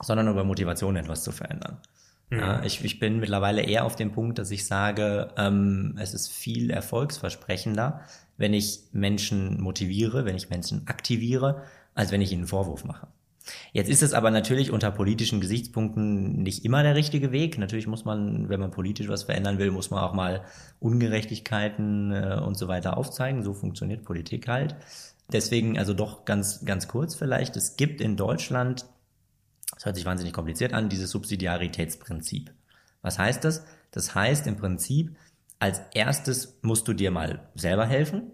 sondern 0.00 0.28
über 0.28 0.44
Motivation 0.44 0.96
etwas 0.96 1.24
zu 1.24 1.32
verändern. 1.32 1.78
Ja, 2.30 2.58
mhm. 2.58 2.64
ich, 2.64 2.84
ich 2.84 2.98
bin 2.98 3.20
mittlerweile 3.20 3.62
eher 3.62 3.84
auf 3.84 3.96
dem 3.96 4.12
Punkt, 4.12 4.38
dass 4.38 4.50
ich 4.50 4.66
sage, 4.66 5.30
ähm, 5.36 5.96
es 5.98 6.14
ist 6.14 6.30
viel 6.30 6.70
erfolgsversprechender, 6.70 8.02
wenn 8.36 8.52
ich 8.52 8.80
Menschen 8.92 9.60
motiviere, 9.60 10.24
wenn 10.24 10.36
ich 10.36 10.50
Menschen 10.50 10.86
aktiviere, 10.86 11.62
als 11.94 12.12
wenn 12.12 12.20
ich 12.20 12.32
ihnen 12.32 12.42
einen 12.42 12.48
Vorwurf 12.48 12.84
mache. 12.84 13.08
Jetzt 13.72 13.88
ist 13.88 14.02
es 14.02 14.12
aber 14.12 14.30
natürlich 14.30 14.70
unter 14.70 14.90
politischen 14.90 15.40
Gesichtspunkten 15.40 16.42
nicht 16.42 16.66
immer 16.66 16.82
der 16.82 16.94
richtige 16.94 17.32
Weg. 17.32 17.56
Natürlich 17.56 17.86
muss 17.86 18.04
man, 18.04 18.50
wenn 18.50 18.60
man 18.60 18.70
politisch 18.70 19.08
was 19.08 19.22
verändern 19.22 19.58
will, 19.58 19.70
muss 19.70 19.90
man 19.90 20.00
auch 20.00 20.12
mal 20.12 20.44
Ungerechtigkeiten 20.80 22.12
äh, 22.12 22.40
und 22.44 22.58
so 22.58 22.68
weiter 22.68 22.98
aufzeigen. 22.98 23.42
So 23.42 23.54
funktioniert 23.54 24.04
Politik 24.04 24.48
halt. 24.48 24.76
Deswegen 25.32 25.78
also 25.78 25.94
doch 25.94 26.24
ganz, 26.24 26.64
ganz 26.64 26.88
kurz 26.88 27.14
vielleicht. 27.14 27.56
Es 27.56 27.76
gibt 27.76 28.00
in 28.00 28.16
Deutschland 28.16 28.86
das 29.78 29.84
hört 29.84 29.94
sich 29.94 30.06
wahnsinnig 30.06 30.32
kompliziert 30.32 30.72
an, 30.72 30.88
dieses 30.88 31.12
Subsidiaritätsprinzip. 31.12 32.52
Was 33.00 33.16
heißt 33.16 33.44
das? 33.44 33.64
Das 33.92 34.12
heißt 34.12 34.48
im 34.48 34.56
Prinzip, 34.56 35.16
als 35.60 35.82
erstes 35.94 36.58
musst 36.62 36.88
du 36.88 36.94
dir 36.94 37.12
mal 37.12 37.48
selber 37.54 37.86
helfen. 37.86 38.32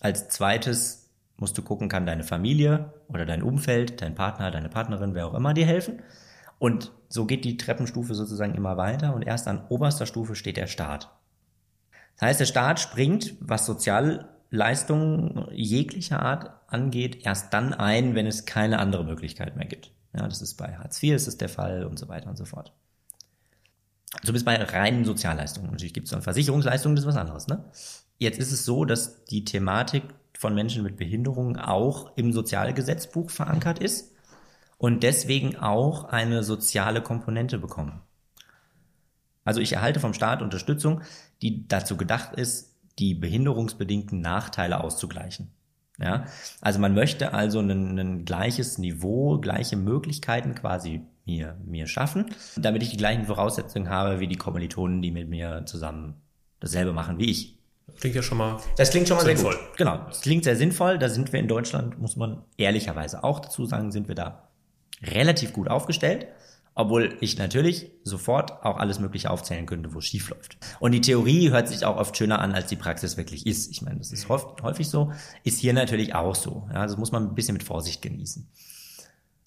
Als 0.00 0.28
zweites 0.30 1.10
musst 1.36 1.56
du 1.56 1.62
gucken, 1.62 1.88
kann 1.88 2.06
deine 2.06 2.24
Familie 2.24 2.92
oder 3.06 3.24
dein 3.24 3.44
Umfeld, 3.44 4.02
dein 4.02 4.16
Partner, 4.16 4.50
deine 4.50 4.68
Partnerin, 4.68 5.14
wer 5.14 5.28
auch 5.28 5.34
immer 5.34 5.54
dir 5.54 5.64
helfen. 5.64 6.02
Und 6.58 6.90
so 7.08 7.24
geht 7.24 7.44
die 7.44 7.56
Treppenstufe 7.56 8.16
sozusagen 8.16 8.56
immer 8.56 8.76
weiter 8.76 9.14
und 9.14 9.22
erst 9.22 9.46
an 9.46 9.64
oberster 9.68 10.06
Stufe 10.06 10.34
steht 10.34 10.56
der 10.56 10.66
Staat. 10.66 11.08
Das 12.16 12.22
heißt, 12.30 12.40
der 12.40 12.46
Staat 12.46 12.80
springt, 12.80 13.36
was 13.38 13.64
Sozialleistungen 13.64 15.46
jeglicher 15.52 16.20
Art 16.20 16.50
angeht, 16.66 17.24
erst 17.24 17.54
dann 17.54 17.74
ein, 17.74 18.16
wenn 18.16 18.26
es 18.26 18.44
keine 18.44 18.80
andere 18.80 19.04
Möglichkeit 19.04 19.54
mehr 19.54 19.66
gibt. 19.66 19.92
Ja, 20.14 20.26
das 20.26 20.42
ist 20.42 20.54
bei 20.54 20.76
Hartz 20.76 21.02
IV 21.02 21.14
ist 21.14 21.26
das 21.26 21.36
der 21.36 21.48
Fall 21.48 21.84
und 21.84 21.98
so 21.98 22.08
weiter 22.08 22.28
und 22.28 22.36
so 22.36 22.44
fort. 22.44 22.72
Zumindest 24.22 24.46
bei 24.46 24.56
reinen 24.56 25.04
Sozialleistungen. 25.04 25.70
Natürlich 25.70 25.92
gibt 25.92 26.06
es 26.06 26.12
dann 26.12 26.22
Versicherungsleistungen, 26.22 26.96
das 26.96 27.04
ist 27.04 27.08
was 27.08 27.16
anderes. 27.16 27.46
Ne? 27.46 27.64
Jetzt 28.16 28.38
ist 28.38 28.52
es 28.52 28.64
so, 28.64 28.84
dass 28.84 29.24
die 29.24 29.44
Thematik 29.44 30.02
von 30.36 30.54
Menschen 30.54 30.82
mit 30.82 30.96
Behinderungen 30.96 31.58
auch 31.58 32.16
im 32.16 32.32
Sozialgesetzbuch 32.32 33.30
verankert 33.30 33.80
ist 33.80 34.12
und 34.78 35.02
deswegen 35.02 35.56
auch 35.56 36.04
eine 36.04 36.42
soziale 36.42 37.02
Komponente 37.02 37.58
bekommen. 37.58 38.00
Also 39.44 39.60
ich 39.60 39.72
erhalte 39.72 40.00
vom 40.00 40.14
Staat 40.14 40.42
Unterstützung, 40.42 41.02
die 41.42 41.66
dazu 41.68 41.96
gedacht 41.96 42.34
ist, 42.34 42.76
die 42.98 43.14
behinderungsbedingten 43.14 44.20
Nachteile 44.20 44.82
auszugleichen. 44.82 45.50
Ja, 46.00 46.26
also 46.60 46.78
man 46.78 46.94
möchte 46.94 47.34
also 47.34 47.58
ein, 47.58 47.98
ein 47.98 48.24
gleiches 48.24 48.78
Niveau, 48.78 49.38
gleiche 49.38 49.76
Möglichkeiten 49.76 50.54
quasi 50.54 51.02
mir, 51.26 51.56
mir 51.64 51.86
schaffen, 51.88 52.26
damit 52.56 52.82
ich 52.82 52.90
die 52.90 52.96
gleichen 52.96 53.26
Voraussetzungen 53.26 53.90
habe 53.90 54.20
wie 54.20 54.28
die 54.28 54.36
Kommilitonen, 54.36 55.02
die 55.02 55.10
mit 55.10 55.28
mir 55.28 55.64
zusammen 55.66 56.14
dasselbe 56.60 56.92
machen 56.92 57.18
wie 57.18 57.30
ich. 57.30 57.58
Klingt 57.98 58.14
ja 58.14 58.22
schon 58.22 58.38
mal. 58.38 58.60
Das 58.76 58.90
klingt 58.90 59.08
schon 59.08 59.16
mal 59.16 59.24
sinnvoll. 59.24 59.52
sehr 59.52 59.62
gut. 59.62 59.76
Genau, 59.76 59.98
das 60.06 60.20
klingt 60.20 60.44
sehr 60.44 60.56
sinnvoll. 60.56 60.98
Da 60.98 61.08
sind 61.08 61.32
wir 61.32 61.40
in 61.40 61.48
Deutschland, 61.48 61.98
muss 61.98 62.16
man 62.16 62.44
ehrlicherweise 62.56 63.24
auch 63.24 63.40
dazu 63.40 63.66
sagen, 63.66 63.90
sind 63.90 64.08
wir 64.08 64.14
da 64.14 64.48
relativ 65.02 65.52
gut 65.52 65.68
aufgestellt. 65.68 66.26
Obwohl 66.80 67.16
ich 67.20 67.36
natürlich 67.38 67.90
sofort 68.04 68.64
auch 68.64 68.76
alles 68.76 69.00
Mögliche 69.00 69.30
aufzählen 69.30 69.66
könnte, 69.66 69.94
wo 69.94 69.98
es 69.98 70.04
schief 70.04 70.30
läuft. 70.30 70.58
Und 70.78 70.92
die 70.92 71.00
Theorie 71.00 71.50
hört 71.50 71.66
sich 71.66 71.84
auch 71.84 71.96
oft 71.96 72.16
schöner 72.16 72.38
an, 72.38 72.54
als 72.54 72.68
die 72.68 72.76
Praxis 72.76 73.16
wirklich 73.16 73.48
ist. 73.48 73.68
Ich 73.72 73.82
meine, 73.82 73.98
das 73.98 74.12
ist 74.12 74.28
häufig 74.28 74.88
so, 74.88 75.10
ist 75.42 75.58
hier 75.58 75.72
natürlich 75.72 76.14
auch 76.14 76.36
so. 76.36 76.68
Ja, 76.72 76.86
das 76.86 76.96
muss 76.96 77.10
man 77.10 77.24
ein 77.24 77.34
bisschen 77.34 77.54
mit 77.54 77.64
Vorsicht 77.64 78.00
genießen. 78.00 78.48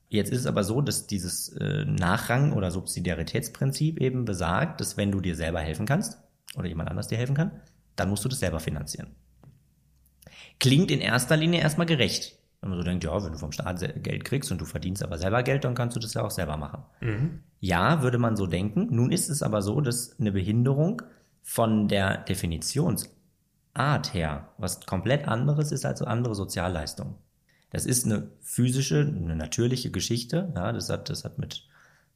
Jetzt 0.09 0.29
ist 0.29 0.41
es 0.41 0.45
aber 0.45 0.65
so, 0.65 0.81
dass 0.81 1.07
dieses 1.07 1.47
äh, 1.53 1.85
Nachrang- 1.85 2.51
oder 2.51 2.69
Subsidiaritätsprinzip 2.69 4.01
eben 4.01 4.25
besagt, 4.25 4.81
dass 4.81 4.97
wenn 4.97 5.13
du 5.13 5.21
dir 5.21 5.37
selber 5.37 5.61
helfen 5.61 5.85
kannst 5.85 6.17
oder 6.57 6.67
jemand 6.67 6.89
anders 6.89 7.07
dir 7.07 7.17
helfen 7.17 7.35
kann, 7.35 7.61
dann 7.95 8.09
musst 8.09 8.25
du 8.25 8.29
das 8.29 8.39
selber 8.39 8.59
finanzieren. 8.59 9.15
Klingt 10.59 10.91
in 10.91 10.99
erster 10.99 11.37
Linie 11.37 11.61
erstmal 11.61 11.87
gerecht. 11.87 12.40
Wenn 12.61 12.69
man 12.69 12.77
so 12.77 12.83
denkt, 12.83 13.03
ja, 13.03 13.23
wenn 13.23 13.31
du 13.31 13.39
vom 13.39 13.51
Staat 13.51 13.79
Geld 14.03 14.23
kriegst 14.23 14.51
und 14.51 14.61
du 14.61 14.65
verdienst 14.65 15.03
aber 15.03 15.17
selber 15.17 15.41
Geld, 15.41 15.63
dann 15.63 15.73
kannst 15.73 15.95
du 15.95 15.99
das 15.99 16.13
ja 16.13 16.23
auch 16.23 16.31
selber 16.31 16.57
machen. 16.57 16.83
Mhm. 17.01 17.39
Ja, 17.59 18.03
würde 18.03 18.19
man 18.19 18.35
so 18.35 18.45
denken. 18.45 18.88
Nun 18.91 19.11
ist 19.11 19.29
es 19.29 19.41
aber 19.41 19.63
so, 19.63 19.81
dass 19.81 20.19
eine 20.19 20.31
Behinderung 20.31 21.01
von 21.41 21.88
der 21.88 22.17
Definitionsart 22.17 24.13
her 24.13 24.49
was 24.57 24.85
komplett 24.85 25.27
anderes 25.27 25.71
ist 25.71 25.85
als 25.85 26.03
andere 26.03 26.35
Sozialleistungen. 26.35 27.15
Das 27.71 27.85
ist 27.85 28.05
eine 28.05 28.29
physische, 28.41 28.99
eine 28.99 29.35
natürliche 29.35 29.89
Geschichte. 29.89 30.51
Ja, 30.55 30.71
das 30.71 30.89
hat, 30.89 31.09
das 31.09 31.23
hat 31.23 31.39
mit, 31.39 31.67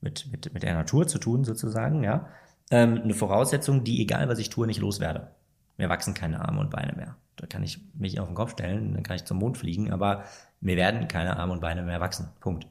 mit, 0.01 0.31
mit, 0.31 0.53
mit 0.53 0.63
der 0.63 0.76
Natur 0.76 1.07
zu 1.07 1.17
tun, 1.17 1.43
sozusagen, 1.43 2.03
ja. 2.03 2.27
Ähm, 2.72 3.01
eine 3.03 3.13
Voraussetzung, 3.13 3.84
die, 3.84 4.01
egal 4.01 4.27
was 4.27 4.39
ich 4.39 4.49
tue, 4.49 4.67
nicht 4.67 4.80
loswerde. 4.80 5.31
Mir 5.77 5.89
wachsen 5.89 6.14
keine 6.14 6.47
Arme 6.47 6.60
und 6.60 6.69
Beine 6.69 6.93
mehr. 6.93 7.15
Da 7.35 7.47
kann 7.47 7.64
ich 7.64 7.80
mich 7.93 8.19
auf 8.19 8.27
den 8.27 8.35
Kopf 8.35 8.52
stellen, 8.52 8.93
dann 8.93 9.03
kann 9.03 9.18
ich 9.18 9.26
zum 9.26 9.38
Mond 9.38 9.57
fliegen, 9.57 9.91
aber 9.91 10.23
mir 10.61 10.77
werden 10.77 11.07
keine 11.07 11.38
Arme 11.38 11.53
und 11.53 11.61
Beine 11.61 11.84
mehr 11.84 11.99
wachsen. 11.99 12.30
Punkt. 12.39 12.65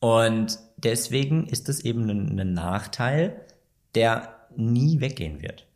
Und 0.00 0.58
deswegen 0.76 1.46
ist 1.46 1.68
es 1.68 1.80
eben 1.80 2.08
ein, 2.08 2.38
ein 2.38 2.52
Nachteil, 2.54 3.40
der 3.94 4.36
nie 4.56 5.00
weggehen 5.00 5.42
wird. 5.42 5.66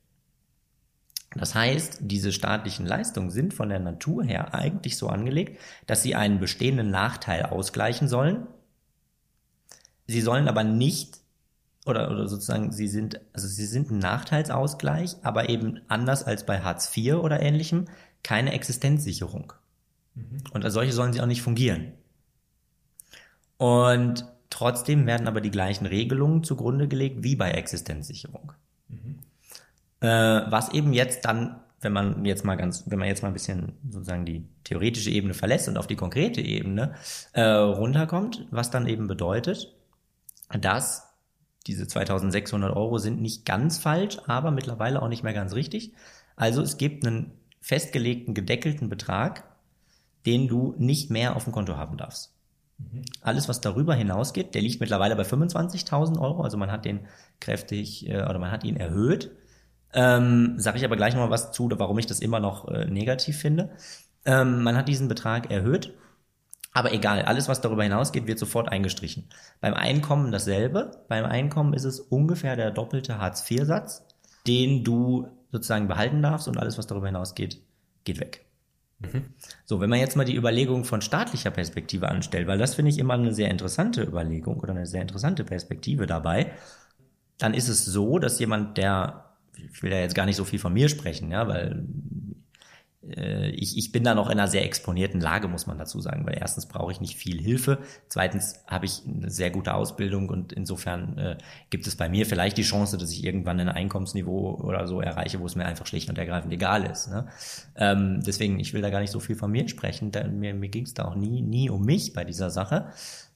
Das 1.35 1.55
heißt, 1.55 1.99
diese 2.01 2.33
staatlichen 2.33 2.87
Leistungen 2.87 3.31
sind 3.31 3.53
von 3.53 3.69
der 3.69 3.81
Natur 3.81 4.25
her 4.25 4.55
eigentlich 4.55 4.97
so 4.97 5.09
angelegt, 5.09 5.61
dass 5.87 6.03
sie 6.03 6.15
einen 6.15 6.41
bestehenden 6.41 6.91
Nachteil 6.91 7.45
ausgleichen 7.45 8.09
sollen. 8.09 8.47
Sie 10.07 10.21
sollen 10.21 10.49
aber 10.49 10.65
nicht 10.65 11.19
oder, 11.87 12.11
oder 12.11 12.29
sozusagen, 12.29 12.73
sie 12.73 12.89
sind, 12.89 13.21
also 13.33 13.47
sie 13.47 13.65
sind 13.65 13.91
ein 13.91 13.99
Nachteilsausgleich, 13.99 15.17
aber 15.23 15.49
eben 15.49 15.81
anders 15.89 16.25
als 16.25 16.45
bei 16.45 16.61
Hartz 16.61 16.95
IV 16.95 17.15
oder 17.15 17.41
ähnlichem, 17.41 17.87
keine 18.23 18.53
Existenzsicherung. 18.53 19.53
Mhm. 20.15 20.43
Und 20.53 20.65
als 20.65 20.75
solche 20.75 20.93
sollen 20.93 21.13
sie 21.13 21.21
auch 21.21 21.27
nicht 21.27 21.43
fungieren. 21.43 21.93
Und 23.57 24.27
trotzdem 24.51 25.07
werden 25.07 25.29
aber 25.29 25.41
die 25.41 25.51
gleichen 25.51 25.87
Regelungen 25.87 26.43
zugrunde 26.43 26.89
gelegt 26.89 27.23
wie 27.23 27.37
bei 27.37 27.53
Existenzsicherung. 27.53 28.53
Mhm. 28.89 29.21
Äh, 30.01 30.09
was 30.51 30.73
eben 30.73 30.93
jetzt 30.93 31.25
dann, 31.25 31.61
wenn 31.81 31.93
man 31.93 32.25
jetzt 32.25 32.45
mal 32.45 32.57
ganz, 32.57 32.85
wenn 32.87 32.99
man 32.99 33.07
jetzt 33.07 33.23
mal 33.23 33.29
ein 33.29 33.35
bisschen 33.35 33.75
sozusagen 33.89 34.27
die 34.27 34.45
theoretische 34.65 35.11
Ebene 35.11 35.35
verlässt 35.35 35.69
und 35.69 35.79
auf 35.79 35.87
die 35.87 35.97
konkrete 35.97 36.41
Ebene 36.41 36.95
äh, 37.33 37.43
runterkommt, 37.43 38.47
was 38.51 38.73
dann 38.73 38.89
eben 38.89 39.07
bedeutet, 39.07 39.73
dass 40.49 41.06
diese 41.67 41.87
2600 41.87 42.75
Euro 42.75 42.99
sind 42.99 43.21
nicht 43.21 43.45
ganz 43.45 43.79
falsch, 43.79 44.19
aber 44.27 44.51
mittlerweile 44.51 45.03
auch 45.03 45.09
nicht 45.09 45.23
mehr 45.23 45.35
ganz 45.35 45.55
richtig. 45.55 45.93
Also 46.37 46.63
es 46.63 46.77
gibt 46.77 47.07
einen 47.07 47.33
festgelegten, 47.61 48.35
gedeckelten 48.35 48.89
Betrag, 48.89 49.45
den 50.25 50.49
du 50.49 50.75
nicht 50.79 51.11
mehr 51.11 51.37
auf 51.37 51.45
dem 51.45 51.53
Konto 51.53 51.77
haben 51.77 51.97
darfst. 51.97 52.33
Mhm. 52.79 53.03
Alles, 53.21 53.49
was 53.49 53.61
darüber 53.61 53.95
hinausgeht, 53.95 54.55
der 54.55 54.63
liegt 54.63 54.81
mittlerweile 54.81 55.17
bei 55.17 55.23
25.000 55.23 56.21
Euro, 56.21 56.43
also 56.43 56.57
man 56.57 56.71
hat 56.71 56.85
den 56.85 57.01
kräftig 57.41 58.09
äh, 58.09 58.23
oder 58.23 58.39
man 58.39 58.51
hat 58.51 58.65
ihn 58.65 58.77
erhöht. 58.77 59.31
Ähm, 59.93 60.55
Sage 60.59 60.79
ich 60.79 60.85
aber 60.85 60.97
gleich 60.97 61.15
nochmal 61.15 61.31
was 61.31 61.53
zu, 61.53 61.71
warum 61.73 61.99
ich 61.99 62.07
das 62.07 62.21
immer 62.21 62.41
noch 62.41 62.69
äh, 62.69 62.85
negativ 62.87 63.39
finde. 63.39 63.71
Ähm, 64.25 64.63
man 64.63 64.77
hat 64.77 64.89
diesen 64.89 65.09
Betrag 65.09 65.51
erhöht 65.51 65.95
aber 66.77 66.93
egal, 66.93 67.23
alles, 67.23 67.49
was 67.49 67.63
darüber 67.63 67.85
hinausgeht, 67.85 68.27
wird 68.27 68.39
sofort 68.39 68.69
eingestrichen. 68.69 69.31
Beim 69.63 69.73
Einkommen 69.73 70.31
dasselbe. 70.31 70.91
Beim 71.09 71.25
Einkommen 71.25 71.73
ist 71.73 71.85
es 71.85 72.01
ungefähr 72.01 72.55
der 72.55 72.71
doppelte 72.71 73.17
Hartz-IV-Satz, 73.17 74.07
den 74.47 74.85
du 74.85 75.27
sozusagen 75.51 75.89
behalten 75.89 76.21
darfst 76.21 76.49
und 76.49 76.59
alles, 76.59 76.77
was 76.77 76.87
darüber 76.87 77.07
hinausgeht, 77.07 77.63
geht 78.05 78.21
weg. 78.21 78.45
Mhm. 78.99 79.25
So, 79.65 79.81
wenn 79.81 79.89
man 79.89 80.01
jetzt 80.01 80.17
mal 80.17 80.27
die 80.27 80.37
Überlegung 80.37 80.85
von 80.85 81.01
staatlicher 81.01 81.51
Perspektive 81.51 82.09
anstellt, 82.09 82.47
weil 82.47 82.59
das 82.59 82.75
finde 82.75 82.91
ich 82.91 82.99
immer 82.99 83.15
eine 83.15 83.33
sehr 83.33 83.51
interessante 83.51 84.03
Überlegung 84.03 84.61
oder 84.61 84.73
eine 84.73 84.85
sehr 84.85 85.01
interessante 85.01 85.45
Perspektive 85.45 86.05
dabei, 86.07 86.53
dann 87.39 87.55
ist 87.55 87.69
es 87.69 87.87
so, 87.87 88.19
dass 88.19 88.39
jemand, 88.39 88.77
der, 88.77 89.31
ich 89.57 89.83
will 89.83 89.93
ja 89.93 90.01
jetzt 90.01 90.15
gar 90.15 90.27
nicht 90.27 90.37
so 90.37 90.45
viel 90.45 90.59
von 90.59 90.75
mir 90.75 90.91
sprechen, 90.91 91.31
ja, 91.31 91.49
weil 91.49 91.87
ich, 93.15 93.79
ich 93.79 93.93
bin 93.93 94.05
da 94.05 94.15
noch 94.15 94.27
in 94.27 94.39
einer 94.39 94.49
sehr 94.49 94.65
exponierten 94.65 95.21
Lage, 95.21 95.49
muss 95.49 95.67
man 95.67 95.79
dazu 95.79 96.01
sagen, 96.01 96.27
weil 96.27 96.37
erstens 96.39 96.67
brauche 96.67 96.93
ich 96.93 97.01
nicht 97.01 97.17
viel 97.17 97.41
Hilfe, 97.41 97.79
zweitens 98.09 98.65
habe 98.67 98.87
ich 98.87 99.03
eine 99.07 99.31
sehr 99.31 99.51
gute 99.51 99.75
Ausbildung 99.75 100.29
und 100.29 100.53
insofern 100.53 101.17
äh, 101.19 101.39
gibt 101.71 101.87
es 101.87 101.97
bei 101.97 102.09
mir 102.09 102.27
vielleicht 102.27 102.57
die 102.57 102.63
Chance, 102.63 102.99
dass 102.99 103.13
ich 103.13 103.25
irgendwann 103.25 103.61
ein 103.61 103.69
Einkommensniveau 103.69 104.61
oder 104.63 104.87
so 104.87 105.01
erreiche, 105.01 105.41
wo 105.41 105.47
es 105.47 105.55
mir 105.57 105.67
einfach 105.67 105.87
schlicht 105.87 106.09
und 106.09 106.19
ergreifend 106.19 106.53
egal 106.53 106.85
ist. 106.85 107.09
Ne? 107.09 107.29
Ähm, 107.77 108.23
deswegen, 108.27 108.59
ich 108.59 108.75
will 108.75 108.83
da 108.83 108.91
gar 108.91 109.01
nicht 109.01 109.13
so 109.13 109.21
viel 109.21 109.37
von 109.37 109.51
mir 109.51 109.69
sprechen, 109.69 110.11
da, 110.11 110.27
mir, 110.27 110.55
mir 110.55 110.69
ging 110.69 110.85
es 110.85 110.95
da 110.95 111.05
auch 111.05 111.15
nie, 111.15 111.43
nie 111.43 111.71
um 111.71 111.85
mich 111.85 112.13
bei 112.13 112.25
dieser 112.25 112.51
Sache. 112.51 112.89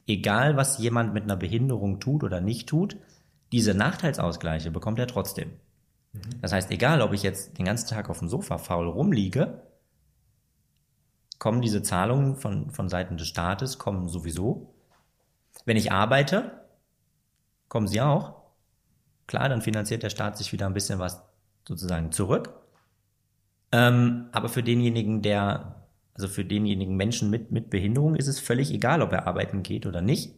Egal, 0.07 0.57
was 0.57 0.79
jemand 0.79 1.15
mit 1.15 1.25
einer 1.25 1.37
Behinderung 1.37 2.01
tut 2.01 2.25
oder 2.25 2.41
nicht 2.41 2.69
tut, 2.69 2.97
diese 3.53 3.75
Nachteilsausgleiche 3.75 4.71
bekommt 4.71 4.99
er 4.99 5.07
trotzdem. 5.07 5.53
Mhm. 6.13 6.41
Das 6.41 6.53
heißt, 6.53 6.71
egal, 6.71 7.03
ob 7.03 7.13
ich 7.13 7.23
jetzt 7.23 7.59
den 7.59 7.65
ganzen 7.65 7.89
Tag 7.89 8.11
auf 8.11 8.19
dem 8.19 8.29
Sofa 8.29 8.59
faul 8.59 8.89
rumliege, 8.89 9.63
kommen 11.39 11.63
diese 11.63 11.83
Zahlungen 11.83 12.37
von, 12.37 12.71
von 12.71 12.89
Seiten 12.89 13.17
des 13.17 13.29
Staates, 13.29 13.79
kommen 13.79 14.09
sowieso. 14.09 14.75
Wenn 15.65 15.77
ich 15.77 15.91
arbeite, 15.91 16.67
kommen 17.69 17.89
sie 17.89 18.01
auch. 18.01 18.41
Klar, 19.27 19.49
dann 19.49 19.63
finanziert 19.63 20.03
der 20.03 20.11
Staat 20.11 20.37
sich 20.37 20.53
wieder 20.53 20.67
ein 20.67 20.75
bisschen 20.75 20.99
was 20.99 21.23
sozusagen 21.67 22.13
zurück. 22.13 22.53
Ähm, 23.73 24.29
aber 24.33 24.49
für 24.49 24.63
denjenigen, 24.63 25.23
der, 25.23 25.87
also 26.15 26.29
für 26.29 26.45
denjenigen 26.45 26.97
Menschen 26.97 27.31
mit, 27.31 27.53
mit 27.53 27.71
Behinderung 27.71 28.17
ist 28.17 28.27
es 28.27 28.41
völlig 28.41 28.73
egal, 28.73 29.01
ob 29.01 29.13
er 29.13 29.27
arbeiten 29.27 29.63
geht 29.63 29.87
oder 29.87 30.03
nicht, 30.03 30.35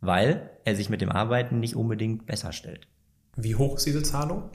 weil 0.00 0.50
er 0.64 0.74
sich 0.74 0.88
mit 0.88 1.00
dem 1.00 1.10
Arbeiten 1.10 1.60
nicht 1.60 1.76
unbedingt 1.76 2.26
besser 2.26 2.52
stellt. 2.52 2.88
Wie 3.36 3.54
hoch 3.54 3.76
ist 3.76 3.86
diese 3.86 4.02
Zahlung? 4.02 4.50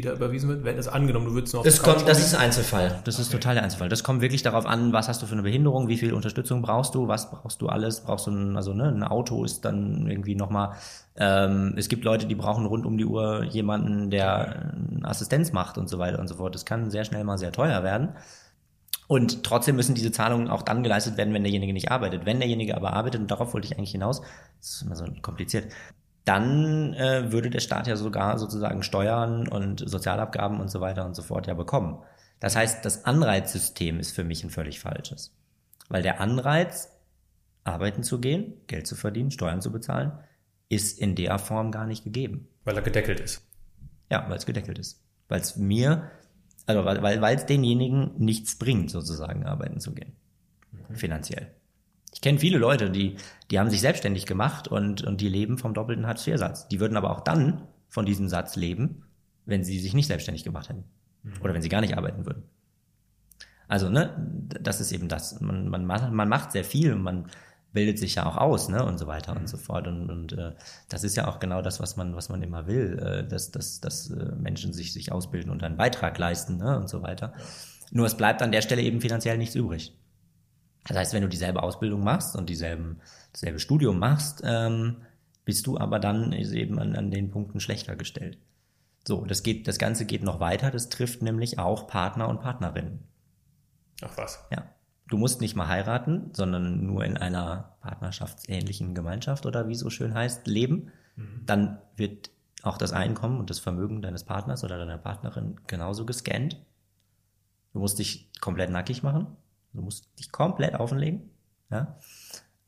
Die 0.00 0.08
da 0.08 0.14
überwiesen 0.14 0.48
wird? 0.48 0.64
Wenn 0.64 0.78
es 0.78 0.88
angenommen, 0.88 1.26
du 1.26 1.34
würdest 1.34 1.54
noch. 1.54 1.62
Das, 1.62 1.82
kommt, 1.82 2.08
das 2.08 2.18
ist 2.18 2.34
Einzelfall. 2.34 3.00
Das 3.04 3.16
okay. 3.16 3.22
ist 3.22 3.32
total 3.32 3.54
der 3.54 3.64
Einzelfall. 3.64 3.88
Das 3.88 4.02
kommt 4.02 4.20
wirklich 4.20 4.42
darauf 4.42 4.66
an, 4.66 4.92
was 4.92 5.08
hast 5.08 5.22
du 5.22 5.26
für 5.26 5.32
eine 5.32 5.42
Behinderung, 5.42 5.88
wie 5.88 5.96
viel 5.96 6.12
Unterstützung 6.12 6.62
brauchst 6.62 6.94
du, 6.94 7.08
was 7.08 7.30
brauchst 7.30 7.60
du 7.60 7.68
alles, 7.68 8.00
brauchst 8.00 8.26
du 8.26 8.30
ein, 8.30 8.56
also 8.56 8.72
ne, 8.72 8.88
ein 8.88 9.02
Auto 9.02 9.44
ist 9.44 9.64
dann 9.64 10.06
irgendwie 10.06 10.34
nochmal, 10.34 10.72
ähm, 11.16 11.74
es 11.76 11.88
gibt 11.88 12.04
Leute, 12.04 12.26
die 12.26 12.34
brauchen 12.34 12.66
rund 12.66 12.86
um 12.86 12.96
die 12.96 13.04
Uhr 13.04 13.44
jemanden, 13.44 14.10
der 14.10 14.74
Assistenz 15.02 15.52
macht 15.52 15.78
und 15.78 15.88
so 15.88 15.98
weiter 15.98 16.18
und 16.18 16.28
so 16.28 16.36
fort. 16.36 16.54
Das 16.54 16.64
kann 16.64 16.90
sehr 16.90 17.04
schnell 17.04 17.24
mal 17.24 17.38
sehr 17.38 17.52
teuer 17.52 17.82
werden. 17.82 18.10
Und 19.06 19.42
trotzdem 19.42 19.74
müssen 19.74 19.96
diese 19.96 20.12
Zahlungen 20.12 20.48
auch 20.48 20.62
dann 20.62 20.84
geleistet 20.84 21.16
werden, 21.16 21.34
wenn 21.34 21.42
derjenige 21.42 21.72
nicht 21.72 21.90
arbeitet. 21.90 22.26
Wenn 22.26 22.38
derjenige 22.38 22.76
aber 22.76 22.92
arbeitet, 22.92 23.20
und 23.20 23.30
darauf 23.30 23.52
wollte 23.54 23.66
ich 23.66 23.76
eigentlich 23.76 23.90
hinaus, 23.90 24.22
das 24.60 24.74
ist 24.74 24.82
immer 24.82 24.94
so 24.94 25.04
kompliziert, 25.20 25.72
dann 26.30 26.94
äh, 26.94 27.32
würde 27.32 27.50
der 27.50 27.58
Staat 27.58 27.88
ja 27.88 27.96
sogar 27.96 28.38
sozusagen 28.38 28.84
Steuern 28.84 29.48
und 29.48 29.82
Sozialabgaben 29.84 30.60
und 30.60 30.70
so 30.70 30.80
weiter 30.80 31.04
und 31.04 31.16
so 31.16 31.22
fort 31.22 31.48
ja 31.48 31.54
bekommen. 31.54 31.98
Das 32.38 32.54
heißt, 32.54 32.84
das 32.84 33.04
Anreizsystem 33.04 33.98
ist 33.98 34.12
für 34.12 34.22
mich 34.22 34.44
ein 34.44 34.50
völlig 34.50 34.78
falsches. 34.78 35.34
Weil 35.88 36.02
der 36.02 36.20
Anreiz, 36.20 36.96
arbeiten 37.64 38.04
zu 38.04 38.20
gehen, 38.20 38.54
Geld 38.68 38.86
zu 38.86 38.94
verdienen, 38.94 39.32
Steuern 39.32 39.60
zu 39.60 39.72
bezahlen, 39.72 40.12
ist 40.68 41.00
in 41.00 41.16
der 41.16 41.36
Form 41.40 41.72
gar 41.72 41.86
nicht 41.86 42.04
gegeben. 42.04 42.46
Weil 42.62 42.76
er 42.76 42.82
gedeckelt 42.82 43.18
ist. 43.18 43.42
Ja, 44.08 44.24
weil 44.28 44.38
es 44.38 44.46
gedeckelt 44.46 44.78
ist. 44.78 45.02
Weil 45.28 45.40
es 45.40 45.56
mir 45.56 46.12
Also 46.66 46.84
weil 46.84 47.36
es 47.36 47.46
denjenigen 47.46 48.12
nichts 48.18 48.56
bringt, 48.56 48.92
sozusagen 48.92 49.44
arbeiten 49.44 49.80
zu 49.80 49.94
gehen. 49.94 50.12
Mhm. 50.70 50.94
Finanziell. 50.94 51.50
Ich 52.12 52.20
kenne 52.20 52.38
viele 52.38 52.58
Leute, 52.58 52.90
die, 52.90 53.16
die 53.50 53.58
haben 53.58 53.70
sich 53.70 53.80
selbstständig 53.80 54.26
gemacht 54.26 54.68
und, 54.68 55.02
und 55.02 55.20
die 55.20 55.28
leben 55.28 55.58
vom 55.58 55.74
doppelten 55.74 56.06
Hartz-IV-Satz. 56.06 56.68
Die 56.68 56.80
würden 56.80 56.96
aber 56.96 57.10
auch 57.10 57.20
dann 57.20 57.62
von 57.88 58.06
diesem 58.06 58.28
Satz 58.28 58.56
leben, 58.56 59.04
wenn 59.46 59.64
sie 59.64 59.78
sich 59.78 59.94
nicht 59.94 60.06
selbstständig 60.06 60.44
gemacht 60.44 60.68
hätten. 60.68 60.84
Mhm. 61.22 61.32
Oder 61.42 61.54
wenn 61.54 61.62
sie 61.62 61.68
gar 61.68 61.80
nicht 61.80 61.96
arbeiten 61.96 62.26
würden. 62.26 62.42
Also, 63.68 63.88
ne, 63.88 64.10
das 64.60 64.80
ist 64.80 64.90
eben 64.90 65.08
das. 65.08 65.40
Man, 65.40 65.68
man, 65.68 65.86
man 65.86 66.28
macht 66.28 66.52
sehr 66.52 66.64
viel 66.64 66.92
und 66.92 67.02
man 67.02 67.26
bildet 67.72 67.98
sich 67.98 68.16
ja 68.16 68.26
auch 68.26 68.36
aus, 68.36 68.68
ne, 68.68 68.84
und 68.84 68.98
so 68.98 69.06
weiter 69.06 69.36
und 69.36 69.48
so 69.48 69.56
fort. 69.56 69.86
Und, 69.86 70.10
und 70.10 70.32
äh, 70.32 70.52
das 70.88 71.04
ist 71.04 71.16
ja 71.16 71.28
auch 71.28 71.38
genau 71.38 71.62
das, 71.62 71.78
was 71.78 71.96
man, 71.96 72.16
was 72.16 72.28
man 72.28 72.42
immer 72.42 72.66
will, 72.66 72.98
äh, 72.98 73.26
dass, 73.26 73.52
dass, 73.52 73.80
dass 73.80 74.10
äh, 74.10 74.32
Menschen 74.36 74.72
sich, 74.72 74.92
sich 74.92 75.12
ausbilden 75.12 75.52
und 75.52 75.62
einen 75.62 75.76
Beitrag 75.76 76.18
leisten, 76.18 76.56
ne, 76.56 76.76
und 76.76 76.88
so 76.88 77.02
weiter. 77.02 77.32
Nur 77.92 78.06
es 78.06 78.16
bleibt 78.16 78.42
an 78.42 78.52
der 78.52 78.62
Stelle 78.62 78.82
eben 78.82 79.00
finanziell 79.00 79.38
nichts 79.38 79.54
übrig. 79.54 79.96
Das 80.90 80.98
heißt, 80.98 81.12
wenn 81.14 81.22
du 81.22 81.28
dieselbe 81.28 81.62
Ausbildung 81.62 82.02
machst 82.02 82.34
und 82.34 82.50
dieselben, 82.50 83.00
dasselbe 83.32 83.60
Studium 83.60 84.00
machst, 84.00 84.42
ähm, 84.44 84.96
bist 85.44 85.68
du 85.68 85.78
aber 85.78 86.00
dann 86.00 86.32
eben 86.32 86.80
an, 86.80 86.96
an 86.96 87.12
den 87.12 87.30
Punkten 87.30 87.60
schlechter 87.60 87.94
gestellt. 87.94 88.38
So, 89.06 89.24
das 89.24 89.44
geht, 89.44 89.68
das 89.68 89.78
Ganze 89.78 90.04
geht 90.04 90.24
noch 90.24 90.40
weiter. 90.40 90.72
Das 90.72 90.88
trifft 90.88 91.22
nämlich 91.22 91.60
auch 91.60 91.86
Partner 91.86 92.28
und 92.28 92.40
Partnerinnen. 92.40 93.04
Ach 94.02 94.16
was. 94.16 94.44
Ja. 94.50 94.64
Du 95.06 95.16
musst 95.16 95.40
nicht 95.40 95.54
mal 95.54 95.68
heiraten, 95.68 96.30
sondern 96.32 96.84
nur 96.84 97.04
in 97.04 97.16
einer 97.16 97.76
partnerschaftsähnlichen 97.82 98.92
Gemeinschaft 98.92 99.46
oder 99.46 99.68
wie 99.68 99.76
so 99.76 99.90
schön 99.90 100.12
heißt, 100.12 100.48
leben. 100.48 100.90
Mhm. 101.14 101.42
Dann 101.46 101.78
wird 101.94 102.30
auch 102.64 102.78
das 102.78 102.92
Einkommen 102.92 103.38
und 103.38 103.48
das 103.48 103.60
Vermögen 103.60 104.02
deines 104.02 104.24
Partners 104.24 104.64
oder 104.64 104.76
deiner 104.76 104.98
Partnerin 104.98 105.60
genauso 105.68 106.04
gescannt. 106.04 106.60
Du 107.74 107.78
musst 107.78 108.00
dich 108.00 108.28
komplett 108.40 108.70
nackig 108.70 109.04
machen. 109.04 109.36
Du 109.72 109.82
musst 109.82 110.08
dich 110.18 110.32
komplett 110.32 110.74
offenlegen. 110.74 111.30
Ja? 111.70 111.96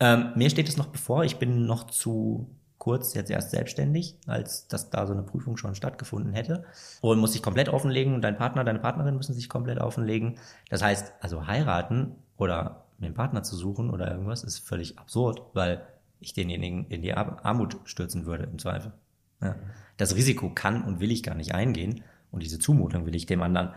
Ähm, 0.01 0.33
mir 0.37 0.51
steht 0.51 0.69
es 0.69 0.77
noch 0.77 0.87
bevor. 0.87 1.25
Ich 1.25 1.37
bin 1.37 1.67
noch 1.67 1.89
zu 1.89 2.55
kurz 2.79 3.15
jetzt 3.15 3.31
erst 3.31 3.53
selbstständig, 3.53 4.17
als 4.27 4.67
dass 4.67 4.91
da 4.91 5.07
so 5.07 5.13
eine 5.13 5.23
Prüfung 5.23 5.57
schon 5.57 5.77
stattgefunden 5.77 6.33
hätte. 6.33 6.65
Und 7.01 7.21
muss 7.21 7.33
sich 7.33 7.43
komplett 7.43 7.69
offenlegen 7.69 8.15
und 8.15 8.23
dein 8.23 8.37
Partner, 8.37 8.65
deine 8.65 8.81
Partnerin 8.81 9.17
müssen 9.17 9.35
sich 9.35 9.49
komplett 9.49 9.79
offenlegen. 9.79 10.39
Das 10.69 10.83
heißt, 10.83 11.13
also 11.21 11.47
heiraten 11.47 12.17
oder 12.37 12.87
einen 13.01 13.15
Partner 13.15 13.45
zu 13.45 13.55
suchen 13.55 13.89
oder 13.89 14.11
irgendwas 14.11 14.43
ist 14.43 14.59
völlig 14.59 14.99
absurd, 14.99 15.43
weil 15.55 15.87
ich 16.19 16.35
denjenigen 16.35 16.87
in 16.89 17.03
die 17.03 17.15
Armut 17.15 17.77
stürzen 17.85 18.27
würde 18.27 18.45
im 18.45 18.59
Zweifel. 18.59 18.93
Ja. 19.41 19.55
Das 19.97 20.17
Risiko 20.17 20.51
kann 20.51 20.83
und 20.83 20.99
will 20.99 21.13
ich 21.13 21.23
gar 21.23 21.37
nicht 21.37 21.55
eingehen 21.55 22.03
und 22.33 22.43
diese 22.43 22.59
Zumutung 22.59 23.07
will 23.07 23.15
ich 23.15 23.27
dem 23.27 23.43
anderen 23.43 23.71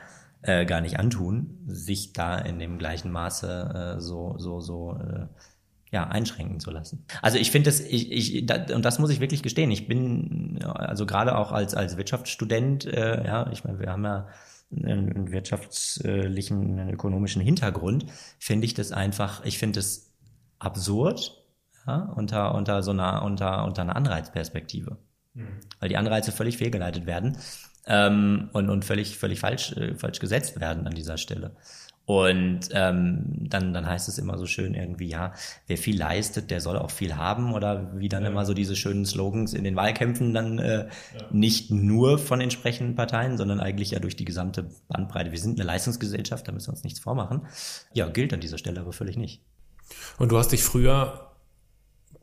äh, 0.45 0.65
gar 0.65 0.81
nicht 0.81 0.99
antun, 0.99 1.63
sich 1.67 2.13
da 2.13 2.37
in 2.37 2.59
dem 2.59 2.77
gleichen 2.77 3.11
Maße 3.11 3.95
äh, 3.97 4.01
so 4.01 4.35
so 4.37 4.59
so 4.59 4.97
äh, 4.97 5.27
ja, 5.91 6.07
einschränken 6.07 6.59
zu 6.59 6.71
lassen. 6.71 7.05
Also 7.21 7.37
ich 7.37 7.51
finde 7.51 7.69
das, 7.69 7.79
ich, 7.79 8.11
ich, 8.11 8.45
da, 8.45 8.65
und 8.75 8.83
das 8.83 8.99
muss 8.99 9.11
ich 9.11 9.21
wirklich 9.21 9.43
gestehen, 9.43 9.71
ich 9.71 9.87
bin, 9.87 10.59
also 10.61 11.05
gerade 11.05 11.37
auch 11.37 11.53
als, 11.53 11.73
als 11.73 11.95
Wirtschaftsstudent, 11.95 12.85
äh, 12.85 13.25
ja, 13.25 13.49
ich 13.51 13.63
meine, 13.63 13.79
wir 13.79 13.91
haben 13.91 14.03
ja 14.03 14.27
einen 14.75 15.31
wirtschaftlichen, 15.31 16.79
einen 16.79 16.89
ökonomischen 16.89 17.41
Hintergrund, 17.41 18.07
finde 18.39 18.65
ich 18.65 18.73
das 18.73 18.91
einfach, 18.91 19.45
ich 19.45 19.57
finde 19.57 19.79
es 19.79 20.11
absurd, 20.59 21.45
ja, 21.87 22.11
unter, 22.15 22.55
unter 22.55 22.83
so 22.83 22.91
einer, 22.91 23.23
unter, 23.23 23.63
unter 23.63 23.83
einer 23.83 23.95
Anreizperspektive. 23.95 24.97
Mhm. 25.33 25.59
Weil 25.79 25.89
die 25.89 25.97
Anreize 25.97 26.31
völlig 26.31 26.57
fehlgeleitet 26.57 27.05
werden 27.05 27.37
ähm, 27.87 28.49
und, 28.53 28.69
und 28.69 28.85
völlig, 28.85 29.17
völlig 29.17 29.39
falsch, 29.39 29.73
äh, 29.73 29.95
falsch 29.95 30.19
gesetzt 30.19 30.59
werden 30.59 30.87
an 30.87 30.95
dieser 30.95 31.17
Stelle. 31.17 31.51
Und 32.05 32.69
ähm, 32.71 33.23
dann, 33.49 33.73
dann 33.73 33.87
heißt 33.87 34.07
es 34.09 34.19
immer 34.19 34.37
so 34.37 34.45
schön 34.45 34.75
irgendwie, 34.75 35.07
ja, 35.07 35.33
wer 35.65 35.77
viel 35.77 35.97
leistet, 35.97 36.51
der 36.51 36.61
soll 36.61 36.77
auch 36.77 36.91
viel 36.91 37.15
haben. 37.15 37.53
Oder 37.53 37.91
wie 37.95 38.09
dann 38.09 38.23
ja. 38.23 38.29
immer 38.29 38.45
so 38.45 38.53
diese 38.53 38.75
schönen 38.75 39.05
Slogans 39.05 39.53
in 39.53 39.63
den 39.63 39.75
Wahlkämpfen 39.75 40.33
dann 40.33 40.59
äh, 40.59 40.85
ja. 40.85 40.87
nicht 41.31 41.71
nur 41.71 42.19
von 42.19 42.41
entsprechenden 42.41 42.95
Parteien, 42.95 43.37
sondern 43.37 43.59
eigentlich 43.59 43.91
ja 43.91 43.99
durch 43.99 44.15
die 44.15 44.25
gesamte 44.25 44.69
Bandbreite. 44.87 45.31
Wir 45.31 45.39
sind 45.39 45.59
eine 45.59 45.65
Leistungsgesellschaft, 45.65 46.47
da 46.47 46.51
müssen 46.51 46.67
wir 46.67 46.73
uns 46.73 46.83
nichts 46.83 46.99
vormachen. 46.99 47.41
Ja, 47.93 48.07
gilt 48.07 48.33
an 48.33 48.39
dieser 48.39 48.59
Stelle 48.59 48.81
aber 48.81 48.93
völlig 48.93 49.17
nicht. 49.17 49.41
Und 50.19 50.31
du 50.31 50.37
hast 50.37 50.51
dich 50.51 50.63
früher 50.63 51.31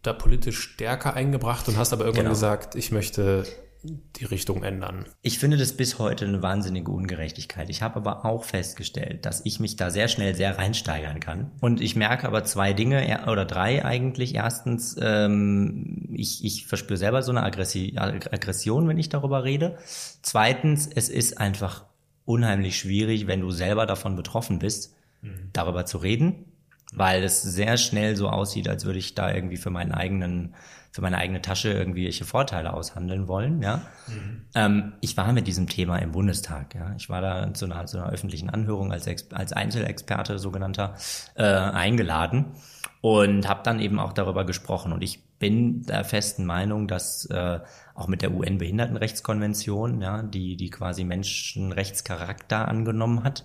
da 0.02 0.12
politisch 0.12 0.60
stärker 0.60 1.14
eingebracht 1.14 1.66
und 1.68 1.76
hast 1.76 1.92
aber 1.92 2.04
irgendwann 2.04 2.26
genau. 2.26 2.34
gesagt, 2.34 2.76
ich 2.76 2.92
möchte 2.92 3.44
die 3.82 4.24
Richtung 4.24 4.62
ändern. 4.62 5.06
Ich 5.22 5.38
finde 5.38 5.56
das 5.56 5.76
bis 5.76 5.98
heute 5.98 6.24
eine 6.24 6.42
wahnsinnige 6.42 6.90
Ungerechtigkeit. 6.90 7.68
Ich 7.68 7.82
habe 7.82 7.96
aber 7.96 8.24
auch 8.24 8.44
festgestellt, 8.44 9.26
dass 9.26 9.44
ich 9.44 9.60
mich 9.60 9.76
da 9.76 9.90
sehr 9.90 10.08
schnell 10.08 10.34
sehr 10.34 10.58
reinsteigern 10.58 11.20
kann. 11.20 11.50
Und 11.60 11.80
ich 11.80 11.96
merke 11.96 12.26
aber 12.26 12.44
zwei 12.44 12.72
Dinge 12.72 13.26
oder 13.26 13.44
drei 13.44 13.84
eigentlich. 13.84 14.34
Erstens, 14.34 14.96
ähm, 15.00 16.08
ich, 16.12 16.44
ich 16.44 16.66
verspüre 16.66 16.96
selber 16.96 17.22
so 17.22 17.32
eine 17.32 17.42
Aggression, 17.42 18.88
wenn 18.88 18.98
ich 18.98 19.08
darüber 19.08 19.44
rede. 19.44 19.78
Zweitens, 20.22 20.86
es 20.86 21.08
ist 21.08 21.38
einfach 21.38 21.84
unheimlich 22.24 22.78
schwierig, 22.78 23.26
wenn 23.26 23.40
du 23.40 23.50
selber 23.50 23.86
davon 23.86 24.14
betroffen 24.14 24.58
bist, 24.60 24.94
mhm. 25.22 25.50
darüber 25.52 25.86
zu 25.86 25.98
reden, 25.98 26.51
weil 26.92 27.24
es 27.24 27.42
sehr 27.42 27.76
schnell 27.76 28.16
so 28.16 28.28
aussieht, 28.28 28.68
als 28.68 28.84
würde 28.84 28.98
ich 28.98 29.14
da 29.14 29.32
irgendwie 29.32 29.56
für 29.56 29.70
meinen 29.70 29.92
eigenen 29.92 30.54
für 30.94 31.00
meine 31.00 31.16
eigene 31.16 31.40
Tasche 31.40 31.72
irgendwelche 31.72 32.26
Vorteile 32.26 32.74
aushandeln 32.74 33.26
wollen. 33.26 33.62
Ja, 33.62 33.80
mhm. 34.08 34.42
ähm, 34.54 34.92
ich 35.00 35.16
war 35.16 35.32
mit 35.32 35.46
diesem 35.46 35.66
Thema 35.66 35.96
im 35.96 36.12
Bundestag. 36.12 36.74
Ja, 36.74 36.94
ich 36.98 37.08
war 37.08 37.22
da 37.22 37.54
zu 37.54 37.64
einer, 37.64 37.86
zu 37.86 37.96
einer 37.96 38.10
öffentlichen 38.10 38.50
Anhörung 38.50 38.92
als 38.92 39.08
als 39.32 39.54
Einzelexperte 39.54 40.38
sogenannter 40.38 40.94
äh, 41.34 41.44
eingeladen 41.44 42.52
und 43.00 43.48
habe 43.48 43.62
dann 43.64 43.80
eben 43.80 43.98
auch 43.98 44.12
darüber 44.12 44.44
gesprochen. 44.44 44.92
Und 44.92 45.02
ich 45.02 45.24
bin 45.38 45.82
der 45.82 46.04
festen 46.04 46.44
Meinung, 46.44 46.86
dass 46.88 47.24
äh, 47.26 47.60
auch 47.94 48.06
mit 48.06 48.20
der 48.20 48.32
UN-Behindertenrechtskonvention, 48.32 50.02
ja, 50.02 50.22
die 50.22 50.56
die 50.56 50.70
quasi 50.70 51.04
Menschenrechtscharakter 51.04 52.68
angenommen 52.68 53.24
hat, 53.24 53.44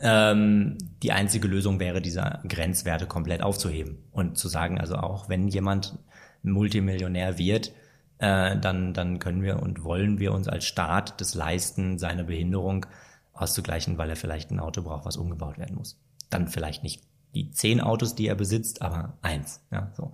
ähm, 0.00 0.76
die 1.02 1.12
einzige 1.12 1.48
Lösung 1.48 1.80
wäre, 1.80 2.00
diese 2.00 2.40
Grenzwerte 2.46 3.06
komplett 3.06 3.42
aufzuheben 3.42 3.98
und 4.12 4.36
zu 4.38 4.48
sagen, 4.48 4.78
also 4.78 4.96
auch 4.96 5.28
wenn 5.28 5.48
jemand 5.48 5.98
Multimillionär 6.42 7.38
wird, 7.38 7.72
äh, 8.18 8.56
dann, 8.58 8.94
dann 8.94 9.18
können 9.18 9.42
wir 9.42 9.62
und 9.62 9.84
wollen 9.84 10.18
wir 10.18 10.32
uns 10.32 10.48
als 10.48 10.64
Staat 10.64 11.20
das 11.20 11.34
leisten, 11.34 11.98
seine 11.98 12.24
Behinderung 12.24 12.86
auszugleichen, 13.32 13.98
weil 13.98 14.10
er 14.10 14.16
vielleicht 14.16 14.50
ein 14.50 14.60
Auto 14.60 14.82
braucht, 14.82 15.04
was 15.04 15.16
umgebaut 15.16 15.58
werden 15.58 15.76
muss. 15.76 15.98
Dann 16.30 16.48
vielleicht 16.48 16.82
nicht 16.82 17.02
die 17.34 17.50
zehn 17.50 17.80
Autos, 17.80 18.14
die 18.14 18.26
er 18.26 18.34
besitzt, 18.34 18.82
aber 18.82 19.14
eins. 19.22 19.60
Ja, 19.70 19.90
so. 19.94 20.12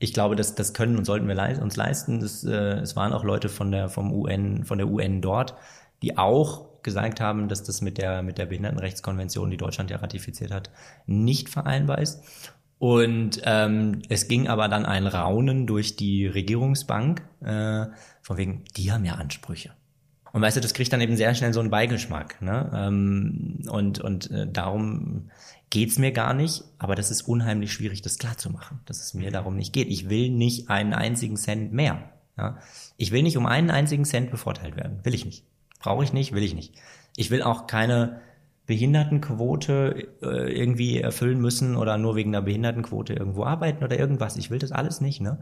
Ich 0.00 0.12
glaube, 0.12 0.36
das, 0.36 0.54
das 0.54 0.74
können 0.74 0.96
und 0.96 1.04
sollten 1.04 1.28
wir 1.28 1.62
uns 1.62 1.76
leisten. 1.76 2.20
Das, 2.20 2.44
äh, 2.44 2.78
es 2.80 2.96
waren 2.96 3.12
auch 3.12 3.24
Leute 3.24 3.48
von 3.48 3.70
der, 3.70 3.88
vom 3.88 4.12
UN, 4.12 4.64
von 4.64 4.78
der 4.78 4.88
UN 4.88 5.20
dort, 5.20 5.54
die 6.02 6.18
auch 6.18 6.67
gesagt 6.82 7.20
haben, 7.20 7.48
dass 7.48 7.62
das 7.62 7.80
mit 7.80 7.98
der, 7.98 8.22
mit 8.22 8.38
der 8.38 8.46
Behindertenrechtskonvention, 8.46 9.50
die 9.50 9.56
Deutschland 9.56 9.90
ja 9.90 9.98
ratifiziert 9.98 10.50
hat, 10.50 10.70
nicht 11.06 11.48
vereinbar 11.48 11.98
ist. 11.98 12.22
Und 12.78 13.40
ähm, 13.44 14.02
es 14.08 14.28
ging 14.28 14.46
aber 14.46 14.68
dann 14.68 14.86
ein 14.86 15.06
Raunen 15.06 15.66
durch 15.66 15.96
die 15.96 16.26
Regierungsbank, 16.26 17.22
äh, 17.40 17.86
von 18.22 18.36
wegen, 18.36 18.64
die 18.76 18.92
haben 18.92 19.04
ja 19.04 19.14
Ansprüche. 19.14 19.72
Und 20.32 20.42
weißt 20.42 20.56
du, 20.58 20.60
das 20.60 20.74
kriegt 20.74 20.92
dann 20.92 21.00
eben 21.00 21.16
sehr 21.16 21.34
schnell 21.34 21.52
so 21.52 21.60
einen 21.60 21.70
Beigeschmack. 21.70 22.40
Ne? 22.42 22.70
Ähm, 22.74 23.64
und 23.68 24.00
und 24.00 24.30
äh, 24.30 24.46
darum 24.46 25.30
geht's 25.70 25.98
mir 25.98 26.12
gar 26.12 26.34
nicht, 26.34 26.64
aber 26.78 26.94
das 26.94 27.10
ist 27.10 27.22
unheimlich 27.22 27.72
schwierig, 27.72 28.02
das 28.02 28.18
klarzumachen, 28.18 28.80
dass 28.86 29.00
es 29.00 29.14
mir 29.14 29.30
darum 29.30 29.56
nicht 29.56 29.72
geht. 29.72 29.88
Ich 29.88 30.08
will 30.08 30.30
nicht 30.30 30.70
einen 30.70 30.94
einzigen 30.94 31.36
Cent 31.36 31.72
mehr. 31.72 32.12
Ja? 32.36 32.58
Ich 32.96 33.10
will 33.10 33.22
nicht 33.22 33.36
um 33.36 33.46
einen 33.46 33.70
einzigen 33.70 34.04
Cent 34.04 34.30
bevorteilt 34.30 34.76
werden. 34.76 35.04
Will 35.04 35.14
ich 35.14 35.24
nicht. 35.24 35.44
Brauche 35.78 36.04
ich 36.04 36.12
nicht, 36.12 36.32
will 36.32 36.42
ich 36.42 36.54
nicht. 36.54 36.74
Ich 37.16 37.30
will 37.30 37.42
auch 37.42 37.66
keine 37.66 38.20
Behindertenquote 38.66 40.08
äh, 40.22 40.52
irgendwie 40.52 41.00
erfüllen 41.00 41.40
müssen 41.40 41.74
oder 41.74 41.96
nur 41.96 42.16
wegen 42.16 42.34
einer 42.34 42.44
Behindertenquote 42.44 43.14
irgendwo 43.14 43.44
arbeiten 43.44 43.82
oder 43.82 43.98
irgendwas. 43.98 44.36
Ich 44.36 44.50
will 44.50 44.58
das 44.58 44.72
alles 44.72 45.00
nicht, 45.00 45.20
ne? 45.20 45.40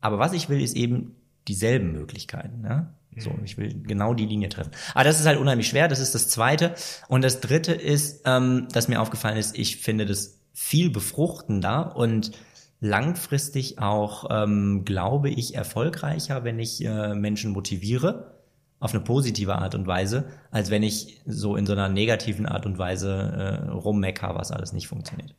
Aber 0.00 0.18
was 0.18 0.32
ich 0.32 0.48
will, 0.48 0.60
ist 0.60 0.76
eben 0.76 1.14
dieselben 1.46 1.92
Möglichkeiten, 1.92 2.60
ne? 2.60 2.92
So, 3.16 3.30
mhm. 3.30 3.44
ich 3.44 3.56
will 3.56 3.82
genau 3.82 4.14
die 4.14 4.26
Linie 4.26 4.48
treffen. 4.48 4.72
Aber 4.94 5.04
das 5.04 5.20
ist 5.20 5.26
halt 5.26 5.38
unheimlich 5.38 5.68
schwer, 5.68 5.86
das 5.88 6.00
ist 6.00 6.14
das 6.14 6.28
Zweite. 6.28 6.74
Und 7.08 7.22
das 7.22 7.40
Dritte 7.40 7.72
ist, 7.72 8.22
ähm, 8.26 8.66
dass 8.72 8.88
mir 8.88 9.00
aufgefallen 9.00 9.36
ist, 9.36 9.56
ich 9.56 9.76
finde 9.76 10.04
das 10.04 10.40
viel 10.52 10.90
befruchtender 10.90 11.94
und 11.94 12.32
langfristig 12.80 13.78
auch, 13.78 14.26
ähm, 14.30 14.84
glaube 14.84 15.30
ich, 15.30 15.54
erfolgreicher, 15.54 16.42
wenn 16.42 16.58
ich 16.58 16.84
äh, 16.84 17.14
Menschen 17.14 17.52
motiviere 17.52 18.37
auf 18.80 18.94
eine 18.94 19.02
positive 19.02 19.56
Art 19.56 19.74
und 19.74 19.88
Weise, 19.88 20.28
als 20.52 20.70
wenn 20.70 20.84
ich 20.84 21.20
so 21.26 21.56
in 21.56 21.66
so 21.66 21.72
einer 21.72 21.88
negativen 21.88 22.46
Art 22.46 22.64
und 22.64 22.78
Weise 22.78 23.10
äh, 23.10 23.70
rummecker, 23.70 24.36
was 24.36 24.52
alles 24.52 24.72
nicht 24.72 24.86
funktioniert. 24.86 25.34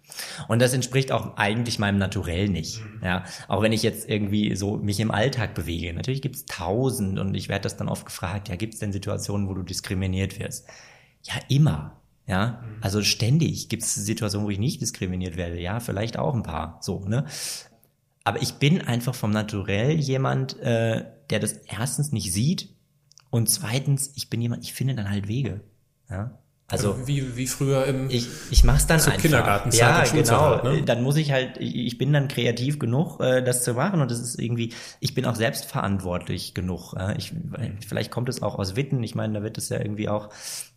Und 0.49 0.61
das 0.61 0.73
entspricht 0.73 1.13
auch 1.13 1.37
eigentlich 1.37 1.79
meinem 1.79 1.97
Naturell 1.97 2.49
nicht. 2.49 2.81
Mhm. 2.81 3.01
Ja, 3.03 3.23
auch 3.47 3.61
wenn 3.61 3.71
ich 3.71 3.81
jetzt 3.81 4.09
irgendwie 4.09 4.55
so 4.57 4.75
mich 4.75 4.99
im 4.99 5.11
Alltag 5.11 5.53
bewege. 5.53 5.93
Natürlich 5.93 6.21
gibt's 6.21 6.45
tausend 6.45 7.17
und 7.17 7.33
ich 7.33 7.47
werde 7.47 7.63
das 7.63 7.77
dann 7.77 7.87
oft 7.87 8.05
gefragt, 8.05 8.49
ja, 8.49 8.57
gibt's 8.57 8.79
denn 8.79 8.91
Situationen, 8.91 9.47
wo 9.47 9.53
du 9.53 9.63
diskriminiert 9.63 10.37
wirst? 10.37 10.67
Ja, 11.23 11.35
immer. 11.47 11.95
Ja, 12.27 12.61
mhm. 12.61 12.77
also 12.81 13.01
ständig 13.01 13.69
gibt's 13.69 13.95
Situationen, 13.95 14.45
wo 14.45 14.51
ich 14.51 14.59
nicht 14.59 14.81
diskriminiert 14.81 15.37
werde. 15.37 15.59
Ja, 15.61 15.79
vielleicht 15.79 16.19
auch 16.19 16.35
ein 16.35 16.43
paar. 16.43 16.77
So, 16.81 17.05
ne? 17.05 17.25
Aber 18.25 18.41
ich 18.41 18.55
bin 18.55 18.81
einfach 18.81 19.15
vom 19.15 19.31
Naturell 19.31 19.93
jemand, 19.97 20.59
äh, 20.59 21.05
der 21.29 21.39
das 21.39 21.53
erstens 21.53 22.11
nicht 22.11 22.33
sieht 22.33 22.69
und 23.29 23.49
zweitens, 23.49 24.11
ich 24.15 24.29
bin 24.29 24.41
jemand, 24.41 24.63
ich 24.63 24.73
finde 24.73 24.95
dann 24.95 25.09
halt 25.09 25.27
Wege. 25.27 25.61
Ja. 26.09 26.39
Also, 26.71 26.93
also 26.93 27.07
wie, 27.07 27.35
wie 27.35 27.47
früher 27.47 27.85
im 27.85 28.11
ich, 28.11 28.27
ich 28.51 28.63
mach's 28.63 28.85
dann 28.85 28.99
einfach. 28.99 29.17
Kindergartenzeit 29.17 30.13
ja, 30.13 30.21
genau. 30.21 30.61
Ne? 30.61 30.83
Dann 30.83 31.01
muss 31.01 31.17
ich 31.17 31.31
halt, 31.31 31.57
ich 31.57 31.97
bin 31.97 32.13
dann 32.13 32.27
kreativ 32.27 32.77
genug, 32.77 33.19
äh, 33.19 33.41
das 33.41 33.63
zu 33.63 33.73
machen 33.73 34.01
und 34.01 34.11
das 34.11 34.19
ist 34.19 34.39
irgendwie, 34.39 34.73
ich 34.99 35.15
bin 35.15 35.25
auch 35.25 35.33
selbstverantwortlich 35.33 36.53
genug. 36.53 36.93
Äh, 36.93 37.17
ich, 37.17 37.33
vielleicht 37.87 38.11
kommt 38.11 38.29
es 38.29 38.43
auch 38.43 38.59
aus 38.59 38.75
Witten. 38.75 39.01
Ich 39.01 39.15
meine, 39.15 39.33
da 39.33 39.43
wird 39.43 39.57
es 39.57 39.69
ja 39.69 39.79
irgendwie 39.79 40.09
auch, 40.09 40.29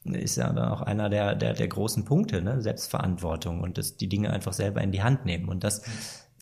ist 0.05 0.37
ja 0.37 0.51
dann 0.51 0.69
auch 0.69 0.81
einer 0.81 1.11
der 1.11 1.35
der 1.35 1.53
der 1.53 1.69
großen 1.69 2.07
Punkte, 2.07 2.41
ne? 2.41 2.63
Selbstverantwortung 2.63 3.61
und 3.61 3.77
das 3.77 3.99
die 3.99 4.09
Dinge 4.09 4.31
einfach 4.33 4.55
selber 4.55 4.81
in 4.81 4.93
die 4.93 5.03
Hand 5.03 5.27
nehmen 5.27 5.51
und 5.51 5.63
das 5.63 5.83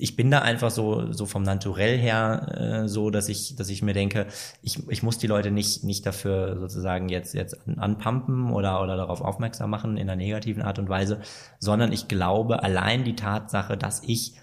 ich 0.00 0.16
bin 0.16 0.30
da 0.30 0.40
einfach 0.40 0.70
so, 0.70 1.12
so 1.12 1.26
vom 1.26 1.42
Naturell 1.42 1.98
her 1.98 2.82
äh, 2.84 2.88
so, 2.88 3.10
dass 3.10 3.28
ich, 3.28 3.56
dass 3.56 3.68
ich 3.68 3.82
mir 3.82 3.92
denke, 3.92 4.26
ich, 4.62 4.88
ich 4.88 5.02
muss 5.02 5.18
die 5.18 5.26
Leute 5.26 5.50
nicht, 5.50 5.84
nicht 5.84 6.06
dafür 6.06 6.58
sozusagen 6.58 7.08
jetzt, 7.08 7.34
jetzt 7.34 7.56
anpumpen 7.76 8.52
oder, 8.52 8.82
oder 8.82 8.96
darauf 8.96 9.20
aufmerksam 9.20 9.70
machen 9.70 9.96
in 9.96 10.08
einer 10.08 10.16
negativen 10.16 10.62
Art 10.62 10.78
und 10.78 10.88
Weise, 10.88 11.20
sondern 11.58 11.92
ich 11.92 12.08
glaube, 12.08 12.62
allein 12.62 13.04
die 13.04 13.16
Tatsache, 13.16 13.76
dass 13.76 14.02
ich 14.04 14.34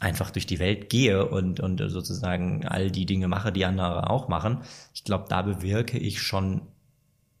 einfach 0.00 0.30
durch 0.30 0.46
die 0.46 0.58
Welt 0.58 0.90
gehe 0.90 1.28
und, 1.28 1.60
und 1.60 1.78
sozusagen 1.90 2.66
all 2.66 2.90
die 2.90 3.06
Dinge 3.06 3.28
mache, 3.28 3.52
die 3.52 3.64
andere 3.64 4.08
auch 4.08 4.28
machen, 4.28 4.62
ich 4.94 5.04
glaube, 5.04 5.26
da 5.28 5.42
bewirke 5.42 5.98
ich 5.98 6.22
schon 6.22 6.62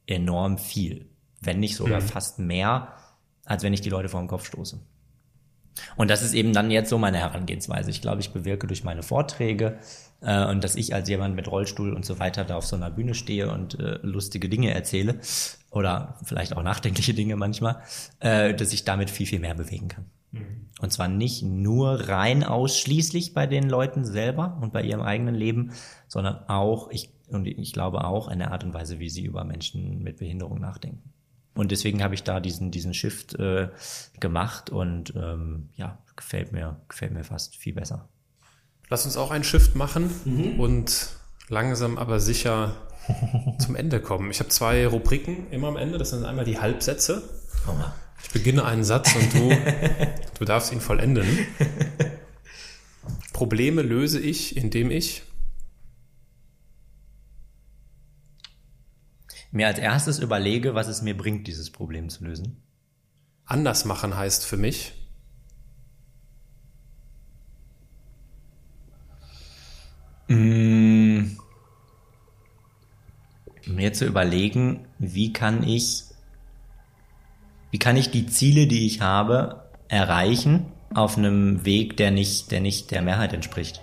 enorm 0.06 0.58
viel. 0.58 1.06
Wenn 1.40 1.60
nicht 1.60 1.76
sogar 1.76 2.00
mhm. 2.00 2.06
fast 2.06 2.38
mehr, 2.38 2.94
als 3.44 3.62
wenn 3.62 3.72
ich 3.72 3.80
die 3.80 3.90
Leute 3.90 4.08
vor 4.08 4.20
den 4.20 4.28
Kopf 4.28 4.46
stoße. 4.46 4.80
Und 5.96 6.10
das 6.10 6.22
ist 6.22 6.34
eben 6.34 6.52
dann 6.52 6.70
jetzt 6.70 6.90
so 6.90 6.98
meine 6.98 7.18
Herangehensweise. 7.18 7.90
Ich 7.90 8.02
glaube, 8.02 8.20
ich 8.20 8.32
bewirke 8.32 8.66
durch 8.66 8.84
meine 8.84 9.02
Vorträge 9.02 9.78
äh, 10.20 10.46
und 10.46 10.64
dass 10.64 10.76
ich 10.76 10.94
als 10.94 11.08
jemand 11.08 11.34
mit 11.36 11.50
Rollstuhl 11.50 11.92
und 11.92 12.04
so 12.04 12.18
weiter 12.18 12.44
da 12.44 12.56
auf 12.56 12.66
so 12.66 12.76
einer 12.76 12.90
Bühne 12.90 13.14
stehe 13.14 13.50
und 13.52 13.78
äh, 13.78 13.98
lustige 14.02 14.48
Dinge 14.48 14.74
erzähle 14.74 15.20
oder 15.70 16.18
vielleicht 16.24 16.56
auch 16.56 16.62
nachdenkliche 16.62 17.14
Dinge 17.14 17.36
manchmal, 17.36 17.82
äh, 18.20 18.54
dass 18.54 18.72
ich 18.72 18.84
damit 18.84 19.10
viel, 19.10 19.26
viel 19.26 19.40
mehr 19.40 19.54
bewegen 19.54 19.88
kann. 19.88 20.06
Mhm. 20.32 20.68
Und 20.80 20.92
zwar 20.92 21.08
nicht 21.08 21.42
nur 21.42 22.08
rein 22.08 22.44
ausschließlich 22.44 23.34
bei 23.34 23.46
den 23.46 23.68
Leuten 23.68 24.04
selber 24.04 24.58
und 24.60 24.72
bei 24.72 24.82
ihrem 24.82 25.02
eigenen 25.02 25.34
Leben, 25.34 25.72
sondern 26.06 26.48
auch, 26.48 26.90
ich, 26.90 27.10
und 27.28 27.46
ich 27.46 27.72
glaube 27.72 28.04
auch 28.04 28.28
in 28.28 28.38
der 28.38 28.52
Art 28.52 28.64
und 28.64 28.74
Weise, 28.74 28.98
wie 28.98 29.10
sie 29.10 29.24
über 29.24 29.44
Menschen 29.44 30.02
mit 30.02 30.18
Behinderung 30.18 30.60
nachdenken. 30.60 31.12
Und 31.58 31.72
deswegen 31.72 32.04
habe 32.04 32.14
ich 32.14 32.22
da 32.22 32.38
diesen, 32.38 32.70
diesen 32.70 32.94
Shift 32.94 33.34
äh, 33.34 33.68
gemacht 34.20 34.70
und 34.70 35.12
ähm, 35.16 35.70
ja, 35.74 35.98
gefällt 36.14 36.52
mir, 36.52 36.80
gefällt 36.88 37.12
mir 37.12 37.24
fast 37.24 37.56
viel 37.56 37.74
besser. 37.74 38.08
Lass 38.88 39.04
uns 39.06 39.16
auch 39.16 39.32
einen 39.32 39.42
Shift 39.42 39.74
machen 39.74 40.08
mhm. 40.24 40.60
und 40.60 41.08
langsam 41.48 41.98
aber 41.98 42.20
sicher 42.20 42.76
zum 43.58 43.74
Ende 43.74 44.00
kommen. 44.00 44.30
Ich 44.30 44.38
habe 44.38 44.50
zwei 44.50 44.86
Rubriken 44.86 45.50
immer 45.50 45.66
am 45.66 45.76
Ende. 45.76 45.98
Das 45.98 46.10
sind 46.10 46.24
einmal 46.24 46.44
die 46.44 46.60
Halbsätze. 46.60 47.28
Oh. 47.66 47.72
Ich 48.22 48.30
beginne 48.30 48.64
einen 48.64 48.84
Satz 48.84 49.16
und 49.16 49.34
du, 49.34 49.50
du 50.38 50.44
darfst 50.44 50.72
ihn 50.72 50.80
vollenden. 50.80 51.26
Probleme 53.32 53.82
löse 53.82 54.20
ich, 54.20 54.56
indem 54.56 54.92
ich 54.92 55.24
mir 59.50 59.66
als 59.66 59.78
erstes 59.78 60.18
überlege, 60.18 60.74
was 60.74 60.88
es 60.88 61.02
mir 61.02 61.16
bringt, 61.16 61.46
dieses 61.46 61.70
Problem 61.70 62.08
zu 62.08 62.24
lösen. 62.24 62.62
Anders 63.44 63.84
machen 63.84 64.16
heißt 64.16 64.44
für 64.44 64.58
mich, 64.58 64.92
mm. 70.28 71.22
mir 73.66 73.92
zu 73.92 74.04
überlegen, 74.04 74.86
wie 74.98 75.32
kann 75.32 75.62
ich, 75.62 76.04
wie 77.70 77.78
kann 77.78 77.96
ich 77.96 78.10
die 78.10 78.26
Ziele, 78.26 78.66
die 78.66 78.86
ich 78.86 79.00
habe, 79.00 79.70
erreichen 79.88 80.66
auf 80.92 81.16
einem 81.16 81.64
Weg, 81.64 81.96
der 81.96 82.10
nicht, 82.10 82.50
der 82.50 82.60
nicht 82.60 82.90
der 82.90 83.02
Mehrheit 83.02 83.32
entspricht. 83.32 83.82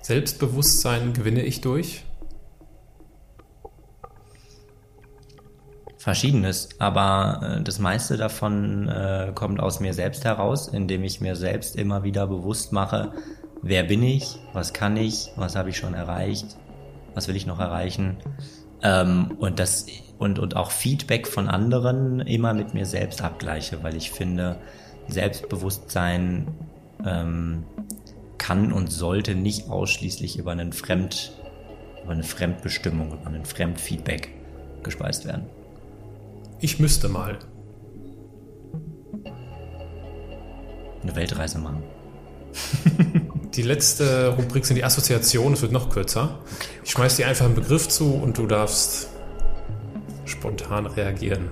Selbstbewusstsein 0.00 1.12
gewinne 1.12 1.42
ich 1.42 1.60
durch? 1.60 2.04
Verschiedenes, 6.00 6.70
aber 6.78 7.58
äh, 7.58 7.62
das 7.62 7.78
meiste 7.78 8.16
davon 8.16 8.88
äh, 8.88 9.32
kommt 9.34 9.60
aus 9.60 9.80
mir 9.80 9.92
selbst 9.92 10.24
heraus, 10.24 10.66
indem 10.66 11.04
ich 11.04 11.20
mir 11.20 11.36
selbst 11.36 11.76
immer 11.76 12.04
wieder 12.04 12.26
bewusst 12.26 12.72
mache, 12.72 13.12
wer 13.60 13.82
bin 13.82 14.02
ich, 14.02 14.38
was 14.54 14.72
kann 14.72 14.96
ich, 14.96 15.30
was 15.36 15.56
habe 15.56 15.68
ich 15.68 15.76
schon 15.76 15.92
erreicht, 15.92 16.56
was 17.12 17.28
will 17.28 17.36
ich 17.36 17.44
noch 17.44 17.60
erreichen 17.60 18.16
ähm, 18.82 19.36
und 19.40 19.58
das 19.58 19.84
und 20.16 20.38
und 20.38 20.56
auch 20.56 20.70
Feedback 20.70 21.28
von 21.28 21.48
anderen 21.48 22.20
immer 22.20 22.54
mit 22.54 22.72
mir 22.72 22.86
selbst 22.86 23.20
abgleiche, 23.20 23.82
weil 23.82 23.94
ich 23.94 24.10
finde 24.10 24.56
Selbstbewusstsein 25.06 26.48
ähm, 27.04 27.64
kann 28.38 28.72
und 28.72 28.90
sollte 28.90 29.34
nicht 29.34 29.68
ausschließlich 29.68 30.38
über 30.38 30.52
einen 30.52 30.72
Fremd 30.72 31.32
über 32.02 32.12
eine 32.12 32.22
Fremdbestimmung, 32.22 33.12
über 33.20 33.26
ein 33.26 33.44
Fremdfeedback 33.44 34.30
gespeist 34.82 35.26
werden. 35.26 35.59
Ich 36.60 36.78
müsste 36.78 37.08
mal. 37.08 37.38
Eine 41.02 41.16
Weltreise 41.16 41.58
machen. 41.58 41.82
die 43.54 43.62
letzte 43.62 44.28
Rubrik 44.36 44.66
sind 44.66 44.76
die 44.76 44.84
Assoziationen, 44.84 45.54
es 45.54 45.62
wird 45.62 45.72
noch 45.72 45.88
kürzer. 45.88 46.40
Ich 46.84 46.90
schmeiß 46.90 47.16
dir 47.16 47.28
einfach 47.28 47.46
einen 47.46 47.54
Begriff 47.54 47.88
zu 47.88 48.12
und 48.14 48.36
du 48.36 48.46
darfst 48.46 49.08
spontan 50.26 50.86
reagieren. 50.86 51.50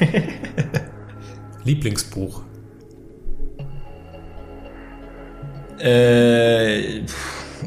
Lieblingsbuch. 1.64 2.42
Äh, 5.78 7.02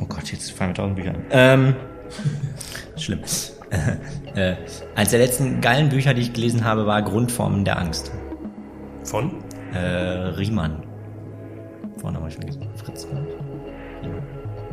oh 0.02 0.06
Gott, 0.08 0.32
jetzt 0.32 0.52
fallen 0.52 0.72
mir 0.72 0.76
tausend 0.76 0.96
Bücher 0.96 1.14
an. 1.14 1.26
Ähm, 1.30 1.76
schlimm. 2.98 3.22
Äh, 4.38 4.56
eines 4.96 5.10
der 5.10 5.20
letzten 5.20 5.62
geilen 5.62 5.90
Bücher, 5.90 6.14
die 6.14 6.22
ich 6.22 6.34
gelesen 6.34 6.64
habe, 6.64 6.86
war 6.86 7.02
Grundformen 7.02 7.66
der 7.66 7.80
Angst. 7.80 8.12
Von? 9.04 9.44
Äh, 9.74 9.80
Riemann. 9.80 10.84
Vorne 11.98 12.20
habe 12.20 12.28
ich 12.28 12.36
schon 12.36 12.42
gelesen. 12.42 12.68
Fritz. 12.76 13.08
Riemann. 14.04 14.22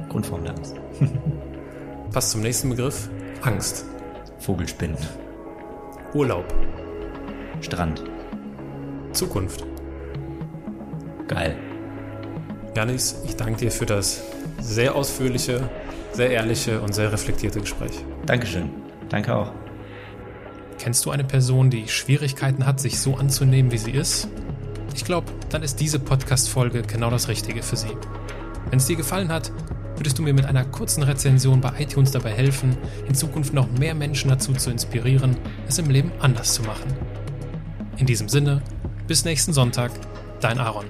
Grundformen 0.08 0.44
der 0.44 0.54
Angst. 0.54 0.76
Passt 2.12 2.30
zum 2.30 2.42
nächsten 2.42 2.68
Begriff. 2.68 3.08
Angst. 3.42 3.86
Vogelspinnen. 4.38 4.98
Urlaub. 6.12 6.44
Strand. 7.60 8.04
Zukunft. 9.12 9.64
Geil. 11.26 11.56
Janis, 12.76 13.22
ich 13.24 13.36
danke 13.36 13.60
dir 13.60 13.70
für 13.70 13.86
das 13.86 14.22
sehr 14.60 14.94
ausführliche, 14.94 15.70
sehr 16.12 16.30
ehrliche 16.30 16.80
und 16.80 16.94
sehr 16.94 17.10
reflektierte 17.12 17.60
Gespräch. 17.60 18.04
Dankeschön. 18.26 18.83
Danke 19.14 19.36
auch. 19.36 19.52
Kennst 20.76 21.06
du 21.06 21.12
eine 21.12 21.22
Person, 21.22 21.70
die 21.70 21.86
Schwierigkeiten 21.86 22.66
hat, 22.66 22.80
sich 22.80 22.98
so 22.98 23.14
anzunehmen, 23.14 23.70
wie 23.70 23.78
sie 23.78 23.92
ist? 23.92 24.26
Ich 24.92 25.04
glaube, 25.04 25.30
dann 25.50 25.62
ist 25.62 25.78
diese 25.78 26.00
Podcast-Folge 26.00 26.82
genau 26.82 27.10
das 27.10 27.28
Richtige 27.28 27.62
für 27.62 27.76
sie. 27.76 27.96
Wenn 28.70 28.80
es 28.80 28.86
dir 28.86 28.96
gefallen 28.96 29.28
hat, 29.28 29.52
würdest 29.94 30.18
du 30.18 30.22
mir 30.24 30.34
mit 30.34 30.46
einer 30.46 30.64
kurzen 30.64 31.04
Rezension 31.04 31.60
bei 31.60 31.72
iTunes 31.78 32.10
dabei 32.10 32.32
helfen, 32.32 32.76
in 33.06 33.14
Zukunft 33.14 33.54
noch 33.54 33.70
mehr 33.78 33.94
Menschen 33.94 34.30
dazu 34.30 34.52
zu 34.52 34.72
inspirieren, 34.72 35.36
es 35.68 35.78
im 35.78 35.90
Leben 35.90 36.10
anders 36.18 36.52
zu 36.52 36.62
machen. 36.62 36.92
In 37.98 38.06
diesem 38.06 38.28
Sinne, 38.28 38.62
bis 39.06 39.24
nächsten 39.24 39.52
Sonntag, 39.52 39.92
dein 40.40 40.58
Aaron. 40.58 40.86